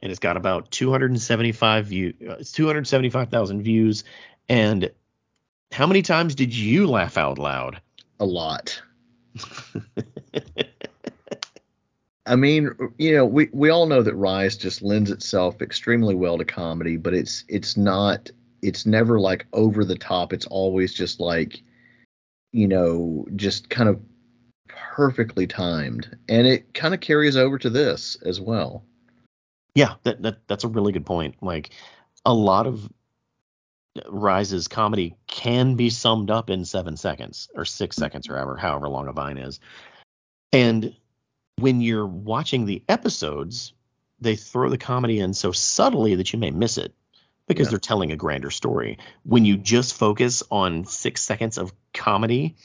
And 0.00 0.10
it's 0.10 0.18
got 0.18 0.36
about 0.36 0.70
275 0.70 1.86
view, 1.86 2.14
uh, 2.28 2.36
275,000 2.44 3.62
views. 3.62 4.04
And 4.48 4.90
how 5.72 5.86
many 5.86 6.02
times 6.02 6.34
did 6.34 6.54
you 6.54 6.86
laugh 6.86 7.16
out 7.16 7.38
loud? 7.38 7.80
A 8.20 8.24
lot. 8.24 8.80
I 12.26 12.36
mean, 12.36 12.70
you 12.98 13.16
know, 13.16 13.24
we, 13.24 13.48
we 13.52 13.70
all 13.70 13.86
know 13.86 14.02
that 14.02 14.14
Rise 14.14 14.56
just 14.56 14.82
lends 14.82 15.10
itself 15.10 15.62
extremely 15.62 16.14
well 16.14 16.36
to 16.36 16.44
comedy, 16.44 16.96
but 16.96 17.14
it's 17.14 17.44
it's 17.48 17.76
not 17.76 18.30
it's 18.60 18.84
never 18.84 19.18
like 19.18 19.46
over 19.52 19.84
the 19.84 19.96
top. 19.96 20.32
It's 20.32 20.46
always 20.46 20.92
just 20.92 21.20
like, 21.20 21.62
you 22.52 22.68
know, 22.68 23.26
just 23.36 23.70
kind 23.70 23.88
of 23.88 24.00
perfectly 24.68 25.46
timed. 25.46 26.16
And 26.28 26.46
it 26.46 26.74
kind 26.74 26.92
of 26.92 27.00
carries 27.00 27.36
over 27.36 27.58
to 27.58 27.70
this 27.70 28.16
as 28.24 28.40
well. 28.40 28.84
Yeah, 29.74 29.94
that, 30.02 30.22
that 30.22 30.48
that's 30.48 30.64
a 30.64 30.68
really 30.68 30.92
good 30.92 31.06
point. 31.06 31.36
Like 31.40 31.70
a 32.24 32.32
lot 32.34 32.66
of 32.66 32.88
Rise's 34.08 34.68
comedy 34.68 35.16
can 35.26 35.74
be 35.74 35.90
summed 35.90 36.30
up 36.30 36.50
in 36.50 36.64
seven 36.64 36.96
seconds 36.96 37.48
or 37.54 37.64
six 37.64 37.96
mm-hmm. 37.96 38.04
seconds 38.04 38.28
or 38.28 38.36
however 38.36 38.56
however 38.56 38.88
long 38.88 39.08
a 39.08 39.12
vine 39.12 39.38
is. 39.38 39.60
And 40.52 40.94
when 41.58 41.80
you're 41.80 42.06
watching 42.06 42.64
the 42.64 42.82
episodes, 42.88 43.72
they 44.20 44.36
throw 44.36 44.70
the 44.70 44.78
comedy 44.78 45.20
in 45.20 45.34
so 45.34 45.52
subtly 45.52 46.16
that 46.16 46.32
you 46.32 46.38
may 46.38 46.50
miss 46.50 46.78
it 46.78 46.94
because 47.46 47.66
Yeah. 47.66 47.70
they're 47.70 47.78
telling 47.78 48.12
a 48.12 48.16
grander 48.16 48.50
story. 48.50 48.98
When 49.24 49.44
you 49.44 49.56
just 49.56 49.94
focus 49.94 50.42
on 50.50 50.84
six 50.84 51.22
seconds 51.22 51.58
of 51.58 51.72
comedy, 51.92 52.56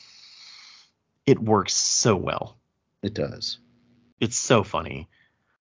it 1.25 1.39
works 1.39 1.73
so 1.73 2.15
well. 2.15 2.57
It 3.01 3.13
does. 3.13 3.59
It's 4.19 4.38
so 4.38 4.63
funny. 4.63 5.07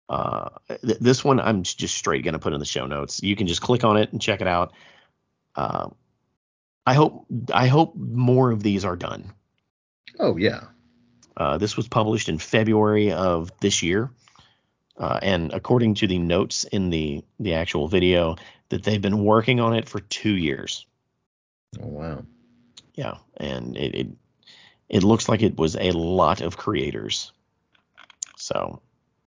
Uh, 0.09 0.51
th- 0.69 0.99
this 0.99 1.25
one 1.25 1.41
I'm 1.41 1.63
just 1.63 1.97
straight 1.97 2.25
gonna 2.25 2.39
put 2.39 2.53
in 2.53 2.61
the 2.61 2.67
show 2.67 2.87
notes. 2.87 3.23
You 3.23 3.37
can 3.37 3.47
just 3.47 3.63
click 3.63 3.85
on 3.85 3.97
it 3.97 4.13
and 4.13 4.21
check 4.21 4.41
it 4.41 4.47
out. 4.47 4.73
Uh, 5.57 5.89
I 6.87 6.95
hope 6.95 7.27
I 7.53 7.67
hope 7.69 7.97
more 7.97 8.51
of 8.51 8.63
these 8.63 8.85
are 8.85 8.97
done. 8.97 9.33
Oh 10.19 10.37
yeah. 10.37 10.65
Uh, 11.37 11.59
this 11.59 11.77
was 11.77 11.89
published 11.89 12.29
in 12.29 12.39
February 12.39 13.13
of 13.13 13.51
this 13.61 13.83
year, 13.83 14.11
uh, 14.99 15.19
and 15.23 15.53
according 15.53 15.95
to 15.95 16.07
the 16.07 16.19
notes 16.19 16.65
in 16.65 16.91
the 16.91 17.25
the 17.41 17.55
actual 17.55 17.89
video, 17.89 18.37
that 18.69 18.83
they've 18.83 19.03
been 19.03 19.25
working 19.25 19.59
on 19.59 19.75
it 19.75 19.89
for 19.89 20.01
two 20.01 20.37
years. 20.37 20.87
Oh 21.81 21.87
wow. 21.87 22.25
Yeah, 22.95 23.17
and 23.39 23.77
it 23.77 23.95
it, 23.95 24.07
it 24.89 25.03
looks 25.03 25.29
like 25.29 25.43
it 25.43 25.57
was 25.57 25.77
a 25.77 25.93
lot 25.93 26.43
of 26.43 26.59
creators. 26.59 27.33
So 28.37 28.83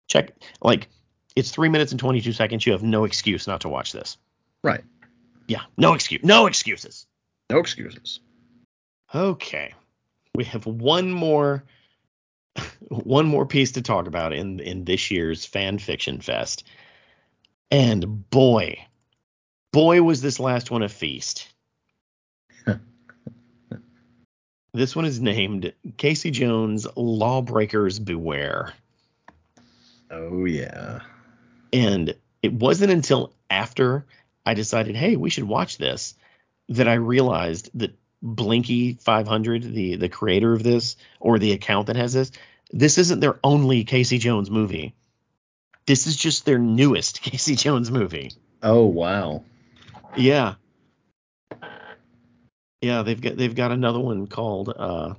check 0.07 0.34
like 0.61 0.88
it's 1.36 1.52
three 1.52 1.69
minutes 1.69 1.91
and 1.91 1.99
22 1.99 2.32
seconds. 2.34 2.65
You 2.65 2.72
have 2.72 2.84
no 2.84 3.03
excuse 3.03 3.48
not 3.48 3.61
to 3.61 3.69
watch 3.69 3.91
this. 3.91 4.18
Right. 4.64 4.84
Yeah, 5.48 5.61
no 5.77 5.94
excuse, 5.94 6.23
no 6.23 6.48
excuses. 6.48 7.06
No 7.49 7.60
excuses. 7.60 8.19
Okay, 9.14 9.73
we 10.34 10.44
have 10.45 10.65
one 10.65 11.11
more 11.11 11.64
one 12.90 13.27
more 13.27 13.45
piece 13.45 13.73
to 13.73 13.82
talk 13.82 14.07
about 14.07 14.34
in 14.34 14.60
in 14.60 14.86
this 14.86 15.11
year's 15.11 15.45
fan 15.45 15.77
fiction 15.77 16.19
fest, 16.19 16.64
and 17.69 18.30
boy, 18.30 18.80
boy 19.72 20.02
was 20.02 20.22
this 20.22 20.40
last 20.40 20.72
one 20.72 20.82
a 20.82 20.90
feast. 20.90 21.48
this 24.73 24.95
one 24.95 25.06
is 25.06 25.22
named 25.22 25.73
Casey 25.98 26.32
Jones 26.32 26.88
Lawbreakers 26.95 27.99
Beware. 27.99 28.73
Oh 30.11 30.45
yeah. 30.45 30.99
And 31.73 32.15
it 32.41 32.53
wasn't 32.53 32.91
until 32.91 33.34
after 33.49 34.06
I 34.45 34.53
decided, 34.53 34.95
hey, 34.95 35.15
we 35.15 35.30
should 35.30 35.45
watch 35.45 35.77
this, 35.77 36.14
that 36.69 36.88
I 36.88 36.95
realized 36.95 37.69
that 37.76 37.98
Blinky 38.22 38.94
500, 38.94 39.64
the 39.64 39.95
the 39.98 40.10
creator 40.10 40.53
of 40.53 40.64
this 40.64 40.95
or 41.19 41.38
the 41.38 41.52
account 41.52 41.88
that 41.88 41.95
has 41.95 42.14
this, 42.14 42.32
this 42.72 42.98
isn't 42.98 43.19
their 43.19 43.40
only 43.44 43.84
Casey 43.84 44.18
Jones 44.18 44.49
movie. 44.49 44.95
This 45.86 46.07
is 46.07 46.15
just 46.15 46.45
their 46.45 46.57
newest 46.57 47.22
Casey 47.23 47.56
Jones 47.56 47.91
movie. 47.91 48.32
Oh 48.64 48.86
wow. 48.86 49.44
Yeah. 50.18 50.56
Yeah, 52.82 53.02
they've 53.03 53.19
got 53.19 53.38
they've 53.38 53.56
got 53.56 53.72
another 53.72 53.99
one 53.99 54.27
called 54.27 54.69
uh 54.69 55.14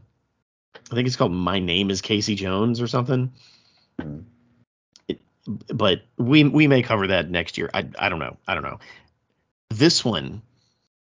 I 0.74 0.94
think 0.94 1.06
it's 1.06 1.16
called 1.16 1.32
My 1.32 1.58
Name 1.58 1.90
is 1.90 2.00
Casey 2.00 2.34
Jones 2.34 2.80
or 2.80 2.86
something. 2.86 3.32
Hmm. 4.00 4.20
But 5.46 6.02
we 6.16 6.44
we 6.44 6.66
may 6.66 6.82
cover 6.82 7.08
that 7.08 7.30
next 7.30 7.58
year. 7.58 7.70
I 7.72 7.88
I 7.98 8.08
don't 8.08 8.18
know. 8.18 8.36
I 8.46 8.54
don't 8.54 8.64
know. 8.64 8.78
This 9.70 10.04
one 10.04 10.42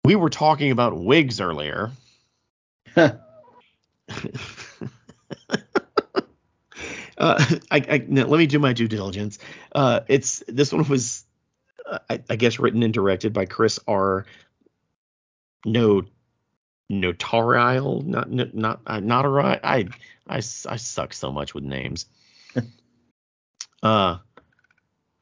we 0.05 0.15
were 0.15 0.29
talking 0.29 0.71
about 0.71 0.97
wigs 0.97 1.39
earlier. 1.39 1.91
uh, 2.97 3.13
I, 7.17 7.57
I 7.71 8.05
no, 8.07 8.25
let 8.25 8.37
me 8.37 8.47
do 8.47 8.59
my 8.59 8.73
due 8.73 8.87
diligence. 8.87 9.39
Uh, 9.73 10.01
it's 10.07 10.43
this 10.47 10.73
one 10.73 10.87
was, 10.89 11.25
uh, 11.89 11.99
I, 12.09 12.21
I 12.29 12.35
guess, 12.35 12.59
written 12.59 12.83
and 12.83 12.93
directed 12.93 13.33
by 13.33 13.45
Chris 13.45 13.79
R. 13.87 14.25
No, 15.65 16.03
Notarial, 16.91 18.05
not 18.05 18.29
not 18.29 18.53
not 18.53 18.81
uh, 18.85 18.99
not 18.99 19.25
I, 19.25 19.59
I 19.63 19.77
I 20.27 20.37
I 20.37 20.39
suck 20.39 21.13
so 21.13 21.31
much 21.31 21.53
with 21.53 21.63
names. 21.63 22.07
Uh, 23.83 24.17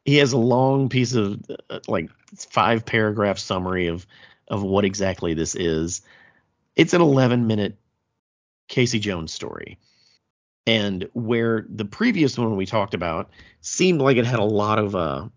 he 0.05 0.17
has 0.17 0.31
a 0.31 0.38
long 0.38 0.88
piece 0.89 1.13
of 1.13 1.41
uh, 1.69 1.79
like 1.88 2.09
five 2.38 2.85
paragraph 2.85 3.38
summary 3.38 3.88
of 3.88 4.05
of 4.47 4.63
what 4.63 4.85
exactly 4.85 5.33
this 5.33 5.55
is. 5.55 6.01
It's 6.75 6.93
an 6.93 7.01
11 7.01 7.47
minute 7.47 7.77
Casey 8.67 8.99
Jones 8.99 9.33
story. 9.33 9.77
And 10.67 11.09
where 11.13 11.65
the 11.69 11.85
previous 11.85 12.38
one 12.38 12.55
we 12.55 12.65
talked 12.65 12.93
about 12.93 13.31
seemed 13.61 13.99
like 14.01 14.17
it 14.17 14.25
had 14.25 14.39
a 14.39 14.43
lot 14.45 14.77
of 14.77 14.95
uh, 14.95 15.27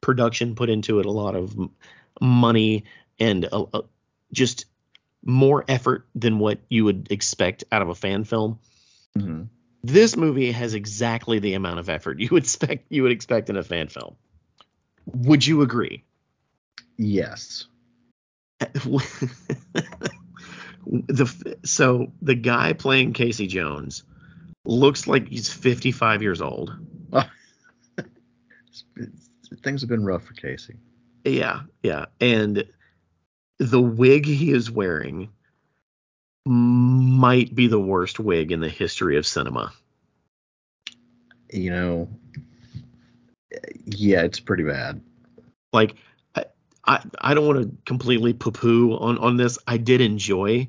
production 0.00 0.54
put 0.54 0.70
into 0.70 1.00
it, 1.00 1.06
a 1.06 1.10
lot 1.10 1.34
of 1.34 1.56
money, 2.20 2.84
and 3.18 3.44
a, 3.44 3.64
a- 3.74 3.84
just 4.32 4.66
more 5.24 5.64
effort 5.68 6.06
than 6.14 6.38
what 6.38 6.60
you 6.68 6.84
would 6.84 7.08
expect 7.10 7.64
out 7.72 7.82
of 7.82 7.88
a 7.88 7.94
fan 7.94 8.24
film. 8.24 8.58
hmm 9.14 9.42
This 9.82 10.16
movie 10.16 10.52
has 10.52 10.74
exactly 10.74 11.38
the 11.38 11.54
amount 11.54 11.78
of 11.78 11.88
effort 11.88 12.20
you 12.20 12.28
would 12.32 12.42
expect 12.44 12.86
you 12.90 13.02
would 13.02 13.12
expect 13.12 13.50
in 13.50 13.56
a 13.56 13.62
fan 13.62 13.88
film. 13.88 14.16
Would 15.06 15.46
you 15.46 15.62
agree? 15.62 16.04
Yes. 16.96 17.66
the 18.60 19.46
so 21.64 22.12
the 22.20 22.34
guy 22.34 22.72
playing 22.72 23.12
Casey 23.12 23.46
Jones 23.46 24.02
looks 24.64 25.06
like 25.06 25.28
he's 25.28 25.52
55 25.52 26.22
years 26.22 26.40
old. 26.40 26.76
Things 29.62 29.80
have 29.80 29.88
been 29.88 30.04
rough 30.04 30.24
for 30.24 30.34
Casey. 30.34 30.74
Yeah, 31.24 31.62
yeah, 31.82 32.06
and 32.20 32.64
the 33.58 33.80
wig 33.80 34.26
he 34.26 34.52
is 34.52 34.70
wearing 34.70 35.30
might 36.48 37.54
be 37.54 37.66
the 37.66 37.80
worst 37.80 38.18
wig 38.18 38.52
in 38.52 38.60
the 38.60 38.68
history 38.68 39.16
of 39.16 39.26
cinema. 39.26 39.72
You 41.52 41.70
know, 41.70 42.08
yeah, 43.84 44.22
it's 44.22 44.40
pretty 44.40 44.64
bad. 44.64 45.00
Like 45.72 45.96
I 46.34 46.44
I, 46.84 47.02
I 47.20 47.34
don't 47.34 47.46
want 47.46 47.62
to 47.62 47.76
completely 47.84 48.32
poo-poo 48.32 48.96
on 48.96 49.18
on 49.18 49.36
this. 49.36 49.58
I 49.66 49.76
did 49.76 50.00
enjoy 50.00 50.68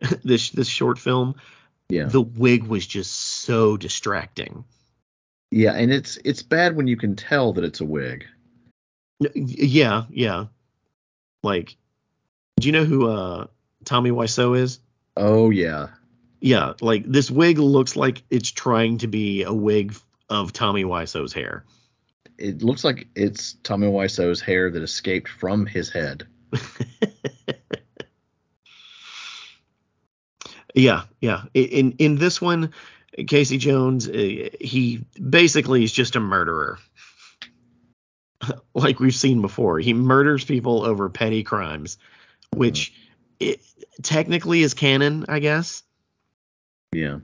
this 0.24 0.50
this 0.50 0.68
short 0.68 0.98
film. 0.98 1.36
Yeah. 1.88 2.04
The 2.04 2.22
wig 2.22 2.64
was 2.64 2.86
just 2.86 3.12
so 3.12 3.76
distracting. 3.76 4.64
Yeah, 5.50 5.72
and 5.72 5.92
it's 5.92 6.18
it's 6.24 6.42
bad 6.42 6.76
when 6.76 6.86
you 6.86 6.96
can 6.96 7.16
tell 7.16 7.52
that 7.54 7.64
it's 7.64 7.80
a 7.80 7.84
wig. 7.84 8.26
Yeah, 9.34 10.04
yeah. 10.10 10.46
Like, 11.42 11.76
do 12.60 12.68
you 12.68 12.72
know 12.72 12.84
who 12.84 13.08
uh 13.08 13.46
Tommy 13.84 14.10
Wiseau 14.10 14.56
is? 14.56 14.78
Oh 15.20 15.50
yeah. 15.50 15.88
Yeah, 16.40 16.72
like 16.80 17.04
this 17.04 17.30
wig 17.30 17.58
looks 17.58 17.94
like 17.94 18.22
it's 18.30 18.50
trying 18.50 18.96
to 18.98 19.06
be 19.06 19.42
a 19.42 19.52
wig 19.52 19.94
of 20.30 20.54
Tommy 20.54 20.86
Wiseau's 20.86 21.34
hair. 21.34 21.66
It 22.38 22.62
looks 22.62 22.84
like 22.84 23.06
it's 23.14 23.52
Tommy 23.62 23.88
Wiseau's 23.88 24.40
hair 24.40 24.70
that 24.70 24.82
escaped 24.82 25.28
from 25.28 25.66
his 25.66 25.90
head. 25.90 26.26
yeah, 30.74 31.02
yeah. 31.20 31.42
In 31.52 31.92
in 31.98 32.16
this 32.16 32.40
one, 32.40 32.72
Casey 33.26 33.58
Jones, 33.58 34.08
uh, 34.08 34.48
he 34.58 35.04
basically 35.22 35.84
is 35.84 35.92
just 35.92 36.16
a 36.16 36.20
murderer. 36.20 36.78
like 38.74 39.00
we've 39.00 39.14
seen 39.14 39.42
before. 39.42 39.78
He 39.80 39.92
murders 39.92 40.46
people 40.46 40.82
over 40.82 41.10
petty 41.10 41.42
crimes, 41.42 41.98
which 42.56 42.94
it, 43.38 43.60
technically 44.02 44.62
is 44.62 44.74
canon, 44.74 45.26
I 45.28 45.38
guess. 45.38 45.82
Yeah. 46.92 47.18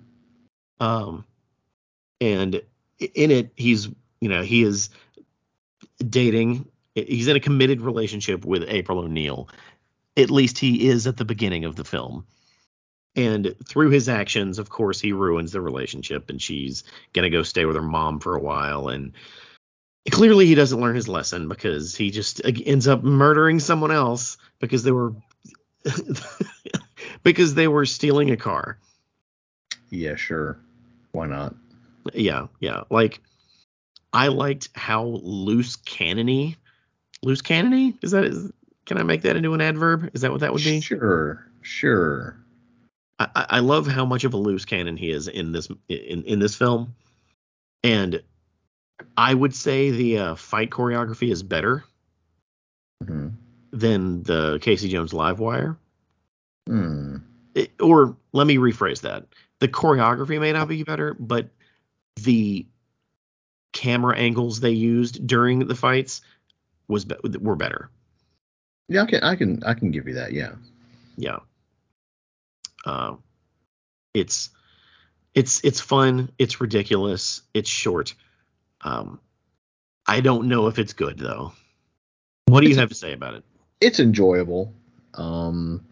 Um, 0.80 1.24
and 2.20 2.62
in 3.14 3.30
it, 3.30 3.52
he's 3.56 3.88
you 4.20 4.28
know 4.28 4.42
he 4.42 4.62
is 4.62 4.90
dating. 5.98 6.68
He's 6.94 7.28
in 7.28 7.36
a 7.36 7.40
committed 7.40 7.80
relationship 7.80 8.44
with 8.44 8.64
April 8.68 9.00
O'Neil. 9.00 9.48
At 10.16 10.30
least 10.30 10.58
he 10.58 10.88
is 10.88 11.06
at 11.06 11.18
the 11.18 11.26
beginning 11.26 11.64
of 11.64 11.76
the 11.76 11.84
film. 11.84 12.26
And 13.14 13.54
through 13.66 13.90
his 13.90 14.08
actions, 14.08 14.58
of 14.58 14.68
course, 14.68 15.00
he 15.00 15.12
ruins 15.12 15.52
the 15.52 15.60
relationship, 15.60 16.30
and 16.30 16.40
she's 16.40 16.84
gonna 17.12 17.30
go 17.30 17.42
stay 17.42 17.64
with 17.64 17.76
her 17.76 17.82
mom 17.82 18.20
for 18.20 18.34
a 18.34 18.40
while. 18.40 18.88
And 18.88 19.12
clearly, 20.10 20.46
he 20.46 20.54
doesn't 20.54 20.80
learn 20.80 20.96
his 20.96 21.08
lesson 21.08 21.48
because 21.48 21.94
he 21.94 22.10
just 22.10 22.40
ends 22.44 22.86
up 22.86 23.02
murdering 23.02 23.58
someone 23.58 23.90
else 23.90 24.36
because 24.60 24.82
they 24.82 24.92
were 24.92 25.14
because 27.26 27.54
they 27.54 27.66
were 27.66 27.84
stealing 27.84 28.30
a 28.30 28.36
car. 28.36 28.78
Yeah, 29.90 30.14
sure. 30.14 30.60
Why 31.10 31.26
not? 31.26 31.56
Yeah, 32.14 32.46
yeah. 32.60 32.84
Like 32.88 33.20
I 34.12 34.28
liked 34.28 34.68
how 34.76 35.02
loose 35.24 35.74
cannony, 35.74 36.56
loose 37.24 37.42
cannony. 37.42 37.98
Is 38.00 38.12
that 38.12 38.24
is? 38.24 38.52
Can 38.84 38.98
I 38.98 39.02
make 39.02 39.22
that 39.22 39.34
into 39.34 39.54
an 39.54 39.60
adverb? 39.60 40.08
Is 40.14 40.20
that 40.20 40.30
what 40.30 40.38
that 40.40 40.52
would 40.52 40.62
be? 40.62 40.80
Sure, 40.80 41.44
sure. 41.62 42.38
I, 43.18 43.28
I 43.34 43.58
love 43.58 43.88
how 43.88 44.04
much 44.04 44.22
of 44.22 44.32
a 44.32 44.36
loose 44.36 44.64
cannon 44.64 44.96
he 44.96 45.10
is 45.10 45.26
in 45.26 45.50
this 45.50 45.68
in 45.88 46.22
in 46.22 46.38
this 46.38 46.54
film, 46.54 46.94
and 47.82 48.22
I 49.16 49.34
would 49.34 49.54
say 49.54 49.90
the 49.90 50.18
uh, 50.18 50.34
fight 50.36 50.70
choreography 50.70 51.32
is 51.32 51.42
better 51.42 51.82
hmm 53.04 53.30
than 53.72 54.22
the 54.22 54.60
Casey 54.62 54.88
Jones 54.88 55.12
live 55.12 55.40
wire. 55.40 55.76
Hmm. 56.66 57.16
It- 57.54 57.72
or 57.80 58.16
let 58.32 58.46
me 58.46 58.56
rephrase 58.56 59.00
that: 59.02 59.26
the 59.60 59.68
choreography 59.68 60.38
may 60.40 60.52
not 60.52 60.68
be 60.68 60.82
better, 60.82 61.14
but 61.14 61.48
the 62.16 62.66
camera 63.72 64.16
angles 64.16 64.60
they 64.60 64.70
used 64.70 65.26
during 65.26 65.60
the 65.66 65.74
fights 65.74 66.22
was 66.88 67.04
be- 67.04 67.16
were 67.40 67.56
better. 67.56 67.90
Yeah, 68.88 69.02
I 69.02 69.06
can, 69.06 69.22
I 69.22 69.34
can, 69.36 69.64
I 69.64 69.74
can 69.74 69.90
give 69.90 70.06
you 70.06 70.14
that. 70.14 70.32
Yeah. 70.32 70.52
Yeah. 71.16 71.38
Uh, 72.84 73.16
it's 74.14 74.50
it's 75.34 75.60
it's 75.64 75.80
fun. 75.80 76.30
It's 76.38 76.60
ridiculous. 76.60 77.42
It's 77.52 77.68
short. 77.68 78.14
Um, 78.82 79.18
I 80.06 80.20
don't 80.20 80.48
know 80.48 80.68
if 80.68 80.78
it's 80.78 80.92
good 80.92 81.18
though. 81.18 81.52
What 82.46 82.60
do 82.60 82.66
you 82.66 82.72
It's- 82.72 82.80
have 82.80 82.90
to 82.90 82.94
say 82.94 83.12
about 83.12 83.34
it? 83.34 83.44
It's 83.80 83.98
enjoyable. 84.00 84.72
Um, 85.14 85.84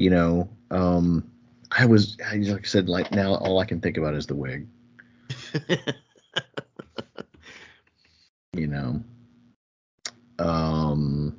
you 0.00 0.08
know, 0.08 0.48
um, 0.70 1.30
I 1.70 1.84
was, 1.84 2.16
I, 2.26 2.36
like 2.36 2.62
I 2.62 2.66
said, 2.66 2.88
like 2.88 3.12
now 3.12 3.34
all 3.34 3.58
I 3.58 3.66
can 3.66 3.82
think 3.82 3.98
about 3.98 4.14
is 4.14 4.26
the 4.26 4.34
wig. 4.34 4.66
You 8.52 8.66
know. 8.66 9.00
Um, 10.40 11.36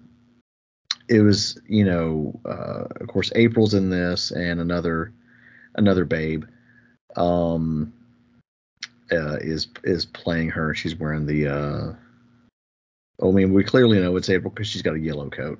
it 1.09 1.19
was, 1.19 1.59
you 1.67 1.83
know, 1.83 2.39
uh, 2.45 2.85
of 3.01 3.07
course, 3.09 3.33
April's 3.35 3.73
in 3.73 3.89
this, 3.89 4.31
and 4.31 4.61
another, 4.61 5.11
another 5.75 6.05
babe, 6.05 6.45
um, 7.17 7.91
uh, 9.11 9.35
is 9.41 9.67
is 9.83 10.05
playing 10.05 10.49
her. 10.51 10.73
She's 10.73 10.95
wearing 10.95 11.25
the. 11.25 11.47
Uh, 11.47 11.93
oh 13.19 13.29
I 13.29 13.31
mean, 13.33 13.53
we 13.53 13.65
clearly 13.65 13.99
know 13.99 14.15
it's 14.15 14.29
April 14.29 14.51
because 14.51 14.67
she's 14.67 14.81
got 14.81 14.95
a 14.95 14.99
yellow 14.99 15.29
coat 15.29 15.59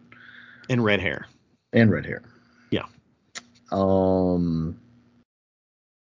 and 0.70 0.86
red 0.86 1.02
hair. 1.02 1.28
and 1.74 1.92
red 1.92 2.06
hair. 2.06 2.24
Um, 3.72 4.78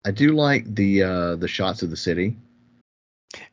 I 0.04 0.10
do 0.12 0.34
like 0.34 0.72
the 0.74 1.02
uh 1.02 1.36
the 1.36 1.48
shots 1.48 1.82
of 1.82 1.90
the 1.90 1.96
city. 1.96 2.36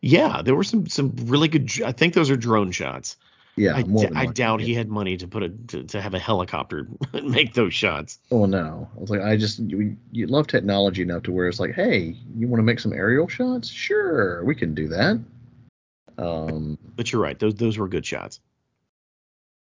Yeah, 0.01 0.41
there 0.43 0.55
were 0.55 0.63
some 0.63 0.87
some 0.87 1.13
really 1.23 1.47
good. 1.47 1.69
I 1.83 1.91
think 1.91 2.13
those 2.13 2.29
are 2.29 2.37
drone 2.37 2.71
shots. 2.71 3.17
Yeah, 3.55 3.75
I, 3.75 3.83
more 3.83 4.03
d- 4.03 4.07
than 4.09 4.17
I 4.17 4.25
doubt 4.27 4.61
he 4.61 4.73
had 4.73 4.89
money 4.89 5.15
to 5.17 5.27
put 5.27 5.43
a 5.43 5.49
to, 5.49 5.83
to 5.83 6.01
have 6.01 6.13
a 6.13 6.19
helicopter 6.19 6.87
make 7.23 7.53
those 7.53 7.73
shots. 7.73 8.19
Oh 8.31 8.45
no, 8.45 8.89
I 8.95 8.99
was 8.99 9.09
like, 9.09 9.21
I 9.21 9.37
just 9.37 9.59
you, 9.59 9.95
you 10.11 10.27
love 10.27 10.47
technology 10.47 11.01
enough 11.03 11.23
to 11.23 11.31
where 11.31 11.47
it's 11.47 11.59
like, 11.59 11.73
hey, 11.73 12.15
you 12.35 12.47
want 12.47 12.59
to 12.59 12.63
make 12.63 12.79
some 12.79 12.93
aerial 12.93 13.27
shots? 13.27 13.69
Sure, 13.69 14.43
we 14.43 14.55
can 14.55 14.73
do 14.73 14.87
that. 14.89 15.23
Um, 16.17 16.77
But 16.95 17.11
you're 17.11 17.21
right; 17.21 17.37
those 17.37 17.55
those 17.55 17.77
were 17.77 17.87
good 17.87 18.05
shots. 18.05 18.39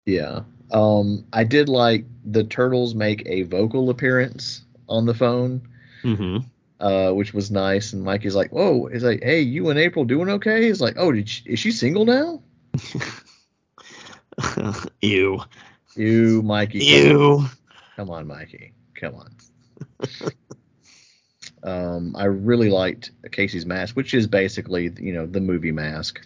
yeah. 0.06 0.42
Um, 0.72 1.26
I 1.34 1.44
did 1.44 1.70
like 1.70 2.06
the 2.26 2.44
turtles 2.44 2.94
make 2.94 3.24
a 3.26 3.44
vocal 3.44 3.90
appearance 3.90 4.64
on 4.88 5.06
the 5.06 5.14
phone. 5.14 5.68
hmm 6.02 6.40
uh, 6.80 7.12
which 7.12 7.34
was 7.34 7.52
nice. 7.52 7.94
And 7.94 8.04
Mikey's 8.04 8.36
like, 8.36 8.52
"Whoa!" 8.52 8.88
He's 8.88 9.04
like, 9.04 9.24
"Hey, 9.24 9.42
you 9.42 9.70
and 9.70 9.80
April 9.80 10.06
doing 10.06 10.30
okay?" 10.30 10.64
He's 10.68 10.82
like, 10.82 10.96
"Oh, 10.98 11.12
did 11.12 11.28
she, 11.28 11.44
is 11.46 11.60
she 11.60 11.72
single 11.72 12.06
now?" 12.06 12.42
Ew. 15.02 15.42
You, 15.96 16.42
Mikey. 16.42 16.80
Ew. 16.80 17.46
Come 17.96 18.10
on, 18.10 18.28
Mikey. 18.28 18.74
Come 18.96 19.16
on. 19.16 19.36
um, 21.64 22.16
I 22.16 22.26
really 22.26 22.70
liked 22.70 23.12
Casey's 23.32 23.66
mask, 23.66 23.96
which 23.96 24.14
is 24.14 24.28
basically, 24.28 24.92
you 25.00 25.14
know, 25.14 25.26
the 25.26 25.42
movie 25.42 25.72
mask. 25.72 26.26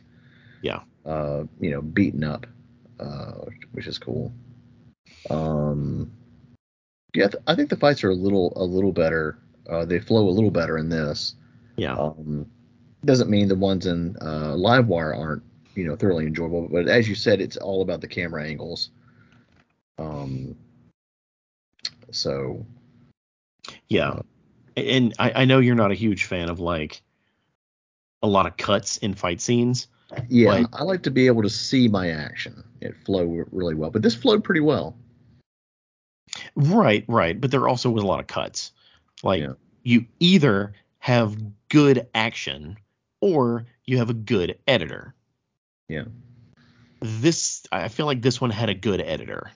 Yeah. 0.61 0.81
Uh, 1.05 1.45
you 1.59 1.71
know, 1.71 1.81
beaten 1.81 2.23
up, 2.23 2.45
uh, 3.03 3.45
which 3.73 3.87
is 3.87 3.97
cool. 3.97 4.31
Um, 5.29 6.11
yeah, 7.13 7.27
th- 7.27 7.43
I 7.47 7.55
think 7.55 7.69
the 7.69 7.77
fights 7.77 8.03
are 8.03 8.09
a 8.09 8.15
little, 8.15 8.53
a 8.55 8.63
little 8.63 8.91
better. 8.91 9.37
Uh, 9.69 9.85
they 9.85 9.99
flow 9.99 10.27
a 10.27 10.31
little 10.31 10.51
better 10.51 10.77
in 10.77 10.89
this. 10.89 11.35
Yeah. 11.75 11.95
Um, 11.95 12.49
doesn't 13.05 13.29
mean 13.29 13.47
the 13.47 13.55
ones 13.55 13.85
in 13.85 14.15
uh, 14.21 14.53
Livewire 14.53 15.17
aren't, 15.17 15.43
you 15.75 15.85
know, 15.85 15.95
thoroughly 15.95 16.25
enjoyable. 16.25 16.67
But 16.71 16.87
as 16.87 17.07
you 17.07 17.15
said, 17.15 17.41
it's 17.41 17.57
all 17.57 17.81
about 17.81 18.01
the 18.01 18.07
camera 18.07 18.45
angles. 18.45 18.89
Um, 19.97 20.55
so 22.11 22.65
Yeah. 23.89 24.19
And 24.75 25.13
I, 25.19 25.31
I 25.41 25.45
know 25.45 25.59
you're 25.59 25.75
not 25.75 25.91
a 25.91 25.95
huge 25.95 26.25
fan 26.25 26.49
of 26.49 26.59
like 26.59 27.01
a 28.21 28.27
lot 28.27 28.45
of 28.45 28.57
cuts 28.57 28.97
in 28.97 29.13
fight 29.13 29.41
scenes. 29.41 29.87
Yeah, 30.29 30.49
Right. 30.49 30.67
I 30.73 30.83
like 30.83 31.03
to 31.03 31.11
be 31.11 31.27
able 31.27 31.41
to 31.43 31.49
see 31.49 31.87
my 31.87 32.09
action. 32.09 32.63
It 32.81 32.95
flow 33.05 33.45
really 33.51 33.75
well, 33.75 33.89
but 33.91 34.01
this 34.01 34.15
flowed 34.15 34.43
pretty 34.43 34.61
well. 34.61 34.95
Right, 36.55 37.05
right. 37.07 37.39
But 37.39 37.51
there 37.51 37.67
also 37.67 37.89
was 37.89 38.03
a 38.03 38.07
lot 38.07 38.19
of 38.19 38.27
cuts. 38.27 38.71
Like 39.23 39.41
Yeah. 39.41 39.53
you 39.83 40.05
either 40.19 40.73
have 40.99 41.37
good 41.69 42.07
action 42.13 42.77
or 43.21 43.65
you 43.85 43.97
have 43.97 44.09
a 44.09 44.13
good 44.13 44.57
editor. 44.67 45.13
Yeah. 45.89 46.05
This 47.01 47.63
I 47.71 47.87
feel 47.89 48.05
like 48.05 48.21
this 48.21 48.39
one 48.39 48.49
had 48.49 48.69
a 48.69 48.73
good 48.73 49.01
editor. 49.01 49.51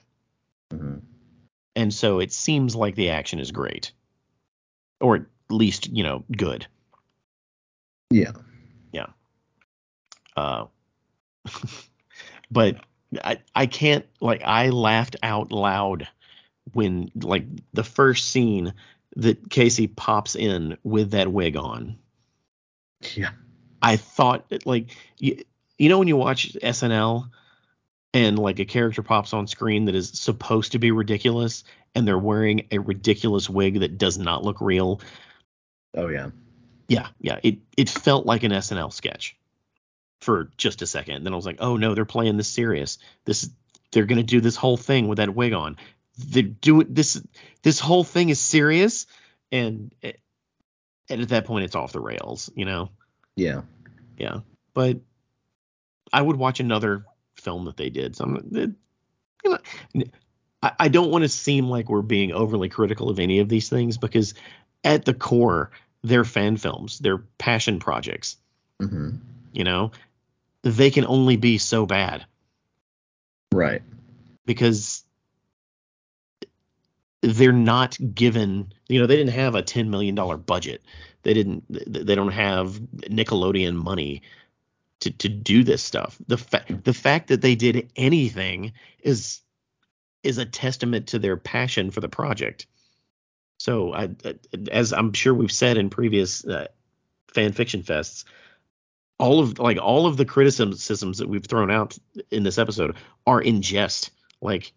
Mhm. 0.72 1.00
And 1.76 1.94
so 1.94 2.18
it 2.20 2.32
seems 2.32 2.74
like 2.74 2.94
the 2.94 3.10
action 3.10 3.38
is 3.40 3.50
great, 3.50 3.92
or 5.00 5.16
at 5.16 5.26
least 5.48 5.88
you 5.88 6.02
know 6.02 6.24
good. 6.36 6.66
Yeah. 8.10 8.32
Uh, 10.38 10.66
but 12.50 12.76
I 13.24 13.38
I 13.54 13.66
can't 13.66 14.06
like 14.20 14.42
I 14.44 14.70
laughed 14.70 15.16
out 15.22 15.50
loud 15.50 16.06
when 16.72 17.10
like 17.16 17.44
the 17.72 17.84
first 17.84 18.30
scene 18.30 18.74
that 19.16 19.50
Casey 19.50 19.88
pops 19.88 20.36
in 20.36 20.76
with 20.84 21.10
that 21.12 21.32
wig 21.32 21.56
on. 21.56 21.98
Yeah. 23.14 23.30
I 23.82 23.96
thought 23.96 24.52
like 24.64 24.96
you, 25.18 25.42
you 25.78 25.88
know 25.88 25.98
when 25.98 26.08
you 26.08 26.16
watch 26.16 26.52
SNL 26.62 27.28
and 28.14 28.38
like 28.38 28.58
a 28.60 28.64
character 28.64 29.02
pops 29.02 29.32
on 29.32 29.46
screen 29.46 29.86
that 29.86 29.94
is 29.94 30.10
supposed 30.10 30.72
to 30.72 30.78
be 30.78 30.90
ridiculous 30.90 31.64
and 31.94 32.06
they're 32.06 32.18
wearing 32.18 32.66
a 32.70 32.78
ridiculous 32.78 33.48
wig 33.48 33.80
that 33.80 33.98
does 33.98 34.18
not 34.18 34.44
look 34.44 34.60
real. 34.60 35.00
Oh 35.96 36.08
yeah. 36.08 36.30
Yeah, 36.88 37.08
yeah. 37.20 37.38
It 37.42 37.58
it 37.76 37.88
felt 37.88 38.24
like 38.24 38.44
an 38.44 38.52
SNL 38.52 38.92
sketch 38.92 39.36
for 40.20 40.50
just 40.56 40.82
a 40.82 40.86
second. 40.86 41.24
Then 41.24 41.32
I 41.32 41.36
was 41.36 41.46
like, 41.46 41.58
oh 41.60 41.76
no, 41.76 41.94
they're 41.94 42.04
playing 42.04 42.36
this 42.36 42.48
serious. 42.48 42.98
This 43.24 43.48
they're 43.92 44.06
gonna 44.06 44.22
do 44.22 44.40
this 44.40 44.56
whole 44.56 44.76
thing 44.76 45.08
with 45.08 45.18
that 45.18 45.34
wig 45.34 45.52
on. 45.52 45.76
They're 46.18 46.42
doing 46.42 46.88
this. 46.90 47.20
This 47.62 47.78
whole 47.78 48.04
thing 48.04 48.28
is 48.28 48.40
serious, 48.40 49.06
and 49.52 49.94
and 50.02 51.22
at 51.22 51.28
that 51.30 51.44
point, 51.46 51.64
it's 51.64 51.76
off 51.76 51.92
the 51.92 52.00
rails. 52.00 52.50
You 52.54 52.64
know. 52.64 52.90
Yeah. 53.36 53.62
Yeah. 54.16 54.40
But 54.74 54.98
I 56.12 56.20
would 56.20 56.36
watch 56.36 56.60
another 56.60 57.04
film 57.36 57.66
that 57.66 57.76
they 57.76 57.90
did. 57.90 58.16
So 58.16 58.24
I'm, 58.24 58.36
it, 58.36 58.70
you 59.44 59.50
know, 59.50 60.04
I, 60.62 60.72
I 60.78 60.88
don't 60.88 61.10
want 61.10 61.22
to 61.22 61.28
seem 61.28 61.68
like 61.68 61.88
we're 61.88 62.02
being 62.02 62.32
overly 62.32 62.68
critical 62.68 63.10
of 63.10 63.18
any 63.18 63.38
of 63.38 63.48
these 63.48 63.68
things 63.68 63.96
because 63.96 64.34
at 64.84 65.04
the 65.04 65.14
core, 65.14 65.70
they're 66.02 66.24
fan 66.24 66.56
films, 66.56 66.98
they're 66.98 67.18
passion 67.18 67.78
projects. 67.78 68.36
Mm-hmm. 68.82 69.16
You 69.52 69.64
know, 69.64 69.92
they 70.62 70.90
can 70.90 71.06
only 71.06 71.36
be 71.36 71.58
so 71.58 71.86
bad. 71.86 72.26
Right. 73.52 73.82
Because 74.44 75.04
they're 77.20 77.52
not 77.52 77.96
given, 78.14 78.72
you 78.88 79.00
know, 79.00 79.06
they 79.06 79.16
didn't 79.16 79.34
have 79.34 79.54
a 79.54 79.62
$10 79.62 79.88
million 79.88 80.14
budget. 80.14 80.82
They 81.22 81.34
didn't, 81.34 81.64
they 81.68 82.14
don't 82.14 82.32
have 82.32 82.80
Nickelodeon 82.96 83.74
money 83.74 84.22
to, 85.00 85.10
to 85.10 85.28
do 85.28 85.64
this 85.64 85.82
stuff. 85.82 86.16
The 86.26 86.38
fact, 86.38 86.84
the 86.84 86.94
fact 86.94 87.28
that 87.28 87.40
they 87.40 87.54
did 87.54 87.90
anything 87.96 88.72
is, 89.00 89.40
is 90.22 90.38
a 90.38 90.44
testament 90.44 91.08
to 91.08 91.18
their 91.18 91.36
passion 91.36 91.90
for 91.90 92.00
the 92.00 92.08
project. 92.08 92.66
So 93.58 93.92
I, 93.92 94.10
as 94.70 94.92
I'm 94.92 95.12
sure 95.12 95.34
we've 95.34 95.52
said 95.52 95.76
in 95.76 95.90
previous 95.90 96.44
uh, 96.44 96.68
fan 97.32 97.52
fiction 97.52 97.82
fests, 97.82 98.24
all 99.18 99.40
of 99.40 99.58
like 99.58 99.78
all 99.78 100.06
of 100.06 100.16
the 100.16 100.24
criticisms 100.24 101.18
that 101.18 101.28
we've 101.28 101.44
thrown 101.44 101.70
out 101.70 101.98
in 102.30 102.44
this 102.44 102.58
episode 102.58 102.96
are 103.26 103.40
in 103.40 103.62
jest. 103.62 104.10
Like 104.40 104.72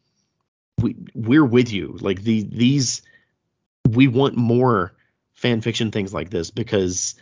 we 0.79 0.95
we're 1.13 1.45
with 1.45 1.71
you. 1.71 1.97
Like 2.01 2.23
the 2.23 2.43
these 2.43 3.01
we 3.89 4.07
want 4.07 4.35
more 4.35 4.93
fan 5.33 5.61
fiction 5.61 5.91
things 5.91 6.13
like 6.13 6.29
this 6.29 6.51
because 6.51 7.15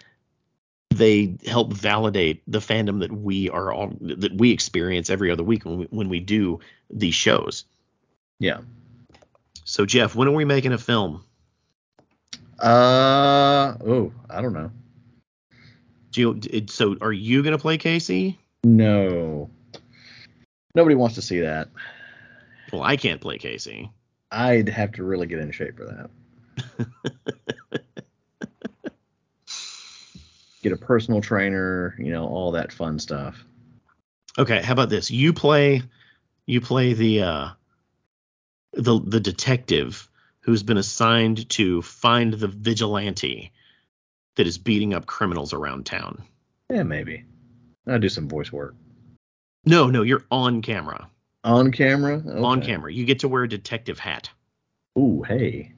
they 0.89 1.37
help 1.45 1.73
validate 1.73 2.41
the 2.47 2.59
fandom 2.59 2.99
that 3.01 3.11
we 3.11 3.49
are 3.49 3.71
all 3.71 3.93
that 4.01 4.33
we 4.35 4.51
experience 4.51 5.09
every 5.09 5.29
other 5.29 5.43
week 5.43 5.65
when 5.65 5.77
we, 5.77 5.85
when 5.85 6.09
we 6.09 6.19
do 6.19 6.59
these 6.89 7.15
shows. 7.15 7.65
Yeah. 8.39 8.59
So 9.65 9.85
Jeff, 9.85 10.15
when 10.15 10.27
are 10.27 10.33
we 10.33 10.45
making 10.45 10.71
a 10.71 10.77
film? 10.77 11.23
Uh 12.59 13.75
oh, 13.85 14.11
I 14.29 14.41
don't 14.41 14.53
know. 14.53 14.71
Do 16.11 16.39
you, 16.51 16.65
so 16.67 16.95
are 17.01 17.13
you 17.13 17.43
gonna 17.43 17.57
play 17.57 17.77
Casey? 17.77 18.39
No. 18.63 19.49
Nobody 20.75 20.95
wants 20.95 21.15
to 21.15 21.21
see 21.21 21.41
that. 21.41 21.69
Well, 22.71 22.83
I 22.83 22.97
can't 22.97 23.21
play 23.21 23.37
Casey. 23.37 23.91
I'd 24.31 24.69
have 24.69 24.91
to 24.93 25.03
really 25.03 25.27
get 25.27 25.39
in 25.39 25.51
shape 25.51 25.77
for 25.77 25.85
that. 25.85 26.09
get 30.61 30.71
a 30.71 30.77
personal 30.77 31.21
trainer, 31.21 31.95
you 31.97 32.11
know, 32.11 32.27
all 32.27 32.51
that 32.51 32.71
fun 32.71 32.99
stuff. 32.99 33.43
Okay, 34.37 34.61
how 34.61 34.73
about 34.73 34.89
this? 34.89 35.09
You 35.09 35.33
play 35.33 35.81
you 36.45 36.61
play 36.61 36.93
the 36.93 37.23
uh 37.23 37.49
the 38.73 38.99
the 38.99 39.19
detective 39.19 40.09
who's 40.41 40.63
been 40.63 40.77
assigned 40.77 41.49
to 41.49 41.81
find 41.81 42.33
the 42.33 42.47
vigilante 42.47 43.51
that 44.39 44.47
is 44.47 44.57
beating 44.57 44.93
up 44.93 45.05
criminals 45.05 45.51
around 45.51 45.85
town. 45.85 46.23
Yeah, 46.69 46.83
maybe. 46.83 47.25
I'll 47.85 47.99
do 47.99 48.07
some 48.07 48.29
voice 48.29 48.53
work. 48.53 48.73
No, 49.65 49.87
no, 49.87 50.01
you're 50.01 50.23
on 50.31 50.61
camera. 50.61 51.09
On 51.43 51.73
camera? 51.73 52.23
Okay. 52.25 52.39
On 52.39 52.61
camera. 52.61 52.93
You 52.93 53.03
get 53.03 53.19
to 53.19 53.27
wear 53.27 53.43
a 53.43 53.49
detective 53.49 53.99
hat. 53.99 54.29
Ooh, 54.97 55.23
hey. 55.23 55.73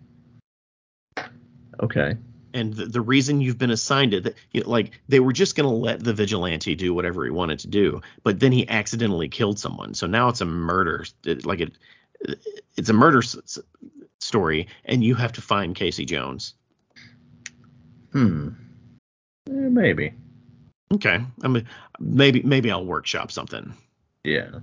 Okay. 1.81 2.17
And 2.53 2.71
the, 2.75 2.85
the 2.85 3.01
reason 3.01 3.41
you've 3.41 3.57
been 3.57 3.71
assigned 3.71 4.13
it, 4.13 4.35
you 4.51 4.61
know, 4.61 4.69
like 4.69 4.91
they 5.07 5.19
were 5.19 5.33
just 5.33 5.55
going 5.55 5.67
to 5.67 5.75
let 5.75 6.03
the 6.03 6.13
vigilante 6.13 6.75
do 6.75 6.93
whatever 6.93 7.25
he 7.25 7.31
wanted 7.31 7.57
to 7.59 7.67
do, 7.67 8.01
but 8.21 8.39
then 8.39 8.51
he 8.51 8.69
accidentally 8.69 9.27
killed 9.27 9.57
someone. 9.57 9.95
So 9.95 10.05
now 10.05 10.29
it's 10.29 10.41
a 10.41 10.45
murder, 10.45 11.03
like 11.45 11.61
it, 11.61 11.71
it's 12.77 12.89
a 12.89 12.93
murder 12.93 13.23
s- 13.23 13.57
story, 14.19 14.67
and 14.85 15.03
you 15.03 15.15
have 15.15 15.31
to 15.33 15.41
find 15.41 15.73
Casey 15.73 16.05
Jones. 16.05 16.53
Hmm. 18.11 18.49
Eh, 19.49 19.69
maybe. 19.69 20.13
Okay. 20.93 21.19
I 21.41 21.47
mean, 21.47 21.67
maybe 21.99 22.41
maybe 22.43 22.71
I'll 22.71 22.85
workshop 22.85 23.31
something. 23.31 23.73
Yeah. 24.23 24.59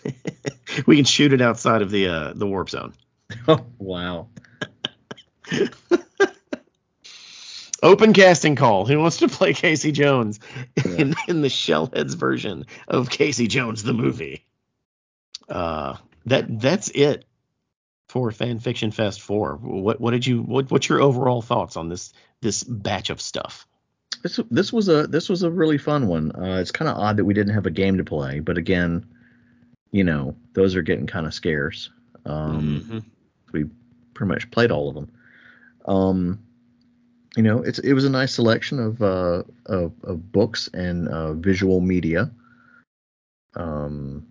we 0.86 0.96
can 0.96 1.04
shoot 1.04 1.32
it 1.32 1.42
outside 1.42 1.82
of 1.82 1.90
the 1.90 2.08
uh, 2.08 2.32
the 2.34 2.46
warp 2.46 2.70
zone. 2.70 2.94
Oh 3.46 3.64
wow. 3.78 4.26
Open 7.82 8.12
casting 8.12 8.56
call. 8.56 8.86
Who 8.86 8.98
wants 8.98 9.18
to 9.18 9.28
play 9.28 9.54
Casey 9.54 9.92
Jones 9.92 10.40
in, 10.84 11.14
in 11.28 11.40
the 11.40 11.48
Shellheads 11.48 12.16
version 12.16 12.66
of 12.88 13.08
Casey 13.08 13.46
Jones 13.46 13.84
the 13.84 13.92
movie? 13.92 14.44
Uh, 15.48 15.96
that 16.26 16.60
that's 16.60 16.88
it 16.88 17.24
for 18.10 18.32
Fan 18.32 18.58
Fiction 18.58 18.90
Fest 18.90 19.20
four. 19.20 19.56
What 19.56 20.00
what 20.00 20.10
did 20.10 20.26
you 20.26 20.42
what 20.42 20.70
what's 20.70 20.88
your 20.88 21.00
overall 21.00 21.40
thoughts 21.40 21.76
on 21.76 21.88
this 21.88 22.12
this 22.40 22.64
batch 22.64 23.08
of 23.08 23.20
stuff? 23.20 23.66
This 24.22 24.40
this 24.50 24.72
was 24.72 24.88
a 24.88 25.06
this 25.06 25.28
was 25.28 25.44
a 25.44 25.50
really 25.50 25.78
fun 25.78 26.08
one. 26.08 26.32
Uh, 26.34 26.58
it's 26.60 26.72
kind 26.72 26.88
of 26.88 26.96
odd 26.98 27.16
that 27.18 27.24
we 27.24 27.34
didn't 27.34 27.54
have 27.54 27.66
a 27.66 27.70
game 27.70 27.98
to 27.98 28.04
play, 28.04 28.40
but 28.40 28.58
again, 28.58 29.06
you 29.92 30.02
know, 30.02 30.34
those 30.54 30.74
are 30.74 30.82
getting 30.82 31.06
kind 31.06 31.26
of 31.26 31.32
scarce. 31.32 31.90
Um, 32.26 32.80
mm-hmm. 32.80 32.98
We 33.52 33.66
pretty 34.12 34.28
much 34.28 34.50
played 34.50 34.72
all 34.72 34.88
of 34.88 34.96
them. 34.96 35.12
Um, 35.86 36.42
you 37.36 37.44
know, 37.44 37.62
it's 37.62 37.78
it 37.78 37.92
was 37.92 38.04
a 38.04 38.10
nice 38.10 38.34
selection 38.34 38.80
of 38.80 39.00
uh, 39.00 39.44
of, 39.66 39.92
of 40.02 40.32
books 40.32 40.68
and 40.74 41.08
uh, 41.08 41.34
visual 41.34 41.80
media. 41.80 42.32
Um, 43.54 44.26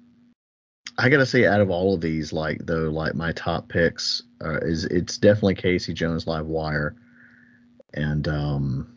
I 1.00 1.08
gotta 1.08 1.26
say, 1.26 1.46
out 1.46 1.62
of 1.62 1.70
all 1.70 1.94
of 1.94 2.02
these, 2.02 2.34
like 2.34 2.66
though, 2.66 2.90
like 2.90 3.16
my 3.16 3.32
top 3.32 3.70
picks 3.70 4.22
uh, 4.44 4.58
is 4.58 4.84
it's 4.84 5.18
definitely 5.18 5.56
Casey 5.56 5.94
Jones 5.94 6.28
Live 6.28 6.46
Wire, 6.46 6.98
and 7.94 8.28
um, 8.28 8.94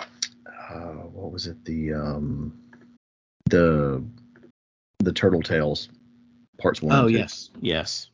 uh, 0.00 1.04
what 1.12 1.32
was 1.32 1.46
it 1.46 1.62
the 1.66 1.92
um, 1.92 2.58
the 3.50 4.02
the 5.00 5.12
Turtle 5.12 5.42
Tales 5.42 5.90
parts 6.58 6.80
one. 6.80 6.98
Oh 6.98 7.06
yes, 7.06 7.50
yes. 7.60 8.08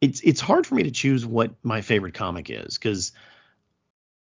It's 0.00 0.22
it's 0.22 0.40
hard 0.40 0.66
for 0.66 0.76
me 0.76 0.82
to 0.84 0.90
choose 0.90 1.26
what 1.26 1.52
my 1.62 1.82
favorite 1.82 2.14
comic 2.14 2.48
is 2.48 2.78
because 2.78 3.12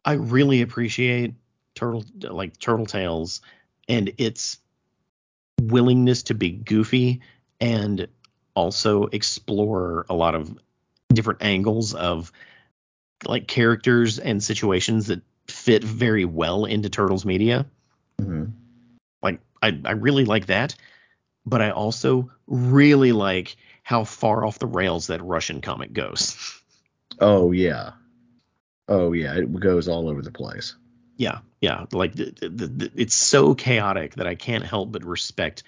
I 0.04 0.14
really 0.14 0.62
appreciate 0.62 1.36
Turtle 1.76 2.04
like 2.20 2.60
Turtle 2.60 2.86
Tales 2.86 3.40
and 3.88 4.12
its 4.18 4.58
willingness 5.62 6.24
to 6.24 6.34
be 6.34 6.52
goofy 6.52 7.22
and 7.62 8.08
also 8.56 9.06
explore 9.06 10.06
a 10.10 10.16
lot 10.16 10.36
of 10.36 10.58
different 11.14 11.42
angles 11.42 11.94
of 11.94 12.32
like 13.26 13.48
characters 13.48 14.20
and 14.20 14.44
situations 14.44 15.08
that 15.08 15.22
fit 15.48 15.84
very 15.84 16.26
well 16.26 16.66
into 16.66 16.90
Turtles 16.90 17.24
media. 17.24 17.66
Mm-hmm. 18.20 18.46
Like 19.22 19.40
I, 19.62 19.80
I 19.86 19.92
really 19.92 20.26
like 20.26 20.48
that, 20.48 20.76
but 21.46 21.62
I 21.62 21.70
also 21.70 22.32
really 22.48 23.12
like 23.12 23.56
how 23.84 24.04
far 24.04 24.44
off 24.44 24.60
the 24.60 24.68
rails 24.68 25.08
that 25.08 25.24
Russian 25.24 25.62
comic 25.62 25.94
goes. 25.94 26.58
Oh 27.20 27.52
yeah, 27.52 27.92
oh 28.88 29.12
yeah, 29.12 29.36
it 29.36 29.60
goes 29.60 29.88
all 29.88 30.10
over 30.10 30.24
the 30.24 30.32
place. 30.32 30.76
Yeah, 31.18 31.40
yeah, 31.60 31.86
like 31.92 32.16
the, 32.16 32.34
the, 32.42 32.68
the, 32.68 32.92
it's 32.96 33.14
so 33.14 33.54
chaotic 33.54 34.16
that 34.16 34.26
I 34.26 34.34
can't 34.34 34.66
help 34.66 34.92
but 34.92 35.04
respect 35.04 35.62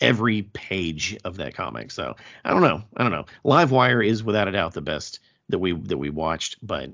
every 0.00 0.42
page 0.42 1.16
of 1.24 1.36
that 1.38 1.54
comic. 1.54 1.90
So 1.90 2.16
I 2.44 2.50
don't 2.50 2.62
know. 2.62 2.82
I 2.96 3.02
don't 3.02 3.12
know. 3.12 3.26
Livewire 3.44 4.06
is 4.06 4.22
without 4.22 4.48
a 4.48 4.52
doubt 4.52 4.74
the 4.74 4.80
best 4.80 5.20
that 5.48 5.58
we 5.58 5.72
that 5.72 5.98
we 5.98 6.10
watched, 6.10 6.56
but 6.62 6.90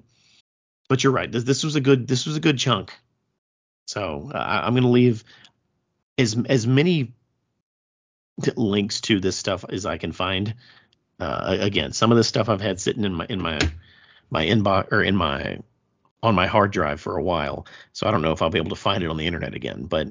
but 0.89 1.03
you're 1.03 1.13
right. 1.13 1.31
This, 1.31 1.45
this 1.45 1.65
was 1.65 1.77
a 1.77 1.81
good 1.81 2.07
this 2.07 2.27
was 2.27 2.37
a 2.37 2.41
good 2.41 2.59
chunk. 2.59 2.93
So 3.87 4.31
uh, 4.33 4.61
I'm 4.65 4.75
gonna 4.75 4.91
leave 4.91 5.25
as 6.19 6.37
as 6.49 6.67
many 6.67 7.15
links 8.57 9.01
to 9.03 9.21
this 9.21 9.37
stuff 9.37 9.65
as 9.69 9.87
I 9.87 9.99
can 9.99 10.13
find. 10.13 10.55
Uh, 11.21 11.57
again, 11.61 11.93
some 11.93 12.11
of 12.11 12.17
this 12.17 12.27
stuff 12.27 12.49
I've 12.49 12.61
had 12.61 12.81
sitting 12.81 13.05
in 13.05 13.15
my 13.15 13.27
in 13.29 13.41
my 13.41 13.59
my 14.31 14.45
inbox 14.45 14.93
or 14.93 15.03
in 15.03 15.17
my 15.17 15.59
on 16.23 16.35
my 16.35 16.47
hard 16.47 16.73
drive 16.73 17.01
for 17.01 17.17
a 17.17 17.23
while, 17.23 17.67
so 17.93 18.07
I 18.07 18.11
don't 18.11 18.23
know 18.23 18.33
if 18.33 18.43
I'll 18.43 18.51
be 18.51 18.59
able 18.59 18.71
to 18.71 18.77
find 18.77 19.03
it 19.03 19.11
on 19.11 19.17
the 19.17 19.27
internet 19.27 19.55
again, 19.55 19.85
but 19.85 20.09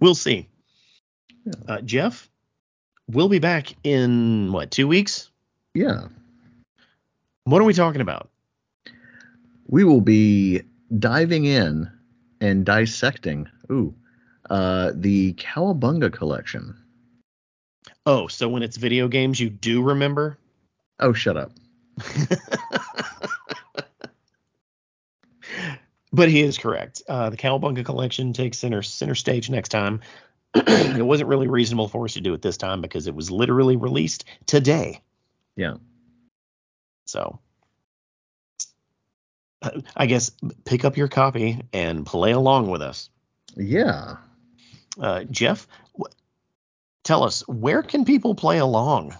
we'll 0.00 0.14
see. 0.14 0.48
Uh, 1.68 1.80
Jeff, 1.82 2.28
we'll 3.08 3.28
be 3.28 3.38
back 3.38 3.74
in 3.84 4.52
what 4.52 4.70
two 4.70 4.88
weeks? 4.88 5.30
Yeah. 5.74 6.08
What 7.44 7.60
are 7.60 7.64
we 7.64 7.74
talking 7.74 8.00
about? 8.00 8.30
We 9.68 9.84
will 9.84 10.00
be 10.00 10.62
diving 10.98 11.44
in 11.44 11.90
and 12.40 12.64
dissecting. 12.64 13.48
Ooh, 13.70 13.94
uh, 14.50 14.92
the 14.94 15.34
Cowabunga 15.34 16.12
collection. 16.12 16.76
Oh, 18.04 18.26
so 18.28 18.48
when 18.48 18.62
it's 18.62 18.76
video 18.76 19.08
games, 19.08 19.40
you 19.40 19.50
do 19.50 19.82
remember? 19.82 20.38
Oh, 21.00 21.12
shut 21.12 21.36
up. 21.36 21.52
but 26.12 26.28
he 26.28 26.42
is 26.42 26.58
correct. 26.58 27.02
Uh, 27.08 27.30
the 27.30 27.36
Cowabunga 27.36 27.84
collection 27.84 28.32
takes 28.32 28.58
center 28.58 28.82
center 28.82 29.14
stage 29.14 29.50
next 29.50 29.70
time. 29.70 30.00
it 30.66 31.04
wasn't 31.04 31.28
really 31.28 31.48
reasonable 31.48 31.88
for 31.88 32.04
us 32.04 32.14
to 32.14 32.20
do 32.20 32.34
it 32.34 32.42
this 32.42 32.56
time 32.56 32.80
because 32.80 33.06
it 33.06 33.14
was 33.14 33.30
literally 33.30 33.76
released 33.76 34.24
today. 34.46 35.00
Yeah. 35.56 35.76
So 37.06 37.38
I 39.96 40.06
guess 40.06 40.30
pick 40.64 40.84
up 40.84 40.96
your 40.96 41.08
copy 41.08 41.62
and 41.72 42.04
play 42.04 42.32
along 42.32 42.70
with 42.70 42.82
us. 42.82 43.10
Yeah. 43.56 44.16
Uh, 45.00 45.24
Jeff, 45.24 45.66
w- 45.96 46.12
tell 47.04 47.22
us 47.22 47.46
where 47.48 47.82
can 47.82 48.04
people 48.04 48.34
play 48.34 48.58
along? 48.58 49.16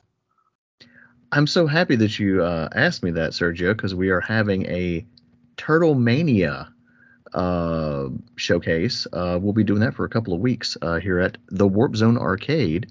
I'm 1.33 1.47
so 1.47 1.67
happy 1.67 1.97
that 1.97 2.19
you 2.19 2.43
uh, 2.43 2.69
asked 2.75 3.03
me 3.03 3.11
that, 3.13 3.33
Sergio, 3.33 3.77
because 3.77 3.95
we 3.95 4.11
are 4.11 4.21
having 4.21 4.67
a 4.67 5.05
Turtle 5.57 5.95
Mania 5.95 6.73
uh, 7.37 8.09
showcase. 8.37 9.07
Uh, 9.13 9.39
we'll 9.41 9.53
be 9.53 9.63
doing 9.63 9.81
that 9.81 9.95
for 9.95 10.05
a 10.05 10.09
couple 10.09 10.33
of 10.33 10.41
weeks 10.41 10.77
uh, 10.81 10.99
here 10.99 11.21
at 11.21 11.37
the 11.51 11.69
Warp 11.69 11.95
Zone 11.95 12.17
Arcade, 12.17 12.91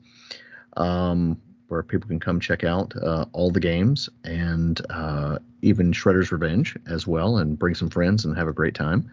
um, 0.77 1.41
where 1.67 1.81
people 1.81 2.07
can 2.07 2.19
come 2.19 2.39
check 2.39 2.63
out 2.63 2.93
uh, 3.01 3.25
all 3.33 3.49
the 3.49 3.59
games 3.59 4.07
and 4.23 4.79
uh, 4.91 5.39
even 5.63 5.91
Shredder's 5.91 6.31
Revenge 6.31 6.77
as 6.87 7.07
well, 7.07 7.37
and 7.37 7.57
bring 7.57 7.73
some 7.73 7.89
friends 7.89 8.23
and 8.23 8.37
have 8.37 8.47
a 8.47 8.53
great 8.53 8.75
time. 8.75 9.09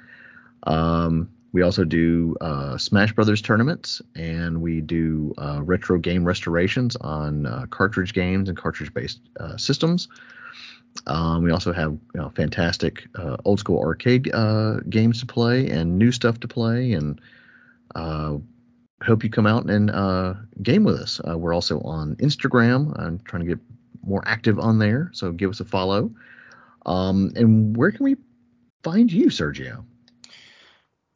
Um, 0.65 1.31
we 1.53 1.63
also 1.63 1.85
do 1.85 2.37
Smash 2.79 3.13
Brothers 3.13 3.43
tournaments, 3.43 4.01
and 4.15 4.63
we 4.63 4.81
do 4.81 5.35
retro 5.61 5.99
game 5.99 6.25
restorations 6.25 6.97
on 6.97 7.69
cartridge 7.71 8.15
games 8.15 8.49
and 8.49 8.57
cartridge-based 8.57 9.21
systems. 9.57 10.09
Um, 11.07 11.43
we 11.43 11.51
also 11.51 11.73
have 11.73 11.93
you 11.93 12.21
know, 12.21 12.31
fantastic 12.31 13.07
uh, 13.17 13.37
old 13.45 13.59
school 13.59 13.81
arcade 13.81 14.31
uh, 14.33 14.81
games 14.89 15.21
to 15.21 15.27
play 15.27 15.69
and 15.69 15.99
new 15.99 16.13
stuff 16.13 16.41
to 16.41 16.49
play, 16.49 16.93
and 16.93 17.21
uh, 17.95 18.37
hope 19.03 19.25
you 19.25 19.31
come 19.31 19.47
out 19.47 19.69
and 19.69 19.91
uh, 19.91 20.35
game 20.63 20.85
with 20.85 20.97
us. 20.97 21.21
Uh, 21.27 21.37
we're 21.37 21.55
also 21.55 21.81
on 21.81 22.17
Instagram. 22.17 22.99
I'm 22.99 23.19
trying 23.21 23.45
to 23.45 23.49
get 23.49 23.59
more 24.05 24.23
active 24.27 24.59
on 24.59 24.79
there, 24.79 25.11
so 25.13 25.33
give 25.33 25.51
us 25.51 25.61
a 25.61 25.65
follow. 25.65 26.11
Um, 26.87 27.33
and 27.37 27.77
where 27.77 27.91
can 27.91 28.05
we 28.05 28.17
find 28.83 29.11
you, 29.11 29.27
Sergio? 29.27 29.85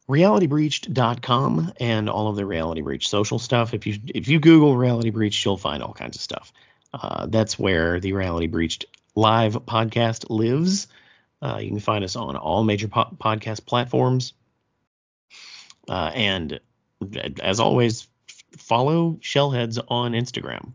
realitybreached.com 0.09 1.73
and 1.79 2.09
all 2.09 2.29
of 2.29 2.37
the 2.37 2.45
reality 2.45 2.81
breach 2.81 3.09
social 3.09 3.39
stuff 3.39 3.73
if 3.73 3.85
you 3.85 3.99
if 4.07 4.27
you 4.27 4.39
google 4.39 4.77
reality 4.77 5.09
breach 5.09 5.43
you'll 5.43 5.57
find 5.57 5.83
all 5.83 5.93
kinds 5.93 6.15
of 6.15 6.21
stuff 6.21 6.53
uh, 6.93 7.25
that's 7.27 7.59
where 7.59 7.99
the 7.99 8.13
reality 8.13 8.47
breached 8.47 8.85
live 9.17 9.53
podcast 9.53 10.29
lives. 10.29 10.87
Uh, 11.41 11.57
you 11.59 11.69
can 11.69 11.79
find 11.79 12.03
us 12.03 12.15
on 12.15 12.35
all 12.35 12.63
major 12.63 12.87
po- 12.87 13.15
podcast 13.19 13.65
platforms. 13.65 14.33
Uh, 15.89 16.11
and 16.13 16.59
as 17.41 17.59
always, 17.59 18.07
follow 18.57 19.13
Shellheads 19.21 19.83
on 19.87 20.11
Instagram. 20.11 20.73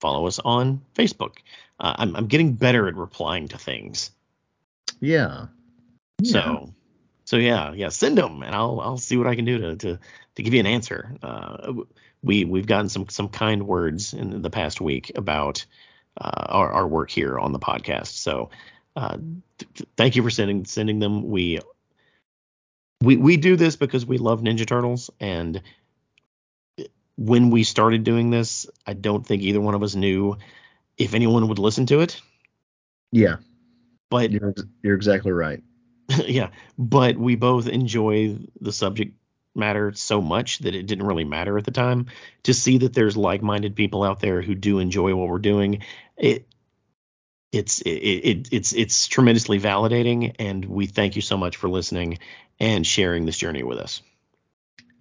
Follow 0.00 0.26
us 0.26 0.38
on 0.38 0.80
Facebook. 0.94 1.36
Uh, 1.78 1.94
I'm, 1.98 2.16
I'm 2.16 2.26
getting 2.28 2.54
better 2.54 2.88
at 2.88 2.96
replying 2.96 3.48
to 3.48 3.58
things. 3.58 4.10
Yeah. 5.00 5.46
yeah. 6.22 6.32
So, 6.32 6.74
so 7.26 7.36
yeah, 7.36 7.74
yeah, 7.74 7.90
send 7.90 8.16
them, 8.16 8.42
and 8.42 8.54
I'll 8.54 8.80
I'll 8.80 8.98
see 8.98 9.16
what 9.18 9.26
I 9.26 9.34
can 9.34 9.44
do 9.44 9.58
to 9.58 9.76
to, 9.76 9.98
to 10.36 10.42
give 10.42 10.54
you 10.54 10.60
an 10.60 10.66
answer. 10.66 11.14
Uh, 11.22 11.74
we 12.22 12.44
we've 12.44 12.66
gotten 12.66 12.88
some 12.88 13.08
some 13.08 13.28
kind 13.28 13.66
words 13.66 14.14
in 14.14 14.40
the 14.40 14.50
past 14.50 14.80
week 14.80 15.12
about 15.14 15.66
uh, 16.18 16.46
our, 16.48 16.72
our 16.72 16.86
work 16.86 17.10
here 17.10 17.38
on 17.38 17.52
the 17.52 17.58
podcast. 17.58 18.08
So 18.08 18.50
uh, 18.96 19.18
th- 19.58 19.88
thank 19.96 20.16
you 20.16 20.22
for 20.22 20.30
sending 20.30 20.64
sending 20.64 20.98
them. 20.98 21.28
We 21.28 21.60
we 23.02 23.16
we 23.16 23.36
do 23.36 23.56
this 23.56 23.76
because 23.76 24.06
we 24.06 24.18
love 24.18 24.40
Ninja 24.40 24.66
Turtles, 24.66 25.10
and 25.20 25.62
when 27.16 27.50
we 27.50 27.64
started 27.64 28.04
doing 28.04 28.30
this, 28.30 28.66
I 28.86 28.94
don't 28.94 29.26
think 29.26 29.42
either 29.42 29.60
one 29.60 29.74
of 29.74 29.82
us 29.82 29.94
knew 29.94 30.38
if 30.96 31.14
anyone 31.14 31.48
would 31.48 31.58
listen 31.58 31.86
to 31.86 32.00
it. 32.00 32.20
Yeah, 33.12 33.36
but 34.10 34.30
you're 34.30 34.54
you're 34.82 34.96
exactly 34.96 35.32
right. 35.32 35.62
yeah, 36.26 36.50
but 36.78 37.16
we 37.16 37.36
both 37.36 37.68
enjoy 37.68 38.38
the 38.60 38.72
subject 38.72 39.14
matter 39.54 39.92
so 39.92 40.20
much 40.20 40.58
that 40.60 40.74
it 40.74 40.86
didn't 40.86 41.06
really 41.06 41.24
matter 41.24 41.58
at 41.58 41.64
the 41.64 41.70
time. 41.70 42.06
To 42.44 42.54
see 42.54 42.78
that 42.78 42.94
there's 42.94 43.16
like-minded 43.16 43.74
people 43.76 44.02
out 44.02 44.20
there 44.20 44.42
who 44.42 44.54
do 44.54 44.78
enjoy 44.78 45.14
what 45.14 45.28
we're 45.28 45.38
doing, 45.38 45.82
it 46.16 46.46
it's 47.52 47.80
it, 47.80 47.90
it 47.90 48.48
it's 48.52 48.72
it's 48.72 49.08
tremendously 49.08 49.58
validating, 49.58 50.34
and 50.38 50.64
we 50.64 50.86
thank 50.86 51.16
you 51.16 51.22
so 51.22 51.36
much 51.36 51.56
for 51.56 51.68
listening 51.68 52.18
and 52.60 52.86
sharing 52.86 53.26
this 53.26 53.36
journey 53.36 53.62
with 53.62 53.78
us. 53.78 54.02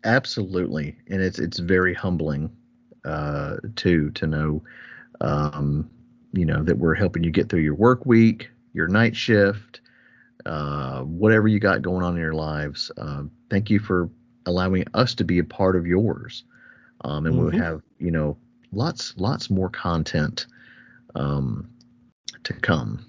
Absolutely, 0.04 0.98
and 1.08 1.22
it's 1.22 1.40
it's 1.40 1.60
very 1.60 1.94
humbling 1.94 2.50
uh, 3.06 3.58
too 3.76 4.12
to 4.12 4.28
know, 4.28 4.64
um, 5.22 5.90
you 6.34 6.46
know, 6.46 6.64
that 6.64 6.78
we're 6.78 6.96
helping 6.96 7.24
you 7.24 7.32
get 7.32 7.50
through 7.50 7.62
your 7.62 7.76
work 7.76 8.06
week, 8.06 8.50
your 8.74 8.88
night 8.88 9.16
shift, 9.16 9.82
uh, 10.46 11.02
whatever 11.02 11.48
you 11.48 11.60
got 11.60 11.82
going 11.82 12.04
on 12.04 12.16
in 12.16 12.22
your 12.22 12.34
lives. 12.34 12.92
Uh, 12.98 13.24
thank 13.50 13.70
you 13.70 13.80
for 13.80 14.10
allowing 14.50 14.86
us 14.94 15.16
to 15.16 15.24
be 15.24 15.40
a 15.40 15.44
part 15.44 15.76
of 15.76 15.88
yours. 15.88 16.44
Um, 17.02 17.26
and 17.26 17.36
mm-hmm. 17.36 17.44
we'll 17.44 17.64
have, 17.64 17.82
you 18.00 18.12
know, 18.12 18.38
lots, 18.72 19.14
lots 19.18 19.50
more 19.50 19.70
content 19.70 20.48
um, 21.16 21.70
to 22.44 22.54
come. 22.54 23.06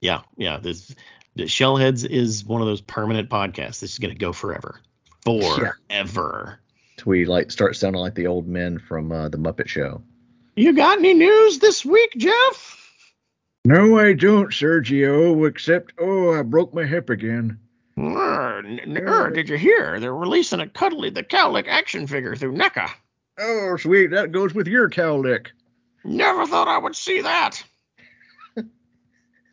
Yeah, 0.00 0.20
yeah. 0.36 0.58
This, 0.58 0.94
the 1.34 1.44
Shellheads 1.44 2.08
is 2.08 2.44
one 2.44 2.60
of 2.60 2.66
those 2.66 2.80
permanent 2.80 3.30
podcasts. 3.30 3.80
This 3.80 3.92
is 3.92 3.98
going 3.98 4.14
to 4.14 4.18
go 4.18 4.32
forever, 4.32 4.80
forever. 5.24 6.60
Yeah. 6.98 7.04
we 7.04 7.24
like 7.24 7.50
start 7.50 7.76
sounding 7.76 8.00
like 8.00 8.14
the 8.14 8.26
old 8.26 8.46
men 8.46 8.78
from 8.78 9.10
uh, 9.12 9.28
the 9.28 9.38
Muppet 9.38 9.68
Show. 9.68 10.02
You 10.56 10.72
got 10.72 10.98
any 10.98 11.14
news 11.14 11.60
this 11.60 11.84
week, 11.84 12.10
Jeff? 12.16 12.74
No, 13.64 13.98
I 13.98 14.12
don't, 14.12 14.50
Sergio. 14.50 15.48
Except, 15.48 15.92
oh, 15.98 16.34
I 16.34 16.42
broke 16.42 16.74
my 16.74 16.84
hip 16.84 17.10
again. 17.10 17.58
Uh, 17.98 19.30
did 19.30 19.48
you 19.48 19.56
hear? 19.56 19.98
They're 19.98 20.14
releasing 20.14 20.60
a 20.60 20.68
Cudley 20.68 21.10
the 21.10 21.24
Cowlick 21.24 21.66
action 21.66 22.06
figure 22.06 22.36
through 22.36 22.54
NECA. 22.54 22.88
Oh, 23.38 23.76
sweet. 23.76 24.10
That 24.10 24.32
goes 24.32 24.54
with 24.54 24.68
your 24.68 24.88
Cowlick. 24.88 25.48
Never 26.04 26.46
thought 26.46 26.68
I 26.68 26.78
would 26.78 26.94
see 26.94 27.20
that. 27.22 27.62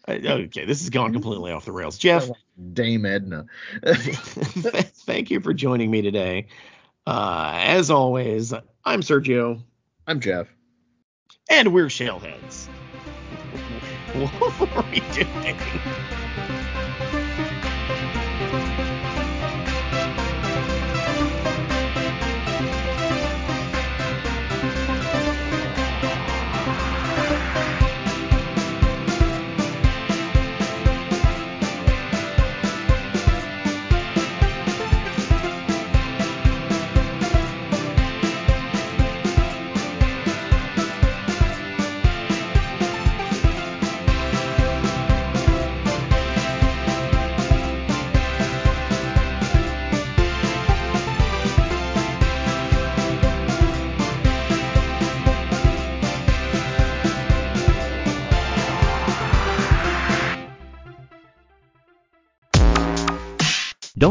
okay, 0.08 0.66
this 0.66 0.82
is 0.82 0.90
gone 0.90 1.14
completely 1.14 1.52
off 1.52 1.66
the 1.66 1.72
rails. 1.72 1.98
Jeff. 1.98 2.30
Dame 2.74 3.06
Edna. 3.06 3.46
thank 3.86 5.30
you 5.30 5.40
for 5.42 5.54
joining 5.54 5.92
me 5.92 6.02
today. 6.02 6.48
Uh, 7.06 7.52
as 7.56 7.92
always, 7.92 8.54
I'm 8.86 9.02
Sergio. 9.02 9.62
I'm 10.08 10.20
Jeff. 10.20 10.48
And 11.50 11.74
we're 11.74 11.88
Shellheads. 11.88 12.68
what 14.60 14.72
are 14.76 14.86
we 14.92 15.02
doing? 15.14 16.25